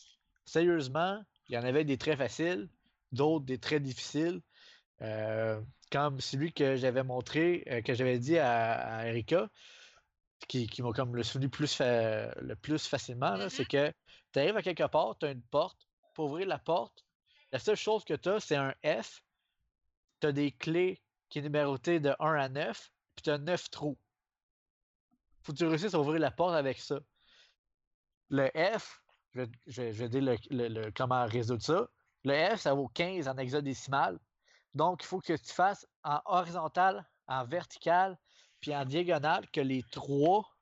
sérieusement, 0.44 1.22
il 1.48 1.54
y 1.54 1.58
en 1.58 1.64
avait 1.64 1.84
des 1.84 1.98
très 1.98 2.16
faciles, 2.16 2.68
d'autres 3.12 3.44
des 3.44 3.58
très 3.58 3.80
difficiles. 3.80 4.40
Euh, 5.02 5.60
comme 5.92 6.20
celui 6.20 6.52
que 6.52 6.76
j'avais 6.76 7.02
montré, 7.04 7.64
euh, 7.68 7.82
que 7.82 7.94
j'avais 7.94 8.18
dit 8.18 8.38
à, 8.38 8.98
à 8.98 9.06
Erika, 9.06 9.48
qui, 10.48 10.66
qui 10.66 10.82
m'a 10.82 10.92
comme 10.92 11.14
le 11.16 11.22
souvenu 11.22 11.48
plus 11.48 11.74
fa- 11.74 12.32
le 12.40 12.54
plus 12.56 12.86
facilement, 12.86 13.48
c'est 13.48 13.64
que 13.66 13.92
tu 14.32 14.38
arrives 14.38 14.56
à 14.56 14.62
quelque 14.62 14.86
part, 14.88 15.16
tu 15.18 15.26
as 15.26 15.30
une 15.32 15.42
porte. 15.42 15.86
Pour 16.14 16.26
ouvrir 16.26 16.46
la 16.46 16.58
porte, 16.58 17.04
la 17.52 17.58
seule 17.58 17.76
chose 17.76 18.04
que 18.04 18.14
tu 18.14 18.28
as, 18.30 18.40
c'est 18.40 18.56
un 18.56 18.74
F. 18.84 19.22
Tu 20.20 20.26
as 20.28 20.32
des 20.32 20.50
clés 20.52 21.02
qui 21.28 21.40
est 21.40 21.42
numérotées 21.42 22.00
de 22.00 22.14
1 22.20 22.34
à 22.34 22.48
9, 22.48 22.90
puis 23.14 23.22
tu 23.24 23.30
as 23.30 23.36
9 23.38 23.68
trous. 23.70 23.98
Faut 25.42 25.52
que 25.52 25.58
tu 25.58 25.66
réussisses 25.66 25.92
à 25.94 26.00
ouvrir 26.00 26.18
la 26.20 26.30
porte 26.30 26.54
avec 26.54 26.78
ça. 26.80 26.98
Le 28.30 28.48
F, 28.78 29.02
je 29.34 29.40
vais, 29.42 29.48
je 29.66 29.82
vais- 29.82 29.92
je 29.92 29.98
vais 30.04 30.08
dire 30.08 30.22
le, 30.22 30.36
le- 30.50 30.68
le- 30.68 30.90
comment 30.92 31.26
résoudre 31.26 31.62
ça. 31.62 31.88
Le 32.24 32.56
F, 32.56 32.60
ça 32.60 32.74
vaut 32.74 32.88
15 32.88 33.28
en 33.28 33.36
hexadécimal. 33.36 34.18
Donc, 34.76 35.02
il 35.02 35.06
faut 35.06 35.20
que 35.20 35.32
tu 35.32 35.52
fasses 35.52 35.86
en 36.04 36.20
horizontal, 36.26 37.08
en 37.26 37.44
vertical, 37.46 38.18
puis 38.60 38.76
en 38.76 38.84
diagonale, 38.84 39.50
que 39.50 39.62
les 39.62 39.82
trois 39.90 40.54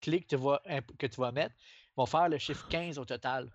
clés 0.00 0.22
que 0.22 0.28
tu 0.28 0.36
vas, 0.36 0.62
imp- 0.66 0.96
que 0.96 1.06
tu 1.06 1.20
vas 1.20 1.32
mettre 1.32 1.54
vont 1.96 2.06
faire 2.06 2.28
le 2.28 2.38
chiffre 2.38 2.66
15 2.68 2.96
au 2.98 3.04
total. 3.04 3.50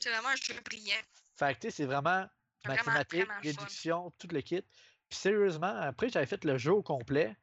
C'est 0.00 0.10
vraiment 0.10 0.30
un 0.30 0.36
jeu 0.36 0.60
brillant. 0.64 0.96
Fait 1.36 1.54
que, 1.54 1.60
tu 1.60 1.66
sais, 1.68 1.70
c'est 1.70 1.84
vraiment 1.86 2.26
mathématiques, 2.64 3.24
vraiment 3.26 3.40
déduction, 3.40 4.10
tout 4.18 4.28
le 4.32 4.40
kit. 4.40 4.62
Puis 5.08 5.18
sérieusement, 5.18 5.66
après, 5.80 6.08
j'avais 6.08 6.26
fait 6.26 6.44
le 6.44 6.58
jeu 6.58 6.72
au 6.72 6.82
complet. 6.82 7.36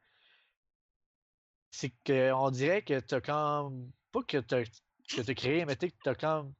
C'est 1.70 1.94
qu'on 2.06 2.50
dirait 2.50 2.82
que 2.82 3.00
t'as 3.00 3.20
comme. 3.22 3.90
Pas 4.12 4.22
que 4.22 4.36
t'as 4.38 4.64
que 4.64 5.20
t'as 5.22 5.34
créé, 5.34 5.64
mais 5.64 5.76
tu 5.76 5.90
que 5.90 5.96
t'as 6.02 6.14
comme. 6.14 6.52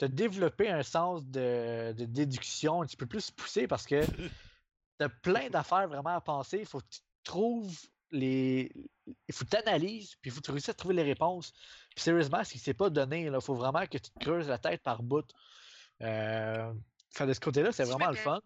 T'as 0.00 0.08
développé 0.08 0.70
un 0.70 0.82
sens 0.82 1.22
de, 1.26 1.92
de 1.92 2.06
déduction 2.06 2.80
un 2.80 2.86
petit 2.86 2.96
peu 2.96 3.04
plus 3.04 3.30
poussé 3.30 3.68
parce 3.68 3.84
que 3.84 4.00
t'as 4.96 5.10
plein 5.10 5.50
d'affaires 5.50 5.86
vraiment 5.88 6.16
à 6.16 6.22
penser. 6.22 6.60
Il 6.60 6.64
faut 6.64 6.80
que 6.80 6.88
tu 6.90 7.00
trouves 7.22 7.78
les. 8.10 8.72
Il 9.28 9.34
faut 9.34 9.44
que 9.44 9.50
tu 9.50 9.56
analyses, 9.58 10.16
puis 10.22 10.30
il 10.30 10.32
faut 10.32 10.40
que 10.40 10.46
tu 10.46 10.52
réussisses 10.52 10.70
à 10.70 10.74
trouver 10.74 10.94
les 10.94 11.02
réponses. 11.02 11.52
Puis 11.94 12.02
sérieusement, 12.02 12.42
ce 12.44 12.52
qui 12.52 12.58
s'est 12.58 12.72
pas 12.72 12.88
donné, 12.88 13.26
il 13.26 13.40
faut 13.42 13.54
vraiment 13.54 13.84
que 13.86 13.98
tu 13.98 14.10
te 14.10 14.18
creuses 14.20 14.48
la 14.48 14.56
tête 14.56 14.82
par 14.82 15.02
bout. 15.02 15.26
Euh, 16.00 16.72
fait 17.10 17.26
de 17.26 17.34
ce 17.34 17.40
côté-là, 17.40 17.70
c'est 17.70 17.84
vraiment 17.84 18.06
me 18.06 18.12
le 18.12 18.16
fun. 18.16 18.40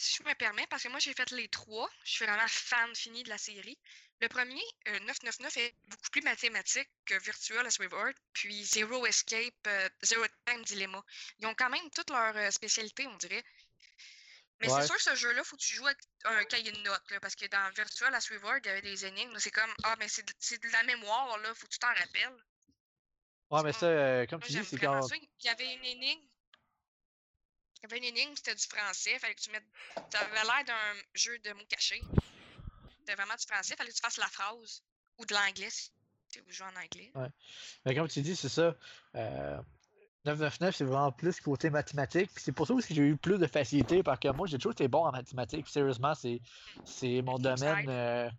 Si 0.00 0.16
je 0.16 0.22
me 0.26 0.34
permets, 0.34 0.66
parce 0.68 0.82
que 0.82 0.88
moi 0.88 0.98
j'ai 0.98 1.12
fait 1.12 1.30
les 1.32 1.46
trois, 1.48 1.86
je 2.04 2.12
suis 2.12 2.24
vraiment 2.24 2.48
fan 2.48 2.94
fini 2.94 3.22
de 3.22 3.28
la 3.28 3.36
série. 3.36 3.78
Le 4.22 4.28
premier, 4.28 4.62
euh, 4.88 4.98
999, 5.00 5.56
est 5.58 5.74
beaucoup 5.88 6.08
plus 6.10 6.22
mathématique 6.22 6.88
que 7.04 7.18
Virtual 7.18 7.62
Last 7.62 7.76
Reward, 7.76 8.14
puis 8.32 8.64
Zero 8.64 9.04
Escape, 9.04 9.52
euh, 9.66 9.88
Zero 10.02 10.24
Time 10.46 10.62
Dilemma. 10.64 11.04
Ils 11.38 11.46
ont 11.46 11.54
quand 11.54 11.68
même 11.68 11.90
toutes 11.94 12.08
leurs 12.08 12.34
euh, 12.34 12.50
spécialités, 12.50 13.06
on 13.08 13.16
dirait. 13.18 13.44
Mais 14.60 14.70
Ouais. 14.72 14.80
c'est 14.80 14.86
sûr 14.86 14.96
que 14.96 15.02
ce 15.02 15.14
jeu-là, 15.16 15.44
faut 15.44 15.56
que 15.56 15.62
tu 15.62 15.74
joues 15.74 15.86
avec 15.86 15.98
un 16.24 16.44
cahier 16.44 16.72
de 16.72 16.80
notes, 16.80 17.10
là, 17.10 17.20
parce 17.20 17.34
que 17.34 17.44
dans 17.48 17.70
Virtual 17.72 18.10
Last 18.10 18.30
Reward, 18.30 18.60
il 18.64 18.68
y 18.68 18.70
avait 18.70 18.80
des 18.80 19.04
énigmes. 19.04 19.38
C'est 19.38 19.50
comme, 19.50 19.74
ah, 19.82 19.96
mais 19.98 20.08
c'est 20.08 20.26
de, 20.26 20.32
c'est 20.38 20.62
de 20.62 20.68
la 20.70 20.82
mémoire, 20.84 21.36
là, 21.40 21.54
faut 21.54 21.66
que 21.66 21.72
tu 21.72 21.78
t'en 21.78 21.88
rappelles. 21.88 22.42
Ouais, 23.50 23.62
mais 23.64 23.72
ça, 23.74 23.84
euh, 23.84 24.26
comme 24.26 24.40
tu 24.40 24.52
dis, 24.52 24.64
c'est 24.64 24.78
quand. 24.78 25.06
Il 25.12 25.44
y 25.44 25.48
avait 25.50 25.74
une 25.74 25.84
énigme. 25.84 26.29
Il 27.82 27.88
y 27.90 27.92
avait 27.92 27.98
une 27.98 28.16
énigme, 28.16 28.32
c'était 28.36 28.54
du 28.54 28.64
français. 28.66 29.18
Fallait 29.18 29.34
que 29.34 29.40
tu 29.40 29.50
mettes. 29.50 29.64
Ça 30.12 30.20
avait 30.20 30.34
l'air 30.34 30.64
d'un 30.66 31.00
jeu 31.14 31.38
de 31.38 31.52
mots 31.52 31.64
cachés. 31.68 32.02
c'était 32.98 33.14
vraiment 33.14 33.34
du 33.38 33.46
français. 33.46 33.74
Il 33.74 33.76
fallait 33.76 33.90
que 33.90 33.94
tu 33.96 34.02
fasses 34.02 34.18
la 34.18 34.26
phrase 34.26 34.82
ou 35.18 35.24
de 35.24 35.34
l'anglais 35.34 35.70
si 35.70 35.90
tu 36.30 36.42
joues 36.48 36.64
en 36.64 36.68
anglais. 36.76 37.12
Mais 37.84 37.94
comme 37.94 38.08
tu 38.08 38.20
dis, 38.20 38.36
c'est 38.36 38.48
ça. 38.50 38.74
Euh, 39.16 39.58
999, 40.26 40.76
c'est 40.76 40.84
vraiment 40.84 41.10
plus 41.12 41.40
côté 41.40 41.70
mathématiques. 41.70 42.30
Puis 42.34 42.44
c'est 42.44 42.52
pour 42.52 42.66
ça 42.66 42.74
aussi 42.74 42.88
que 42.88 42.94
j'ai 42.94 43.02
eu 43.02 43.16
plus 43.16 43.38
de 43.38 43.46
facilité 43.46 44.02
parce 44.02 44.20
que 44.20 44.28
moi, 44.28 44.46
j'ai 44.46 44.58
toujours 44.58 44.72
été 44.72 44.86
bon 44.86 45.06
en 45.06 45.12
mathématiques. 45.12 45.66
Sérieusement, 45.66 46.14
c'est, 46.14 46.40
c'est 46.84 47.22
mon 47.22 47.38
domaine. 47.38 47.88
euh, 47.88 48.30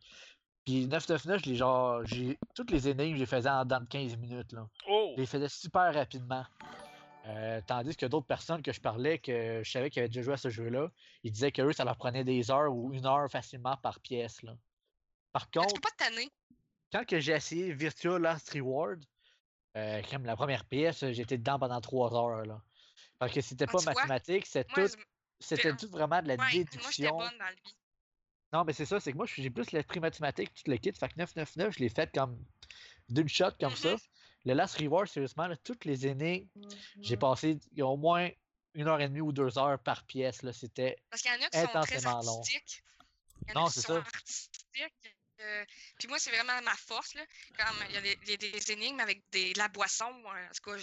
Puis 0.63 0.85
999, 0.85 1.41
j'ai 1.43 1.55
genre, 1.55 2.05
j'ai 2.05 2.37
toutes 2.53 2.69
les 2.69 2.87
énigmes, 2.87 3.15
je 3.15 3.21
les 3.21 3.25
faisais 3.25 3.49
en 3.49 3.65
dans 3.65 3.79
de 3.79 3.87
15 3.87 4.15
minutes. 4.17 4.51
Là. 4.53 4.67
Oh! 4.87 5.13
Je 5.15 5.21
les 5.21 5.27
faisais 5.27 5.49
super 5.49 5.91
rapidement. 5.91 6.45
Euh, 7.25 7.61
tandis 7.67 7.95
que 7.95 8.05
d'autres 8.07 8.25
personnes 8.25 8.63
que 8.63 8.73
je 8.73 8.81
parlais, 8.81 9.19
que 9.19 9.61
je 9.63 9.69
savais 9.71 9.89
qu'ils 9.91 9.99
avaient 10.01 10.09
déjà 10.09 10.21
joué 10.23 10.33
à 10.33 10.37
ce 10.37 10.49
jeu-là, 10.49 10.91
ils 11.23 11.31
disaient 11.31 11.51
que 11.51 11.61
eux, 11.61 11.73
ça 11.73 11.85
leur 11.85 11.97
prenait 11.97 12.23
des 12.23 12.49
heures 12.49 12.73
ou 12.73 12.93
une 12.93 13.05
heure 13.05 13.29
facilement 13.29 13.77
par 13.77 13.99
pièce. 13.99 14.41
Là. 14.41 14.57
Par 15.31 15.49
tu 15.51 15.59
contre, 15.59 15.79
pas 15.81 15.89
tanner. 15.97 16.29
quand 16.91 17.05
que 17.05 17.19
j'ai 17.19 17.33
essayé 17.33 17.73
Virtua 17.73 18.17
Last 18.17 18.49
Reward, 18.49 19.03
euh, 19.77 20.01
comme 20.09 20.25
la 20.25 20.35
première 20.35 20.65
pièce, 20.65 21.05
j'étais 21.11 21.37
dedans 21.37 21.59
pendant 21.59 21.79
trois 21.79 22.13
heures. 22.15 22.45
Là. 22.45 22.61
Parce 23.19 23.31
que 23.33 23.41
c'était 23.41 23.65
Ah, 23.67 23.71
pas 23.71 23.81
mathématique, 23.83 24.47
c'était 24.47 24.87
tout, 24.87 24.95
c'était 25.39 25.75
tout 25.75 25.89
vraiment 25.89 26.21
de 26.23 26.27
la 26.27 26.33
ouais, 26.33 26.37
moi, 26.37 26.47
j'étais 26.49 26.77
déduction. 26.77 27.17
bonne 27.17 27.37
dans 27.37 27.49
le 27.49 27.55
vie. 27.55 27.75
Non, 28.53 28.63
mais 28.65 28.73
c'est 28.73 28.85
ça, 28.85 28.99
c'est 28.99 29.11
que 29.11 29.17
moi, 29.17 29.27
j'ai 29.27 29.49
plus 29.49 29.71
l'esprit 29.71 29.99
mathématique, 29.99 30.53
tout 30.53 30.69
le 30.69 30.77
kit. 30.77 30.91
Fait 30.91 31.07
que 31.07 31.13
999, 31.17 31.73
je 31.75 31.79
l'ai 31.79 31.89
fait 31.89 32.11
comme 32.13 32.43
d'une 33.07 33.29
shot 33.29 33.51
comme 33.59 33.75
ça. 33.75 33.95
Le 34.45 34.53
Last 34.53 34.77
Reward, 34.77 35.07
sérieusement, 35.07 35.47
là, 35.47 35.55
toutes 35.57 35.85
les 35.85 36.07
énigmes, 36.07 36.47
j'ai 37.01 37.17
passé 37.17 37.59
il 37.73 37.77
y 37.79 37.81
a 37.81 37.85
au 37.87 37.97
moins 37.97 38.29
une 38.73 38.87
heure 38.87 38.99
et 39.01 39.07
demie 39.07 39.21
ou 39.21 39.31
deux 39.31 39.57
heures 39.59 39.77
par 39.79 40.03
pièce. 40.05 40.41
C'était 40.51 40.97
Parce 41.09 41.21
qu'il 41.21 41.31
y 41.31 41.35
en 41.35 41.41
a 41.45 41.49
qui 41.49 41.59
sont 41.59 41.67
très 41.67 41.77
Intensément 41.77 42.21
long. 42.23 42.37
artistiques. 42.39 42.83
Il 43.47 43.53
y 43.53 43.57
en 43.57 43.61
Non, 43.61 43.69
c'est 43.69 43.81
ça. 43.81 43.97
artistiques. 43.97 45.15
euh, 45.41 45.65
puis 45.99 46.07
moi, 46.07 46.17
c'est 46.19 46.31
vraiment 46.31 46.59
ma 46.63 46.75
force. 46.75 47.13
Là. 47.15 47.21
Comme 47.57 47.75
il 47.89 47.95
y 47.95 47.97
a 47.97 48.01
des, 48.01 48.17
il 48.65 48.71
énigmes 48.71 48.99
avec 48.99 49.23
des, 49.31 49.53
de 49.53 49.59
la 49.59 49.67
boisson. 49.67 50.05
En 50.05 50.53
tout 50.55 50.71
cas, 50.71 50.77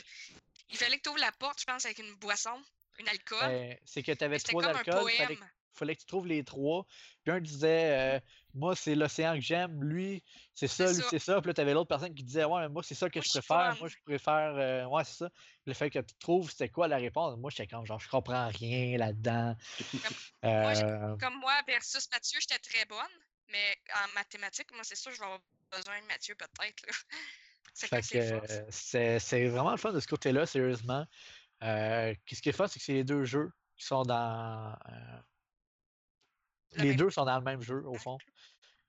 il 0.71 0.77
fallait 0.77 0.97
que 0.99 1.03
tu 1.03 1.09
ouvres 1.09 1.21
la 1.21 1.33
porte, 1.33 1.61
je 1.61 1.65
pense, 1.65 1.85
avec 1.85 1.99
une 1.99 2.15
boisson, 2.17 2.63
une 2.99 3.09
alcool. 3.09 3.39
ben, 3.49 3.77
c'est 3.85 4.03
que 4.03 4.13
tu 4.13 4.25
avais 4.25 4.39
trois 4.39 4.65
alcools, 4.67 5.11
fallait, 5.13 5.27
poème. 5.27 5.51
fallait 5.73 5.95
que 5.97 6.01
tu 6.01 6.07
trouves 6.07 6.27
les 6.27 6.45
trois. 6.45 6.85
Puis 7.25 7.33
un 7.33 7.41
disait, 7.41 8.17
euh, 8.17 8.21
moi, 8.59 8.77
c'est 8.77 8.95
l'océan 8.95 9.35
que 9.35 9.41
j'aime, 9.41 9.83
lui, 9.83 10.23
c'est 10.55 10.69
ça, 10.69 10.93
lui, 10.93 11.03
c'est 11.09 11.19
ça. 11.19 11.41
Puis 11.41 11.49
là, 11.49 11.55
tu 11.55 11.61
avais 11.61 11.75
l'autre 11.75 11.89
personne 11.89 12.15
qui 12.15 12.25
disait, 12.25 12.45
ouais, 12.45 12.63
mais 12.63 12.69
moi, 12.69 12.83
c'est 12.83 12.95
ça 12.95 13.09
que 13.09 13.19
Moi, 13.19 13.25
je 13.25 13.31
préfère. 13.31 13.77
Moi, 13.79 13.89
je 13.89 13.97
préfère, 14.05 14.55
euh, 14.57 14.85
ouais, 14.87 15.05
c'est 15.05 15.17
ça. 15.17 15.31
Le 15.67 15.75
fait 15.75 15.91
que 15.91 15.99
tu 16.01 16.15
trouves 16.19 16.51
c'était 16.51 16.69
quoi 16.69 16.89
la 16.89 16.97
réponse, 16.97 17.39
moi, 17.39 17.51
j'étais 17.51 17.67
comme, 17.67 17.87
genre, 17.87 18.01
je 18.01 18.09
comprends 18.09 18.49
rien 18.49 18.99
là-dedans. 18.99 19.57
Euh, 20.45 21.17
Comme 21.19 21.39
moi 21.41 21.55
versus 21.67 22.09
Mathieu, 22.13 22.39
j'étais 22.41 22.59
très 22.59 22.85
bonne. 22.87 22.99
Mais 23.51 23.77
en 23.95 24.13
mathématiques, 24.15 24.71
moi, 24.73 24.83
c'est 24.85 24.97
sûr, 24.97 25.11
je 25.13 25.19
vais 25.19 25.25
avoir 25.25 25.41
besoin 25.75 26.01
de 26.01 26.07
Mathieu 26.07 26.35
peut-être. 26.35 26.85
C'est 27.75 28.03
c'est 28.03 28.33
euh, 28.33 28.65
c'est 28.71 29.21
c'est 29.21 29.47
vraiment 29.47 29.71
le 29.71 29.77
fun 29.77 29.93
de 29.93 30.01
ce 30.01 30.09
côté-là, 30.09 30.47
sérieusement. 30.47 31.07
Euh, 31.63 32.13
Qu'est-ce 32.27 32.43
qui 32.43 32.49
est 32.49 32.53
fun, 32.53 32.67
c'est 32.67 32.81
que 32.81 32.85
c'est 32.85 32.95
les 32.95 33.05
deux 33.05 33.25
jeux 33.25 33.53
qui 33.77 33.85
sont 33.85 34.03
dans. 34.03 34.77
Le 36.77 36.83
les 36.83 36.95
deux 36.95 37.11
sont 37.11 37.25
dans 37.25 37.39
le 37.39 37.45
même 37.45 37.63
jeu, 37.63 37.83
au 37.87 37.95
fond. 37.95 38.19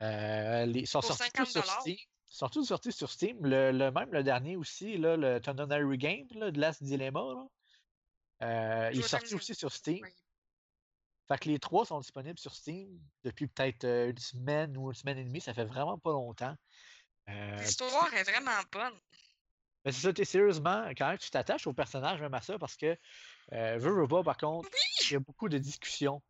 Euh, 0.01 0.65
les, 0.65 0.81
ils 0.81 0.87
sont 0.87 0.99
Pour 1.01 1.09
sortis 1.15 1.31
tous 1.31 1.45
sur 1.45 1.65
50 1.65 1.81
Steam. 1.81 1.95
Ils 2.31 2.35
sont 2.35 2.49
tous 2.49 2.65
sortis 2.65 2.91
sur 2.91 3.11
Steam. 3.11 3.45
Le, 3.45 3.71
le- 3.71 3.91
même 3.91 4.11
le 4.11 4.23
dernier 4.23 4.55
aussi, 4.55 4.97
là, 4.97 5.17
le 5.17 5.39
Tononary 5.39 5.97
Game, 5.97 6.27
là, 6.35 6.51
de 6.51 6.59
Last 6.59 6.83
Dilemma, 6.83 7.19
là, 7.21 7.45
euh, 8.41 8.89
il 8.93 8.99
est 8.99 9.07
sorti 9.07 9.35
aussi 9.35 9.55
sur 9.55 9.71
Steam. 9.73 10.05
Fait 11.27 11.37
que 11.37 11.49
les 11.49 11.59
trois 11.59 11.85
sont 11.85 11.99
disponibles 11.99 12.39
sur 12.39 12.55
Steam 12.55 12.99
depuis 13.23 13.47
peut-être 13.47 13.83
euh, 13.83 14.09
une 14.09 14.17
semaine 14.17 14.75
ou 14.77 14.89
une 14.89 14.95
semaine 14.95 15.17
et 15.17 15.23
demie. 15.23 15.41
Ça 15.41 15.53
fait 15.53 15.65
vraiment 15.65 15.97
pas 15.97 16.11
longtemps. 16.11 16.55
Euh, 17.29 17.57
L'histoire 17.57 18.11
est 18.13 18.23
vraiment 18.23 18.51
bonne. 18.71 18.99
Mais 19.85 19.91
c'est 19.91 20.01
ça, 20.01 20.13
t'es 20.13 20.25
sérieusement, 20.25 20.89
quand 20.97 21.07
même, 21.09 21.17
tu 21.17 21.29
t'attaches 21.29 21.67
au 21.67 21.73
personnage 21.73 22.19
même 22.21 22.33
à 22.33 22.41
ça 22.41 22.57
parce 22.59 22.75
que, 22.75 22.97
euh, 23.53 23.77
veux, 23.77 23.93
veux 24.01 24.07
pas, 24.07 24.23
par 24.23 24.37
contre, 24.37 24.69
il 25.01 25.13
y 25.13 25.15
a 25.15 25.19
beaucoup 25.19 25.47
de 25.49 25.57
discussions. 25.57 26.21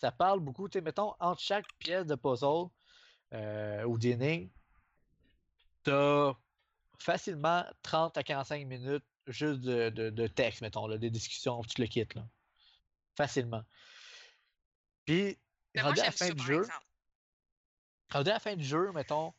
Ça 0.00 0.12
parle 0.12 0.40
beaucoup, 0.40 0.68
tu 0.68 0.78
sais, 0.78 0.82
mettons, 0.82 1.14
entre 1.20 1.40
chaque 1.40 1.66
pièce 1.78 2.06
de 2.06 2.14
puzzle 2.14 2.68
euh, 3.34 3.84
ou 3.84 3.98
d'énigme, 3.98 4.48
t'as 5.82 6.34
facilement 6.98 7.64
30 7.82 8.16
à 8.16 8.22
45 8.22 8.66
minutes 8.66 9.04
juste 9.26 9.60
de, 9.60 9.90
de- 9.90 10.10
de 10.10 10.26
texte, 10.26 10.62
mettons, 10.62 10.86
là, 10.86 10.98
des 10.98 11.10
discussions, 11.10 11.62
tu 11.62 11.80
le 11.80 11.86
quittes, 11.86 12.14
là. 12.14 12.26
Facilement. 13.16 13.62
Puis, 15.04 15.36
Mais 15.74 15.82
moi, 15.82 15.90
rendu 15.90 16.00
à 16.00 16.04
la 16.04 16.10
fin 16.12 16.30
du 16.30 16.42
jeu, 16.44 16.58
exemple. 16.60 16.86
rendu 18.10 18.30
à 18.30 18.34
la 18.34 18.40
fin 18.40 18.56
du 18.56 18.64
jeu, 18.64 18.92
mettons, 18.92 19.32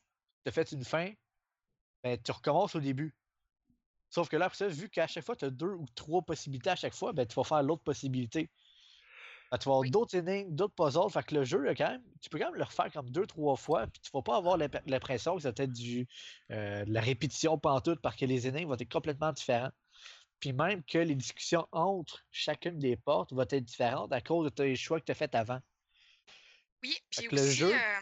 tu 0.44 0.50
as 0.50 0.52
fait 0.52 0.72
une 0.74 0.84
fin, 0.84 1.14
ben, 2.04 2.22
tu 2.22 2.32
recommences 2.32 2.76
au 2.76 2.80
début. 2.80 3.16
Sauf 4.10 4.28
que 4.28 4.38
là, 4.38 4.46
après 4.46 4.58
ça, 4.58 4.68
vu 4.68 4.90
qu'à 4.90 5.08
chaque 5.08 5.24
fois, 5.24 5.36
tu 5.36 5.46
as 5.46 5.50
deux 5.50 5.74
ou 5.74 5.86
trois 5.96 6.22
possibilités 6.22 6.72
à 6.72 6.76
chaque 6.76 6.96
fois, 6.96 7.14
ben, 7.14 7.26
tu 7.26 7.36
vas 7.36 7.44
faire 7.44 7.64
l'autre 7.64 7.84
possibilité. 7.84 8.50
Tu 9.52 9.66
vas 9.66 9.72
avoir 9.72 9.80
Oui. 9.80 9.92
d'autres 9.92 10.16
énigmes, 10.16 10.54
d'autres 10.56 10.76
puzzles. 10.76 11.10
Fait 11.12 11.24
que 11.24 11.34
le 11.36 11.44
jeu, 11.44 11.60
là, 11.60 11.74
quand 11.74 11.90
même, 11.90 12.04
tu 12.22 12.30
peux 12.30 12.38
quand 12.38 12.52
même 12.52 12.56
le 12.60 12.64
refaire 12.64 12.92
comme 12.92 13.10
deux, 13.10 13.26
trois 13.26 13.56
fois, 13.56 13.88
puis 13.88 14.00
tu 14.02 14.12
vas 14.14 14.22
pas 14.22 14.38
avoir 14.38 14.58
l'imp- 14.58 14.82
l'impression 14.86 15.36
que 15.36 15.42
c'était 15.42 15.68
du, 15.68 16.08
euh, 16.52 16.86
de 16.86 16.94
la 16.94 17.02
répétition 17.02 17.58
pantoute 17.58 18.00
parce 18.02 18.16
que 18.16 18.26
les 18.26 18.48
énigmes 18.48 18.70
vont 18.70 18.76
être 18.78 18.92
complètement 18.92 19.32
différents. 19.32 19.72
Puis 20.40 20.54
même 20.54 20.84
que 20.84 21.00
les 21.00 21.16
discussions 21.16 21.68
entre 21.72 22.26
chacune 22.32 22.80
des 22.80 22.96
portes 22.96 23.34
vont 23.34 23.42
être 23.42 23.64
différentes 23.64 24.14
à 24.14 24.22
cause 24.22 24.46
de 24.46 24.50
tes 24.50 24.76
choix 24.76 25.00
que 25.00 25.06
tu 25.06 25.12
as 25.12 25.16
fait 25.16 25.34
avant. 25.36 25.60
Oui, 26.84 26.98
puis 27.10 27.28
que 27.28 27.36
le 27.36 27.42
aussi, 27.42 27.56
jeu- 27.56 27.74
euh, 27.74 28.00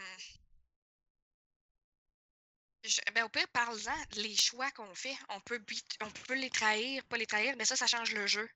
je- 2.84 3.00
ben, 3.12 3.24
au 3.24 3.28
pire, 3.28 3.48
parle-en, 3.52 3.96
les 4.16 4.36
choix 4.36 4.70
qu'on 4.72 4.94
fait, 4.94 5.16
on 5.30 5.40
peut, 5.40 5.60
on 6.02 6.10
peut 6.10 6.34
les 6.38 6.50
trahir, 6.50 7.02
pas 7.06 7.16
les 7.16 7.26
trahir, 7.26 7.54
mais 7.56 7.64
ça, 7.64 7.76
ça 7.76 7.86
change 7.86 8.12
le 8.14 8.26
jeu. 8.26 8.48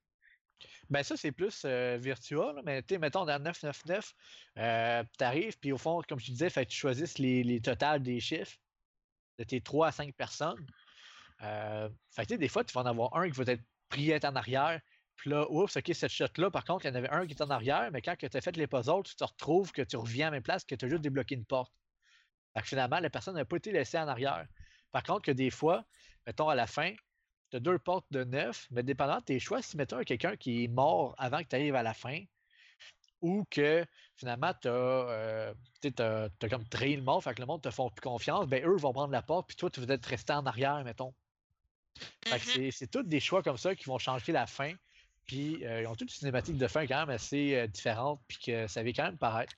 Ben 0.90 1.02
ça, 1.02 1.16
c'est 1.16 1.32
plus 1.32 1.62
euh, 1.64 1.98
virtuel, 2.00 2.60
mais 2.64 2.82
tu 2.82 2.98
mettons 2.98 3.24
dans 3.24 3.38
999, 3.42 4.12
euh, 4.58 5.04
tu 5.18 5.24
arrives, 5.24 5.58
puis 5.58 5.72
au 5.72 5.78
fond, 5.78 6.02
comme 6.08 6.18
je 6.18 6.26
disais, 6.26 6.50
fait 6.50 6.66
que 6.66 6.70
tu 6.70 6.76
choisisses 6.76 7.18
les, 7.18 7.42
les 7.42 7.60
totals 7.60 8.02
des 8.02 8.20
chiffres 8.20 8.56
de 9.38 9.44
tes 9.44 9.60
3 9.60 9.88
à 9.88 9.92
5 9.92 10.14
personnes. 10.14 10.66
Euh, 11.42 11.88
fait 12.10 12.26
des 12.36 12.48
fois, 12.48 12.64
tu 12.64 12.72
vas 12.72 12.82
en 12.82 12.86
avoir 12.86 13.16
un 13.16 13.30
qui 13.30 13.42
va 13.42 13.52
être 13.52 13.62
pris 13.88 14.10
être 14.10 14.24
en 14.24 14.36
arrière, 14.36 14.80
puis 15.16 15.30
là, 15.30 15.46
oups, 15.50 15.76
ok, 15.76 15.90
cette 15.94 16.10
shot-là, 16.10 16.50
par 16.50 16.64
contre, 16.64 16.84
il 16.84 16.88
y 16.88 16.90
en 16.90 16.94
avait 16.94 17.10
un 17.10 17.26
qui 17.26 17.32
est 17.32 17.42
en 17.42 17.50
arrière, 17.50 17.90
mais 17.92 18.02
quand 18.02 18.16
tu 18.16 18.26
as 18.26 18.40
fait 18.40 18.56
les 18.56 18.66
puzzles, 18.66 19.02
tu 19.04 19.14
te 19.14 19.24
retrouves 19.24 19.72
que 19.72 19.82
tu 19.82 19.96
reviens 19.96 20.26
à 20.28 20.30
la 20.30 20.36
même 20.36 20.42
place, 20.42 20.64
que 20.64 20.74
tu 20.74 20.84
as 20.84 20.88
juste 20.88 21.02
débloqué 21.02 21.34
une 21.34 21.44
porte. 21.44 21.72
Fait 22.54 22.60
que 22.62 22.68
finalement, 22.68 22.98
la 22.98 23.10
personne 23.10 23.34
n'a 23.34 23.44
pas 23.44 23.56
été 23.56 23.72
laissée 23.72 23.98
en 23.98 24.08
arrière. 24.08 24.46
Par 24.90 25.02
contre, 25.02 25.22
que 25.22 25.30
des 25.30 25.50
fois, 25.50 25.84
mettons 26.26 26.48
à 26.48 26.54
la 26.54 26.66
fin, 26.66 26.92
tu 27.52 27.56
as 27.56 27.60
deux 27.60 27.78
portes 27.78 28.06
de 28.10 28.24
neuf, 28.24 28.66
mais 28.70 28.82
dépendant 28.82 29.18
de 29.18 29.24
tes 29.24 29.38
choix, 29.38 29.60
si 29.60 29.76
mettons 29.76 30.02
quelqu'un 30.04 30.36
qui 30.36 30.64
est 30.64 30.68
mort 30.68 31.14
avant 31.18 31.42
que 31.42 31.48
tu 31.48 31.54
arrives 31.56 31.74
à 31.74 31.82
la 31.82 31.92
fin, 31.92 32.24
ou 33.20 33.44
que 33.50 33.84
finalement 34.16 34.52
tu 34.60 34.68
as, 34.68 35.52
comme 36.48 36.66
trahi 36.68 36.96
le 36.96 37.02
monde, 37.02 37.22
fait 37.22 37.34
que 37.34 37.40
le 37.40 37.46
monde 37.46 37.60
te 37.60 37.70
font 37.70 37.90
plus 37.90 38.00
confiance, 38.00 38.46
ben 38.48 38.64
eux 38.64 38.76
vont 38.76 38.94
prendre 38.94 39.12
la 39.12 39.20
porte, 39.20 39.48
puis 39.48 39.56
toi 39.56 39.68
tu 39.68 39.80
vas 39.80 39.94
être 39.94 40.06
resté 40.06 40.32
en 40.32 40.46
arrière, 40.46 40.82
mettons. 40.82 41.14
Fait 42.24 42.40
que 42.40 42.58
Mhm. 42.64 42.70
c'est- 42.72 42.86
tous 42.86 43.02
des 43.02 43.20
choix 43.20 43.42
comme 43.42 43.58
ça 43.58 43.74
qui 43.74 43.84
vont 43.84 43.98
changer 43.98 44.32
la 44.32 44.46
fin. 44.46 44.72
Puis 45.26 45.64
euh, 45.64 45.82
ils 45.82 45.86
ont 45.86 45.92
toutes 45.94 46.02
une 46.02 46.08
cinématique 46.08 46.56
de 46.56 46.66
fin 46.66 46.86
quand 46.86 47.00
même 47.00 47.10
assez 47.10 47.54
euh, 47.54 47.66
différente, 47.66 48.20
puis 48.26 48.38
que 48.38 48.66
ça 48.66 48.82
va 48.82 48.88
quand 48.92 49.04
même 49.04 49.18
paraître. 49.18 49.54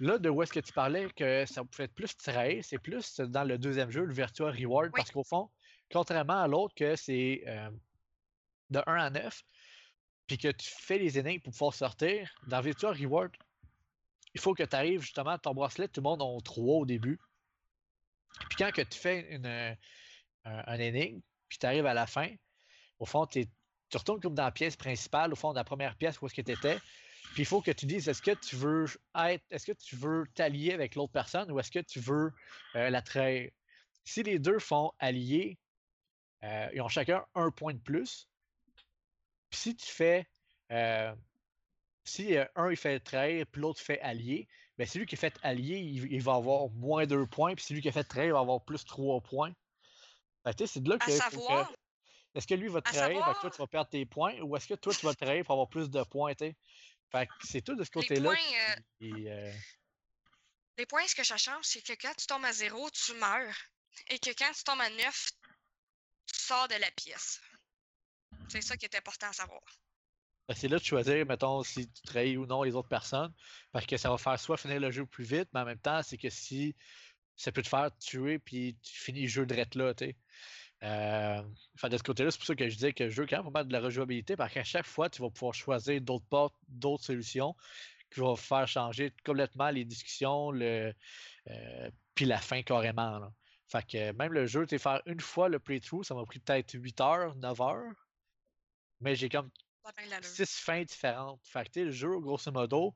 Là, 0.00 0.18
de 0.18 0.28
où 0.30 0.42
est-ce 0.42 0.52
que 0.52 0.60
tu 0.60 0.72
parlais 0.72 1.08
que 1.10 1.44
ça 1.46 1.62
pouvait 1.62 1.84
être 1.84 1.94
plus 1.94 2.16
tiré, 2.16 2.62
c'est 2.62 2.78
plus 2.78 3.20
dans 3.20 3.44
le 3.44 3.58
deuxième 3.58 3.90
jeu, 3.90 4.04
le 4.04 4.12
Virtua 4.14 4.50
Reward, 4.50 4.86
Oui. 4.86 4.92
parce 4.96 5.10
qu'au 5.10 5.24
fond, 5.24 5.50
contrairement 5.90 6.40
à 6.40 6.48
l'autre 6.48 6.74
que 6.74 6.96
c'est 6.96 7.42
euh, 7.46 7.70
de 8.70 8.82
1 8.86 8.94
à 8.94 9.10
9, 9.10 9.42
puis 10.26 10.38
que 10.38 10.48
tu 10.48 10.68
fais 10.68 10.98
les 10.98 11.18
énigmes 11.18 11.40
pour 11.40 11.52
pouvoir 11.52 11.74
sortir, 11.74 12.34
dans 12.46 12.60
Virtua 12.60 12.92
Reward, 12.92 13.32
il 14.34 14.40
faut 14.40 14.54
que 14.54 14.64
tu 14.64 14.76
arrives 14.76 15.00
justement 15.00 15.30
à 15.30 15.38
ton 15.38 15.54
bracelet, 15.54 15.88
tout 15.88 16.00
le 16.00 16.04
monde 16.04 16.22
en 16.22 16.38
3 16.40 16.76
au 16.76 16.86
début. 16.86 17.18
Puis 18.50 18.56
quand 18.58 18.70
que 18.70 18.82
tu 18.82 18.98
fais 18.98 19.34
une, 19.34 19.46
euh, 19.46 19.74
un, 20.44 20.78
énigme, 20.78 21.20
puis 21.48 21.58
tu 21.58 21.66
arrives 21.66 21.86
à 21.86 21.94
la 21.94 22.06
fin, 22.06 22.28
au 22.98 23.06
fond, 23.06 23.26
tu 23.26 23.46
retournes 23.94 24.20
comme 24.20 24.34
dans 24.34 24.44
la 24.44 24.52
pièce 24.52 24.76
principale, 24.76 25.32
au 25.32 25.36
fond 25.36 25.52
de 25.52 25.56
la 25.56 25.64
première 25.64 25.96
pièce 25.96 26.20
où 26.20 26.26
est-ce 26.26 26.34
que 26.34 26.42
tu 26.42 26.52
étais. 26.52 26.78
Puis 27.32 27.42
il 27.42 27.46
faut 27.46 27.60
que 27.60 27.70
tu 27.70 27.86
dises 27.86 28.08
est-ce 28.08 28.22
que 28.22 28.32
tu 28.32 28.56
veux 28.56 28.86
être, 29.14 29.44
est-ce 29.50 29.66
que 29.66 29.72
tu 29.72 29.96
veux 29.96 30.24
t'allier 30.34 30.72
avec 30.72 30.94
l'autre 30.94 31.12
personne 31.12 31.50
ou 31.50 31.58
est-ce 31.58 31.70
que 31.70 31.80
tu 31.80 32.00
veux 32.00 32.32
euh, 32.74 32.90
la 32.90 33.02
trahir? 33.02 33.50
Si 34.04 34.22
les 34.22 34.38
deux 34.38 34.58
font 34.58 34.92
allier, 34.98 35.58
euh, 36.44 36.68
ils 36.74 36.80
ont 36.80 36.88
chacun 36.88 37.24
un 37.34 37.50
point 37.50 37.74
de 37.74 37.80
plus. 37.80 38.28
Puis 39.50 39.60
si 39.60 39.76
tu 39.76 39.86
fais 39.86 40.26
euh, 40.72 41.14
si 42.04 42.36
euh, 42.36 42.44
un 42.54 42.70
il 42.70 42.76
fait 42.76 43.00
trahir 43.00 43.46
puis 43.46 43.60
l'autre 43.60 43.80
fait 43.80 44.00
allier, 44.00 44.48
ben 44.78 44.86
celui 44.86 45.06
qui 45.06 45.16
fait 45.16 45.34
allier, 45.42 45.78
il, 45.78 46.12
il 46.12 46.22
va 46.22 46.34
avoir 46.34 46.68
moins 46.70 47.06
deux 47.06 47.26
points, 47.26 47.54
puis 47.54 47.64
celui 47.64 47.80
qui 47.80 47.88
a 47.88 47.92
fait 47.92 48.04
trahir 48.04 48.30
il 48.30 48.32
va 48.32 48.40
avoir 48.40 48.64
plus 48.64 48.84
trois 48.84 49.20
points. 49.20 49.52
C'est 50.54 50.82
de 50.82 50.90
là 50.90 50.98
que. 50.98 51.10
est-ce 51.10 52.46
que 52.46 52.54
lui 52.54 52.68
va 52.68 52.80
te 52.80 52.92
trahir, 52.92 53.24
fait 53.24 53.34
que 53.34 53.40
toi 53.40 53.50
tu 53.50 53.58
vas 53.58 53.66
perdre 53.66 53.90
tes 53.90 54.06
points, 54.06 54.38
ou 54.40 54.56
est-ce 54.56 54.68
que 54.68 54.74
toi 54.74 54.94
tu 54.94 55.04
vas 55.04 55.14
te 55.14 55.24
trahir 55.24 55.44
pour 55.44 55.54
avoir 55.54 55.68
plus 55.68 55.90
de 55.90 56.02
points, 56.04 56.34
tu 56.34 56.46
sais? 56.46 56.56
Fait 57.10 57.26
que 57.26 57.32
c'est 57.42 57.62
tout 57.62 57.74
de 57.74 57.84
ce 57.84 57.90
les 57.94 58.00
côté-là. 58.00 58.30
points, 58.30 58.36
euh, 58.38 58.74
qui, 58.98 59.28
euh, 59.28 59.52
Les 60.78 60.86
points, 60.86 61.06
ce 61.06 61.14
que 61.14 61.24
ça 61.24 61.36
change, 61.36 61.64
c'est 61.64 61.82
que 61.82 61.92
quand 61.94 62.14
tu 62.16 62.26
tombes 62.26 62.44
à 62.44 62.52
zéro, 62.52 62.88
tu 62.90 63.14
meurs. 63.14 63.56
Et 64.08 64.18
que 64.18 64.30
quand 64.30 64.52
tu 64.52 64.64
tombes 64.64 64.80
à 64.80 64.90
9, 64.90 65.30
tu 65.42 65.45
sors 66.32 66.68
de 66.68 66.74
la 66.74 66.90
pièce. 66.92 67.40
C'est 68.48 68.60
ça 68.60 68.76
qui 68.76 68.86
est 68.86 68.96
important 68.96 69.28
à 69.28 69.32
savoir. 69.32 69.62
Ben, 70.48 70.54
c'est 70.54 70.68
là 70.68 70.78
de 70.78 70.84
choisir, 70.84 71.26
mettons, 71.26 71.62
si 71.64 71.88
tu 71.88 72.02
trahis 72.02 72.36
ou 72.36 72.46
non 72.46 72.62
les 72.62 72.74
autres 72.74 72.88
personnes. 72.88 73.32
Parce 73.72 73.86
que 73.86 73.96
ça 73.96 74.10
va 74.10 74.18
faire 74.18 74.38
soit 74.38 74.56
finir 74.56 74.80
le 74.80 74.90
jeu 74.90 75.04
plus 75.04 75.24
vite, 75.24 75.48
mais 75.52 75.60
en 75.60 75.64
même 75.64 75.78
temps, 75.78 76.02
c'est 76.02 76.18
que 76.18 76.30
si 76.30 76.76
ça 77.36 77.52
peut 77.52 77.62
te 77.62 77.68
faire 77.68 77.90
tuer, 77.98 78.38
puis 78.38 78.76
tu 78.82 78.92
finis 78.92 79.22
le 79.22 79.28
jeu 79.28 79.46
direct 79.46 79.74
là. 79.74 79.92
Euh, 80.82 81.42
de 81.42 81.96
ce 81.96 82.02
côté-là, 82.02 82.30
c'est 82.30 82.38
pour 82.38 82.46
ça 82.46 82.54
que 82.54 82.68
je 82.68 82.74
disais 82.74 82.92
que 82.92 83.04
le 83.04 83.10
jeu, 83.10 83.26
quand 83.26 83.42
même, 83.42 83.52
pas 83.52 83.64
de 83.64 83.72
la 83.72 83.80
rejouabilité, 83.80 84.36
parce 84.36 84.52
qu'à 84.52 84.64
chaque 84.64 84.86
fois, 84.86 85.10
tu 85.10 85.22
vas 85.22 85.30
pouvoir 85.30 85.54
choisir 85.54 86.00
d'autres 86.00 86.26
portes, 86.26 86.54
d'autres 86.68 87.04
solutions 87.04 87.56
qui 88.10 88.20
vont 88.20 88.36
faire 88.36 88.68
changer 88.68 89.12
complètement 89.24 89.70
les 89.70 89.84
discussions, 89.84 90.52
euh, 90.54 90.92
puis 92.14 92.24
la 92.24 92.38
fin 92.38 92.62
carrément. 92.62 93.32
Fait 93.68 93.84
que 93.86 94.12
même 94.12 94.32
le 94.32 94.46
jeu, 94.46 94.66
tu 94.66 94.78
faire 94.78 95.02
une 95.06 95.20
fois 95.20 95.48
le 95.48 95.58
playthrough, 95.58 96.04
ça 96.04 96.14
m'a 96.14 96.24
pris 96.24 96.38
peut-être 96.38 96.72
8 96.74 97.00
heures, 97.00 97.34
9 97.36 97.60
heures. 97.60 98.08
Mais 99.00 99.14
j'ai 99.16 99.28
comme 99.28 99.50
six 100.22 100.58
fins 100.58 100.84
différentes. 100.84 101.40
Fait 101.44 101.68
que 101.68 101.80
le 101.80 101.90
jeu, 101.90 102.18
grosso 102.20 102.50
modo, 102.50 102.94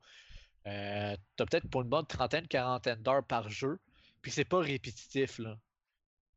euh, 0.67 1.15
t'as 1.35 1.45
peut-être 1.45 1.69
pour 1.69 1.81
une 1.81 1.89
bonne 1.89 2.05
trentaine, 2.05 2.47
quarantaine 2.47 3.01
d'heures 3.01 3.25
par 3.25 3.49
jeu. 3.49 3.79
Puis 4.21 4.31
c'est 4.31 4.45
pas 4.45 4.59
répétitif, 4.59 5.39
là. 5.39 5.57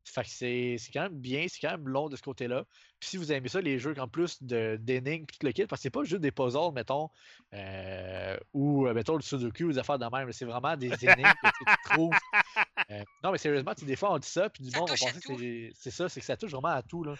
Fait 0.05 0.23
que 0.23 0.29
c'est 0.29 0.77
quand 0.93 1.03
même 1.03 1.19
bien, 1.19 1.47
c'est 1.49 1.59
quand 1.59 1.71
même 1.71 1.87
long 1.87 2.09
de 2.09 2.15
ce 2.15 2.21
côté-là. 2.21 2.65
Puis 2.99 3.09
si 3.09 3.17
vous 3.17 3.31
aimez 3.31 3.49
ça, 3.49 3.59
les 3.59 3.79
jeux 3.79 3.95
en 3.99 4.07
plus 4.07 4.41
d'énigmes, 4.41 5.25
tout 5.25 5.45
le 5.45 5.51
kit, 5.51 5.65
parce 5.65 5.79
que 5.79 5.83
c'est 5.83 5.89
pas 5.89 6.03
juste 6.03 6.21
des 6.21 6.31
puzzles, 6.31 6.73
mettons, 6.73 7.09
euh, 7.53 8.37
ou 8.53 8.87
euh, 8.87 8.93
mettons 8.93 9.15
le 9.15 9.21
Sudoku 9.21 9.63
ou 9.65 9.71
des 9.73 9.79
affaires 9.79 9.99
de 9.99 10.05
même, 10.05 10.31
c'est 10.31 10.45
vraiment 10.45 10.77
des 10.77 10.87
énigmes 11.03 11.33
que 11.43 11.49
tu 11.57 11.89
trouves. 11.91 12.13
Euh, 12.91 13.03
non, 13.23 13.31
mais 13.31 13.37
sérieusement, 13.37 13.73
des 13.81 13.95
fois 13.95 14.13
on 14.13 14.19
dit 14.19 14.27
ça, 14.27 14.49
puis 14.49 14.63
du 14.63 14.77
monde 14.77 14.89
va 14.89 14.95
penser 14.95 15.19
que 15.19 15.71
c'est 15.73 15.91
ça, 15.91 16.07
c'est 16.07 16.19
que 16.19 16.25
ça 16.25 16.37
touche 16.37 16.51
vraiment 16.51 16.69
à 16.69 16.83
tout. 16.83 17.03
Là. 17.03 17.15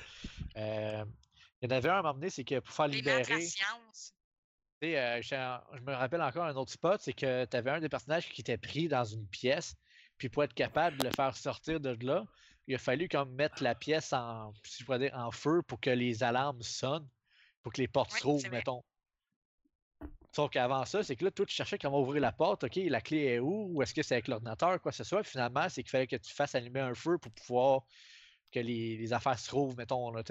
il 0.56 1.68
y 1.70 1.74
en 1.74 1.76
avait 1.76 1.90
un 1.90 2.00
à 2.00 2.02
m'emmener, 2.04 2.30
c'est 2.30 2.44
que 2.44 2.60
pour 2.60 2.74
faire 2.74 2.88
libérer. 2.88 3.48
Euh, 4.94 5.22
je, 5.22 5.82
me 5.82 5.94
rappelle 5.94 6.22
encore 6.22 6.46
un 6.46 6.56
autre 6.56 6.72
spot, 6.72 7.00
c'est 7.02 7.14
que 7.14 7.46
tu 7.46 7.58
avais 7.58 7.72
un 7.72 7.80
des 7.80 7.90
personnages 7.90 8.30
qui 8.30 8.42
était 8.42 8.58
pris 8.58 8.88
dans 8.88 9.06
une 9.06 9.26
pièce, 9.28 9.76
puis 10.18 10.30
pour 10.30 10.44
être 10.44 10.54
capable 10.54 10.98
de 10.98 11.06
le 11.06 11.12
faire 11.12 11.36
sortir 11.36 11.80
de 11.80 11.98
là, 12.06 12.26
il 12.68 12.76
a 12.76 12.78
fallu 12.78 13.08
comme 13.08 13.34
mettre 13.34 13.64
la 13.64 13.76
pièce 13.76 14.14
en, 14.14 14.54
si 14.64 14.84
je 14.84 14.98
dire, 14.98 15.12
en 15.14 15.32
feu 15.32 15.62
pour 15.62 15.80
que 15.80 15.90
les 15.90 16.24
alarmes 16.24 16.62
sonnent, 16.62 17.08
pour 17.62 17.72
que 17.74 17.82
les 17.82 17.88
portes 17.88 18.12
s'ouvrent, 18.12 18.50
mettons. 18.50 18.84
Sauf 20.36 20.52
qu'avant 20.52 20.84
ça, 20.84 21.02
c'est 21.02 21.16
que 21.16 21.24
là, 21.24 21.32
toi, 21.32 21.46
tu 21.46 21.56
cherchais 21.56 21.78
comment 21.78 22.02
ouvrir 22.02 22.22
la 22.22 22.34
porte. 22.34 22.66
OK, 22.66 22.76
la 22.76 23.00
clé 23.00 23.20
est 23.20 23.40
où? 23.40 23.70
Ou 23.72 23.82
est-ce 23.82 23.94
que 23.94 24.04
c'est 24.04 24.16
avec 24.16 24.28
l'ordinateur, 24.28 24.82
quoi 24.82 24.92
que 24.92 24.98
ce 24.98 25.06
soit? 25.06 25.24
finalement, 25.24 25.70
c'est 25.70 25.82
qu'il 25.82 25.92
fallait 25.92 26.08
que 26.08 26.18
tu 26.18 26.34
fasses 26.34 26.56
allumer 26.56 26.82
un 26.82 26.94
feu 26.94 27.18
pour 27.18 27.32
pouvoir 27.32 27.84
que 28.52 28.60
les, 28.60 29.14
affaires 29.14 29.40
se 29.40 29.48
trouvent, 29.48 29.78
mettons, 29.78 30.12
là, 30.12 30.24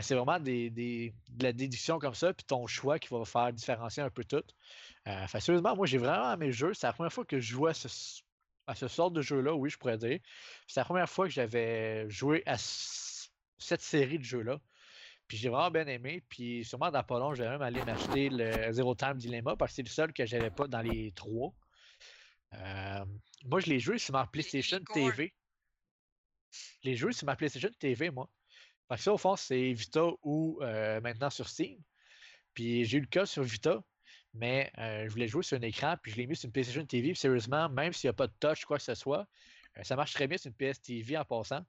c'est 0.00 0.14
vraiment 0.14 0.38
des, 0.38 0.70
de 0.70 1.42
la 1.42 1.52
déduction 1.52 1.98
comme 1.98 2.14
ça, 2.14 2.32
puis 2.32 2.44
ton 2.46 2.66
choix 2.66 2.98
qui 2.98 3.08
va 3.08 3.24
faire 3.24 3.52
différencier 3.52 4.02
un 4.02 4.10
peu 4.10 4.24
tout. 4.24 4.44
Euh, 5.08 5.26
sérieusement, 5.26 5.74
moi, 5.74 5.86
j'ai 5.86 5.98
vraiment 5.98 6.36
mes 6.36 6.52
jeux. 6.52 6.74
C'est 6.74 6.86
la 6.86 6.92
première 6.92 7.12
fois 7.12 7.24
que 7.24 7.40
je 7.40 7.52
jouais 7.52 7.70
à 7.70 7.74
ce, 7.74 7.88
à 8.70 8.74
ce 8.76 8.86
sort 8.86 9.10
de 9.10 9.20
jeu-là, 9.20 9.52
oui, 9.52 9.68
je 9.68 9.76
pourrais 9.76 9.98
dire. 9.98 10.20
C'est 10.68 10.78
la 10.78 10.84
première 10.84 11.10
fois 11.10 11.26
que 11.26 11.32
j'avais 11.32 12.08
joué 12.08 12.44
à 12.46 12.56
cette 12.56 13.82
série 13.82 14.18
de 14.18 14.24
jeux-là. 14.24 14.60
Puis 15.26 15.36
j'ai 15.38 15.48
vraiment 15.48 15.72
bien 15.72 15.86
aimé. 15.88 16.22
Puis 16.28 16.64
sûrement 16.64 16.92
dans 16.92 17.02
pas 17.02 17.18
long, 17.18 17.34
je 17.34 17.42
vais 17.42 17.48
même 17.48 17.62
aller 17.62 17.84
m'acheter 17.84 18.28
le 18.30 18.72
Zero 18.72 18.94
Time 18.94 19.14
Dilemma 19.14 19.56
parce 19.56 19.72
que 19.72 19.76
c'est 19.76 19.82
le 19.82 19.88
seul 19.88 20.12
que 20.12 20.24
j'avais 20.24 20.50
pas 20.50 20.68
dans 20.68 20.82
les 20.82 21.12
trois. 21.12 21.52
Euh, 22.54 23.04
moi, 23.44 23.58
je 23.58 23.66
l'ai 23.66 23.80
joué 23.80 23.98
sur 23.98 24.12
ma 24.12 24.26
PlayStation 24.26 24.78
TV. 24.94 25.34
Les 26.84 26.94
jeux 26.94 27.10
sur 27.10 27.26
ma 27.26 27.34
PlayStation 27.34 27.70
TV, 27.78 28.10
moi. 28.10 28.30
Parce 28.86 29.00
que 29.00 29.04
ça, 29.04 29.12
au 29.12 29.18
fond, 29.18 29.34
c'est 29.34 29.72
Vita 29.72 30.10
ou 30.22 30.60
euh, 30.62 31.00
maintenant 31.00 31.30
sur 31.30 31.48
Steam. 31.48 31.76
Puis 32.54 32.84
j'ai 32.84 32.98
eu 32.98 33.02
le 33.02 33.06
cas 33.06 33.26
sur 33.26 33.42
Vita, 33.42 33.82
mais 34.34 34.70
euh, 34.78 35.04
je 35.04 35.10
voulais 35.10 35.28
jouer 35.28 35.42
sur 35.42 35.56
un 35.56 35.62
écran, 35.62 35.96
puis 36.02 36.12
je 36.12 36.16
l'ai 36.16 36.26
mis 36.26 36.36
sur 36.36 36.46
une 36.46 36.52
PlayStation 36.52 36.84
TV. 36.84 37.08
Puis 37.08 37.20
sérieusement, 37.20 37.68
même 37.68 37.92
s'il 37.92 38.08
n'y 38.08 38.10
a 38.10 38.14
pas 38.14 38.26
de 38.26 38.34
touch, 38.40 38.64
quoi 38.64 38.78
que 38.78 38.82
ce 38.84 38.94
soit, 38.94 39.26
euh, 39.76 39.82
ça 39.82 39.96
marche 39.96 40.12
très 40.12 40.26
bien 40.26 40.38
sur 40.38 40.50
une 40.50 40.54
PS 40.54 40.80
TV 40.80 41.16
en 41.16 41.24
passant. 41.24 41.64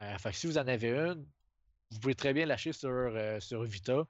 fait 0.00 0.30
que 0.30 0.36
si 0.36 0.46
vous 0.46 0.58
en 0.58 0.66
avez 0.66 0.90
une, 0.90 1.26
vous 1.90 1.98
pouvez 2.00 2.14
très 2.14 2.32
bien 2.32 2.46
lâcher 2.46 2.72
sur, 2.72 3.12
sur 3.40 3.62
Vita. 3.64 4.04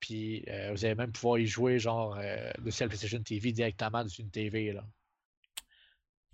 Puis 0.00 0.40
vous 0.70 0.84
allez 0.84 0.94
même 0.96 1.12
pouvoir 1.12 1.38
y 1.38 1.46
jouer 1.46 1.78
genre 1.78 2.16
de 2.16 2.80
la 2.80 2.88
PlayStation 2.88 3.22
TV 3.22 3.52
directement 3.52 4.02
dessus 4.02 4.22
une 4.22 4.30
TV. 4.30 4.72
Là. 4.72 4.84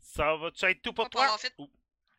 Ça 0.01 0.35
va-tu 0.37 0.65
être 0.65 0.83
tout 0.83 0.93
pour 0.93 1.09
toi? 1.11 1.37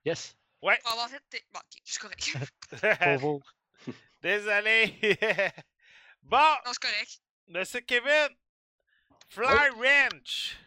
Yes. 0.06 0.38
Ouais. 0.62 0.78
Pour 0.84 0.92
avoir 0.92 1.10
fait. 1.10 1.22
Bon, 1.52 1.60
ok, 1.60 1.82
je 1.84 1.92
suis 1.92 2.00
correct. 2.00 2.38
Désolé. 4.22 4.98
bon. 6.22 6.38
Non, 6.66 6.72
c'est 6.72 6.82
correct. 6.82 7.22
Monsieur 7.48 7.82
Kevin, 7.82 8.30
Fly 9.30 9.70
Ranch. 9.78 10.58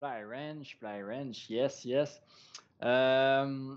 Fly 0.00 0.24
Ranch, 0.24 0.76
Fly 0.78 1.02
Ranch, 1.02 1.50
yes, 1.50 1.84
yes. 1.84 2.20
Euh, 2.82 3.76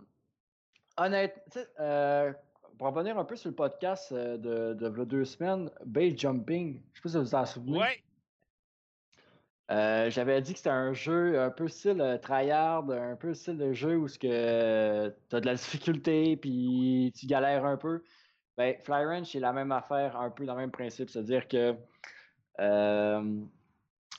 honnêtement, 0.95 1.63
euh, 1.79 2.31
pour 2.77 2.87
revenir 2.87 3.17
un 3.17 3.25
peu 3.25 3.35
sur 3.35 3.49
le 3.49 3.55
podcast 3.55 4.13
euh, 4.13 4.37
de, 4.37 4.89
de, 4.89 5.03
deux 5.03 5.25
semaines, 5.25 5.69
Bay 5.85 6.15
Jumping, 6.15 6.81
je 6.93 6.97
sais 6.97 7.01
pas 7.03 7.09
si 7.09 7.17
vous 7.17 7.23
vous 7.23 7.35
en 7.35 7.45
souvenez. 7.45 7.79
Ouais. 7.79 8.01
Euh, 9.71 10.09
j'avais 10.09 10.41
dit 10.41 10.53
que 10.53 10.59
c'était 10.59 10.69
un 10.69 10.93
jeu 10.93 11.41
un 11.41 11.49
peu 11.49 11.67
style 11.67 12.19
tryhard, 12.21 12.89
un 12.91 13.15
peu 13.17 13.33
style 13.33 13.57
de 13.57 13.73
jeu 13.73 13.97
où 13.97 14.07
tu 14.07 14.27
as 14.27 15.09
de 15.39 15.45
la 15.45 15.55
difficulté 15.55 16.37
puis 16.37 17.13
tu 17.17 17.25
galères 17.25 17.65
un 17.65 17.77
peu. 17.77 18.03
Ben, 18.57 18.75
Fly 18.79 19.05
Ranch, 19.05 19.31
c'est 19.31 19.39
la 19.39 19.51
même 19.51 19.71
affaire, 19.73 20.17
un 20.17 20.29
peu 20.29 20.45
dans 20.45 20.55
le 20.55 20.61
même 20.61 20.71
principe. 20.71 21.09
C'est-à-dire 21.09 21.47
que 21.49 21.75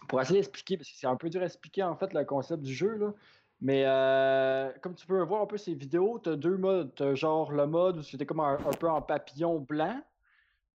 pour 0.08 0.20
essayer 0.20 0.40
d'expliquer, 0.40 0.76
parce 0.76 0.90
que 0.90 0.96
c'est 0.96 1.06
un 1.06 1.16
peu 1.16 1.30
dur 1.30 1.42
à 1.42 1.46
expliquer 1.46 1.82
en 1.82 1.96
fait 1.96 2.12
le 2.12 2.24
concept 2.24 2.62
du 2.62 2.74
jeu, 2.74 2.96
là, 2.96 3.12
mais 3.60 3.84
comme 4.82 4.94
tu 4.94 5.06
peux 5.06 5.22
voir 5.22 5.42
un 5.42 5.46
peu 5.46 5.56
ces 5.56 5.74
vidéos, 5.74 6.20
tu 6.22 6.30
as 6.30 6.36
deux 6.36 6.56
modes. 6.56 6.94
Tu 6.96 7.16
genre 7.16 7.52
le 7.52 7.66
mode 7.66 7.98
où 7.98 8.02
c'était 8.02 8.26
comme 8.26 8.40
un, 8.40 8.56
peu 8.78 8.88
en 8.88 9.00
papillon 9.00 9.60
blanc. 9.60 10.02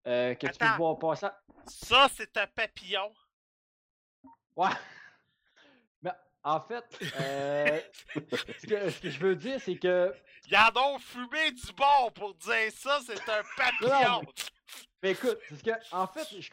que 0.04 0.34
tu 0.36 0.58
peux 0.60 0.78
voir 0.78 1.00
passer. 1.00 1.28
Ça, 1.66 2.08
c'est 2.14 2.36
un 2.38 2.48
papillon. 2.48 3.14
Ouais. 4.56 4.70
Mais 6.02 6.12
en 6.44 6.60
fait, 6.60 6.84
euh, 7.20 7.80
ce, 8.60 8.68
que, 8.68 9.10
je 9.10 9.20
veux 9.20 9.36
dire, 9.36 9.60
c'est 9.60 9.78
que. 9.78 10.14
Il 10.48 10.56
a 10.56 10.70
donc 10.72 11.00
fumé 11.00 11.52
du 11.52 11.72
bon 11.74 12.12
pour 12.14 12.36
dire 12.36 12.72
ça, 12.76 13.00
c'est 13.06 13.30
un 13.30 13.42
papillon. 13.56 14.22
mais, 15.02 15.12
écoute, 15.12 15.40
parce 15.50 15.62
que, 15.62 15.96
en 15.96 16.08
fait, 16.08 16.28
je, 16.40 16.50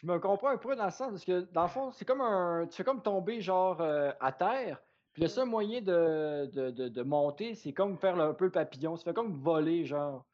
je, 0.00 0.06
me 0.06 0.18
comprends 0.18 0.48
un 0.48 0.56
peu 0.56 0.74
dans 0.76 0.86
le 0.86 0.90
sens, 0.90 1.10
parce 1.10 1.24
que 1.24 1.40
dans 1.52 1.62
le 1.62 1.68
fond, 1.68 1.92
c'est 1.92 2.04
comme 2.04 2.20
un. 2.20 2.66
Tu 2.66 2.76
fais 2.76 2.84
comme 2.84 3.02
tomber 3.02 3.40
genre 3.40 3.80
euh, 3.80 4.12
à 4.20 4.32
terre. 4.32 4.80
Puis 5.12 5.22
le 5.22 5.28
seul 5.28 5.46
moyen 5.46 5.80
de, 5.80 6.50
de, 6.52 6.88
de, 6.88 7.02
monter, 7.02 7.54
c'est 7.54 7.72
comme 7.72 7.96
faire 7.98 8.18
un 8.18 8.34
peu 8.34 8.50
papillon. 8.50 8.96
Ça 8.96 9.04
fait 9.04 9.14
comme 9.14 9.32
voler, 9.32 9.84
genre. 9.84 10.24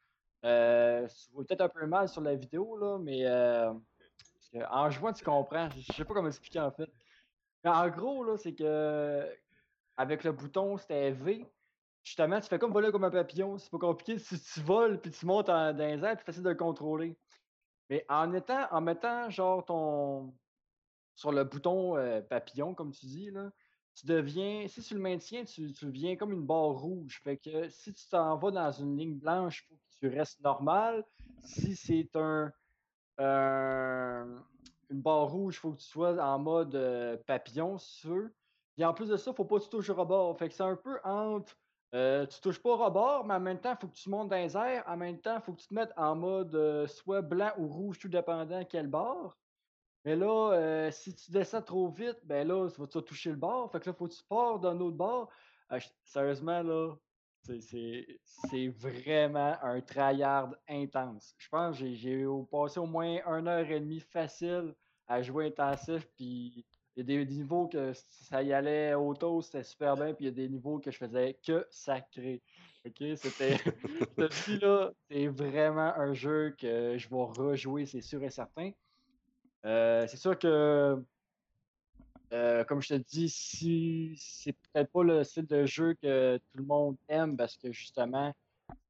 Euh, 0.43 1.07
peut-être 1.35 1.61
un 1.61 1.69
peu 1.69 1.85
mal 1.85 2.09
sur 2.09 2.21
la 2.21 2.33
vidéo, 2.35 2.75
là, 2.77 2.97
mais 2.97 3.25
euh, 3.27 3.71
en 4.71 4.89
jouant, 4.89 5.13
tu 5.13 5.23
comprends. 5.23 5.69
Je 5.69 5.93
sais 5.93 6.05
pas 6.05 6.13
comment 6.13 6.27
expliquer 6.27 6.59
en 6.59 6.71
fait. 6.71 6.89
en 7.63 7.87
gros, 7.89 8.23
là, 8.23 8.37
c'est 8.37 8.53
que 8.53 9.27
avec 9.97 10.23
le 10.23 10.31
bouton, 10.31 10.77
c'était 10.77 11.11
V. 11.11 11.45
Justement, 12.03 12.39
tu 12.39 12.47
fais 12.47 12.57
comme 12.57 12.73
voler 12.73 12.91
comme 12.91 13.03
un 13.03 13.11
papillon. 13.11 13.59
C'est 13.59 13.69
pas 13.69 13.77
compliqué. 13.77 14.17
Si 14.17 14.41
tu 14.41 14.59
voles 14.61 14.99
puis 14.99 15.11
tu 15.11 15.25
montes 15.27 15.49
en, 15.49 15.73
dans 15.73 15.85
les 15.85 16.03
airs, 16.03 16.15
c'est 16.17 16.25
facile 16.25 16.43
de 16.43 16.49
le 16.49 16.55
contrôler. 16.55 17.15
Mais 17.91 18.05
en 18.07 18.33
en 18.33 18.81
mettant 18.81 19.29
genre 19.29 19.65
ton 19.65 20.33
sur 21.13 21.33
le 21.33 21.43
bouton 21.43 21.97
euh, 21.97 22.21
papillon, 22.21 22.73
comme 22.73 22.91
tu 22.91 23.05
dis, 23.05 23.31
là, 23.31 23.51
tu 23.93 24.05
deviens, 24.07 24.65
si 24.69 24.81
tu 24.81 24.93
le 24.93 25.01
maintiens, 25.01 25.43
tu, 25.43 25.73
tu 25.73 25.85
deviens 25.85 26.15
comme 26.15 26.31
une 26.31 26.45
barre 26.45 26.71
rouge. 26.71 27.19
Fait 27.21 27.37
que 27.37 27.67
si 27.67 27.93
tu 27.93 28.07
t'en 28.07 28.37
vas 28.37 28.49
dans 28.49 28.71
une 28.71 28.97
ligne 28.97 29.19
blanche, 29.19 29.63
il 29.63 29.67
faut 29.67 29.75
que 29.75 30.07
tu 30.07 30.17
restes 30.17 30.41
normal. 30.41 31.05
Si 31.43 31.75
c'est 31.75 32.09
un, 32.15 32.53
euh, 33.19 34.39
une 34.89 35.01
barre 35.01 35.27
rouge, 35.27 35.55
il 35.55 35.59
faut 35.59 35.71
que 35.73 35.81
tu 35.81 35.87
sois 35.87 36.17
en 36.23 36.39
mode 36.39 36.73
euh, 36.75 37.17
papillon, 37.27 37.77
si 37.77 38.01
tu 38.01 38.07
veux. 38.07 38.33
Et 38.77 38.85
en 38.85 38.93
plus 38.93 39.09
de 39.09 39.17
ça, 39.17 39.31
il 39.31 39.33
ne 39.33 39.35
faut 39.35 39.45
pas 39.45 39.59
que 39.59 39.65
tu 39.65 39.69
touches 39.69 39.89
au 39.89 39.95
rebord. 39.95 40.37
Fait 40.37 40.47
que 40.47 40.55
c'est 40.55 40.63
un 40.63 40.77
peu 40.77 40.97
entre. 41.03 41.57
Euh, 41.93 42.25
tu 42.25 42.39
touches 42.39 42.61
pas 42.61 42.69
au 42.69 42.77
rebord, 42.77 43.25
mais 43.25 43.33
en 43.33 43.39
même 43.39 43.59
temps, 43.59 43.71
il 43.71 43.77
faut 43.81 43.87
que 43.87 43.95
tu 43.95 44.09
montes 44.09 44.29
dans 44.29 44.37
les 44.37 44.55
airs. 44.55 44.83
En 44.87 44.97
même 44.97 45.19
temps, 45.19 45.35
il 45.35 45.41
faut 45.41 45.53
que 45.53 45.61
tu 45.61 45.67
te 45.67 45.73
mettes 45.73 45.93
en 45.97 46.15
mode 46.15 46.87
soit 46.87 47.21
blanc 47.21 47.51
ou 47.57 47.67
rouge, 47.67 47.99
tout 47.99 48.07
dépendant 48.07 48.63
quel 48.65 48.87
bord. 48.87 49.37
Mais 50.05 50.15
là, 50.15 50.89
si 50.91 51.13
tu 51.13 51.31
descends 51.31 51.61
trop 51.61 51.89
vite, 51.89 52.17
ben 52.23 52.47
là, 52.47 52.69
tu 52.69 52.81
vas 52.81 52.87
toucher 52.87 53.31
le 53.31 53.35
bord? 53.35 53.71
Fait 53.71 53.79
que 53.79 53.89
là, 53.89 53.93
faut 53.93 54.07
que 54.07 54.13
tu 54.13 54.23
pars 54.23 54.59
d'un 54.59 54.79
autre 54.79 54.97
bord. 54.97 55.29
sérieusement, 56.05 56.63
là, 56.63 56.95
c'est 57.43 58.67
vraiment 58.67 59.57
un 59.61 59.81
tryhard 59.81 60.55
intense. 60.69 61.35
Je 61.37 61.49
pense 61.49 61.79
que 61.79 61.93
j'ai 61.93 62.25
passé 62.51 62.79
au 62.79 62.85
moins 62.85 63.19
une 63.25 63.47
heure 63.47 63.69
et 63.69 63.79
demie 63.79 63.99
facile 63.99 64.75
à 65.07 65.21
jouer 65.21 65.47
intensif, 65.47 66.07
puis 66.15 66.65
Il 66.95 66.99
y 66.99 67.03
a 67.03 67.05
des, 67.05 67.25
des 67.25 67.35
niveaux 67.35 67.67
que 67.67 67.93
ça 67.93 68.43
y 68.43 68.53
allait 68.53 68.93
auto, 68.95 69.41
c'était 69.41 69.63
super 69.63 69.95
bien, 69.95 70.13
puis 70.13 70.25
il 70.25 70.27
y 70.27 70.31
a 70.31 70.33
des 70.33 70.49
niveaux 70.49 70.79
que 70.79 70.91
je 70.91 70.97
faisais 70.97 71.37
que 71.45 71.65
sacré. 71.69 72.41
OK? 72.85 73.03
C'était. 73.15 73.57
là, 74.61 74.91
c'est 75.09 75.27
vraiment 75.27 75.93
un 75.95 76.13
jeu 76.13 76.55
que 76.59 76.97
je 76.97 77.09
vais 77.09 77.15
rejouer, 77.15 77.85
c'est 77.85 78.01
sûr 78.01 78.23
et 78.23 78.29
certain. 78.29 78.71
Euh, 79.65 80.07
c'est 80.07 80.17
sûr 80.17 80.37
que. 80.37 81.03
euh, 82.33 82.63
comme 82.65 82.81
je 82.81 82.89
te 82.89 82.93
dis, 82.95 83.29
si 83.29 84.15
c'est 84.17 84.53
peut-être 84.53 84.91
pas 84.91 85.03
le 85.03 85.23
style 85.23 85.45
de 85.47 85.65
jeu 85.65 85.93
que 85.95 86.37
tout 86.37 86.57
le 86.57 86.63
monde 86.65 86.97
aime 87.09 87.35
parce 87.37 87.57
que 87.57 87.71
justement, 87.71 88.33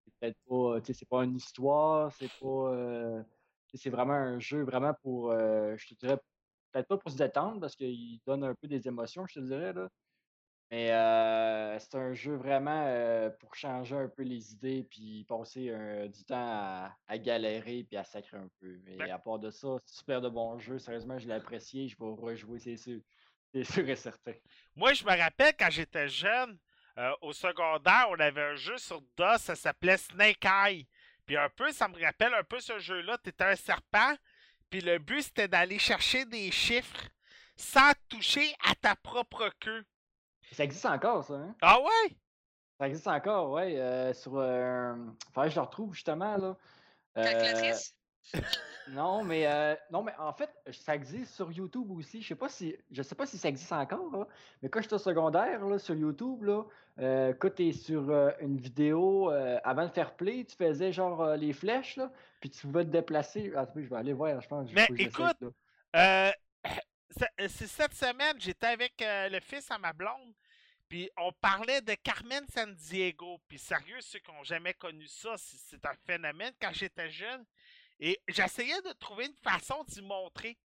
c'est 0.06 0.14
peut-être 0.20 0.38
pas, 0.48 0.82
tu 0.82 0.88
sais, 0.88 1.00
c'est 1.00 1.10
pas 1.10 1.24
une 1.24 1.36
histoire, 1.36 2.12
c'est 2.14 2.32
pas, 2.40 2.48
euh, 2.74 3.24
c'est 3.74 3.90
vraiment 3.90 4.14
un 4.14 4.40
jeu 4.40 4.64
vraiment 4.64 4.94
pour, 5.02 5.32
euh, 5.32 5.76
je 5.78 5.88
te 5.90 5.94
dirais, 5.96 6.20
peut-être 6.72 6.88
pas 6.88 6.98
pour 6.98 7.12
se 7.12 7.18
détendre 7.18 7.60
parce 7.60 7.76
qu'il 7.76 8.20
donne 8.26 8.44
un 8.44 8.56
peu 8.56 8.68
des 8.68 8.88
émotions, 8.88 9.26
je 9.28 9.36
te 9.36 9.40
dirais 9.46 9.74
là. 9.74 9.88
Mais 10.72 10.92
euh, 10.94 11.78
c'est 11.80 11.96
un 11.96 12.14
jeu 12.14 12.36
vraiment 12.36 12.86
euh, 12.88 13.30
pour 13.30 13.56
changer 13.56 13.94
un 13.98 14.08
peu 14.08 14.24
les 14.24 14.54
idées 14.54 14.88
puis 14.90 15.26
passer 15.28 15.70
euh, 15.70 16.08
du 16.08 16.24
temps 16.24 16.38
à, 16.38 16.96
à 17.10 17.18
galérer 17.18 17.84
puis 17.84 17.98
à 17.98 18.06
sacrer 18.06 18.38
un 18.38 18.48
peu. 18.62 18.80
Mais 18.86 18.96
Ben- 18.96 19.12
à 19.12 19.20
part 19.20 19.38
de 19.40 19.52
ça, 19.52 19.68
super 19.86 20.22
de 20.22 20.30
bon 20.30 20.58
jeu. 20.60 20.80
Sérieusement, 20.80 21.20
je 21.20 21.28
l'ai 21.28 21.34
apprécié. 21.34 21.90
Je 21.90 21.98
vais 22.00 22.06
rejouer, 22.14 22.60
c'est 22.60 22.78
sûr. 22.78 23.02
C'est 23.54 23.66
sûr 23.66 23.90
et 23.90 23.98
certain. 23.98 24.32
Moi, 24.78 24.94
je 24.94 25.04
me 25.04 25.10
rappelle 25.10 25.54
quand 25.60 25.70
j'étais 25.70 26.08
jeune, 26.08 26.58
au 27.22 27.34
secondaire, 27.34 28.08
on 28.10 28.20
avait 28.22 28.42
un 28.42 28.56
jeu 28.56 28.78
sur 28.78 29.02
DOS, 29.18 29.40
ça 29.40 29.56
s'appelait 29.56 29.98
Snake 29.98 30.46
Eye. 30.46 30.88
Puis 31.26 31.36
un 31.36 31.50
peu, 31.50 31.70
ça 31.74 31.90
me 31.90 32.02
rappelle 32.02 32.34
un 32.34 32.44
peu 32.46 32.62
ce 32.62 32.80
jeu-là. 32.80 33.18
T'étais 33.18 33.44
un 33.44 33.56
serpent, 33.58 34.14
puis 34.72 34.82
le 34.82 34.98
but 34.98 35.22
c'était 35.22 35.48
d'aller 35.48 35.78
chercher 35.78 36.26
des 36.26 36.50
chiffres 36.50 37.10
sans 37.56 37.92
toucher 38.10 38.56
à 38.68 38.74
ta 38.74 38.96
propre 38.96 39.52
queue. 39.60 39.84
Ça 40.54 40.64
existe 40.64 40.86
encore, 40.86 41.24
ça, 41.24 41.36
hein? 41.36 41.56
Ah 41.62 41.80
ouais? 41.80 42.18
Ça 42.80 42.88
existe 42.88 43.08
encore, 43.08 43.52
ouais. 43.52 43.78
euh, 43.78 44.14
sur. 44.14 44.38
Euh, 44.38 44.96
faudrait 45.34 45.50
que 45.50 45.56
je 45.56 45.60
le 45.60 45.66
retrouve 45.66 45.94
justement, 45.94 46.36
là. 46.38 46.58
Euh, 47.18 47.24
Calculatrice? 47.24 47.94
Non, 48.90 49.24
mais 49.24 49.48
euh, 49.48 49.76
non, 49.92 50.04
mais 50.04 50.14
en 50.18 50.34
fait, 50.34 50.50
ça 50.72 50.96
existe 50.96 51.34
sur 51.34 51.52
YouTube 51.52 51.92
aussi. 51.92 52.22
Je 52.22 52.30
sais 52.30 52.36
pas 52.36 52.50
si, 52.50 52.76
je 52.92 53.02
sais 53.02 53.16
pas 53.16 53.26
si 53.26 53.38
ça 53.38 53.50
existe 53.50 53.72
encore, 53.72 54.12
là, 54.12 54.28
mais 54.62 54.70
quand 54.70 54.82
j'étais 54.82 54.96
au 54.96 55.00
secondaire 55.00 55.66
là, 55.66 55.80
sur 55.80 55.96
YouTube, 55.96 56.44
là, 56.44 56.64
euh, 57.00 57.34
quand 57.34 57.56
t'es 57.56 57.72
sur 57.72 58.10
euh, 58.10 58.32
une 58.42 58.58
vidéo 58.58 59.32
euh, 59.32 59.60
avant 59.64 59.86
de 59.86 59.92
faire 59.92 60.16
play, 60.16 60.46
tu 60.46 60.56
faisais 60.56 60.92
genre 60.92 61.22
euh, 61.22 61.36
les 61.38 61.54
flèches 61.54 61.96
là, 61.96 62.12
puis 62.40 62.50
tu 62.50 62.62
pouvais 62.68 62.86
te 62.86 62.90
déplacer. 62.90 63.54
Attends, 63.56 63.82
je 63.82 63.88
vais 63.88 63.96
aller 63.96 64.14
voir. 64.14 64.42
Je 64.42 64.48
pense. 64.48 64.70
Mais 64.72 64.88
écoute, 64.98 65.38
c'est 65.94 67.68
cette 67.68 67.94
semaine, 67.94 68.36
j'étais 68.40 68.68
avec 68.68 68.94
le 69.00 69.40
fils 69.40 69.70
à 69.72 69.78
ma 69.78 69.94
blonde, 69.94 70.34
puis 70.90 71.10
on 71.18 71.32
parlait 71.32 71.82
de 71.82 71.94
Carmen 71.96 72.46
San 72.54 72.74
Diego. 72.76 73.40
Puis 73.48 73.58
sérieux, 73.58 74.02
ceux 74.02 74.20
qui 74.20 74.32
n'ont 74.32 74.44
jamais 74.44 74.74
connu 74.74 75.08
ça, 75.08 75.36
c'est 75.38 75.86
un 75.86 75.96
phénomène 76.06 76.54
quand 76.62 76.74
j'étais 76.74 77.10
jeune. 77.10 77.46
Et 78.02 78.20
j'essayais 78.28 78.82
de 78.82 78.92
trouver 78.94 79.28
une 79.28 79.36
façon 79.36 79.84
d'y 79.86 80.02
montrer 80.02 80.58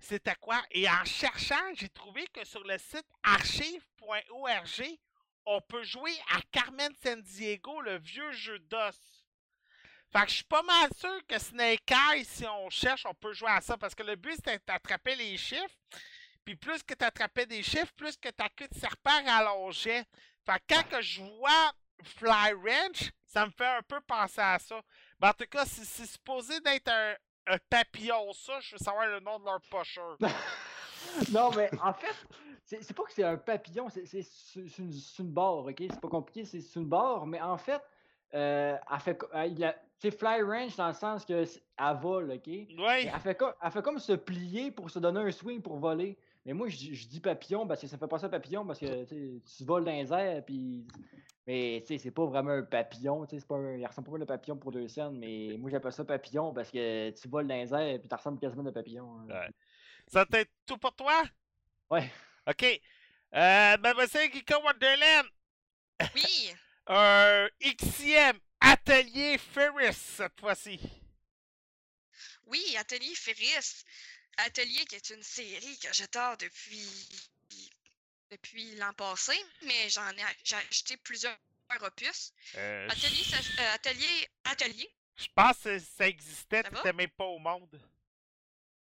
c'était 0.00 0.34
quoi. 0.36 0.62
Et 0.70 0.88
en 0.88 1.04
cherchant, 1.04 1.74
j'ai 1.74 1.88
trouvé 1.88 2.26
que 2.28 2.44
sur 2.44 2.62
le 2.64 2.78
site 2.78 3.06
archive.org, 3.22 4.98
on 5.46 5.60
peut 5.62 5.82
jouer 5.82 6.16
à 6.30 6.40
Carmen 6.52 6.92
San 7.02 7.20
Diego, 7.22 7.80
le 7.80 7.98
vieux 7.98 8.32
jeu 8.32 8.58
d'os. 8.60 8.96
Fait 10.10 10.22
que 10.22 10.28
je 10.30 10.34
suis 10.36 10.44
pas 10.44 10.62
mal 10.62 10.88
sûr 10.96 11.26
que 11.26 11.38
Snake 11.38 11.90
Eye, 11.90 12.24
si 12.24 12.46
on 12.46 12.70
cherche, 12.70 13.04
on 13.06 13.14
peut 13.14 13.32
jouer 13.32 13.50
à 13.50 13.60
ça. 13.60 13.76
Parce 13.76 13.94
que 13.94 14.02
le 14.02 14.16
but, 14.16 14.36
c'était 14.36 14.58
d'attraper 14.66 15.16
les 15.16 15.36
chiffres. 15.36 15.76
Puis 16.44 16.56
plus 16.56 16.82
que 16.82 16.94
tu 16.94 17.04
attrapais 17.04 17.44
des 17.44 17.62
chiffres, 17.62 17.92
plus 17.94 18.16
que 18.16 18.30
ta 18.30 18.48
queue 18.48 18.68
de 18.68 18.78
serpent 18.78 19.22
rallongeait. 19.24 20.04
Fait 20.46 20.58
que 20.60 20.74
quand 20.74 20.88
que 20.88 21.02
je 21.02 21.22
vois 21.22 21.72
Fly 22.02 22.52
Ranch, 22.54 23.10
ça 23.26 23.44
me 23.46 23.50
fait 23.50 23.66
un 23.66 23.82
peu 23.82 24.00
penser 24.00 24.40
à 24.40 24.58
ça. 24.58 24.80
Mais 25.20 25.28
en 25.28 25.32
tout 25.32 25.46
cas, 25.50 25.64
c'est 25.66 26.06
supposé 26.06 26.60
d'être 26.60 26.88
un, 26.88 27.14
un 27.46 27.58
papillon, 27.70 28.32
ça, 28.32 28.58
je 28.60 28.74
veux 28.74 28.78
savoir 28.78 29.06
le 29.08 29.20
nom 29.20 29.38
de 29.38 29.44
leur 29.44 29.60
pusher. 29.62 30.00
non, 31.32 31.50
mais 31.56 31.70
en 31.82 31.92
fait, 31.92 32.14
c'est 32.64 32.82
c'est 32.82 32.94
pas 32.94 33.02
que 33.04 33.12
c'est 33.12 33.24
un 33.24 33.36
papillon, 33.36 33.88
c'est 33.88 34.04
une, 34.56 34.92
une 35.18 35.32
barre, 35.32 35.66
ok? 35.66 35.76
C'est 35.78 36.00
pas 36.00 36.08
compliqué, 36.08 36.44
c'est 36.44 36.76
une 36.76 36.86
barre, 36.86 37.26
mais 37.26 37.40
en 37.40 37.56
fait, 37.58 37.82
euh, 38.34 38.76
elle 38.92 39.00
fait. 39.00 39.18
elle- 39.32 39.52
il 39.52 39.64
a- 39.64 39.76
C'est 40.00 40.12
fly 40.16 40.42
range 40.42 40.76
dans 40.76 40.86
le 40.88 40.94
sens 40.94 41.24
que 41.24 41.32
elle 41.32 41.96
vole, 42.00 42.30
ok? 42.30 42.46
Oui, 42.46 42.66
Elle 42.78 43.20
fait, 43.20 43.36
elle 43.62 43.70
fait 43.72 43.82
comme 43.82 43.98
se 43.98 44.12
plier 44.12 44.70
pour 44.70 44.90
se 44.90 45.00
donner 45.00 45.18
un 45.20 45.32
swing 45.32 45.60
pour 45.60 45.78
voler. 45.78 46.16
Mais 46.48 46.54
moi, 46.54 46.66
je, 46.70 46.78
dis- 46.78 46.94
je 46.94 47.06
dis 47.08 47.20
papillon 47.20 47.66
parce 47.66 47.82
que 47.82 47.86
ça 47.86 47.98
fait 47.98 48.08
pas 48.08 48.18
ça 48.18 48.30
papillon 48.30 48.64
parce 48.64 48.78
que 48.78 49.04
tu 49.04 49.64
voles 49.64 49.84
dans 49.84 49.92
les 49.92 50.10
airs. 50.10 50.42
Puis... 50.46 50.86
Mais 51.46 51.82
tu 51.82 51.88
sais, 51.88 51.98
c'est 51.98 52.10
pas 52.10 52.24
vraiment 52.24 52.52
un 52.52 52.62
papillon. 52.62 53.26
tu 53.26 53.36
sais, 53.36 53.40
c'est 53.40 53.46
Pas 53.46 53.56
un... 53.56 53.76
Il 53.76 53.86
ressemble 53.86 54.08
pas 54.10 54.16
à 54.16 54.22
un 54.22 54.24
papillon 54.24 54.56
pour 54.56 54.72
deux 54.72 54.88
scènes. 54.88 55.18
Mais 55.18 55.56
moi, 55.58 55.68
j'appelle 55.70 55.92
ça 55.92 56.06
papillon 56.06 56.54
parce 56.54 56.70
que 56.70 57.10
tu 57.10 57.28
voles 57.28 57.46
dans 57.48 57.54
les 57.54 57.70
airs 57.74 57.80
et 57.96 58.00
tu 58.00 58.14
ressembles 58.14 58.40
quasiment 58.40 58.64
à 58.64 58.68
un 58.70 58.72
papillon. 58.72 59.18
hein. 59.20 59.26
Ouais. 59.28 59.50
ça 60.06 60.24
tout 60.64 60.78
pour 60.78 60.96
toi? 60.96 61.22
Ouais. 61.90 62.10
OK. 62.48 62.64
Euh, 62.64 63.76
Mademoiselle 63.76 64.30
Kika 64.30 64.58
Wonderland, 64.58 65.26
Oui! 66.14 66.50
un 66.86 67.46
XIème 67.60 68.38
atelier 68.58 69.36
Ferris 69.36 69.92
cette 69.92 70.40
fois-ci. 70.40 70.80
Oui, 72.46 72.74
Atelier 72.78 73.14
Ferris. 73.14 73.84
Atelier 74.38 74.84
qui 74.86 74.96
est 74.96 75.10
une 75.10 75.22
série 75.22 75.78
que 75.78 75.92
j'adore 75.92 76.36
depuis 76.38 77.08
depuis 78.30 78.74
l'an 78.76 78.92
passé, 78.92 79.32
mais 79.62 79.88
j'en 79.90 80.10
ai 80.10 80.22
j'ai 80.44 80.56
acheté 80.56 80.96
plusieurs 80.98 81.36
opus. 81.80 82.32
Euh, 82.56 82.88
Atelier, 82.90 83.24
ça- 83.24 83.62
euh, 83.62 83.74
atelier, 83.74 84.28
atelier. 84.44 84.90
je 85.16 85.26
pense 85.34 85.58
que 85.64 85.78
ça 85.78 86.06
existait, 86.08 86.62
t'étais 86.62 86.92
même 86.92 87.10
pas 87.10 87.24
au 87.24 87.38
monde. 87.38 87.80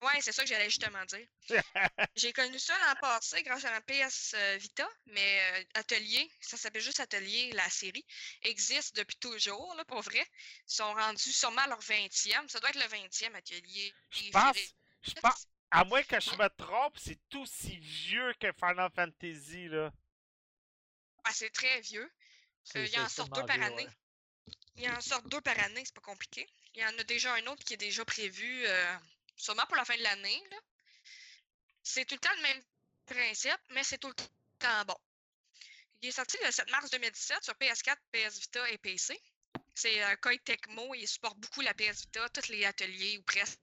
Ouais, 0.03 0.19
c'est 0.19 0.31
ça 0.31 0.41
que 0.41 0.49
j'allais 0.49 0.69
justement 0.69 1.05
dire. 1.05 1.27
J'ai 2.15 2.33
connu 2.33 2.57
ça 2.57 2.73
l'an 2.79 2.95
passé 2.99 3.43
grâce 3.43 3.63
à 3.65 3.69
ma 3.69 3.81
PS 3.81 4.33
euh, 4.35 4.57
Vita, 4.57 4.89
mais 5.05 5.41
euh, 5.59 5.63
Atelier, 5.75 6.27
ça 6.41 6.57
s'appelle 6.57 6.81
juste 6.81 6.99
Atelier, 6.99 7.51
la 7.53 7.69
série, 7.69 8.03
existe 8.41 8.95
depuis 8.95 9.17
toujours, 9.17 9.75
là, 9.75 9.85
pour 9.85 10.01
vrai. 10.01 10.25
Ils 10.67 10.73
sont 10.73 10.91
rendus 10.91 11.31
sûrement 11.31 11.61
à 11.61 11.67
leur 11.67 11.79
20e. 11.81 12.49
Ça 12.49 12.59
doit 12.59 12.71
être 12.71 12.79
le 12.79 12.87
20e 12.89 13.35
Atelier. 13.35 13.93
Je 14.09 14.31
pense. 14.31 14.57
Je 15.01 15.13
pense, 15.15 15.47
à 15.71 15.83
moins 15.85 16.03
que 16.03 16.19
je 16.19 16.31
me 16.35 16.47
trompe, 16.57 16.97
c'est 16.97 17.19
aussi 17.35 17.77
vieux 17.77 18.33
que 18.39 18.51
Final 18.53 18.89
Fantasy, 18.95 19.67
là. 19.69 19.91
Ah, 21.23 21.31
c'est 21.33 21.49
très 21.49 21.81
vieux. 21.81 22.11
Euh, 22.75 22.85
il 22.85 22.91
y 22.93 22.99
en 22.99 23.09
sort 23.09 23.29
deux 23.29 23.45
par 23.45 23.57
vieux, 23.57 23.65
année. 23.65 23.85
ouais. 23.85 23.91
Il 24.75 24.83
y 24.83 24.89
en 24.89 25.01
sort 25.01 25.21
deux 25.23 25.41
par 25.41 25.57
année, 25.59 25.83
c'est 25.85 25.93
pas 25.93 26.01
compliqué. 26.01 26.47
Il 26.75 26.81
y 26.81 26.85
en 26.85 26.97
a 26.97 27.03
déjà 27.03 27.33
un 27.33 27.45
autre 27.47 27.63
qui 27.63 27.73
est 27.73 27.77
déjà 27.77 28.03
prévu, 28.05 28.65
euh, 28.65 28.97
sûrement 29.35 29.65
pour 29.67 29.75
la 29.75 29.85
fin 29.85 29.95
de 29.97 30.03
l'année. 30.03 30.43
là. 30.51 30.57
C'est 31.83 32.05
tout 32.05 32.15
le 32.15 32.19
temps 32.19 32.35
le 32.37 32.41
même 32.43 32.63
principe, 33.05 33.59
mais 33.71 33.83
c'est 33.83 33.97
tout 33.97 34.07
le 34.09 34.15
temps 34.59 34.85
bon. 34.87 34.97
Il 36.01 36.09
est 36.09 36.11
sorti 36.11 36.37
le 36.43 36.51
7 36.51 36.69
mars 36.71 36.89
2017 36.89 37.43
sur 37.43 37.53
PS4, 37.55 37.95
PS 38.11 38.39
Vita 38.39 38.69
et 38.71 38.77
PC. 38.77 39.19
C'est 39.75 40.03
euh, 40.03 40.15
Koei 40.17 40.39
Tecmo, 40.39 40.93
il 40.95 41.07
supporte 41.07 41.37
beaucoup 41.39 41.61
la 41.61 41.73
PS 41.73 42.01
Vita, 42.01 42.29
tous 42.29 42.49
les 42.49 42.65
ateliers 42.65 43.17
ou 43.17 43.23
presque. 43.23 43.59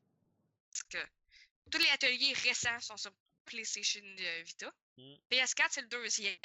Tous 1.71 1.79
les 1.79 1.89
ateliers 1.91 2.33
récents 2.35 2.81
sont 2.81 2.97
sur 2.97 3.13
PlayStation 3.45 4.03
euh, 4.03 4.43
Vita. 4.43 4.73
Mm. 4.97 5.15
PS4, 5.31 5.69
c'est 5.71 5.83
le 5.83 5.89
deuxième. 5.89 6.39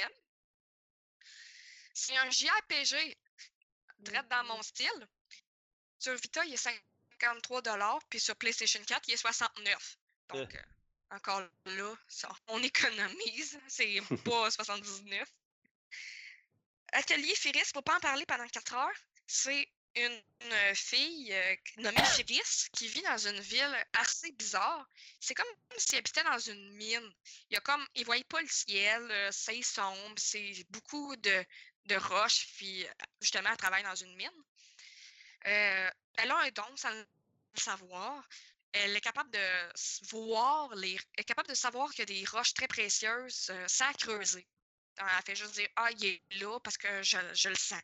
C'est 1.94 2.18
un 2.18 2.30
JRPG 2.30 3.18
direct 4.00 4.28
dans 4.30 4.44
mon 4.46 4.62
style. 4.62 5.08
Sur 6.00 6.16
Vita, 6.16 6.44
il 6.46 6.54
est 6.54 6.58
53 6.58 7.62
puis 8.10 8.20
sur 8.20 8.36
PlayStation 8.36 8.84
4, 8.84 9.08
il 9.08 9.14
est 9.14 9.18
69 9.18 9.98
Donc, 10.30 10.56
euh, 10.56 10.62
encore 11.12 11.42
là, 11.66 11.96
ça- 12.08 12.36
on 12.48 12.62
économise. 12.62 13.60
C'est 13.68 14.00
pas 14.26 14.52
79 14.52 15.30
Atelier 16.94 17.36
Ferris, 17.36 17.66
faut 17.74 17.82
pas 17.82 17.98
en 17.98 18.00
parler 18.00 18.26
pendant 18.26 18.48
4 18.48 18.74
heures. 18.76 19.00
C'est 19.26 19.68
une, 19.96 20.24
une 20.42 20.76
fille 20.76 21.34
euh, 21.34 21.56
nommée 21.78 22.04
Ferris 22.06 22.70
qui 22.74 22.88
vit 22.88 23.02
dans 23.04 23.28
une 23.28 23.40
ville 23.40 23.86
assez 23.94 24.32
bizarre. 24.34 24.88
C'est 25.20 25.36
comme 25.36 25.46
s'il 25.78 25.98
habitait 26.00 26.24
dans 26.24 26.40
une 26.40 26.74
mine. 26.76 27.14
Il 27.50 27.54
y 27.54 27.58
a 27.58 27.62
comme, 27.62 27.86
il 27.96 28.06
voyait 28.06 28.24
pas 28.26 28.42
le 28.42 28.48
ciel, 28.48 29.10
euh, 29.12 29.30
c'est 29.32 29.62
sombre, 29.62 30.14
c'est 30.18 30.66
beaucoup 30.70 31.16
de, 31.18 31.46
de 31.86 31.96
roches, 31.96 32.48
puis 32.56 32.86
euh, 32.86 32.90
justement, 33.22 33.50
elle 33.52 33.58
travaille 33.58 33.84
dans 33.84 33.96
une 33.96 34.16
mine. 34.16 34.32
Euh, 35.48 35.90
elle 36.18 36.32
a 36.32 36.38
un 36.40 36.50
don 36.52 36.76
sans 36.76 36.92
le 36.92 37.06
savoir. 37.56 38.28
Elle 38.72 38.96
est 38.96 39.02
capable 39.02 39.30
de 39.32 40.08
voir 40.10 40.74
les. 40.76 40.94
Elle 41.16 41.22
est 41.22 41.24
capable 41.26 41.50
de 41.50 41.54
savoir 41.54 41.90
qu'il 41.92 42.00
y 42.00 42.04
a 42.04 42.06
des 42.22 42.26
roches 42.30 42.54
très 42.54 42.68
précieuses 42.68 43.50
euh, 43.52 43.66
sans 43.68 43.92
creuser. 43.94 44.48
Elle 44.98 45.06
fait 45.26 45.36
juste 45.36 45.54
dire 45.54 45.68
Ah, 45.76 45.90
il 45.92 46.06
est 46.06 46.22
là 46.40 46.60
parce 46.60 46.78
que 46.78 47.04
je, 47.04 47.18
je 47.34 47.50
le 47.50 47.56
sens. 47.56 47.82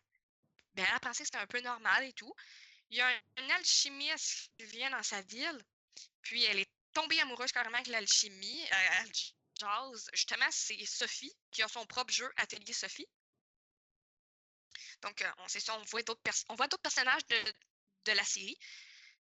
Ben, 0.80 0.88
elle 0.94 1.00
pensé 1.02 1.24
que 1.24 1.26
c'était 1.26 1.38
un 1.40 1.48
peu 1.48 1.60
normal 1.60 2.06
et 2.06 2.14
tout. 2.14 2.34
Il 2.90 2.98
y 2.98 3.02
a 3.02 3.08
un, 3.08 3.20
un 3.38 3.50
alchimiste 3.50 4.50
qui 4.58 4.66
vient 4.68 4.90
dans 4.90 5.04
sa 5.04 5.22
ville, 5.24 5.62
puis 6.22 6.46
elle 6.46 6.60
est 6.60 6.70
tombée 6.94 7.20
amoureuse 7.20 7.52
carrément 7.52 7.76
avec 7.76 7.88
l'alchimie. 7.88 8.64
euh, 8.72 9.04
alch- 9.04 9.34
jase, 9.60 10.10
justement, 10.14 10.48
c'est 10.52 10.86
Sophie 10.86 11.34
qui 11.52 11.62
a 11.64 11.68
son 11.68 11.86
propre 11.86 12.14
jeu 12.14 12.32
Atelier 12.38 12.72
Sophie. 12.72 13.08
Donc, 15.02 15.22
on 15.40 15.48
sait 15.50 15.60
ça, 15.60 15.78
on 15.78 15.84
voit 15.84 16.04
d'autres 16.04 16.82
personnages 16.82 17.26
de, 17.28 18.12
la 18.14 18.24
série. 18.24 18.58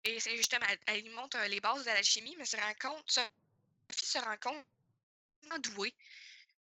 Et 0.04 0.18
c'est 0.20 0.36
justement, 0.36 0.66
elle, 0.86 1.10
montre 1.10 1.38
les 1.48 1.60
bases 1.60 1.84
de 1.84 1.90
l'alchimie, 1.90 2.34
mais 2.38 2.46
se 2.46 2.56
rend 2.56 3.02
Sophie 3.06 3.30
se 3.90 4.18
rend 4.18 4.36
compte 4.38 4.64
douée. 5.60 5.94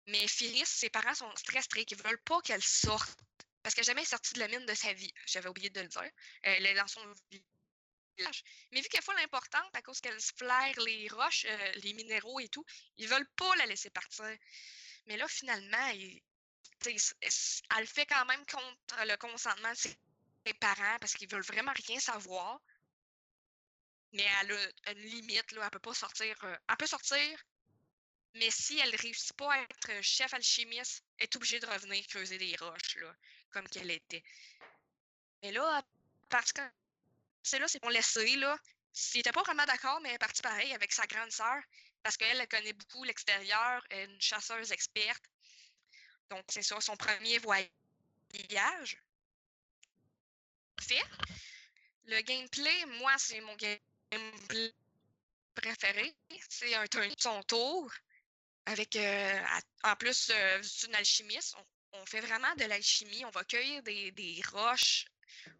Mais 0.07 0.27
Phyllis, 0.27 0.65
ses 0.65 0.89
parents 0.89 1.15
sont 1.15 1.31
très 1.45 1.61
stricts. 1.61 1.91
Ils 1.91 2.03
veulent 2.03 2.21
pas 2.23 2.41
qu'elle 2.41 2.61
sorte. 2.61 3.17
Parce 3.63 3.75
qu'elle 3.75 3.85
n'a 3.85 3.91
jamais 3.93 4.05
sorti 4.05 4.33
de 4.33 4.39
la 4.39 4.47
mine 4.47 4.65
de 4.65 4.73
sa 4.73 4.93
vie. 4.93 5.13
J'avais 5.25 5.49
oublié 5.49 5.69
de 5.69 5.81
le 5.81 5.87
dire. 5.87 6.09
Elle 6.43 6.65
est 6.65 6.73
dans 6.73 6.87
son 6.87 7.01
village. 7.29 8.43
Mais 8.71 8.81
vu 8.81 8.87
qu'elle 8.89 9.03
fois 9.03 9.15
l'importante, 9.15 9.75
à 9.75 9.81
cause 9.81 9.99
qu'elle 10.01 10.19
flaire 10.37 10.79
les 10.85 11.07
roches, 11.09 11.45
euh, 11.47 11.71
les 11.83 11.93
minéraux 11.93 12.39
et 12.39 12.49
tout, 12.49 12.65
ils 12.97 13.07
veulent 13.07 13.29
pas 13.35 13.55
la 13.57 13.65
laisser 13.65 13.89
partir. 13.89 14.35
Mais 15.07 15.17
là, 15.17 15.27
finalement, 15.27 15.91
elle 16.85 17.87
fait 17.87 18.05
quand 18.05 18.25
même 18.25 18.45
contre 18.45 19.05
le 19.05 19.15
consentement 19.17 19.71
de 19.71 19.77
ses 19.77 20.53
parents 20.59 20.97
parce 20.99 21.13
qu'ils 21.13 21.29
veulent 21.29 21.41
vraiment 21.43 21.73
rien 21.87 21.99
savoir. 21.99 22.59
Mais 24.13 24.27
elle 24.41 24.51
a 24.85 24.91
une 24.91 24.99
limite, 24.99 25.51
là, 25.53 25.63
elle 25.63 25.69
peut 25.69 25.79
pas 25.79 25.93
sortir. 25.93 26.35
Euh, 26.43 26.55
elle 26.67 26.77
peut 26.77 26.87
sortir, 26.87 27.39
mais 28.35 28.49
si 28.49 28.79
elle 28.79 28.91
ne 28.91 28.97
réussit 28.97 29.33
pas 29.33 29.53
à 29.53 29.61
être 29.61 30.01
chef 30.01 30.33
alchimiste, 30.33 31.03
elle 31.17 31.25
est 31.25 31.35
obligée 31.35 31.59
de 31.59 31.65
revenir 31.65 32.05
creuser 32.07 32.37
des 32.37 32.55
roches, 32.57 32.95
là, 32.95 33.13
comme 33.51 33.67
qu'elle 33.67 33.91
était. 33.91 34.23
Mais 35.43 35.51
là, 35.51 35.81
parce 36.29 36.53
c'est 37.43 37.59
là, 37.59 37.67
c'est 37.67 37.79
pour 37.79 37.89
laisser, 37.89 38.35
là. 38.35 38.57
S'il 38.93 39.19
n'était 39.19 39.31
pas 39.31 39.43
vraiment 39.43 39.65
d'accord, 39.65 39.99
mais 40.01 40.09
elle 40.09 40.15
est 40.15 40.19
partie 40.19 40.41
pareil 40.41 40.73
avec 40.73 40.91
sa 40.91 41.05
grande 41.07 41.31
sœur, 41.31 41.61
parce 42.03 42.17
qu'elle 42.17 42.39
elle 42.39 42.47
connaît 42.47 42.73
beaucoup 42.73 43.03
l'extérieur, 43.03 43.83
une 43.91 44.21
chasseuse 44.21 44.71
experte. 44.71 45.23
Donc, 46.29 46.43
c'est 46.49 46.61
ça, 46.61 46.79
son 46.81 46.95
premier 46.95 47.39
voyage. 47.39 47.69
Le 52.05 52.21
gameplay, 52.21 52.85
moi, 52.99 53.13
c'est 53.17 53.41
mon 53.41 53.55
gameplay 53.55 54.73
préféré. 55.55 56.15
C'est 56.49 56.73
un 56.75 56.87
turn 56.87 57.13
son 57.17 57.41
tour 57.43 57.91
avec, 58.65 58.95
euh, 58.95 59.41
en 59.83 59.95
plus, 59.95 60.29
euh, 60.31 60.61
c'est 60.63 60.87
une 60.87 60.95
alchimiste. 60.95 61.55
On, 61.93 62.05
fait 62.05 62.21
vraiment 62.21 62.53
de 62.55 62.65
l'alchimie. 62.65 63.25
On 63.25 63.29
va 63.31 63.43
cueillir 63.43 63.83
des, 63.83 64.41
roches. 64.51 65.05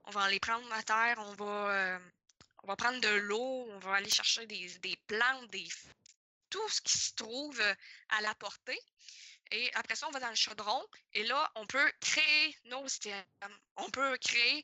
On 0.06 0.12
va 0.12 0.30
les 0.30 0.40
prendre 0.40 0.72
à 0.74 0.84
terre. 0.84 1.18
On 1.20 1.34
va, 1.34 1.72
euh, 1.72 2.00
on 2.64 2.68
va 2.68 2.76
prendre 2.76 3.00
de 3.00 3.10
l'eau. 3.10 3.68
On 3.70 3.80
va 3.80 3.96
aller 3.96 4.10
chercher 4.10 4.46
des, 4.46 4.98
plantes, 5.08 5.50
des, 5.52 5.68
tout 6.50 6.70
ce 6.70 6.82
qui 6.82 6.98
se 6.98 7.14
trouve 7.16 7.62
à 8.10 8.22
la 8.22 8.36
portée. 8.36 8.80
Et 9.52 9.70
après 9.74 9.96
ça, 9.96 10.08
on 10.08 10.12
va 10.12 10.20
dans 10.20 10.30
le 10.30 10.36
chaudron. 10.36 10.86
Et 11.14 11.24
là, 11.24 11.52
on 11.56 11.66
peut 11.68 11.92
créer 12.00 12.58
nos 12.66 12.88
systèmes. 12.88 13.26
On 13.76 13.90
peut 13.90 14.18
créer 14.18 14.64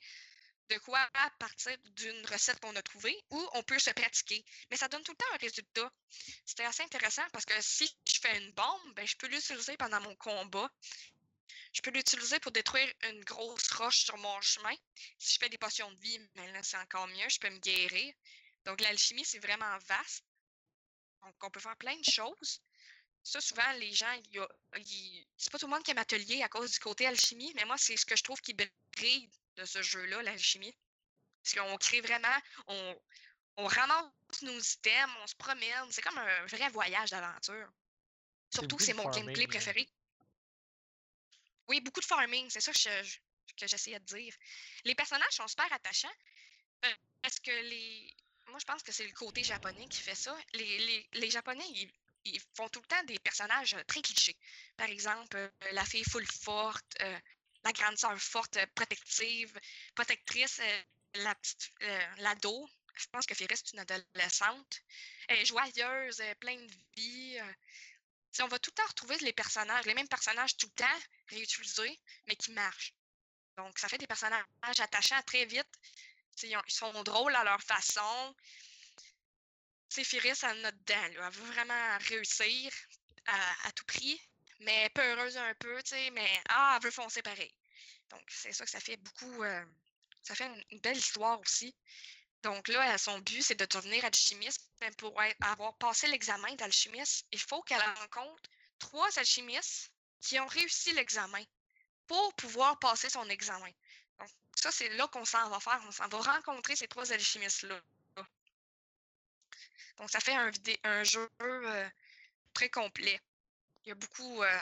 de 0.70 0.78
quoi 0.80 1.00
à 1.14 1.30
partir 1.40 1.78
d'une 1.96 2.26
recette 2.28 2.60
qu'on 2.60 2.76
a 2.76 2.82
trouvée 2.82 3.18
ou 3.30 3.50
on 3.54 3.64
peut 3.64 3.80
se 3.80 3.92
pratiquer. 3.92 4.44
Mais 4.70 4.78
ça 4.78 4.88
donne 4.88 5.04
tout 5.04 5.12
le 5.12 5.18
temps 5.18 5.34
un 5.34 5.38
résultat. 5.38 5.92
C'était 6.46 6.66
assez 6.66 6.84
intéressant 6.84 7.24
parce 7.32 7.46
que 7.46 7.54
si 7.62 7.90
je 8.08 8.20
fais 8.22 8.38
une 8.38 8.52
bombe, 8.52 8.94
ben, 8.96 9.06
je 9.08 9.16
peux 9.18 9.28
l'utiliser 9.28 9.78
pendant 9.78 10.02
mon 10.02 10.16
combat. 10.16 10.70
Je 11.74 11.82
peux 11.82 11.92
l'utiliser 11.92 12.40
pour 12.40 12.52
détruire 12.52 12.92
une 13.10 13.24
grosse 13.24 13.72
roche 13.74 14.06
sur 14.06 14.18
mon 14.18 14.42
chemin. 14.42 14.76
Si 15.18 15.36
je 15.36 15.40
fais 15.40 15.50
des 15.50 15.58
potions 15.58 15.92
de 15.92 16.00
vie, 16.00 16.20
ben 16.36 16.52
là, 16.54 16.64
c'est 16.64 16.78
encore 16.78 17.08
mieux, 17.08 17.30
je 17.30 17.40
peux 17.40 17.50
me 17.50 17.60
guérir. 17.60 18.14
Donc 18.66 18.82
l'alchimie, 18.82 19.26
c'est 19.26 19.40
vraiment 19.40 19.78
vaste. 19.88 20.26
Donc 21.22 21.36
on 21.44 21.50
peut 21.50 21.60
faire 21.60 21.78
plein 21.78 21.96
de 21.96 22.10
choses. 22.10 22.62
Ça, 23.24 23.42
souvent, 23.42 23.72
les 23.74 23.92
gens, 23.92 24.22
c'est 25.38 25.52
pas 25.52 25.60
tout 25.60 25.66
le 25.66 25.74
monde 25.74 25.84
qui 25.84 25.92
aime 25.92 25.98
atelier 25.98 26.42
à 26.44 26.50
cause 26.50 26.72
du 26.72 26.80
côté 26.80 27.06
alchimie, 27.06 27.52
mais 27.56 27.66
moi, 27.66 27.78
c'est 27.78 27.98
ce 27.98 28.06
que 28.06 28.16
je 28.16 28.24
trouve 28.24 28.40
qui 28.40 28.54
brille 28.54 29.30
de 29.58 29.66
ce 29.66 29.82
jeu-là, 29.82 30.22
l'alchimie. 30.24 30.74
Parce 31.44 31.56
qu'on 31.56 31.78
crée 31.78 32.02
vraiment, 32.02 32.38
on, 32.68 33.02
on 33.58 33.68
ramasse 33.68 34.42
nos 34.44 34.60
items, 34.60 35.14
on 35.22 35.28
se 35.28 35.36
promène. 35.36 35.92
C'est 35.92 36.02
comme 36.02 36.18
un 36.18 36.46
vrai 36.46 36.70
voyage 36.70 37.10
d'aventure. 37.10 37.70
Surtout 38.54 38.80
c'est 38.80 38.94
mon 38.94 39.10
gameplay 39.10 39.48
préféré. 39.48 39.90
Oui, 41.68 41.82
beaucoup 41.82 42.00
de 42.00 42.06
farming, 42.06 42.50
c'est 42.50 42.62
ça 42.62 42.72
que, 42.72 43.68
j'essayais 43.68 44.00
de 44.00 44.06
dire. 44.06 44.34
Les 44.86 44.96
personnages 44.96 45.32
sont 45.32 45.48
super 45.48 45.72
attachants. 45.72 46.16
Euh, 46.86 46.94
parce 47.22 47.40
que 47.40 47.52
les. 47.52 48.14
Moi, 48.48 48.60
je 48.60 48.66
pense 48.66 48.82
que 48.82 48.94
c'est 48.94 49.06
le 49.06 49.14
côté 49.14 49.44
japonais 49.44 49.88
qui 49.90 50.02
fait 50.02 50.16
ça. 50.16 50.38
Les, 50.54 51.06
les, 51.12 51.30
Japonais, 51.30 51.66
ils, 52.24 52.40
font 52.56 52.70
tout 52.70 52.80
le 52.80 52.88
temps 52.88 53.04
des 53.04 53.20
personnages 53.20 53.76
très 53.88 54.02
clichés. 54.02 54.38
Par 54.78 54.88
exemple, 54.88 55.36
euh, 55.36 55.50
la 55.72 55.84
fille 55.84 56.06
full 56.06 56.26
forte, 56.26 56.96
euh, 57.02 57.20
la 57.68 57.74
grande 57.74 57.98
sœur 57.98 58.18
forte, 58.18 58.58
euh, 58.58 58.66
protective, 58.76 59.60
protectrice, 59.94 60.60
euh, 60.60 60.82
la 61.16 61.36
petite, 61.36 61.72
euh, 61.84 62.16
l'ado. 62.18 62.70
Je 62.96 63.08
pense 63.12 63.26
que 63.26 63.36
Ferris 63.36 63.54
est 63.54 63.74
une 63.74 63.80
adolescente. 63.80 64.82
Joyeuse, 65.44 66.22
pleine 66.40 66.66
de 66.66 66.76
vie. 66.96 67.40
On 68.42 68.48
va 68.48 68.60
tout 68.60 68.72
le 68.72 68.76
temps 68.76 68.88
retrouver 68.88 69.18
les 69.20 69.34
personnages, 69.34 69.86
les 69.86 69.94
mêmes 69.94 70.08
personnages 70.08 70.56
tout 70.58 70.68
le 70.68 70.84
temps, 70.84 71.00
réutilisés, 71.30 72.00
mais 72.28 72.36
qui 72.36 72.52
marchent. 72.52 72.94
Donc, 73.58 73.78
ça 73.80 73.90
fait 73.90 73.98
des 73.98 74.08
personnages 74.08 74.46
attachants 74.80 75.22
très 75.24 75.46
vite. 75.46 75.68
ils 76.44 76.58
sont 76.68 77.04
drôles 77.04 77.36
à 77.36 77.44
leur 77.44 77.62
façon. 77.62 78.36
Firis, 79.90 80.44
elle 80.44 80.66
a 80.66 80.72
dedans. 80.72 81.04
Elle 81.04 81.32
veut 81.32 81.52
vraiment 81.54 81.98
réussir 82.02 82.72
à, 83.26 83.72
tout 83.72 83.86
prix 83.86 84.22
mais 84.60 84.90
peureuse 84.90 85.38
un 85.38 85.54
peu, 85.56 85.80
mais 86.14 86.42
ah, 86.50 86.76
elle 86.78 86.84
veut 86.84 86.92
foncer 86.92 87.22
pareil. 87.22 87.54
Donc, 88.10 88.24
c'est 88.28 88.54
ça 88.54 88.66
que 88.66 88.72
ça 88.72 88.80
fait 88.80 88.98
beaucoup. 88.98 89.44
Euh, 89.44 89.66
ça 90.24 90.36
fait 90.36 90.50
une, 90.72 90.80
belle 90.80 90.98
histoire 90.98 91.40
aussi. 91.40 91.76
Donc 92.44 92.68
là, 92.68 92.98
son 92.98 93.20
but, 93.20 93.42
c'est 93.42 93.60
de 93.60 93.66
devenir 93.66 94.06
alchimiste. 94.06 94.70
Mais 94.82 94.92
pour 94.92 95.20
avoir 95.42 95.76
passé 95.78 96.08
l'examen 96.08 96.54
d'alchimiste, 96.56 97.26
il 97.32 97.40
faut 97.40 97.62
qu'elle 97.64 97.82
rencontre 97.82 98.50
trois 98.80 99.18
alchimistes 99.20 99.92
qui 100.22 100.40
ont 100.40 100.48
réussi 100.48 100.94
l'examen 100.94 101.44
pour 102.06 102.34
pouvoir 102.36 102.80
passer 102.80 103.10
son 103.10 103.28
examen. 103.30 103.70
Donc, 104.20 104.30
ça, 104.56 104.72
c'est 104.72 104.90
là 104.90 105.08
qu'on 105.08 105.26
s'en 105.26 105.50
va 105.50 105.60
faire. 105.60 105.82
On 105.88 105.92
s'en 105.92 106.08
va 106.08 106.20
rencontrer 106.20 106.76
ces 106.76 106.88
trois 106.88 107.12
alchimistes-là. 107.12 107.82
Donc, 109.98 110.12
ça 110.12 110.20
fait 110.20 110.36
un, 110.36 110.52
un 110.84 111.04
jeu 111.04 111.28
euh, 111.42 111.90
très 112.54 112.70
complet. 112.70 113.20
Il 113.84 113.90
y 113.90 113.92
a 113.92 113.96
beaucoup, 113.96 114.44
euh, 114.44 114.60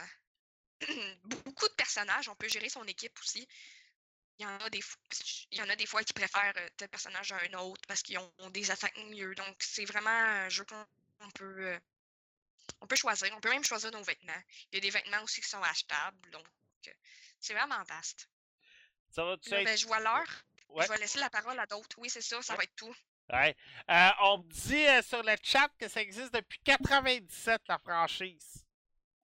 beaucoup 1.23 1.67
de 1.67 1.73
personnages. 1.73 2.29
On 2.29 2.35
peut 2.35 2.47
gérer 2.47 2.69
son 2.69 2.85
équipe 2.85 3.17
aussi. 3.19 3.47
Il 4.37 4.43
y 4.43 4.45
en 4.45 4.57
a 4.57 4.69
des, 4.69 4.81
il 5.51 5.57
y 5.57 5.61
en 5.61 5.69
a 5.69 5.75
des 5.75 5.85
fois 5.85 6.03
qui 6.03 6.13
préfèrent 6.13 6.53
euh, 6.57 6.67
tel 6.75 6.89
personnage 6.89 7.31
à 7.31 7.37
un 7.37 7.53
autre 7.59 7.81
parce 7.87 8.01
qu'ils 8.01 8.17
ont, 8.17 8.49
des 8.49 8.69
attaques 8.69 8.97
mieux. 8.97 9.33
Donc, 9.35 9.55
c'est 9.59 9.85
vraiment 9.85 10.09
un 10.09 10.49
jeu 10.49 10.65
qu'on 10.65 11.29
peut, 11.31 11.67
euh, 11.67 11.79
on 12.81 12.87
peut 12.87 12.97
choisir. 12.97 13.33
On 13.35 13.39
peut 13.39 13.49
même 13.49 13.63
choisir 13.63 13.91
nos 13.91 14.03
vêtements. 14.03 14.41
Il 14.71 14.75
y 14.75 14.77
a 14.77 14.81
des 14.81 14.89
vêtements 14.89 15.21
aussi 15.23 15.41
qui 15.41 15.47
sont 15.47 15.61
achetables. 15.63 16.29
Donc, 16.31 16.45
c'est 17.39 17.53
vraiment 17.53 17.81
vaste. 17.83 18.29
Ça 19.09 19.23
va 19.23 19.37
ben, 19.37 19.77
je 19.77 19.85
vois 19.87 19.99
l'heure. 19.99 20.45
Je 20.77 20.87
vais 20.87 20.97
laisser 20.97 21.19
la 21.19 21.29
parole 21.29 21.57
à 21.57 21.65
d'autres. 21.65 21.97
Oui, 21.99 22.09
c'est 22.09 22.21
ça, 22.21 22.41
ça 22.41 22.55
va 22.55 22.63
être 22.63 22.75
tout. 22.75 22.93
Ouais. 23.31 23.55
on 24.19 24.39
me 24.39 24.51
dit 24.51 25.07
sur 25.07 25.23
le 25.23 25.35
chat 25.41 25.69
que 25.79 25.87
ça 25.87 26.01
existe 26.01 26.33
depuis 26.33 26.59
97, 26.59 27.61
la 27.67 27.79
franchise. 27.79 28.65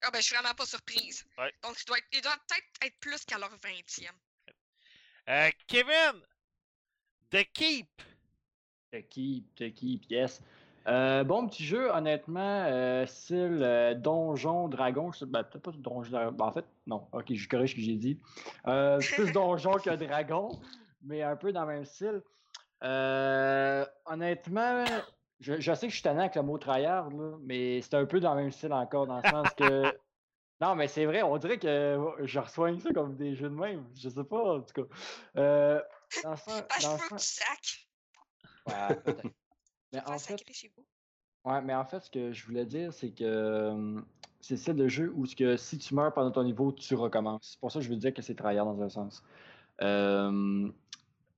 Ah 0.03 0.09
ben, 0.09 0.19
je 0.19 0.25
suis 0.25 0.35
vraiment 0.35 0.55
pas 0.55 0.65
surprise. 0.65 1.25
Donc, 1.61 1.77
il 2.11 2.21
doit, 2.21 2.37
peut-être 2.47 2.67
être 2.81 2.99
plus 2.99 3.23
qu'à 3.25 3.37
leur 3.37 3.55
20e. 3.57 4.11
Euh, 5.29 5.49
Kevin, 5.67 6.19
The 7.29 7.45
Keep. 7.53 7.87
The 8.91 9.07
Keep, 9.09 9.55
The 9.55 9.73
Keep, 9.73 10.05
yes. 10.09 10.41
Euh, 10.87 11.23
bon 11.23 11.47
petit 11.47 11.63
jeu, 11.63 11.91
honnêtement, 11.91 12.65
euh, 12.65 13.05
style 13.05 13.59
euh, 13.61 13.93
donjon, 13.93 14.67
dragon. 14.67 15.11
Ben, 15.27 15.43
peut-être 15.43 15.63
pas 15.63 15.71
donjon, 15.71 16.09
dragon. 16.09 16.31
Ben, 16.31 16.45
en 16.45 16.51
fait, 16.51 16.65
non. 16.87 17.07
Ok, 17.11 17.33
je 17.33 17.47
corrige 17.47 17.71
ce 17.71 17.75
que 17.75 17.81
j'ai 17.81 17.95
dit. 17.95 18.19
Plus 18.63 19.31
donjon 19.31 19.73
que 19.73 19.95
dragon, 20.05 20.59
mais 21.03 21.21
un 21.21 21.35
peu 21.35 21.53
dans 21.53 21.65
le 21.65 21.73
même 21.73 21.85
style. 21.85 22.21
honnêtement, 24.05 24.85
je, 25.39 25.59
je, 25.59 25.73
sais 25.73 25.87
que 25.87 25.91
je 25.91 25.97
suis 25.97 26.03
tanné 26.03 26.21
avec 26.21 26.35
le 26.35 26.41
mot 26.41 26.57
tryhard, 26.57 27.11
là, 27.11 27.37
mais 27.43 27.81
c'est 27.81 27.93
un 27.93 28.05
peu 28.05 28.19
dans 28.19 28.33
le 28.33 28.41
même 28.41 28.51
style 28.51 28.73
encore, 28.73 29.05
dans 29.05 29.21
le 29.21 29.29
sens 29.29 29.47
que. 29.55 29.93
Non, 30.61 30.75
mais 30.75 30.87
c'est 30.87 31.05
vrai, 31.05 31.23
on 31.23 31.37
dirait 31.37 31.57
que 31.57 31.97
je 32.21 32.39
reçoigne 32.39 32.79
ça 32.79 32.93
comme 32.93 33.15
des 33.15 33.35
jeux 33.35 33.49
de 33.49 33.55
même. 33.55 33.83
Je 33.95 34.09
sais 34.09 34.23
pas, 34.23 34.57
en 34.57 34.61
tout 34.61 34.73
cas. 34.73 34.95
Euh, 35.37 35.81
dans 36.23 36.35
sens, 36.35 36.63
dans 36.83 36.93
le 36.93 36.99
sens... 36.99 37.41
Ouais, 38.67 38.95
peut-être. 39.03 39.27
Mais 39.93 39.99
en 40.05 40.17
fait, 40.19 40.41
ouais, 41.43 41.61
mais 41.61 41.75
en 41.75 41.83
fait, 41.83 41.99
ce 41.99 42.09
que 42.09 42.31
je 42.31 42.45
voulais 42.45 42.65
dire, 42.65 42.93
c'est 42.93 43.11
que 43.11 44.01
c'est 44.39 44.55
c'est 44.55 44.71
le 44.71 44.87
jeu 44.87 45.11
où 45.13 45.25
que 45.25 45.57
si 45.57 45.77
tu 45.77 45.93
meurs 45.95 46.13
pendant 46.13 46.31
ton 46.31 46.45
niveau, 46.45 46.71
tu 46.71 46.95
recommences. 46.95 47.51
C'est 47.51 47.59
pour 47.59 47.73
ça 47.73 47.79
que 47.79 47.85
je 47.85 47.89
veux 47.89 47.97
dire 47.97 48.13
que 48.13 48.21
c'est 48.21 48.35
tryhard 48.35 48.65
dans 48.65 48.81
un 48.81 48.87
sens. 48.87 49.21
Euh, 49.81 50.71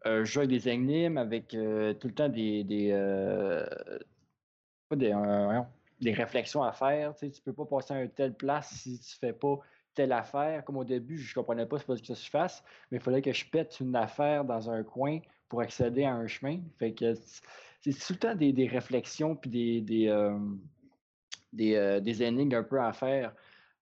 un 0.06 0.24
jeu 0.24 0.42
avec 0.42 0.52
des 0.52 0.70
énigmes, 0.70 1.18
avec 1.18 1.56
euh, 1.56 1.96
tout 1.96 2.10
le 2.10 2.14
temps 2.14 2.30
des. 2.30 2.64
des 2.64 2.92
euh, 2.92 3.66
pas 4.88 4.98
des. 4.98 5.12
Des 6.02 6.14
réflexions 6.14 6.64
à 6.64 6.72
faire. 6.72 7.16
Tu 7.16 7.32
tu 7.32 7.42
peux 7.42 7.54
pas 7.54 7.66
passer 7.66 7.94
à 7.94 8.02
une 8.02 8.10
telle 8.10 8.34
place 8.34 8.70
si 8.70 9.00
tu 9.00 9.18
fais 9.18 9.34
pas 9.34 9.60
telle 9.94 10.12
affaire. 10.12 10.64
Comme 10.66 10.78
au 10.78 10.84
début, 10.84 11.18
je 11.18 11.34
comprenais 11.34 11.66
pas 11.66 11.80
ce 11.80 11.86
que 11.86 11.96
je 11.96 12.30
fasse, 12.30 12.64
mais 12.92 12.98
il 12.98 13.04
fallait 13.04 13.22
que 13.22 13.34
je 13.34 13.46
pète 13.46 13.80
une 13.80 13.96
affaire 13.96 14.44
dans 14.46 14.70
un 14.70 14.84
coin 14.84 15.20
pour 15.50 15.62
accéder 15.62 16.04
à 16.04 16.14
un 16.14 16.28
chemin. 16.28 16.60
Fait 16.80 16.94
que 16.94 17.14
c'est 17.82 17.92
tout 17.92 18.14
le 18.14 18.20
temps 18.20 18.36
des, 18.36 18.68
réflexions 18.68 19.36
puis 19.36 19.50
des, 19.50 19.82
des, 19.82 20.08
euh, 20.08 20.38
euh, 21.60 22.00
des, 22.00 22.24
énigmes 22.24 22.56
un 22.56 22.64
peu 22.64 22.82
à 22.82 22.94
faire. 22.94 23.34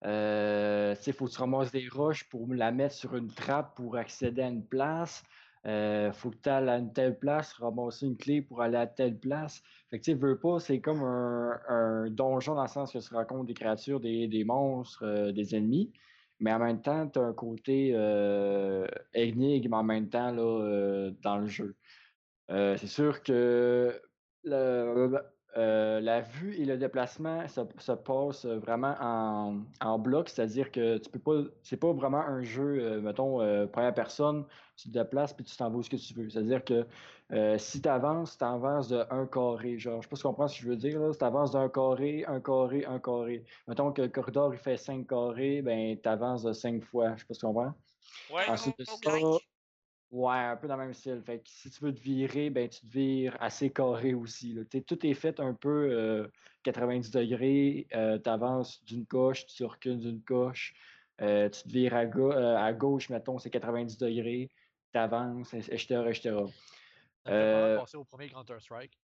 Euh, 0.04 0.96
il 1.06 1.14
faut 1.14 1.26
que 1.26 1.32
tu 1.32 1.40
ramasses 1.40 1.72
des 1.72 1.88
roches 1.88 2.24
pour 2.26 2.52
la 2.54 2.72
mettre 2.72 2.96
sur 2.96 3.16
une 3.16 3.32
trappe 3.32 3.76
pour 3.76 3.98
accéder 3.98 4.42
à 4.42 4.48
une 4.48 4.66
place. 4.66 5.24
Il 5.66 6.12
faut 6.14 6.32
que 6.32 6.38
tu 6.42 6.50
à 6.50 6.78
une 6.78 6.92
telle 6.94 7.18
place, 7.20 7.54
ramasser 7.54 8.08
une 8.08 8.18
clé 8.18 8.42
pour 8.42 8.62
aller 8.62 8.78
à 8.78 8.88
telle 8.88 9.18
place. 9.18 9.62
Fait 9.90 10.00
que 10.00 10.04
tu 10.04 10.14
veux 10.16 10.40
pas, 10.40 10.60
c'est 10.60 10.80
comme 10.80 11.04
un, 11.04 12.10
donjon 12.10 12.56
dans 12.56 12.64
le 12.64 12.68
sens 12.68 12.92
que 12.92 12.98
tu 12.98 13.14
rencontres 13.14 13.46
des 13.46 13.54
créatures, 13.54 14.00
des, 14.00 14.44
monstres, 14.46 15.32
des 15.32 15.56
ennemis. 15.56 15.92
Mais 16.40 16.52
en 16.52 16.60
même 16.60 16.82
temps, 16.82 17.08
tu 17.08 17.20
as 17.20 17.24
un 17.24 17.34
côté 17.34 17.90
énigme 19.14 19.74
en 19.74 19.84
même 19.84 20.10
temps 20.10 20.32
là, 20.32 21.12
dans 21.22 21.38
le 21.38 21.48
jeu. 21.48 21.76
Euh, 22.52 22.76
c'est 22.78 22.88
sûr 22.88 23.24
que 23.24 24.02
euh, 25.58 26.00
la 26.00 26.22
vue 26.22 26.56
et 26.56 26.66
le 26.66 26.78
déplacement 26.78 27.46
se, 27.48 27.92
passe 27.92 28.46
vraiment 28.46 28.96
en, 29.82 30.00
bloc, 30.00 30.30
c'est-à-dire 30.30 30.72
que 30.72 30.98
tu 30.98 31.10
peux 31.10 31.20
pas, 31.20 31.50
c'est 31.62 31.78
pas 31.78 31.92
vraiment 31.92 32.22
un 32.22 32.42
jeu, 32.42 32.80
euh, 32.80 33.02
mettons, 33.02 33.38
première 33.68 33.94
personne, 33.94 34.46
tu 34.78 34.90
te 34.90 34.94
déplaces 34.94 35.34
puis 35.34 35.44
tu 35.44 35.56
t'en 35.58 35.70
vas 35.70 35.78
où 35.78 35.84
ce 35.84 35.90
que 35.90 35.98
tu 35.98 36.14
veux. 36.14 36.30
C'est-à-dire 36.30 36.64
que 36.64 36.86
si 37.58 37.82
tu 37.82 37.90
avances, 37.90 38.38
tu 38.38 38.44
avances 38.44 38.90
de 38.90 39.04
un 39.10 39.26
carré. 39.26 39.78
Genre, 39.78 40.02
je 40.02 40.08
sais 40.08 40.10
pas 40.10 40.16
si 40.16 40.22
tu 40.22 40.28
comprends 40.28 40.48
ce 40.48 40.58
que 40.58 40.64
je 40.64 40.70
veux 40.70 40.76
dire. 40.76 41.00
Si 41.12 41.20
tu 41.20 41.26
avances 41.26 41.52
d'un 41.52 41.70
carré, 41.70 42.26
un 42.28 42.40
carré, 42.40 42.86
un 42.86 43.00
carré. 43.00 43.44
Mettons 43.68 43.92
que 43.92 44.02
le 44.02 44.10
corridor 44.10 44.54
il 44.54 44.60
fait 44.60 44.78
cinq 44.78 45.08
carrés, 45.08 45.62
ben 45.62 45.98
tu 46.02 46.10
avances 46.10 46.44
de 46.44 46.54
cinq 46.54 46.84
fois. 46.84 47.16
Je 47.16 47.22
sais 47.22 47.26
pas 47.26 47.34
si 47.34 47.40
tu 47.40 47.46
comprends. 47.46 47.74
Ouais, 48.34 48.50
Ensuite, 48.50 48.76
Ouais, 50.12 50.36
un 50.36 50.58
peu 50.58 50.68
dans 50.68 50.76
le 50.76 50.84
même 50.84 50.94
style. 50.94 51.22
Fait 51.26 51.40
que 51.40 51.50
si 51.50 51.70
tu 51.70 51.86
veux 51.86 51.94
te 51.94 52.02
virer, 52.02 52.50
ben 52.50 52.68
tu 52.68 52.82
te 52.82 52.88
vires 52.88 53.38
assez 53.40 53.72
carré 53.72 54.14
aussi. 54.14 54.54
Là. 54.54 54.64
Tout 54.86 55.06
est 55.06 55.14
fait 55.14 55.40
un 55.40 55.54
peu 55.54 56.30
90 56.64 57.16
euh, 57.16 57.20
degrés. 57.22 57.88
Euh, 57.96 58.20
tu 58.20 58.30
avances 58.30 58.84
d'une 58.84 59.06
coche, 59.06 59.46
tu 59.46 59.64
recules 59.64 60.00
d'une 60.00 60.22
coche. 60.22 60.74
Euh, 61.22 61.50
tu 61.50 61.64
te 61.64 61.70
vires 61.70 61.96
à, 61.96 62.02
à 62.66 62.74
gauche, 62.74 63.10
mettons, 63.10 63.40
c'est 63.40 63.50
90 63.50 63.98
degrés. 63.98 64.50
Tu 64.92 65.00
avances, 65.00 65.54
etc., 65.54 66.04
etc. 66.08 66.36
Ça 67.26 67.32
fait 67.32 67.78
passer 67.80 67.98
au 67.98 68.04
premier 68.04 68.30
Counter-Strike. 68.30 69.00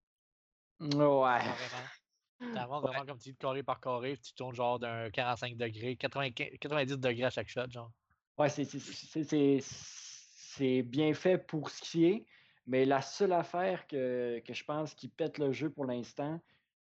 Ouais. 0.81 1.39
Tu 2.39 2.57
avances 2.57 2.83
vraiment 2.83 3.05
comme 3.05 3.17
tu 3.17 3.29
dis, 3.29 3.35
carré 3.37 3.63
par 3.63 3.79
carré, 3.79 4.17
tu 4.17 4.33
tournes 4.33 4.53
genre 4.53 4.77
d'un 4.77 5.09
45 5.09 5.55
degrés, 5.55 5.95
90 5.95 6.97
degrés 6.97 7.23
à 7.23 7.29
chaque 7.29 7.47
shot, 7.47 7.69
genre. 7.69 7.91
Ouais, 8.37 8.49
c'est 8.49 8.65
c'est 10.57 10.81
bien 10.81 11.13
fait 11.13 11.37
pour 11.37 11.69
ce 11.69 11.81
qui 11.81 12.05
est, 12.05 12.25
mais 12.65 12.85
la 12.85 13.01
seule 13.01 13.33
affaire 13.33 13.87
que, 13.87 14.41
je 14.47 14.63
pense 14.63 14.93
qui 14.93 15.07
pète 15.07 15.37
le 15.37 15.51
jeu 15.51 15.69
pour 15.69 15.85
l'instant, 15.85 16.41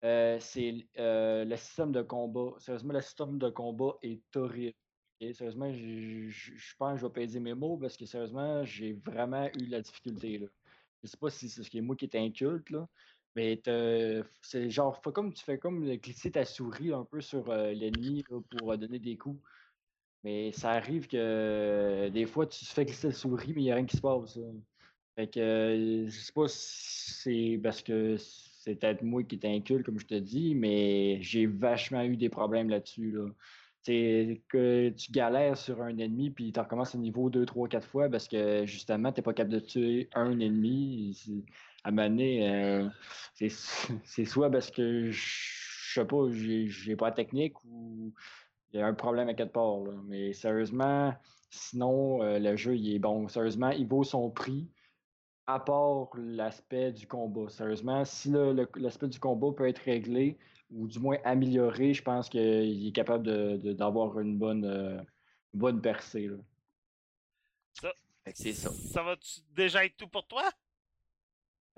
euh, 0.05 0.39
c'est 0.41 0.87
euh, 0.99 1.45
le 1.45 1.57
système 1.57 1.93
de 1.93 2.03
combat. 2.03 2.55
Sérieusement, 2.59 2.95
le 2.95 3.01
système 3.01 3.39
de 3.39 3.49
combat 3.49 3.97
est 4.03 4.37
horrible. 4.37 4.75
Sérieusement, 5.21 5.71
je 5.73 6.75
pense 6.79 6.95
que 6.95 7.01
je 7.01 7.07
vais 7.07 7.13
pas 7.13 7.27
dire 7.27 7.41
mes 7.43 7.55
mots 7.55 7.77
parce 7.77 7.97
que 7.97 8.07
sérieusement, 8.07 8.65
j'ai 8.65 8.95
vraiment 9.05 9.49
eu 9.61 9.67
la 9.67 9.83
difficulté. 9.83 10.39
Là. 10.39 10.47
Je 11.03 11.09
sais 11.09 11.19
pas 11.19 11.29
si 11.29 11.49
c'est 11.49 11.63
ce 11.63 11.69
qui 11.69 11.79
est 11.79 11.83
moi 11.83 11.95
qui 11.95 12.07
est 12.07 12.15
inculte, 12.17 12.71
là, 12.71 12.89
mais 13.37 13.61
c'est 14.41 14.71
genre, 14.71 15.01
comme 15.03 15.33
tu 15.35 15.45
fais 15.45 15.59
comme 15.59 15.85
glisser 15.97 16.31
ta 16.31 16.45
souris 16.45 16.93
un 16.93 17.05
peu 17.05 17.21
sur 17.21 17.51
euh, 17.51 17.73
l'ennemi 17.73 18.25
pour 18.25 18.77
donner 18.79 18.99
des 18.99 19.17
coups. 19.17 19.41
Mais 20.25 20.53
ça 20.53 20.71
arrive 20.73 21.07
que 21.09 21.17
euh, 21.17 22.11
des 22.11 22.27
fois, 22.27 22.47
tu 22.47 22.65
fais 22.65 22.85
glisser 22.85 23.09
le 23.09 23.15
souris, 23.15 23.53
mais 23.55 23.63
il 23.63 23.65
n'y 23.65 23.73
a 23.73 23.77
rien 23.77 23.87
qui 23.87 23.97
se 23.97 24.03
passe. 24.03 24.39
Fait 25.17 25.27
que 25.27 25.41
euh, 25.41 26.07
je 26.07 26.19
sais 26.19 26.33
pas 26.33 26.47
si 26.49 27.13
c'est 27.15 27.61
parce 27.63 27.83
que 27.83 28.17
c'est 28.19 28.75
peut-être 28.75 29.03
moi 29.03 29.23
qui 29.25 29.37
est 29.37 29.45
inculte, 29.47 29.87
comme 29.87 29.99
je 29.99 30.07
te 30.07 30.15
dis, 30.15 30.55
mais 30.55 31.19
j'ai 31.23 31.47
vachement 31.47 32.03
eu 32.05 32.17
des 32.17 32.29
problèmes 32.29 32.69
là-dessus. 32.69 33.13
Là. 33.13 33.29
C'est 33.83 34.43
que 34.49 34.91
tu 34.91 35.11
galères 35.11 35.57
sur 35.57 35.81
un 35.81 35.97
ennemi, 35.97 36.31
puis 36.31 36.53
tu 36.53 36.61
recommences 36.61 36.95
au 36.95 36.99
niveau 36.99 37.31
2, 37.31 37.47
3, 37.47 37.69
4 37.69 37.87
fois 37.87 38.09
parce 38.11 38.29
que 38.29 38.67
justement, 38.67 39.11
tu 39.11 39.21
n'es 39.21 39.23
pas 39.23 39.33
capable 39.33 39.55
de 39.55 39.61
tuer 39.61 40.09
un 40.15 40.39
ennemi. 40.39 41.19
À 41.83 41.89
un 41.89 42.19
euh, 42.19 42.89
c'est 43.35 44.25
soit 44.27 44.51
parce 44.51 44.71
que 44.71 45.11
je 45.11 45.95
sais 45.95 46.05
pas, 46.05 46.29
j'ai 46.31 46.95
pas 46.95 47.07
la 47.07 47.15
technique 47.15 47.55
ou 47.65 48.13
il 48.73 48.81
y 48.81 48.83
a 48.83 48.87
un 48.87 48.95
problème 48.95 49.29
à 49.29 49.35
quelque 49.35 49.53
part. 49.53 49.81
Mais 50.05 50.33
sérieusement, 50.33 51.15
sinon, 51.51 52.23
euh, 52.23 52.39
le 52.39 52.57
jeu, 52.57 52.77
il 52.77 52.95
est 52.95 52.99
bon. 52.99 53.29
Sérieusement, 53.29 53.71
il 53.71 53.87
vaut 53.87 54.05
son 54.05 54.31
prix, 54.31 54.69
à 55.47 55.59
part 55.59 56.09
l'aspect 56.17 56.93
du 56.93 57.07
combat. 57.07 57.49
Sérieusement, 57.49 58.05
si 58.05 58.33
l'aspect 58.77 59.09
du 59.09 59.19
combat 59.19 59.53
peut 59.57 59.69
être 59.69 59.81
réglé, 59.81 60.39
ou 60.71 60.87
du 60.87 61.01
moins 61.01 61.19
amélioré, 61.25 61.95
je 61.95 62.03
pense 62.03 62.29
qu'il 62.29 62.87
est 62.87 62.93
capable 62.93 63.27
d'avoir 63.75 64.21
une 64.21 64.39
bonne, 64.39 64.65
euh, 64.65 65.03
bonne 65.53 65.81
percée. 65.81 66.31
Ça, 67.73 67.93
ça 68.55 69.03
va 69.03 69.17
déjà 69.51 69.85
être 69.85 69.97
tout 69.97 70.09
pour 70.09 70.27
toi? 70.27 70.49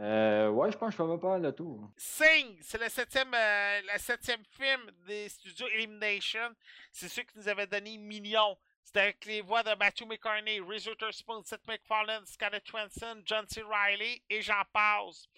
Euh, 0.00 0.48
ouais, 0.48 0.72
je 0.72 0.78
pense 0.78 0.96
que 0.96 1.02
je 1.02 1.12
fais 1.12 1.20
pas 1.20 1.38
le 1.38 1.52
tour. 1.52 1.90
Sing, 1.96 2.56
c'est 2.60 2.80
le 2.80 2.88
septième, 2.88 3.32
euh, 3.34 3.80
septième 3.98 4.42
film 4.50 4.90
des 5.06 5.28
studios 5.28 5.68
Elimination. 5.68 6.50
C'est 6.90 7.08
ceux 7.08 7.22
qui 7.22 7.38
nous 7.38 7.48
avaient 7.48 7.66
donné 7.66 7.98
millions. 7.98 8.56
C'était 8.82 9.00
avec 9.00 9.24
les 9.26 9.42
voix 9.42 9.62
de 9.62 9.74
Matthew 9.76 10.06
McCartney, 10.06 10.60
Reese 10.60 10.88
Witherspoon, 10.88 11.42
Seth 11.44 11.66
MacFarlane, 11.66 12.26
Scarlett 12.26 12.66
Johansson, 12.66 13.22
John 13.24 13.46
C. 13.48 13.62
Riley 13.62 14.22
et 14.28 14.42
j'en 14.42 14.62
passe. 14.72 15.28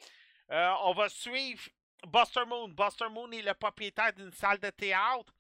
Euh, 0.50 0.72
on 0.84 0.94
va 0.94 1.08
suivre 1.08 1.62
Buster 2.06 2.44
Moon. 2.46 2.68
Buster 2.68 3.08
Moon 3.10 3.30
est 3.32 3.42
le 3.42 3.54
propriétaire 3.54 4.12
d'une 4.12 4.32
salle 4.32 4.58
de 4.58 4.70
théâtre. 4.70 5.32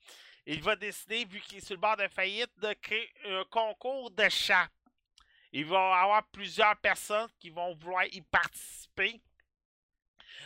Il 0.46 0.62
va 0.62 0.76
décider, 0.76 1.24
vu 1.24 1.40
qu'il 1.40 1.58
est 1.58 1.64
sur 1.64 1.74
le 1.74 1.80
bord 1.80 1.96
de 1.96 2.06
faillite, 2.08 2.50
de 2.58 2.74
créer 2.74 3.10
un 3.26 3.44
concours 3.44 4.10
de 4.10 4.28
chant. 4.28 4.66
Il 5.56 5.66
va 5.66 5.76
y 5.76 6.02
avoir 6.02 6.26
plusieurs 6.30 6.76
personnes 6.78 7.28
qui 7.38 7.48
vont 7.48 7.76
vouloir 7.76 8.04
y 8.06 8.20
participer. 8.22 9.20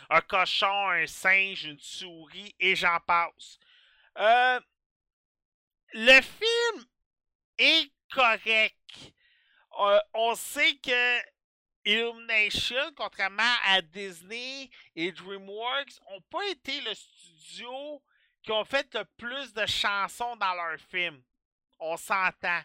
Un 0.07 0.21
cochon, 0.21 0.89
un 0.89 1.07
singe, 1.07 1.63
une 1.63 1.79
souris 1.79 2.55
et 2.59 2.75
j'en 2.75 2.99
passe. 2.99 3.57
Euh, 4.19 4.59
le 5.93 6.21
film 6.21 6.85
est 7.57 7.91
correct. 8.13 8.75
Euh, 9.79 9.99
on 10.13 10.35
sait 10.35 10.75
que 10.75 11.19
Illumination, 11.85 12.93
contrairement 12.95 13.55
à 13.65 13.81
Disney 13.81 14.69
et 14.95 15.11
DreamWorks, 15.11 16.01
n'ont 16.11 16.21
pas 16.29 16.45
été 16.49 16.81
le 16.81 16.93
studio 16.93 18.03
qui 18.43 18.51
ont 18.51 18.63
fait 18.63 18.93
le 18.93 19.05
plus 19.17 19.55
de 19.55 19.65
chansons 19.65 20.35
dans 20.35 20.53
leur 20.53 20.79
film. 20.79 21.19
On 21.79 21.97
s'entend. 21.97 22.61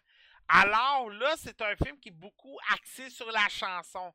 Alors 0.48 1.10
là, 1.10 1.34
c'est 1.38 1.60
un 1.62 1.74
film 1.76 1.98
qui 1.98 2.08
est 2.10 2.12
beaucoup 2.12 2.58
axé 2.72 3.08
sur 3.10 3.30
la 3.30 3.48
chanson. 3.48 4.12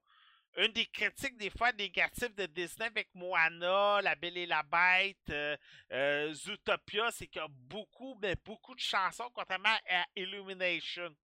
Une 0.58 0.72
des 0.74 0.88
critiques 0.88 1.38
des 1.38 1.50
fois 1.50 1.72
négatives 1.72 2.34
de 2.34 2.46
Disney 2.48 2.88
avec 2.88 3.10
Moana, 3.14 4.02
La 4.02 4.16
Belle 4.16 4.38
et 4.38 4.46
la 4.46 4.64
Bête, 4.64 5.18
euh, 5.30 5.56
euh, 5.92 6.34
Zootopia, 6.34 7.12
c'est 7.12 7.28
qu'il 7.28 7.42
y 7.42 7.46
a 7.46 7.48
beaucoup, 7.50 8.18
mais 8.22 8.36
beaucoup 8.44 8.76
de 8.76 8.80
chansons 8.80 9.30
contrairement 9.34 9.78
à 9.90 10.06
Illumination. 10.16 11.16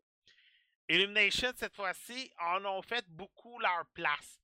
Illumination, 0.88 1.52
cette 1.56 1.76
fois-ci, 1.76 2.32
en 2.40 2.64
ont 2.66 2.82
fait 2.82 3.06
beaucoup 3.10 3.60
leur 3.60 3.86
place. 3.94 4.40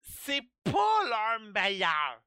C'est 0.00 0.44
pas 0.64 1.04
leur 1.08 1.40
meilleur. 1.40 2.22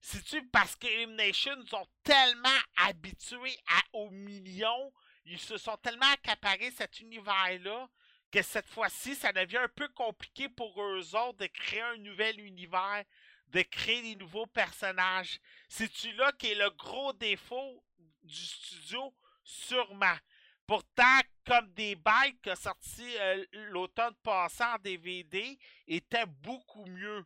C'est-tu 0.00 0.46
parce 0.48 0.74
qu'Illumination 0.76 1.54
nous 1.56 1.74
ont 1.74 1.86
tellement 2.02 2.48
habitués 2.76 3.58
à, 3.68 3.80
aux 3.92 4.10
millions 4.10 4.92
ils 5.24 5.40
se 5.40 5.56
sont 5.56 5.76
tellement 5.78 6.10
accaparés 6.12 6.70
cet 6.70 7.00
univers-là 7.00 7.88
que 8.30 8.42
cette 8.42 8.66
fois-ci, 8.66 9.14
ça 9.14 9.32
devient 9.32 9.58
un 9.58 9.68
peu 9.68 9.88
compliqué 9.88 10.48
pour 10.48 10.82
eux 10.82 11.14
autres 11.14 11.38
de 11.38 11.46
créer 11.46 11.82
un 11.82 11.98
nouvel 11.98 12.40
univers, 12.40 13.04
de 13.48 13.62
créer 13.62 14.02
des 14.02 14.16
nouveaux 14.16 14.46
personnages. 14.46 15.40
C'est-tu 15.68 16.12
là 16.14 16.32
qui 16.32 16.50
est 16.50 16.56
le 16.56 16.70
gros 16.70 17.12
défaut 17.12 17.84
du 18.22 18.44
studio? 18.44 19.14
Sûrement. 19.44 20.16
Pourtant, 20.66 21.20
comme 21.46 21.72
des 21.74 21.94
bikes 21.94 22.40
qui 22.42 22.50
a 22.50 22.56
sorti 22.56 23.04
euh, 23.18 23.44
l'automne 23.52 24.14
passant 24.22 24.74
en 24.74 24.78
DVD, 24.78 25.58
était 25.86 26.26
beaucoup 26.26 26.86
mieux. 26.86 27.24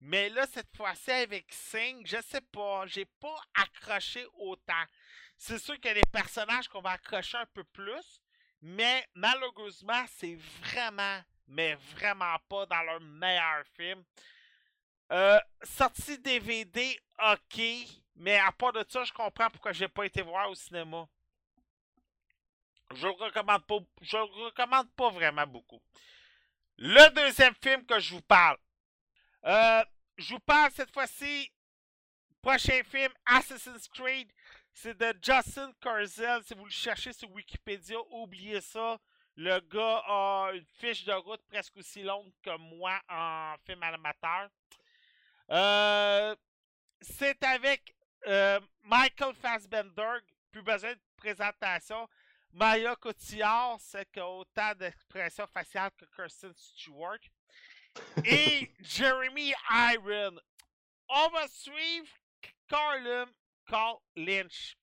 Mais 0.00 0.30
là, 0.30 0.46
cette 0.46 0.74
fois-ci, 0.74 1.10
avec 1.10 1.52
Sing, 1.52 2.06
je 2.06 2.16
sais 2.22 2.40
pas, 2.40 2.86
j'ai 2.86 3.04
pas 3.04 3.36
accroché 3.54 4.24
autant. 4.38 4.84
C'est 5.42 5.58
sûr 5.58 5.74
qu'il 5.80 5.86
y 5.86 5.92
a 5.92 5.94
des 5.94 6.10
personnages 6.12 6.68
qu'on 6.68 6.82
va 6.82 6.90
accrocher 6.90 7.38
un 7.38 7.46
peu 7.46 7.64
plus, 7.64 8.20
mais 8.60 9.08
malheureusement, 9.14 10.04
c'est 10.18 10.34
vraiment, 10.34 11.18
mais 11.48 11.76
vraiment 11.94 12.36
pas 12.46 12.66
dans 12.66 12.82
leur 12.82 13.00
meilleur 13.00 13.64
film. 13.74 14.04
Euh, 15.10 15.40
sortie 15.62 16.18
DVD, 16.18 17.00
ok. 17.32 17.62
Mais 18.16 18.38
à 18.38 18.52
part 18.52 18.74
de 18.74 18.84
ça, 18.86 19.02
je 19.02 19.14
comprends 19.14 19.48
pourquoi 19.48 19.72
j'ai 19.72 19.88
pas 19.88 20.04
été 20.04 20.20
voir 20.20 20.50
au 20.50 20.54
cinéma. 20.54 21.08
Je 22.94 23.06
le 23.06 23.12
recommande 23.12 23.64
pas. 23.64 23.78
Je 24.02 24.18
le 24.18 24.44
recommande 24.44 24.92
pas 24.92 25.08
vraiment 25.08 25.46
beaucoup. 25.46 25.80
Le 26.76 27.08
deuxième 27.14 27.54
film 27.54 27.86
que 27.86 27.98
je 27.98 28.14
vous 28.14 28.22
parle. 28.22 28.58
Euh, 29.46 29.84
je 30.18 30.34
vous 30.34 30.40
parle 30.40 30.70
cette 30.72 30.92
fois-ci. 30.92 31.50
Prochain 32.42 32.82
film, 32.84 33.12
Assassin's 33.24 33.88
Creed. 33.88 34.30
C'est 34.82 34.98
de 34.98 35.14
Justin 35.20 35.74
Curzel. 35.78 36.42
Si 36.42 36.54
vous 36.54 36.64
le 36.64 36.70
cherchez 36.70 37.12
sur 37.12 37.30
Wikipédia, 37.32 37.98
oubliez 38.12 38.62
ça. 38.62 38.98
Le 39.36 39.60
gars 39.60 40.02
a 40.06 40.52
une 40.54 40.64
fiche 40.78 41.04
de 41.04 41.12
route 41.12 41.42
presque 41.48 41.76
aussi 41.76 42.02
longue 42.02 42.32
que 42.42 42.56
moi 42.56 42.98
en 43.10 43.56
film 43.66 43.82
amateur. 43.82 44.48
Euh, 45.50 46.34
c'est 47.02 47.44
avec 47.44 47.94
euh, 48.26 48.58
Michael 48.82 49.34
Fassbender. 49.34 50.16
Plus 50.50 50.62
besoin 50.62 50.94
de 50.94 51.00
présentation. 51.14 52.08
Maya 52.50 52.96
Cotillard, 52.96 53.76
c'est 53.80 54.10
qui 54.10 54.18
a 54.18 54.26
autant 54.26 54.74
d'expressions 54.76 55.46
faciales 55.48 55.90
que 55.98 56.06
Kirsten 56.06 56.54
Stewart. 56.56 57.20
Et 58.24 58.72
Jeremy 58.80 59.52
Iron. 59.92 60.40
On 61.10 61.28
va 61.28 61.46
suivre 61.48 62.08
Carlin 62.66 63.26
Carl 63.70 63.98
Lynch. 64.16 64.76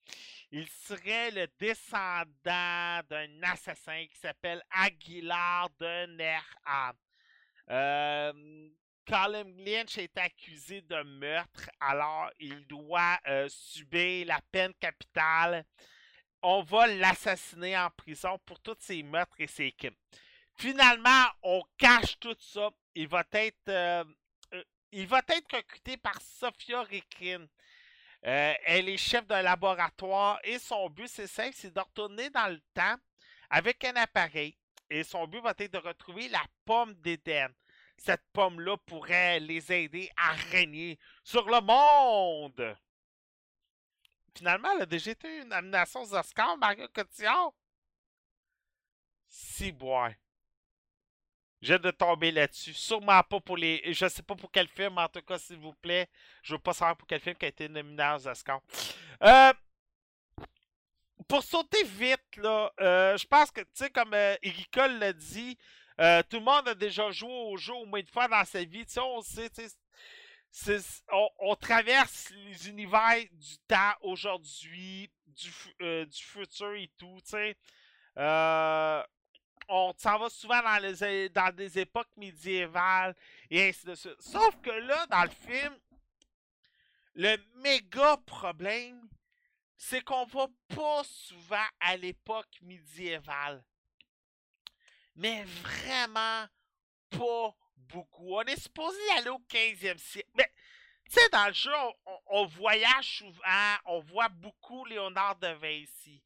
Il 0.50 0.66
serait 0.70 1.32
le 1.32 1.48
descendant 1.60 3.02
d'un 3.10 3.44
assassin 3.44 4.06
qui 4.10 4.18
s'appelle 4.18 4.64
Aguilar 4.72 5.70
de 5.78 6.06
Nerham. 6.16 6.96
Euh, 7.70 8.70
Lynch 9.10 9.98
est 9.98 10.18
accusé 10.18 10.82
de 10.82 11.04
meurtre, 11.04 11.70
alors 11.82 12.30
il 12.40 12.66
doit 12.68 13.20
euh, 13.28 13.48
subir 13.50 14.26
la 14.28 14.40
peine 14.52 14.74
capitale. 14.76 15.66
On 16.42 16.62
va 16.62 16.88
l'assassiner 16.88 17.78
en 17.78 17.90
prison 17.90 18.40
pour 18.46 18.62
tous 18.62 18.78
ses 18.80 19.04
meurtres 19.04 19.36
et 19.40 19.48
ses 19.48 19.72
crimes. 19.74 19.96
Finalement, 20.56 21.26
on 21.44 21.62
cache 21.78 22.18
tout 22.20 22.36
ça. 22.40 22.70
Il 22.96 23.08
va 23.10 23.26
être, 23.34 23.70
euh, 23.70 24.04
il 24.92 25.08
va 25.08 25.20
être 25.28 25.56
recruté 25.58 25.98
par 25.98 26.22
Sophia 26.22 26.84
Rekrin. 28.24 28.56
elle 28.66 28.90
est 28.90 28.98
chef 28.98 29.26
d'un 29.28 29.42
laboratoire 29.42 30.40
et 30.44 30.60
son 30.60 30.90
but, 30.90 31.08
c'est 31.08 31.28
simple, 31.28 31.56
c'est 31.56 31.74
de 31.74 31.80
retourner 31.80 32.30
dans 32.30 32.52
le 32.52 32.62
temps 32.74 32.96
avec 33.50 33.84
un 33.84 33.96
appareil. 33.96 34.58
Et 34.90 35.04
son 35.04 35.28
but 35.28 35.42
va 35.42 35.54
être 35.58 35.74
de 35.74 35.78
retrouver 35.80 36.30
la 36.30 36.44
pomme 36.66 36.94
d'Éden 36.96 37.54
cette 37.98 38.24
pomme-là 38.32 38.78
pourrait 38.78 39.40
les 39.40 39.72
aider 39.72 40.10
à 40.16 40.34
régner 40.52 41.00
sur 41.24 41.48
le 41.50 41.62
monde. 41.62 42.78
Finalement, 44.36 44.70
elle 44.76 44.84
a 44.84 44.86
déjà 44.86 45.12
été 45.12 45.40
une 45.40 45.50
nomination 45.50 46.02
aux 46.04 46.14
Oscars, 46.14 46.58
Mario 46.58 46.88
Cotillard. 46.90 47.54
Si, 49.28 49.72
boy. 49.72 50.16
J'ai 51.68 51.78
de 51.80 51.92
tomber 51.92 52.32
là-dessus. 52.32 52.74
Sûrement 52.74 53.22
pas 53.24 53.42
pour 53.42 53.58
les. 53.58 53.82
Je 53.94 54.08
sais 54.08 54.24
pas 54.24 54.36
pour 54.36 54.50
quel 54.50 54.70
film, 54.70 54.98
en 54.98 55.10
tout 55.10 55.22
cas, 55.22 55.38
s'il 55.38 55.58
vous 55.58 55.74
plaît. 55.74 56.08
Je 56.42 56.54
veux 56.54 56.60
pas 56.60 56.72
savoir 56.72 56.96
pour 56.96 57.06
quel 57.06 57.20
film 57.20 57.36
qui 57.36 57.44
a 57.44 57.50
été 57.50 57.68
nominé 57.68 58.10
aux 58.16 58.26
Oscars. 58.26 58.62
Euh, 59.22 59.52
pour 61.28 61.44
sauter 61.44 61.84
vite, 61.84 62.38
là, 62.38 62.72
euh, 62.80 63.18
je 63.18 63.28
pense 63.28 63.52
que, 63.52 63.60
tu 63.60 63.68
sais, 63.74 63.90
comme 63.90 64.14
euh, 64.14 64.38
Erika 64.42 64.88
l'a 64.88 65.12
dit, 65.12 65.58
euh, 66.00 66.24
tout 66.30 66.38
le 66.38 66.46
monde 66.46 66.70
a 66.70 66.74
déjà 66.74 67.12
joué 67.12 67.34
au 67.34 67.58
jeu 67.58 67.74
au 67.74 67.86
moins 67.86 68.00
une 68.00 68.08
fois 68.08 68.30
dans 68.30 68.46
sa 68.46 68.64
vie. 68.64 68.86
on 69.02 69.22
sait, 69.22 69.52
on, 71.12 71.56
traverse 71.56 72.30
les 72.30 72.70
univers 72.70 73.26
du 73.34 73.58
temps 73.68 73.94
aujourd'hui, 74.04 75.12
du, 75.28 75.52
euh, 75.82 76.06
du, 76.06 76.24
futur 76.24 76.76
et 76.76 76.90
tout. 76.98 77.20
Euh, 78.18 79.04
on 79.68 79.94
s'en 79.98 80.18
va 80.18 80.30
souvent 80.30 80.62
dans, 80.62 80.82
les, 80.82 81.54
des 81.54 81.80
époques 81.80 82.16
médiévales 82.16 83.16
et 83.50 83.70
ainsi 83.70 83.86
de 83.86 83.96
suite. 83.96 84.22
Sauf 84.22 84.60
que 84.62 84.70
là, 84.70 85.06
dans 85.08 85.24
le 85.24 85.30
film, 85.30 85.78
le 87.16 87.38
méga 87.56 88.18
problème, 88.26 89.08
c'est 89.76 90.04
qu'on 90.04 90.26
va 90.26 90.48
pas 90.76 91.04
souvent 91.04 91.68
à 91.80 91.98
l'époque 91.98 92.60
médiévale 92.62 93.64
mais 95.18 95.44
vraiment 95.44 96.46
pas 97.10 97.56
beaucoup. 97.76 98.36
On 98.36 98.42
est 98.44 98.62
supposé 98.62 98.98
aller 99.18 99.30
au 99.30 99.42
15e 99.50 99.98
siècle. 99.98 100.30
Mais, 100.36 100.50
tu 101.10 101.20
sais, 101.20 101.30
dans 101.30 101.48
le 101.48 101.54
jeu, 101.54 101.72
on, 102.28 102.46
voyage 102.46 103.18
souvent, 103.18 103.76
on 103.86 104.00
voit 104.00 104.30
beaucoup 104.30 104.86
Léonard 104.86 105.38
de 105.38 105.48
Vinci. 105.48 106.22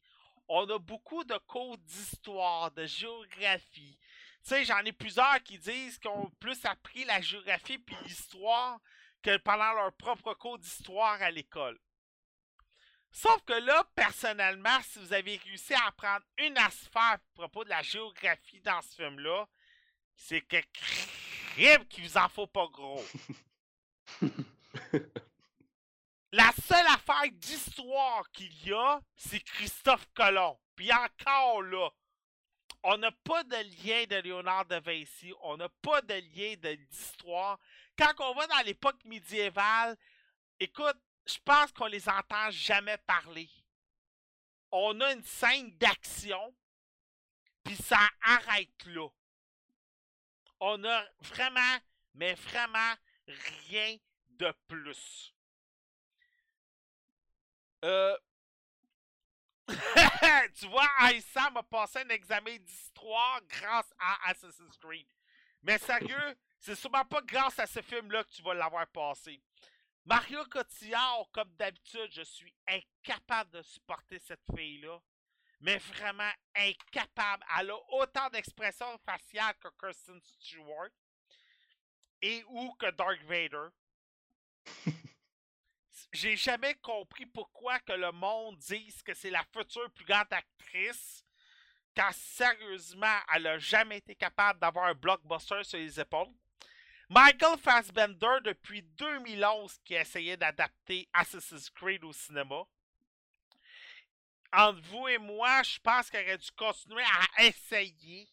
On 0.54 0.68
a 0.68 0.78
beaucoup 0.78 1.24
de 1.24 1.38
cours 1.46 1.78
d'histoire, 1.78 2.70
de 2.72 2.84
géographie. 2.84 3.96
Tu 4.44 4.50
sais, 4.50 4.66
j'en 4.66 4.80
ai 4.80 4.92
plusieurs 4.92 5.42
qui 5.42 5.58
disent 5.58 5.96
qu'ils 5.96 6.10
ont 6.10 6.30
plus 6.40 6.62
appris 6.66 7.06
la 7.06 7.22
géographie 7.22 7.78
puis 7.78 7.96
l'histoire 8.04 8.78
que 9.22 9.38
pendant 9.38 9.72
leur 9.72 9.94
propre 9.94 10.34
cours 10.34 10.58
d'histoire 10.58 11.22
à 11.22 11.30
l'école. 11.30 11.80
Sauf 13.10 13.42
que 13.46 13.54
là, 13.54 13.82
personnellement, 13.94 14.78
si 14.82 14.98
vous 14.98 15.14
avez 15.14 15.38
réussi 15.38 15.72
à 15.72 15.86
apprendre 15.86 16.26
une 16.36 16.58
affaire 16.58 17.12
à 17.12 17.18
propos 17.32 17.64
de 17.64 17.70
la 17.70 17.80
géographie 17.80 18.60
dans 18.60 18.82
ce 18.82 18.96
film-là, 18.96 19.48
c'est 20.16 20.42
que 20.42 20.58
crime 20.74 21.86
qu'il 21.86 22.04
vous 22.04 22.18
en 22.18 22.28
faut 22.28 22.46
pas 22.46 22.66
gros. 22.66 23.02
la 26.32 26.50
seule 26.66 26.86
affaire 26.86 27.30
d'histoire 27.32 28.30
qu'il 28.32 28.66
y 28.66 28.72
a, 28.72 29.00
c'est 29.14 29.40
Christophe 29.40 30.06
Colomb. 30.14 30.58
Puis 30.74 30.90
encore 30.92 31.62
là, 31.62 31.90
on 32.82 32.96
n'a 32.96 33.12
pas 33.12 33.44
de 33.44 33.56
lien 33.84 34.04
de 34.06 34.16
Léonard 34.16 34.64
de 34.64 34.76
Vinci, 34.76 35.32
on 35.42 35.56
n'a 35.58 35.68
pas 35.68 36.00
de 36.02 36.14
lien 36.14 36.54
d'histoire. 36.56 37.58
Quand 37.96 38.12
on 38.20 38.34
va 38.34 38.46
dans 38.46 38.64
l'époque 38.64 39.04
médiévale, 39.04 39.96
écoute, 40.58 40.96
je 41.26 41.38
pense 41.44 41.70
qu'on 41.72 41.86
les 41.86 42.08
entend 42.08 42.50
jamais 42.50 42.98
parler. 42.98 43.48
On 44.72 44.98
a 45.02 45.12
une 45.12 45.22
scène 45.22 45.70
d'action, 45.76 46.54
puis 47.62 47.76
ça 47.76 48.00
arrête 48.22 48.86
là. 48.86 49.08
On 50.60 50.82
a 50.84 51.04
vraiment, 51.20 51.78
mais 52.14 52.34
vraiment 52.34 52.94
rien 53.68 53.96
de 54.30 54.52
plus. 54.66 55.34
Euh... 57.84 58.16
tu 60.58 60.66
vois, 60.68 60.88
Aïssa 60.98 61.50
m'a 61.50 61.62
passé 61.62 62.00
un 62.00 62.08
examen 62.08 62.56
d'histoire 62.58 63.40
grâce 63.48 63.92
à 63.98 64.30
Assassin's 64.30 64.76
Creed. 64.78 65.06
Mais 65.62 65.78
sérieux, 65.78 66.36
c'est 66.58 66.74
sûrement 66.74 67.04
pas 67.04 67.22
grâce 67.22 67.58
à 67.58 67.66
ce 67.66 67.80
film-là 67.80 68.24
que 68.24 68.30
tu 68.30 68.42
vas 68.42 68.54
l'avoir 68.54 68.86
passé. 68.88 69.40
Mario 70.04 70.44
Cotillard, 70.46 71.28
comme 71.32 71.54
d'habitude, 71.56 72.10
je 72.10 72.22
suis 72.22 72.52
incapable 72.66 73.50
de 73.50 73.62
supporter 73.62 74.18
cette 74.18 74.44
fille-là. 74.54 75.00
Mais 75.60 75.78
vraiment 75.78 76.32
incapable. 76.56 77.44
Elle 77.56 77.70
a 77.70 77.78
autant 77.90 78.28
d'expressions 78.30 78.98
faciales 79.06 79.54
que 79.60 79.68
Kirsten 79.78 80.20
Stewart. 80.20 80.90
Et 82.20 82.44
ou 82.48 82.72
que 82.74 82.90
Dark 82.90 83.22
Vader. 83.22 83.68
J'ai 86.12 86.36
jamais 86.36 86.74
compris 86.76 87.26
pourquoi 87.26 87.78
que 87.80 87.92
le 87.92 88.12
monde 88.12 88.56
dise 88.58 89.02
que 89.02 89.14
c'est 89.14 89.30
la 89.30 89.44
future 89.52 89.90
plus 89.92 90.04
grande 90.04 90.32
actrice. 90.32 91.24
Quand 91.94 92.10
sérieusement, 92.12 93.18
elle 93.34 93.46
a 93.46 93.58
jamais 93.58 93.98
été 93.98 94.14
capable 94.14 94.58
d'avoir 94.60 94.86
un 94.86 94.94
blockbuster 94.94 95.62
sur 95.62 95.78
les 95.78 96.00
épaules. 96.00 96.32
Michael 97.08 97.58
Fassbender, 97.58 98.38
depuis 98.42 98.82
2011, 98.82 99.78
qui 99.84 99.96
a 99.96 100.00
essayé 100.00 100.36
d'adapter 100.36 101.06
Assassin's 101.12 101.68
Creed 101.68 102.04
au 102.04 102.12
cinéma. 102.12 102.62
Entre 104.50 104.80
vous 104.82 105.08
et 105.08 105.18
moi, 105.18 105.62
je 105.62 105.78
pense 105.80 106.10
qu'il 106.10 106.20
aurait 106.20 106.38
dû 106.38 106.50
continuer 106.52 107.04
à 107.36 107.44
essayer 107.44 108.28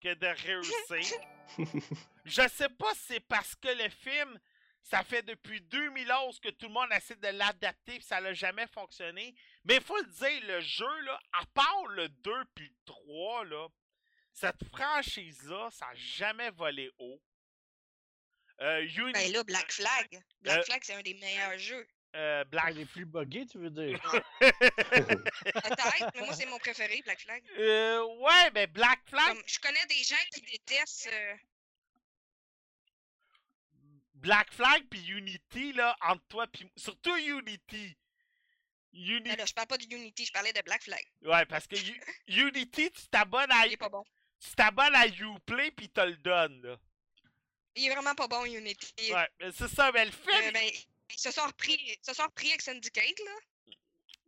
que 0.00 0.14
de 0.14 0.26
réussir. 0.26 1.18
je 2.24 2.48
sais 2.48 2.68
pas 2.70 2.94
si 2.94 3.00
c'est 3.08 3.20
parce 3.20 3.54
que 3.54 3.68
le 3.68 3.88
film, 3.90 4.40
ça 4.82 5.02
fait 5.04 5.22
depuis 5.22 5.60
2011 5.60 6.40
que 6.40 6.48
tout 6.50 6.66
le 6.66 6.72
monde 6.72 6.92
essaie 6.92 7.16
de 7.16 7.28
l'adapter 7.28 7.96
et 7.96 8.00
ça 8.00 8.20
n'a 8.20 8.32
jamais 8.32 8.66
fonctionné. 8.66 9.34
Mais 9.64 9.76
il 9.76 9.82
faut 9.82 9.96
le 9.96 10.08
dire, 10.08 10.46
le 10.46 10.60
jeu, 10.60 11.00
là, 11.02 11.20
à 11.32 11.46
part 11.54 11.86
le 11.88 12.08
2 12.08 12.32
puis 12.54 12.66
le 12.68 12.74
3, 12.84 13.44
là, 13.44 13.68
cette 14.32 14.64
franchise-là, 14.74 15.68
ça 15.70 15.86
n'a 15.86 15.94
jamais 15.94 16.50
volé 16.50 16.90
haut. 16.98 17.20
Euh, 18.60 18.86
ben 19.12 19.32
là, 19.32 19.42
Black 19.44 19.72
Flag. 19.72 20.22
Black 20.40 20.58
euh, 20.58 20.62
Flag, 20.62 20.80
c'est 20.84 20.94
un 20.94 21.02
des 21.02 21.14
meilleurs 21.14 21.58
jeux. 21.58 21.86
Euh, 22.14 22.44
Black... 22.44 22.74
Les 22.74 22.84
plus 22.84 23.06
buggés, 23.06 23.46
tu 23.46 23.58
veux 23.58 23.70
dire? 23.70 24.00
Peut-être, 24.40 26.10
mais 26.14 26.20
moi, 26.20 26.34
c'est 26.34 26.46
mon 26.46 26.58
préféré, 26.58 27.00
Black 27.04 27.20
Flag. 27.20 27.42
Euh, 27.58 28.04
ouais, 28.04 28.50
mais 28.54 28.66
Black 28.66 29.00
Flag... 29.08 29.38
je 29.46 29.58
connais 29.58 29.86
des 29.86 30.02
gens 30.02 30.16
qui 30.32 30.42
détestent... 30.42 31.10
Black 34.22 34.52
Flag 34.52 34.86
puis 34.88 35.04
Unity, 35.08 35.72
là, 35.72 35.96
entre 36.00 36.24
toi 36.28 36.46
puis... 36.46 36.70
Surtout 36.76 37.16
Unity. 37.16 37.96
Unity... 38.92 39.30
Alors, 39.30 39.46
je 39.46 39.52
parle 39.52 39.66
pas 39.66 39.78
de 39.78 39.84
Unity, 39.84 40.26
je 40.26 40.32
parlais 40.32 40.52
de 40.52 40.62
Black 40.62 40.82
Flag. 40.82 41.04
Ouais, 41.22 41.44
parce 41.46 41.66
que 41.66 41.74
U- 41.76 42.00
Unity, 42.28 42.90
tu 42.92 43.08
t'abonnes 43.08 43.50
à... 43.50 43.66
Il 43.66 43.72
est 43.72 43.76
pas 43.76 43.88
bon. 43.88 44.04
Tu 44.38 44.50
t'abonnes 44.54 44.94
à 44.94 45.08
Uplay 45.08 45.72
puis 45.72 45.88
te 45.88 46.00
le 46.00 46.16
donnes, 46.16 46.62
là. 46.62 46.78
Il 47.74 47.86
est 47.86 47.90
vraiment 47.90 48.14
pas 48.14 48.28
bon, 48.28 48.44
Unity. 48.44 49.12
Ouais, 49.12 49.28
mais 49.40 49.50
c'est 49.50 49.68
ça, 49.68 49.90
mais 49.92 50.04
le 50.04 50.12
film... 50.12 50.44
Euh, 50.44 50.52
ben, 50.52 50.70
ils 51.10 51.18
se 51.18 51.30
sont 51.30 51.46
repris, 51.46 51.74
ils 51.74 51.98
se 52.06 52.14
sont 52.14 52.24
repris 52.24 52.48
avec 52.50 52.62
Syndicate, 52.62 53.18
là. 53.24 53.74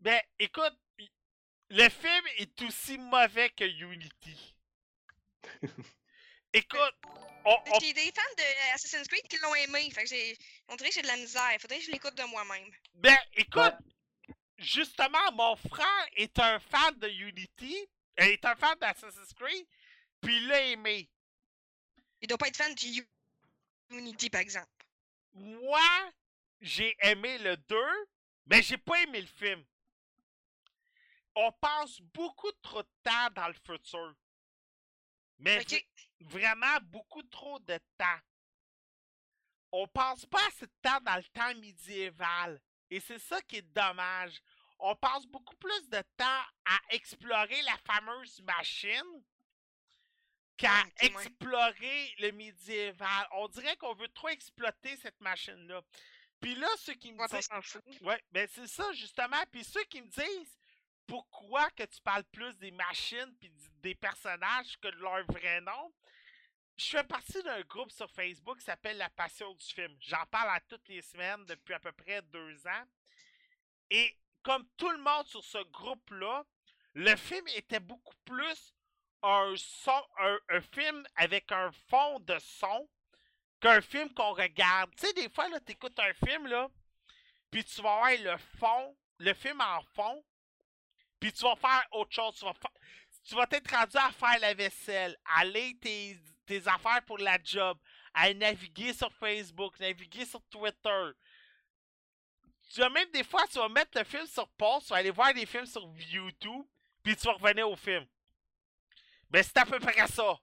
Ben, 0.00 0.20
écoute, 0.38 0.76
le 1.70 1.88
film 1.88 2.24
est 2.38 2.62
aussi 2.62 2.98
mauvais 2.98 3.50
que 3.50 3.64
Unity. 3.64 4.56
écoute, 6.54 6.94
on, 7.44 7.56
on- 7.66 7.78
J'ai 7.80 7.92
des 7.92 8.10
fans 8.12 8.34
de 8.38 8.74
Assassin's 8.74 9.06
Creed 9.08 9.26
qui 9.28 9.36
l'ont 9.38 9.54
aimé. 9.54 9.90
Fait 9.90 10.04
que 10.04 10.08
j'ai. 10.08 10.36
On 10.68 10.76
dirait 10.76 10.88
que 10.88 10.94
j'ai 10.94 11.02
de 11.02 11.06
la 11.06 11.16
misère. 11.16 11.56
Faudrait 11.60 11.78
que 11.78 11.84
je 11.84 11.90
l'écoute 11.90 12.14
de 12.14 12.22
moi-même. 12.24 12.70
ben, 12.94 13.18
écoute, 13.34 13.74
justement, 14.58 15.32
mon 15.32 15.56
frère 15.56 16.08
est 16.16 16.38
un 16.38 16.58
fan 16.58 16.98
de 16.98 17.08
Unity, 17.08 17.86
euh, 18.20 18.24
est 18.24 18.44
un 18.44 18.56
fan 18.56 18.78
d'Assassin's 18.78 19.32
Creed, 19.34 19.66
puis 20.20 20.36
il 20.36 20.46
l'a 20.48 20.60
aimé. 20.68 21.10
Il 22.22 22.28
doit 22.28 22.38
pas 22.38 22.48
être 22.48 22.56
fan 22.56 22.74
du 22.74 22.86
U- 23.00 23.08
Unity, 23.90 24.30
par 24.30 24.40
exemple. 24.40 24.68
Moi, 25.34 26.12
j'ai 26.62 26.96
aimé 27.00 27.36
le 27.38 27.56
2, 27.56 27.76
mais 28.46 28.62
j'ai 28.62 28.78
pas 28.78 29.02
aimé 29.02 29.20
le 29.20 29.26
film. 29.26 29.62
On 31.34 31.50
passe 31.52 32.00
beaucoup 32.00 32.52
trop 32.62 32.82
de 32.82 32.88
temps 33.02 33.28
dans 33.34 33.48
le 33.48 33.54
futur. 33.54 34.14
Mais. 35.38 35.58
Vraiment 36.24 36.78
beaucoup 36.82 37.22
trop 37.22 37.58
de 37.60 37.78
temps. 37.96 38.20
On 39.72 39.88
passe 39.88 40.24
pas 40.26 40.46
assez 40.48 40.66
de 40.66 40.72
temps 40.82 41.00
dans 41.00 41.16
le 41.16 41.24
temps 41.24 41.54
médiéval. 41.60 42.60
Et 42.90 43.00
c'est 43.00 43.18
ça 43.18 43.40
qui 43.42 43.56
est 43.56 43.74
dommage. 43.74 44.40
On 44.78 44.94
passe 44.94 45.26
beaucoup 45.26 45.56
plus 45.56 45.88
de 45.88 46.02
temps 46.16 46.44
à 46.64 46.78
explorer 46.90 47.60
la 47.62 47.76
fameuse 47.78 48.40
machine 48.42 49.24
qu'à 50.56 50.70
ouais. 50.70 51.06
explorer 51.06 52.14
le 52.18 52.30
médiéval. 52.32 53.26
On 53.32 53.48
dirait 53.48 53.76
qu'on 53.76 53.94
veut 53.94 54.08
trop 54.08 54.28
exploiter 54.28 54.96
cette 54.96 55.20
machine-là. 55.20 55.82
Puis 56.40 56.54
là, 56.54 56.68
ceux 56.78 56.94
qui 56.94 57.12
me 57.12 57.18
Ouais, 57.18 57.28
disent... 57.28 58.00
Ouais, 58.02 58.22
ben 58.30 58.46
c'est 58.52 58.68
ça 58.68 58.92
justement. 58.92 59.42
Puis 59.50 59.64
ceux 59.64 59.84
qui 59.84 60.02
me 60.02 60.08
disent 60.08 60.58
pourquoi 61.06 61.70
que 61.70 61.84
tu 61.84 62.00
parles 62.02 62.24
plus 62.24 62.56
des 62.58 62.70
machines 62.70 63.34
puis 63.40 63.50
des 63.82 63.94
personnages 63.94 64.78
que 64.80 64.88
de 64.88 64.96
leur 64.96 65.24
vrai 65.26 65.60
nom, 65.60 65.92
je 66.76 66.86
fais 66.86 67.04
partie 67.04 67.42
d'un 67.42 67.60
groupe 67.62 67.92
sur 67.92 68.10
Facebook 68.10 68.58
qui 68.58 68.64
s'appelle 68.64 68.96
La 68.96 69.10
Passion 69.10 69.52
du 69.54 69.66
film. 69.66 69.96
J'en 70.00 70.24
parle 70.26 70.50
à 70.50 70.60
toutes 70.60 70.88
les 70.88 71.02
semaines 71.02 71.44
depuis 71.46 71.74
à 71.74 71.80
peu 71.80 71.92
près 71.92 72.20
deux 72.22 72.66
ans. 72.66 72.84
Et 73.90 74.16
comme 74.42 74.66
tout 74.76 74.90
le 74.90 74.98
monde 74.98 75.26
sur 75.26 75.44
ce 75.44 75.58
groupe-là, 75.70 76.44
le 76.94 77.14
film 77.16 77.46
était 77.48 77.80
beaucoup 77.80 78.16
plus 78.24 78.74
un 79.22 79.54
son, 79.56 80.02
un, 80.18 80.60
film 80.60 81.06
avec 81.16 81.50
un 81.50 81.70
fond 81.88 82.20
de 82.20 82.38
son 82.38 82.88
qu'un 83.60 83.80
film 83.80 84.12
qu'on 84.12 84.32
regarde. 84.32 84.90
Tu 84.96 85.06
sais, 85.06 85.12
des 85.14 85.30
fois, 85.30 85.48
là, 85.48 85.60
t'écoutes 85.60 85.98
un 85.98 86.12
film, 86.12 86.46
là, 86.46 86.68
puis 87.50 87.64
tu 87.64 87.76
vas 87.82 87.96
voir 87.96 88.10
le 88.18 88.36
fond, 88.58 88.96
le 89.18 89.32
film 89.32 89.60
en 89.60 89.80
fond, 89.94 90.24
puis 91.18 91.32
tu 91.32 91.42
vas 91.42 91.56
faire 91.56 91.86
autre 91.92 92.12
chose. 92.12 92.36
Tu 92.36 92.44
vas, 92.44 92.52
fa- 92.52 92.72
tu 93.24 93.34
vas 93.34 93.46
t'être 93.46 93.74
rendu 93.74 93.96
à 93.96 94.10
faire 94.10 94.38
la 94.40 94.54
vaisselle, 94.54 95.16
à 95.24 95.40
aller 95.40 95.78
tes, 95.80 96.18
tes 96.46 96.66
affaires 96.68 97.02
pour 97.06 97.18
la 97.18 97.38
job, 97.42 97.78
à 98.12 98.32
naviguer 98.34 98.92
sur 98.92 99.12
Facebook, 99.14 99.78
naviguer 99.80 100.24
sur 100.24 100.42
Twitter. 100.46 101.10
Tu 102.70 102.80
vas 102.80 102.88
même 102.88 103.10
des 103.10 103.24
fois, 103.24 103.46
tu 103.46 103.58
vas 103.58 103.68
mettre 103.68 103.96
le 103.98 104.04
film 104.04 104.26
sur 104.26 104.48
pause, 104.50 104.84
tu 104.84 104.90
vas 104.90 104.96
aller 104.96 105.10
voir 105.10 105.32
des 105.34 105.46
films 105.46 105.66
sur 105.66 105.82
YouTube, 106.10 106.64
puis 107.02 107.16
tu 107.16 107.26
vas 107.26 107.34
revenir 107.34 107.68
au 107.68 107.76
film. 107.76 108.06
Ben, 109.30 109.42
c'est 109.42 109.56
à 109.58 109.64
peu 109.66 109.78
près 109.78 110.06
ça. 110.08 110.38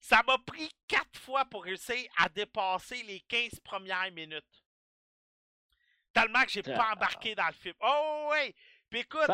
Ça 0.00 0.22
m'a 0.26 0.38
pris 0.38 0.70
quatre 0.86 1.18
fois 1.18 1.44
pour 1.44 1.64
réussir 1.64 2.08
à 2.18 2.28
dépasser 2.28 3.02
les 3.02 3.20
15 3.20 3.60
premières 3.60 4.10
minutes. 4.12 4.64
Tellement 6.12 6.42
que 6.44 6.50
j'ai 6.50 6.62
pas 6.62 6.86
Ah. 6.88 6.92
embarqué 6.94 7.34
dans 7.34 7.46
le 7.46 7.52
film. 7.52 7.74
Oh 7.80 8.28
ouais! 8.30 8.54
Puis 8.90 9.00
écoute, 9.00 9.26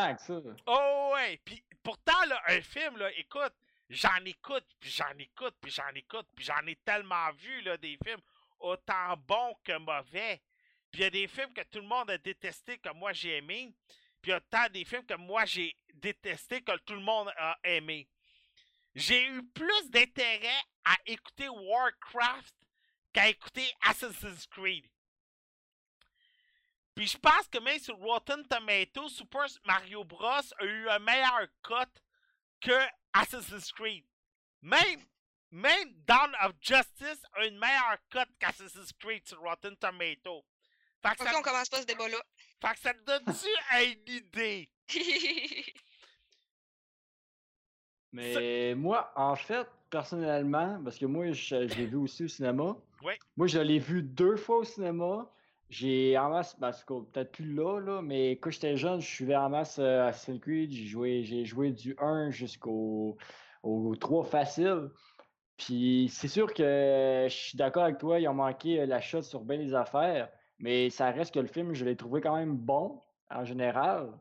oh 0.66 1.12
ouais! 1.14 1.40
Puis 1.44 1.62
pourtant, 1.82 2.24
là, 2.26 2.43
un 2.48 2.60
film, 2.60 2.97
là, 2.97 3.10
écoute, 3.12 3.55
j'en 3.89 4.24
écoute, 4.24 4.66
puis 4.81 4.90
j'en 4.90 5.16
écoute, 5.19 5.56
puis 5.61 5.70
j'en 5.70 5.94
écoute, 5.94 6.27
puis 6.35 6.44
j'en 6.44 6.66
ai 6.66 6.77
tellement 6.77 7.32
vu, 7.32 7.61
là, 7.62 7.77
des 7.77 7.98
films 8.05 8.20
autant 8.59 9.16
bons 9.16 9.55
que 9.65 9.77
mauvais. 9.78 10.43
Puis 10.90 11.01
il 11.01 11.05
y 11.05 11.06
a 11.06 11.11
des 11.11 11.28
films 11.28 11.52
que 11.52 11.62
tout 11.62 11.81
le 11.81 11.86
monde 11.86 12.11
a 12.11 12.19
détesté 12.19 12.78
que 12.78 12.93
moi 12.94 13.12
j'ai 13.12 13.36
aimé. 13.36 13.74
Puis 14.23 14.31
il 14.31 14.35
y 14.35 14.36
a 14.36 14.40
tant 14.40 14.69
des 14.70 14.85
films 14.85 15.05
que 15.05 15.15
moi 15.15 15.44
j'ai 15.44 15.77
détesté 15.94 16.62
que 16.62 16.77
tout 16.78 16.94
le 16.94 17.01
monde 17.01 17.32
a 17.36 17.59
aimé. 17.65 18.09
J'ai 18.94 19.27
eu 19.27 19.43
plus 19.48 19.90
d'intérêt 19.90 20.62
à 20.85 20.97
écouter 21.06 21.48
Warcraft 21.48 22.55
qu'à 23.12 23.28
écouter 23.28 23.69
Assassin's 23.82 24.47
Creed. 24.47 24.86
Puis 26.94 27.09
je 27.09 27.19
pense 27.19 27.48
que 27.48 27.59
même 27.59 27.78
sur 27.81 27.97
Rotten 27.97 28.47
Tomatoes, 28.47 29.09
Super 29.09 29.47
Mario 29.65 30.05
Bros. 30.05 30.28
a 30.59 30.65
eu 30.65 30.89
un 30.89 31.01
meilleur 31.01 31.48
cut 31.62 32.01
que 32.61 32.86
Assassin's 33.14 33.72
Creed. 33.72 34.04
Même, 34.62 35.00
même 35.50 35.94
Dawn 36.06 36.34
of 36.42 36.52
Justice 36.60 37.22
a 37.34 37.46
une 37.46 37.58
meilleure 37.58 37.98
cut 38.10 38.30
qu'Assassin's 38.38 38.92
Creed 38.92 39.26
sur 39.26 39.40
Rotten 39.40 39.76
Tomatoes. 39.76 40.44
Fait 41.02 41.16
que, 41.16 41.24
ça, 41.24 41.38
on 41.38 41.42
commence 41.42 41.68
pas 41.68 41.80
ce 41.82 41.86
débat-là. 41.86 42.16
fait 42.60 42.74
que 42.74 42.80
ça 42.80 42.94
te 42.94 43.04
donne-tu 43.04 43.48
une 44.08 44.14
idée? 44.14 44.70
Mais 48.12 48.74
moi, 48.74 49.12
en 49.16 49.36
fait, 49.36 49.68
personnellement, 49.90 50.80
parce 50.82 50.98
que 50.98 51.06
moi, 51.06 51.32
je, 51.32 51.68
je 51.68 51.74
l'ai 51.74 51.86
vu 51.86 51.96
aussi 51.96 52.24
au 52.24 52.28
cinéma. 52.28 52.76
Oui. 53.02 53.14
Moi, 53.36 53.46
je 53.48 53.58
l'ai 53.58 53.78
vu 53.78 54.02
deux 54.02 54.36
fois 54.36 54.58
au 54.58 54.64
cinéma. 54.64 55.30
J'ai 55.70 56.14
masse, 56.14 56.54
parce 56.54 56.84
que 56.84 57.00
peut-être 57.00 57.32
plus 57.32 57.52
là, 57.54 57.80
là, 57.80 58.02
mais 58.02 58.32
quand 58.32 58.50
j'étais 58.50 58.76
jeune, 58.76 59.00
je 59.00 59.06
suivais 59.06 59.36
en 59.36 59.48
masse 59.50 59.78
euh, 59.78 60.06
Assassin's 60.06 60.40
Creed. 60.40 60.70
J'ai 60.70 60.84
joué, 60.84 61.22
j'ai 61.24 61.44
joué 61.44 61.72
du 61.72 61.96
1 61.98 62.30
jusqu'au 62.30 63.16
au 63.62 63.96
3 63.96 64.24
facile. 64.24 64.90
Puis 65.56 66.08
c'est 66.12 66.28
sûr 66.28 66.52
que 66.52 67.26
je 67.28 67.34
suis 67.34 67.56
d'accord 67.56 67.84
avec 67.84 67.98
toi, 67.98 68.18
ils 68.18 68.28
ont 68.28 68.34
manqué 68.34 68.80
euh, 68.80 68.86
la 68.86 69.00
shot 69.00 69.22
sur 69.22 69.40
bien 69.44 69.58
des 69.58 69.74
affaires, 69.74 70.28
mais 70.58 70.90
ça 70.90 71.10
reste 71.10 71.34
que 71.34 71.40
le 71.40 71.46
film, 71.46 71.74
je 71.74 71.84
l'ai 71.84 71.96
trouvé 71.96 72.20
quand 72.20 72.36
même 72.36 72.56
bon 72.56 73.00
en 73.30 73.44
général. 73.44 74.12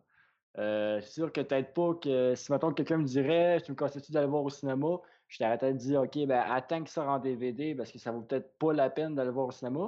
Euh, 0.59 1.01
c'est 1.01 1.13
sûr 1.13 1.31
que 1.31 1.41
peut-être 1.41 1.73
pas 1.73 1.95
que 1.95 2.35
si 2.35 2.51
maintenant 2.51 2.71
quelqu'un 2.73 2.97
me 2.97 3.05
dirait 3.05 3.59
tu 3.61 3.71
me 3.71 3.75
conseilles 3.75 4.03
d'aller 4.11 4.27
voir 4.27 4.43
au 4.43 4.51
cinéma, 4.51 4.99
je 5.27 5.39
t'arrêtais 5.39 5.73
de 5.73 5.77
dire 5.79 6.01
ok 6.01 6.27
ben 6.27 6.43
attends 6.47 6.77
qu'il 6.79 6.89
sort 6.89 7.07
en 7.07 7.17
DVD 7.17 7.73
parce 7.73 7.91
que 7.91 7.97
ça 7.97 8.11
vaut 8.11 8.21
peut-être 8.21 8.55
pas 8.59 8.71
la 8.73 8.91
peine 8.91 9.15
d'aller 9.15 9.31
voir 9.31 9.47
au 9.47 9.51
cinéma. 9.51 9.87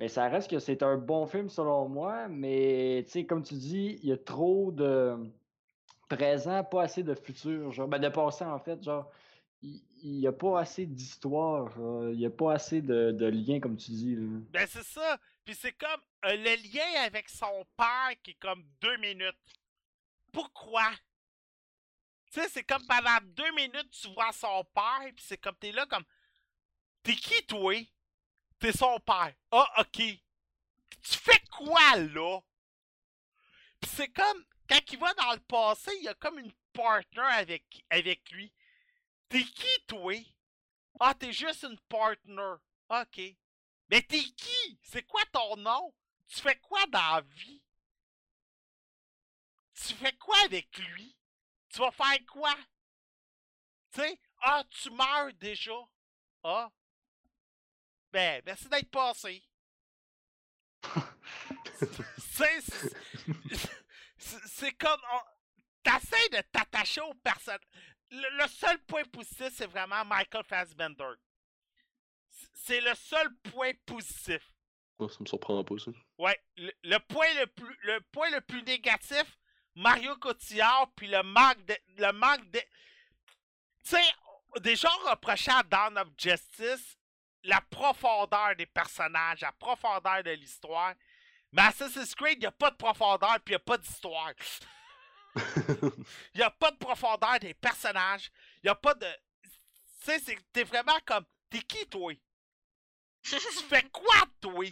Mais 0.00 0.08
ça 0.08 0.28
reste 0.28 0.50
que 0.50 0.58
c'est 0.58 0.82
un 0.82 0.96
bon 0.96 1.26
film 1.26 1.48
selon 1.48 1.88
moi, 1.88 2.28
mais 2.28 3.04
tu 3.06 3.12
sais, 3.12 3.26
comme 3.26 3.42
tu 3.42 3.54
dis, 3.54 3.98
il 4.02 4.08
y 4.08 4.12
a 4.12 4.16
trop 4.16 4.72
de 4.72 5.16
présent, 6.08 6.64
pas 6.64 6.82
assez 6.82 7.02
de 7.02 7.14
futur, 7.14 7.70
genre 7.72 7.88
ben 7.88 7.98
de 7.98 8.08
passé 8.08 8.44
en 8.44 8.58
fait, 8.58 8.82
genre 8.82 9.10
il 9.62 10.18
n'y 10.18 10.26
a 10.26 10.32
pas 10.32 10.60
assez 10.60 10.84
d'histoire, 10.84 11.72
il 12.10 12.18
n'y 12.18 12.26
a 12.26 12.30
pas 12.30 12.54
assez 12.54 12.82
de, 12.82 13.12
de 13.12 13.26
liens 13.26 13.60
comme 13.60 13.76
tu 13.76 13.92
dis. 13.92 14.16
là. 14.16 14.26
Ben 14.50 14.66
c'est 14.68 14.84
ça. 14.84 15.18
Puis 15.44 15.54
c'est 15.54 15.72
comme 15.72 16.00
euh, 16.26 16.36
le 16.36 16.74
lien 16.74 17.02
avec 17.04 17.28
son 17.28 17.64
père 17.76 18.12
qui 18.22 18.32
est 18.32 18.38
comme 18.40 18.64
deux 18.80 18.96
minutes. 18.98 19.36
Pourquoi? 20.32 20.90
Tu 22.32 22.40
sais, 22.40 22.48
c'est 22.48 22.64
comme 22.64 22.84
pendant 22.86 23.18
deux 23.22 23.52
minutes, 23.54 23.90
tu 23.90 24.08
vois 24.12 24.32
son 24.32 24.64
père, 24.74 25.12
puis 25.14 25.24
c'est 25.26 25.38
comme 25.38 25.56
t'es 25.56 25.72
là 25.72 25.86
comme. 25.86 26.04
T'es 27.02 27.14
qui 27.14 27.46
toi? 27.46 27.74
T'es 28.64 28.72
son 28.72 28.98
père. 29.00 29.34
Ah, 29.50 29.70
ok. 29.80 29.92
Tu 29.98 31.18
fais 31.18 31.38
quoi 31.50 31.96
là? 31.96 32.40
C'est 33.86 34.08
comme 34.08 34.42
quand 34.66 34.80
il 34.90 34.98
va 34.98 35.12
dans 35.12 35.32
le 35.34 35.40
passé, 35.40 35.94
il 35.98 36.04
y 36.04 36.08
a 36.08 36.14
comme 36.14 36.38
une 36.38 36.54
partner 36.72 37.20
avec, 37.20 37.84
avec 37.90 38.30
lui. 38.30 38.50
T'es 39.28 39.44
qui 39.44 39.84
toi? 39.86 40.14
Ah, 40.98 41.12
t'es 41.12 41.30
juste 41.30 41.64
une 41.64 41.78
partner. 41.90 42.54
Ok. 42.88 43.20
Mais 43.90 44.00
t'es 44.00 44.22
qui? 44.22 44.80
C'est 44.82 45.06
quoi 45.06 45.20
ton 45.30 45.58
nom? 45.58 45.94
Tu 46.26 46.40
fais 46.40 46.58
quoi 46.60 46.86
dans 46.86 47.16
la 47.16 47.20
vie? 47.20 47.62
Tu 49.74 49.92
fais 49.92 50.16
quoi 50.16 50.38
avec 50.46 50.74
lui? 50.78 51.14
Tu 51.68 51.80
vas 51.80 51.90
faire 51.90 52.24
quoi? 52.32 52.54
Tu 53.92 54.00
sais? 54.00 54.18
Ah, 54.40 54.64
tu 54.70 54.88
meurs 54.88 55.34
déjà. 55.34 55.78
Ah. 56.42 56.72
Ben, 58.14 58.40
merci 58.46 58.68
d'être 58.68 58.90
passé. 58.92 59.42
C'est. 64.46 64.72
comme. 64.78 65.00
on- 65.12 65.20
T'essaies 65.82 66.28
de 66.30 66.40
t'attacher 66.50 67.00
aux 67.02 67.12
personnes. 67.14 67.58
Le, 68.10 68.38
le 68.42 68.48
seul 68.48 68.78
point 68.84 69.02
positif, 69.04 69.52
c'est 69.54 69.66
vraiment 69.66 70.02
Michael 70.06 70.44
Fassbender. 70.44 71.12
c'est 72.54 72.80
le 72.80 72.94
seul 72.94 73.28
point 73.50 73.72
positif. 73.84 74.40
Moi, 74.98 75.10
ça 75.10 75.16
me 75.20 75.26
surprend 75.26 75.62
pas, 75.62 75.76
ça. 75.78 75.90
Ouais, 76.16 76.40
le, 76.56 76.72
le 76.84 76.98
point 77.00 77.26
le 77.40 77.46
plus 77.48 77.76
le 77.82 78.00
point 78.12 78.30
le 78.30 78.40
plus 78.40 78.62
négatif, 78.62 79.24
Mario 79.74 80.16
Cotillard, 80.16 80.90
puis 80.96 81.08
le 81.08 81.22
manque 81.22 81.62
de 81.66 81.76
le 81.98 82.12
manque 82.12 82.48
de 82.50 82.60
tu 82.60 83.90
sais, 83.96 84.14
des 84.60 84.76
gens 84.76 84.96
reprochaient 85.10 85.50
à 85.50 85.62
Dawn 85.64 85.98
of 85.98 86.08
Justice 86.16 86.96
la 87.44 87.60
profondeur 87.60 88.56
des 88.56 88.66
personnages, 88.66 89.40
la 89.42 89.52
profondeur 89.52 90.22
de 90.22 90.30
l'histoire. 90.30 90.94
Mais 91.52 91.62
Assassin's 91.62 92.14
Creed, 92.14 92.38
il 92.38 92.40
n'y 92.40 92.46
a 92.46 92.50
pas 92.52 92.70
de 92.70 92.76
profondeur, 92.76 93.34
puis 93.44 93.52
il 93.54 93.56
n'y 93.56 93.56
a 93.56 93.58
pas 93.60 93.78
d'histoire. 93.78 94.32
Il 95.36 96.36
n'y 96.36 96.42
a 96.42 96.50
pas 96.50 96.70
de 96.70 96.76
profondeur 96.76 97.38
des 97.40 97.54
personnages. 97.54 98.30
Il 98.62 98.66
n'y 98.66 98.70
a 98.70 98.74
pas 98.76 98.94
de. 98.94 99.06
Tu 99.42 99.50
sais, 100.04 100.18
c'est- 100.20 100.38
t'es 100.52 100.62
vraiment 100.64 100.96
comme. 101.04 101.24
T'es 101.50 101.60
qui, 101.60 101.84
toi? 101.88 102.12
tu 103.22 103.36
fais 103.68 103.82
quoi, 103.90 104.14
toi? 104.40 104.64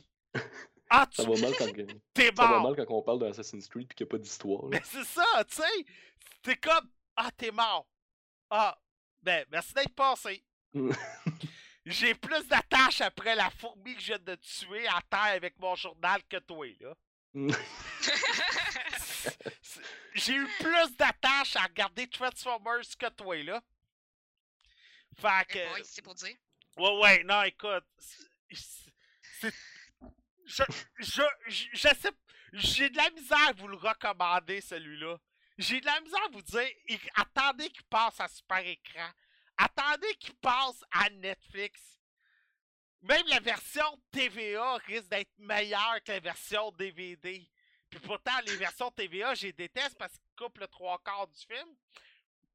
Ah, 0.89 1.07
tu 1.11 1.17
ça 1.23 1.29
va 1.29 1.37
mal 1.41 1.53
quand, 1.59 1.73
t'es 2.15 2.27
ça 2.27 2.33
va 2.45 2.49
mort. 2.49 2.63
mal 2.63 2.77
quand 2.87 2.95
on 2.95 3.03
parle 3.03 3.19
d'Assassin's 3.21 3.67
Creed 3.69 3.91
et 3.91 3.95
qu'il 3.95 4.05
n'y 4.07 4.09
a 4.09 4.13
pas 4.13 4.19
d'histoire. 4.19 4.63
là. 4.63 4.69
Mais 4.71 4.83
c'est 4.85 5.05
ça, 5.05 5.45
tu 5.49 5.57
sais. 5.57 5.87
T'es 6.43 6.57
comme. 6.57 6.89
Ah, 7.17 7.31
t'es 7.37 7.51
mort. 7.51 7.89
Ah, 8.49 8.79
ben, 9.21 9.45
merci 9.51 9.73
d'être 9.75 9.95
passé. 9.95 10.45
J'ai 11.85 12.15
plus 12.15 12.47
d'attache 12.47 13.01
après 13.01 13.35
la 13.35 13.51
fourmi 13.51 13.95
que 13.95 14.01
je 14.01 14.07
viens 14.09 14.19
de 14.19 14.35
tuer 14.37 14.87
à 14.89 15.01
terre 15.11 15.35
avec 15.35 15.59
mon 15.59 15.75
journal 15.75 16.23
que 16.29 16.37
toi, 16.39 16.67
là. 16.81 16.95
J'ai 20.15 20.35
eu 20.35 20.47
plus 20.61 20.97
d'attache 20.97 21.57
à 21.57 21.63
regarder 21.63 22.07
Transformers 22.09 22.83
que 22.99 23.09
toi, 23.11 23.43
là. 23.43 23.63
Fait 25.17 25.45
que. 25.49 25.59
Eh 25.59 25.69
boy, 25.69 25.83
c'est 25.85 26.03
pour 26.03 26.15
dire. 26.15 26.37
Ouais, 26.77 26.99
ouais, 27.01 27.25
non, 27.25 27.43
écoute. 27.43 27.85
c'est- 28.51 29.53
Je, 30.45 30.63
je, 30.99 31.23
je, 31.49 31.65
je 31.73 31.89
sais. 31.89 32.11
J'ai 32.53 32.91
de 32.91 32.97
la 32.97 33.11
misère 33.11 33.49
à 33.49 33.53
vous 33.53 33.69
le 33.69 33.77
recommander, 33.77 34.61
celui-là. 34.61 35.17
J'ai 35.57 35.81
de 35.81 35.87
la 35.87 36.01
misère 36.01 36.23
à 36.25 36.29
vous 36.29 36.43
dire, 36.43 36.69
attendez 37.15 37.71
qu'il 37.71 37.85
passe 37.85 38.21
à 38.21 38.29
super 38.29 38.59
écran. 38.59 39.09
Attendez 39.63 40.15
qu'il 40.17 40.35
passe 40.35 40.85
à 40.91 41.09
Netflix. 41.11 42.01
Même 43.03 43.27
la 43.29 43.39
version 43.39 44.01
TVA 44.11 44.77
risque 44.87 45.09
d'être 45.09 45.33
meilleure 45.39 46.03
que 46.05 46.13
la 46.13 46.21
version 46.21 46.73
DVD. 46.73 47.49
Puis 47.89 48.01
pourtant, 48.01 48.41
les 48.47 48.57
versions 48.57 48.91
TVA, 48.91 49.35
je 49.35 49.47
les 49.47 49.53
déteste 49.53 49.97
parce 49.99 50.13
qu'ils 50.15 50.35
coupent 50.37 50.59
le 50.59 50.67
trois 50.67 50.99
quarts 51.05 51.29
du 51.29 51.39
film 51.39 51.77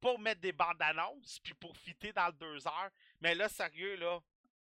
pour 0.00 0.18
mettre 0.18 0.40
des 0.40 0.52
bandes 0.52 0.80
annonces, 0.80 1.38
puis 1.40 1.54
pour 1.54 1.76
fitter 1.76 2.12
dans 2.12 2.26
le 2.26 2.32
deux 2.34 2.66
heures. 2.66 2.90
Mais 3.20 3.34
là, 3.34 3.48
sérieux, 3.48 3.96
là, 3.96 4.20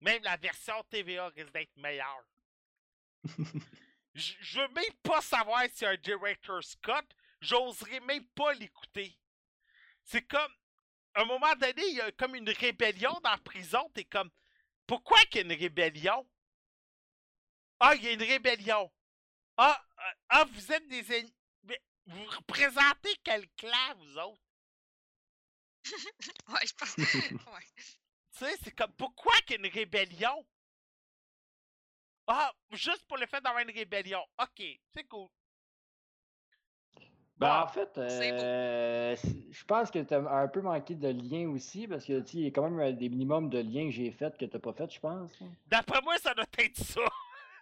même 0.02 0.22
la 0.24 0.38
version 0.38 0.84
TVA 0.92 1.30
risque 1.30 1.52
d'être 1.52 1.76
meilleure. 1.78 2.26
Je 4.14 4.34
je 4.40 4.60
veux 4.60 4.68
même 4.70 4.94
pas 5.04 5.22
savoir 5.22 5.64
si 5.72 5.86
un 5.86 5.96
director 5.98 6.64
Scott, 6.64 7.06
j'oserais 7.40 8.00
même 8.00 8.26
pas 8.30 8.54
l'écouter. 8.54 9.16
C'est 10.04 10.24
comme, 10.24 10.52
un 11.22 11.26
moment 11.26 11.56
donné, 11.56 11.84
il 11.88 11.96
y 11.96 12.02
a 12.02 12.12
comme 12.12 12.36
une 12.36 12.50
rébellion 12.50 13.12
dans 13.24 13.32
la 13.32 13.38
prison, 13.38 13.90
t'es 13.94 14.06
comme, 14.06 14.30
pourquoi 14.86 15.20
qu'il 15.26 15.42
y 15.42 15.52
a 15.52 15.54
une 15.54 15.60
rébellion? 15.60 16.28
Ah, 17.80 17.96
il 17.96 18.04
y 18.04 18.08
a 18.08 18.12
une 18.14 18.24
rébellion. 18.24 18.92
Ah, 19.58 19.84
euh, 20.00 20.12
ah 20.30 20.46
vous 20.46 20.72
êtes 20.72 20.88
des 20.88 21.12
ennemis. 21.12 21.36
Mais 21.64 21.82
vous 22.06 22.24
représentez 22.26 23.16
quel 23.24 23.48
clan, 23.58 23.96
vous 23.98 24.18
autres? 24.18 24.42
Ouais, 26.48 26.66
je 26.66 26.74
pense. 26.74 26.98
ouais. 27.54 27.66
Tu 27.78 28.46
sais, 28.46 28.58
c'est 28.64 28.76
comme 28.76 28.94
pourquoi 28.94 29.34
qu'il 29.42 29.60
y 29.62 29.64
a 29.64 29.68
une 29.68 29.74
rébellion? 29.74 30.46
Ah, 32.28 32.54
juste 32.72 33.06
pour 33.08 33.18
le 33.18 33.26
fait 33.26 33.42
d'avoir 33.42 33.64
une 33.64 33.72
rébellion. 33.72 34.24
Ok, 34.40 34.62
c'est 34.94 35.08
cool. 35.08 35.30
Ben, 37.40 37.62
en 37.62 37.68
fait, 37.68 37.90
euh, 37.98 39.16
je 39.52 39.64
pense 39.66 39.92
que 39.92 40.00
tu 40.00 40.14
as 40.14 40.18
un 40.18 40.48
peu 40.48 40.62
manqué 40.62 40.96
de 40.96 41.10
lien 41.10 41.48
aussi, 41.50 41.88
parce 41.88 42.04
que 42.04 42.24
il 42.34 42.42
y 42.42 42.48
a 42.48 42.52
quand 42.52 42.64
même 42.64 42.80
euh, 42.80 42.92
des 42.92 43.10
minimums 43.10 43.50
de 43.50 43.60
liens 43.60 43.86
que 43.86 43.92
j'ai 43.92 44.10
fait 44.12 44.36
que 44.38 44.46
tu 44.46 44.60
pas 44.60 44.74
fait, 44.74 44.92
je 44.92 45.00
pense. 45.00 45.32
D'après 45.68 46.02
moi, 46.02 46.18
ça 46.18 46.34
doit 46.34 46.46
être 46.58 46.78
ça. 46.78 47.02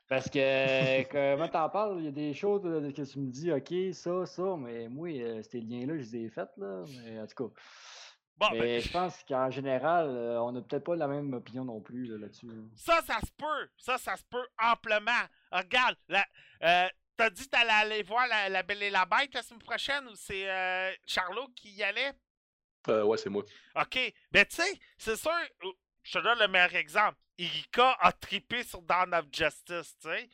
Parce 0.08 0.30
que, 0.30 1.04
comment 1.12 1.48
t'en 1.48 1.68
parles, 1.70 1.98
il 1.98 2.06
y 2.06 2.08
a 2.08 2.12
des 2.12 2.34
choses 2.34 2.62
euh, 2.66 2.92
que 2.92 3.02
tu 3.02 3.20
me 3.20 3.32
dis, 3.32 3.52
ok, 3.52 3.74
ça, 3.94 4.26
ça, 4.28 4.56
mais 4.56 4.88
moi, 4.88 5.10
euh, 5.10 5.42
ces 5.42 5.60
liens-là, 5.62 5.98
je 5.98 6.04
les 6.04 6.16
ai 6.18 6.30
faits, 6.30 6.52
là. 6.58 6.84
Mais 7.04 7.20
en 7.20 7.26
tout 7.26 7.48
cas. 7.48 7.54
Bon, 8.38 8.48
ben, 8.52 8.60
mais 8.60 8.80
je 8.82 8.92
pense 8.92 9.24
qu'en 9.24 9.50
général, 9.50 10.08
euh, 10.10 10.42
on 10.42 10.52
n'a 10.52 10.62
peut-être 10.62 10.84
pas 10.84 10.96
la 10.96 11.08
même 11.08 11.34
opinion 11.34 11.64
non 11.64 11.80
plus 11.80 12.06
là, 12.06 12.18
là-dessus. 12.18 12.48
là. 12.48 12.54
ça, 12.76 13.02
ça 13.02 13.20
se 13.22 13.32
peut. 13.38 13.70
Ça, 13.78 13.98
ça 13.98 14.16
se 14.18 14.24
peut 14.30 14.46
amplement. 14.62 15.12
Regarde, 15.52 15.96
la, 16.10 16.26
euh, 16.64 16.88
t'as 17.18 17.30
dit 17.30 17.44
que 17.46 17.50
t'allais 17.50 17.70
aller 17.72 18.04
voir 18.04 18.28
la, 18.28 18.50
la 18.50 18.64
Belle 18.64 18.84
et 18.84 18.90
la 18.90 19.06
Bête 19.06 19.34
la 19.34 19.42
semaine 19.44 19.62
prochaine 19.62 20.08
ou 20.08 20.16
c'est 20.16 20.50
euh, 20.50 20.94
Charlot 21.06 21.48
qui 21.56 21.72
y 21.72 21.84
allait? 21.84 22.14
Euh, 22.88 23.04
ouais, 23.04 23.18
c'est 23.18 23.30
moi. 23.30 23.44
OK. 23.76 24.14
Ben, 24.32 24.46
tu 24.46 24.56
sais, 24.58 24.80
c'est 24.98 25.16
sûr, 25.16 25.32
je 26.04 26.12
te 26.12 26.20
donne 26.24 26.40
le 26.40 26.48
meilleur 26.48 26.76
exemple. 26.76 27.18
Erika 27.38 27.98
a 28.00 28.12
trippé 28.12 28.64
sur 28.64 28.82
Dawn 28.82 29.14
of 29.14 29.26
Justice, 29.32 29.96
tu 30.02 30.08
sais. 30.10 30.30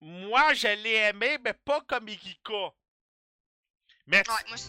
Moi, 0.00 0.54
je 0.54 0.68
l'ai 0.68 0.94
aimé, 1.08 1.38
mais 1.42 1.54
pas 1.54 1.80
comme 1.82 2.08
Erika. 2.08 2.72
Mais, 4.06 4.22
tu 4.22 4.30
Ouais, 4.30 4.36
moi, 4.48 4.56
je- 4.56 4.62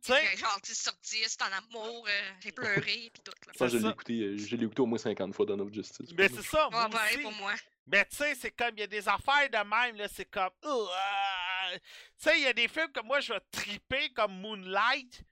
tu 0.00 0.12
sais, 0.12 0.36
genre 0.36 0.60
10 0.62 0.80
sur 0.82 0.92
10, 1.02 1.36
en 1.42 1.52
amour, 1.52 2.06
euh, 2.08 2.30
j'ai 2.40 2.52
pleuré, 2.52 3.10
pis 3.12 3.20
tout. 3.24 3.32
Là. 3.46 3.52
C'est 3.56 3.68
je 3.68 3.76
l'ai 3.76 3.82
ça. 3.82 3.90
écouté, 3.90 4.12
euh, 4.20 4.36
je 4.36 4.56
l'ai 4.56 4.64
écouté 4.64 4.82
au 4.82 4.86
moins 4.86 4.98
50 4.98 5.34
fois 5.34 5.46
dans 5.46 5.56
notre 5.56 5.72
Justice. 5.72 6.10
mais 6.16 6.28
c'est 6.28 6.42
ça, 6.42 6.68
moi 6.70 6.84
Ouais, 6.84 6.90
pareil 6.90 7.14
aussi. 7.16 7.22
pour 7.22 7.32
moi. 7.32 7.54
Mais 7.86 8.04
tu 8.06 8.16
sais, 8.16 8.34
c'est 8.34 8.50
comme, 8.50 8.74
il 8.76 8.80
y 8.80 8.84
a 8.84 8.86
des 8.86 9.08
affaires 9.08 9.50
de 9.50 9.68
même, 9.68 9.96
là, 9.96 10.08
c'est 10.08 10.24
comme... 10.24 10.50
Ah. 10.62 11.70
Tu 11.74 11.80
sais, 12.16 12.38
il 12.38 12.44
y 12.44 12.46
a 12.46 12.52
des 12.52 12.68
films 12.68 12.92
que 12.92 13.00
moi, 13.00 13.20
je 13.20 13.32
vais 13.32 13.40
triper, 13.50 14.12
comme 14.12 14.40
Moonlight, 14.40 15.22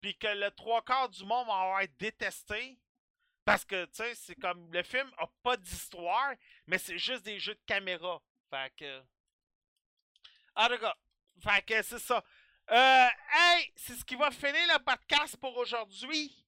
puis 0.00 0.16
que 0.16 0.26
le 0.26 0.50
trois 0.50 0.82
quarts 0.82 1.08
du 1.08 1.24
monde 1.24 1.46
va 1.46 1.54
avoir 1.54 1.82
détesté. 1.98 2.78
Parce 3.44 3.64
que, 3.64 3.84
tu 3.86 3.94
sais, 3.94 4.14
c'est 4.14 4.34
comme, 4.34 4.70
le 4.72 4.82
film 4.82 5.10
a 5.18 5.26
pas 5.42 5.56
d'histoire, 5.56 6.34
mais 6.66 6.78
c'est 6.78 6.98
juste 6.98 7.22
des 7.22 7.38
jeux 7.38 7.54
de 7.54 7.62
caméra. 7.66 8.22
Fait 8.50 8.72
que... 8.76 9.02
En 10.56 10.68
tout 10.68 10.78
cas, 10.78 10.94
fait 11.42 11.62
que 11.62 11.82
c'est 11.82 11.98
ça. 11.98 12.22
Euh, 12.70 13.08
hey, 13.32 13.72
c'est 13.76 13.94
ce 13.94 14.04
qui 14.04 14.14
va 14.14 14.30
finir 14.30 14.66
le 14.72 14.82
podcast 14.82 15.36
pour 15.36 15.56
aujourd'hui. 15.56 16.43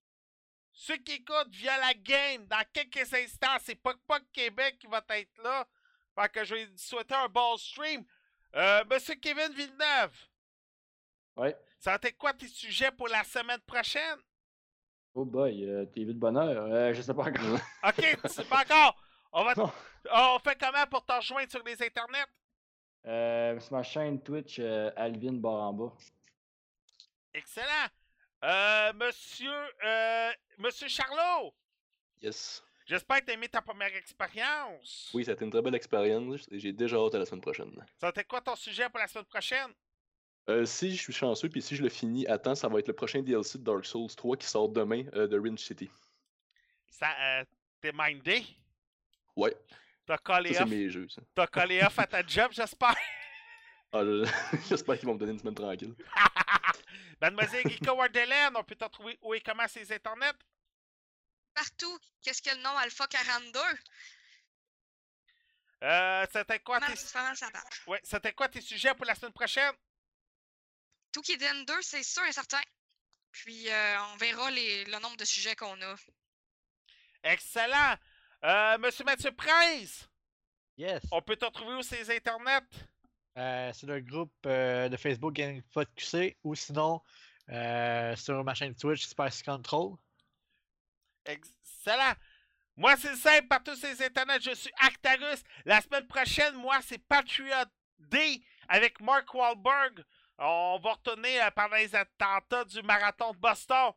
Ceux 0.79 0.99
qui 0.99 1.13
écoutent 1.15 1.49
via 1.55 1.79
la 1.79 1.95
game, 1.95 2.47
dans 2.49 2.63
quelques 2.71 3.13
instants, 3.15 3.57
c'est 3.63 3.77
Poc 3.77 3.97
Poc 4.07 4.23
Québec 4.31 4.77
qui 4.79 4.87
va 4.87 5.03
être 5.09 5.43
là. 5.43 5.67
Fait 6.15 6.29
que 6.31 6.45
je 6.45 6.55
vais 6.55 6.69
souhaiter 6.77 7.15
un 7.15 7.29
bon 7.29 7.57
stream. 7.57 8.05
Euh, 8.55 8.85
Monsieur 8.91 9.15
Kevin 9.15 9.53
Villeneuve, 9.55 10.15
Ouais. 11.37 11.57
ça 11.79 11.93
va 11.93 11.99
être 12.03 12.19
quoi 12.19 12.35
tes 12.35 12.47
sujets 12.49 12.91
pour 12.91 13.09
la 13.09 13.25
semaine 13.25 13.61
prochaine? 13.61 14.19
Oh 15.15 15.25
boy, 15.25 15.65
euh, 15.65 15.87
TV 15.87 16.13
de 16.13 16.19
bonheur. 16.19 16.67
Euh, 16.71 16.93
je 16.93 17.01
sais 17.01 17.15
pas 17.15 17.23
encore. 17.25 17.59
Ok, 17.83 18.19
tu 18.23 18.29
sais 18.29 18.45
pas 18.45 18.61
encore. 18.63 19.03
On 19.33 19.45
va. 19.45 19.55
On 20.13 20.39
fait 20.41 20.59
comment 20.61 20.87
pour 20.91 21.07
te 21.07 21.13
rejoindre 21.13 21.51
sur 21.51 21.63
les 21.65 21.83
internets? 21.83 22.27
Euh, 23.07 23.59
sur 23.61 23.73
ma 23.73 23.83
chaîne 23.83 24.23
Twitch, 24.23 24.59
euh, 24.59 24.91
Alvin 24.95 25.33
Baramba. 25.33 25.93
Excellent. 27.33 27.89
Euh, 28.47 28.93
monsieur, 28.95 29.51
euh, 29.85 30.31
Monsieur 30.59 30.87
Charlot, 30.89 31.53
Yes. 32.23 32.63
j'espère 32.87 33.21
que 33.21 33.25
t'as 33.27 33.33
aimé 33.33 33.49
ta 33.49 33.61
première 33.61 33.95
expérience. 33.97 35.11
Oui, 35.13 35.25
ça 35.25 35.33
a 35.33 35.35
été 35.35 35.45
une 35.45 35.51
très 35.51 35.63
belle 35.63 35.75
expérience 35.75 36.47
et 36.53 36.59
j'ai 36.61 36.73
déjà 36.73 36.97
hâte 36.97 37.15
à 37.17 37.19
la 37.19 37.27
semaine 37.27 37.41
prochaine. 37.41 37.73
Ça 38.01 38.07
va 38.07 38.13
être 38.15 38.29
quoi 38.29 38.41
ton 38.41 38.55
sujet 38.55 38.89
pour 38.89 38.99
la 39.01 39.09
semaine 39.09 39.25
prochaine? 39.25 39.73
Euh, 40.49 40.65
si 40.65 40.95
je 40.95 41.03
suis 41.03 41.13
chanceux 41.13 41.49
puis 41.49 41.61
si 41.61 41.75
je 41.75 41.83
le 41.83 41.89
finis 41.89 42.25
à 42.29 42.39
temps, 42.39 42.55
ça 42.55 42.69
va 42.69 42.79
être 42.79 42.87
le 42.87 42.95
prochain 42.95 43.21
DLC 43.21 43.59
de 43.59 43.65
Dark 43.65 43.85
Souls 43.85 44.15
3 44.15 44.37
qui 44.37 44.47
sort 44.47 44.69
demain 44.69 45.03
euh, 45.15 45.27
de 45.27 45.39
Ringe 45.41 45.59
City. 45.59 45.91
Ça, 46.89 47.11
euh, 47.21 47.45
t'es 47.81 47.91
mindé? 47.93 48.45
Ouais, 49.35 49.55
T'as 50.07 50.15
ça 50.15 50.19
collé 50.23 50.55
c'est 50.55 50.63
off, 50.63 50.69
mes 50.71 50.89
jeux. 50.89 51.09
Ça. 51.09 51.21
t'as 51.35 51.49
collé 51.49 51.83
off 51.83 51.99
à 51.99 52.07
ta 52.07 52.23
job, 52.27 52.53
j'espère? 52.53 52.95
Ah, 53.93 54.05
je- 54.05 54.25
J'espère 54.69 54.97
qu'ils 54.99 55.09
vont 55.09 55.15
me 55.15 55.19
donner 55.19 55.33
une 55.33 55.39
semaine 55.41 55.55
tranquille. 55.55 55.95
Mademoiselle 57.21 57.69
Geeko 57.69 57.93
Wardelaine, 57.95 58.57
on 58.57 58.65
peut 58.65 58.75
te 58.77 58.85
trouver 58.85 59.19
où 59.23 59.35
et 59.35 59.41
comment 59.41 59.67
ces 59.69 59.91
internets? 59.93 60.33
Partout, 61.55 61.99
qu'est-ce 62.23 62.43
que 62.43 62.55
le 62.55 62.61
nom 62.63 62.77
Alpha 62.77 63.07
42? 63.07 63.59
Euh, 65.83 66.27
c'était 66.33 66.61
quoi 66.61 66.81
tes... 66.81 66.95
Ouais, 67.87 68.01
c'était 68.03 68.33
quoi 68.33 68.49
tes 68.49 68.61
sujets 68.61 68.95
pour 68.95 69.07
la 69.07 69.15
semaine 69.15 69.33
prochaine? 69.33 69.75
Tout 71.13 71.23
qui 71.23 71.33
est 71.33 71.65
2, 71.65 71.83
c'est 71.83 72.03
sûr 72.03 72.25
et 72.25 72.33
certain. 72.33 72.61
Puis 73.33 73.71
euh, 73.71 74.03
on 74.13 74.17
verra 74.17 74.51
les, 74.51 74.85
le 74.85 74.99
nombre 74.99 75.17
de 75.17 75.25
sujets 75.25 75.57
qu'on 75.57 75.81
a. 75.83 75.95
Excellent. 77.23 77.97
Euh, 78.45 78.79
Monsieur 78.79 79.05
Mathieu 79.05 79.33
Price, 79.33 80.07
Yes. 80.77 81.03
on 81.11 81.23
peut 81.23 81.37
te 81.37 81.45
retrouver 81.47 81.75
où 81.77 81.83
ces 81.83 82.15
internets? 82.15 82.61
Euh, 83.39 83.73
le 83.83 84.01
groupe 84.01 84.33
euh, 84.47 84.89
de 84.89 84.97
Facebook 84.97 85.35
Gaming 85.35 85.63
Pod 85.73 85.87
QC 85.95 86.39
ou 86.43 86.55
sinon 86.55 87.03
euh, 87.51 88.17
sur 88.17 88.43
ma 88.43 88.55
chaîne 88.55 88.75
Twitch 88.75 89.07
Spice 89.07 89.43
Control. 89.43 89.97
Excellent. 91.25 92.15
Moi, 92.77 92.95
c'est 92.97 93.17
simple, 93.17 93.49
par 93.49 93.63
tous 93.63 93.77
ces 93.77 94.03
internets, 94.05 94.41
je 94.41 94.55
suis 94.55 94.73
Actarus. 94.81 95.43
La 95.65 95.81
semaine 95.81 96.07
prochaine, 96.07 96.55
moi, 96.57 96.79
c'est 96.83 96.99
Patriot 96.99 97.67
Day 97.99 98.41
avec 98.69 99.01
Mark 99.01 99.33
Wahlberg. 99.33 100.05
On 100.39 100.79
va 100.83 100.93
retourner 100.93 101.41
euh, 101.43 101.51
pendant 101.55 101.77
les 101.77 101.95
attentats 101.95 102.65
du 102.65 102.83
marathon 102.83 103.33
de 103.33 103.39
Boston. 103.39 103.93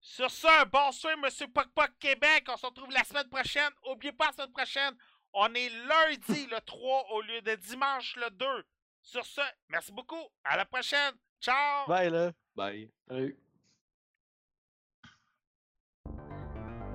Sur 0.00 0.30
ce, 0.30 0.64
bon 0.66 0.90
soir, 0.92 1.16
Monsieur 1.18 1.46
Poc 1.48 1.68
Poc 1.74 1.90
Québec. 1.98 2.44
On 2.48 2.56
se 2.56 2.66
retrouve 2.66 2.90
la 2.90 3.04
semaine 3.04 3.28
prochaine. 3.28 3.70
N'oubliez 3.86 4.12
pas 4.12 4.26
la 4.26 4.32
semaine 4.32 4.52
prochaine, 4.52 4.96
on 5.34 5.52
est 5.54 5.68
lundi 5.68 6.46
le 6.46 6.60
3 6.60 7.12
au 7.12 7.22
lieu 7.22 7.40
de 7.42 7.54
dimanche 7.54 8.16
le 8.16 8.30
2. 8.30 8.46
Sur 9.02 9.26
ce, 9.26 9.40
merci 9.68 9.92
beaucoup. 9.92 10.22
À 10.44 10.56
la 10.56 10.64
prochaine. 10.64 11.14
Ciao. 11.40 11.86
Bye 11.88 12.10
là. 12.10 12.32
Bye. 12.54 12.90
Salut. 13.08 13.36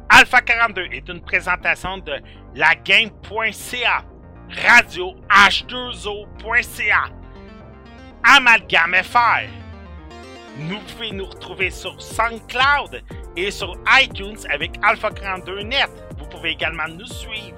Alpha 0.10 0.42
42 0.42 0.84
est 0.94 1.10
une 1.10 1.22
présentation 1.22 1.98
de 1.98 2.14
lagame.ca, 2.56 4.06
radio 4.50 5.14
h2o.ca, 5.30 7.10
Amalgame 8.24 8.96
FR. 9.04 9.50
Nous 10.60 10.80
pouvez 10.80 11.12
nous 11.12 11.26
retrouver 11.26 11.70
sur 11.70 12.02
SoundCloud 12.02 13.04
et 13.36 13.52
sur 13.52 13.78
iTunes 14.02 14.40
avec 14.50 14.80
Alpha 14.82 15.12
42 15.12 15.64
Net. 15.64 15.90
Vous 16.18 16.28
pouvez 16.28 16.52
également 16.52 16.88
nous 16.88 17.06
suivre 17.06 17.58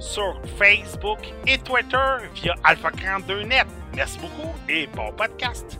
sur 0.00 0.40
Facebook 0.58 1.18
et 1.46 1.58
Twitter 1.58 2.16
via 2.34 2.54
Alpha 2.64 2.90
Net. 2.90 3.66
Merci 3.94 4.18
beaucoup 4.18 4.52
et 4.68 4.88
bon 4.88 5.12
podcast. 5.12 5.78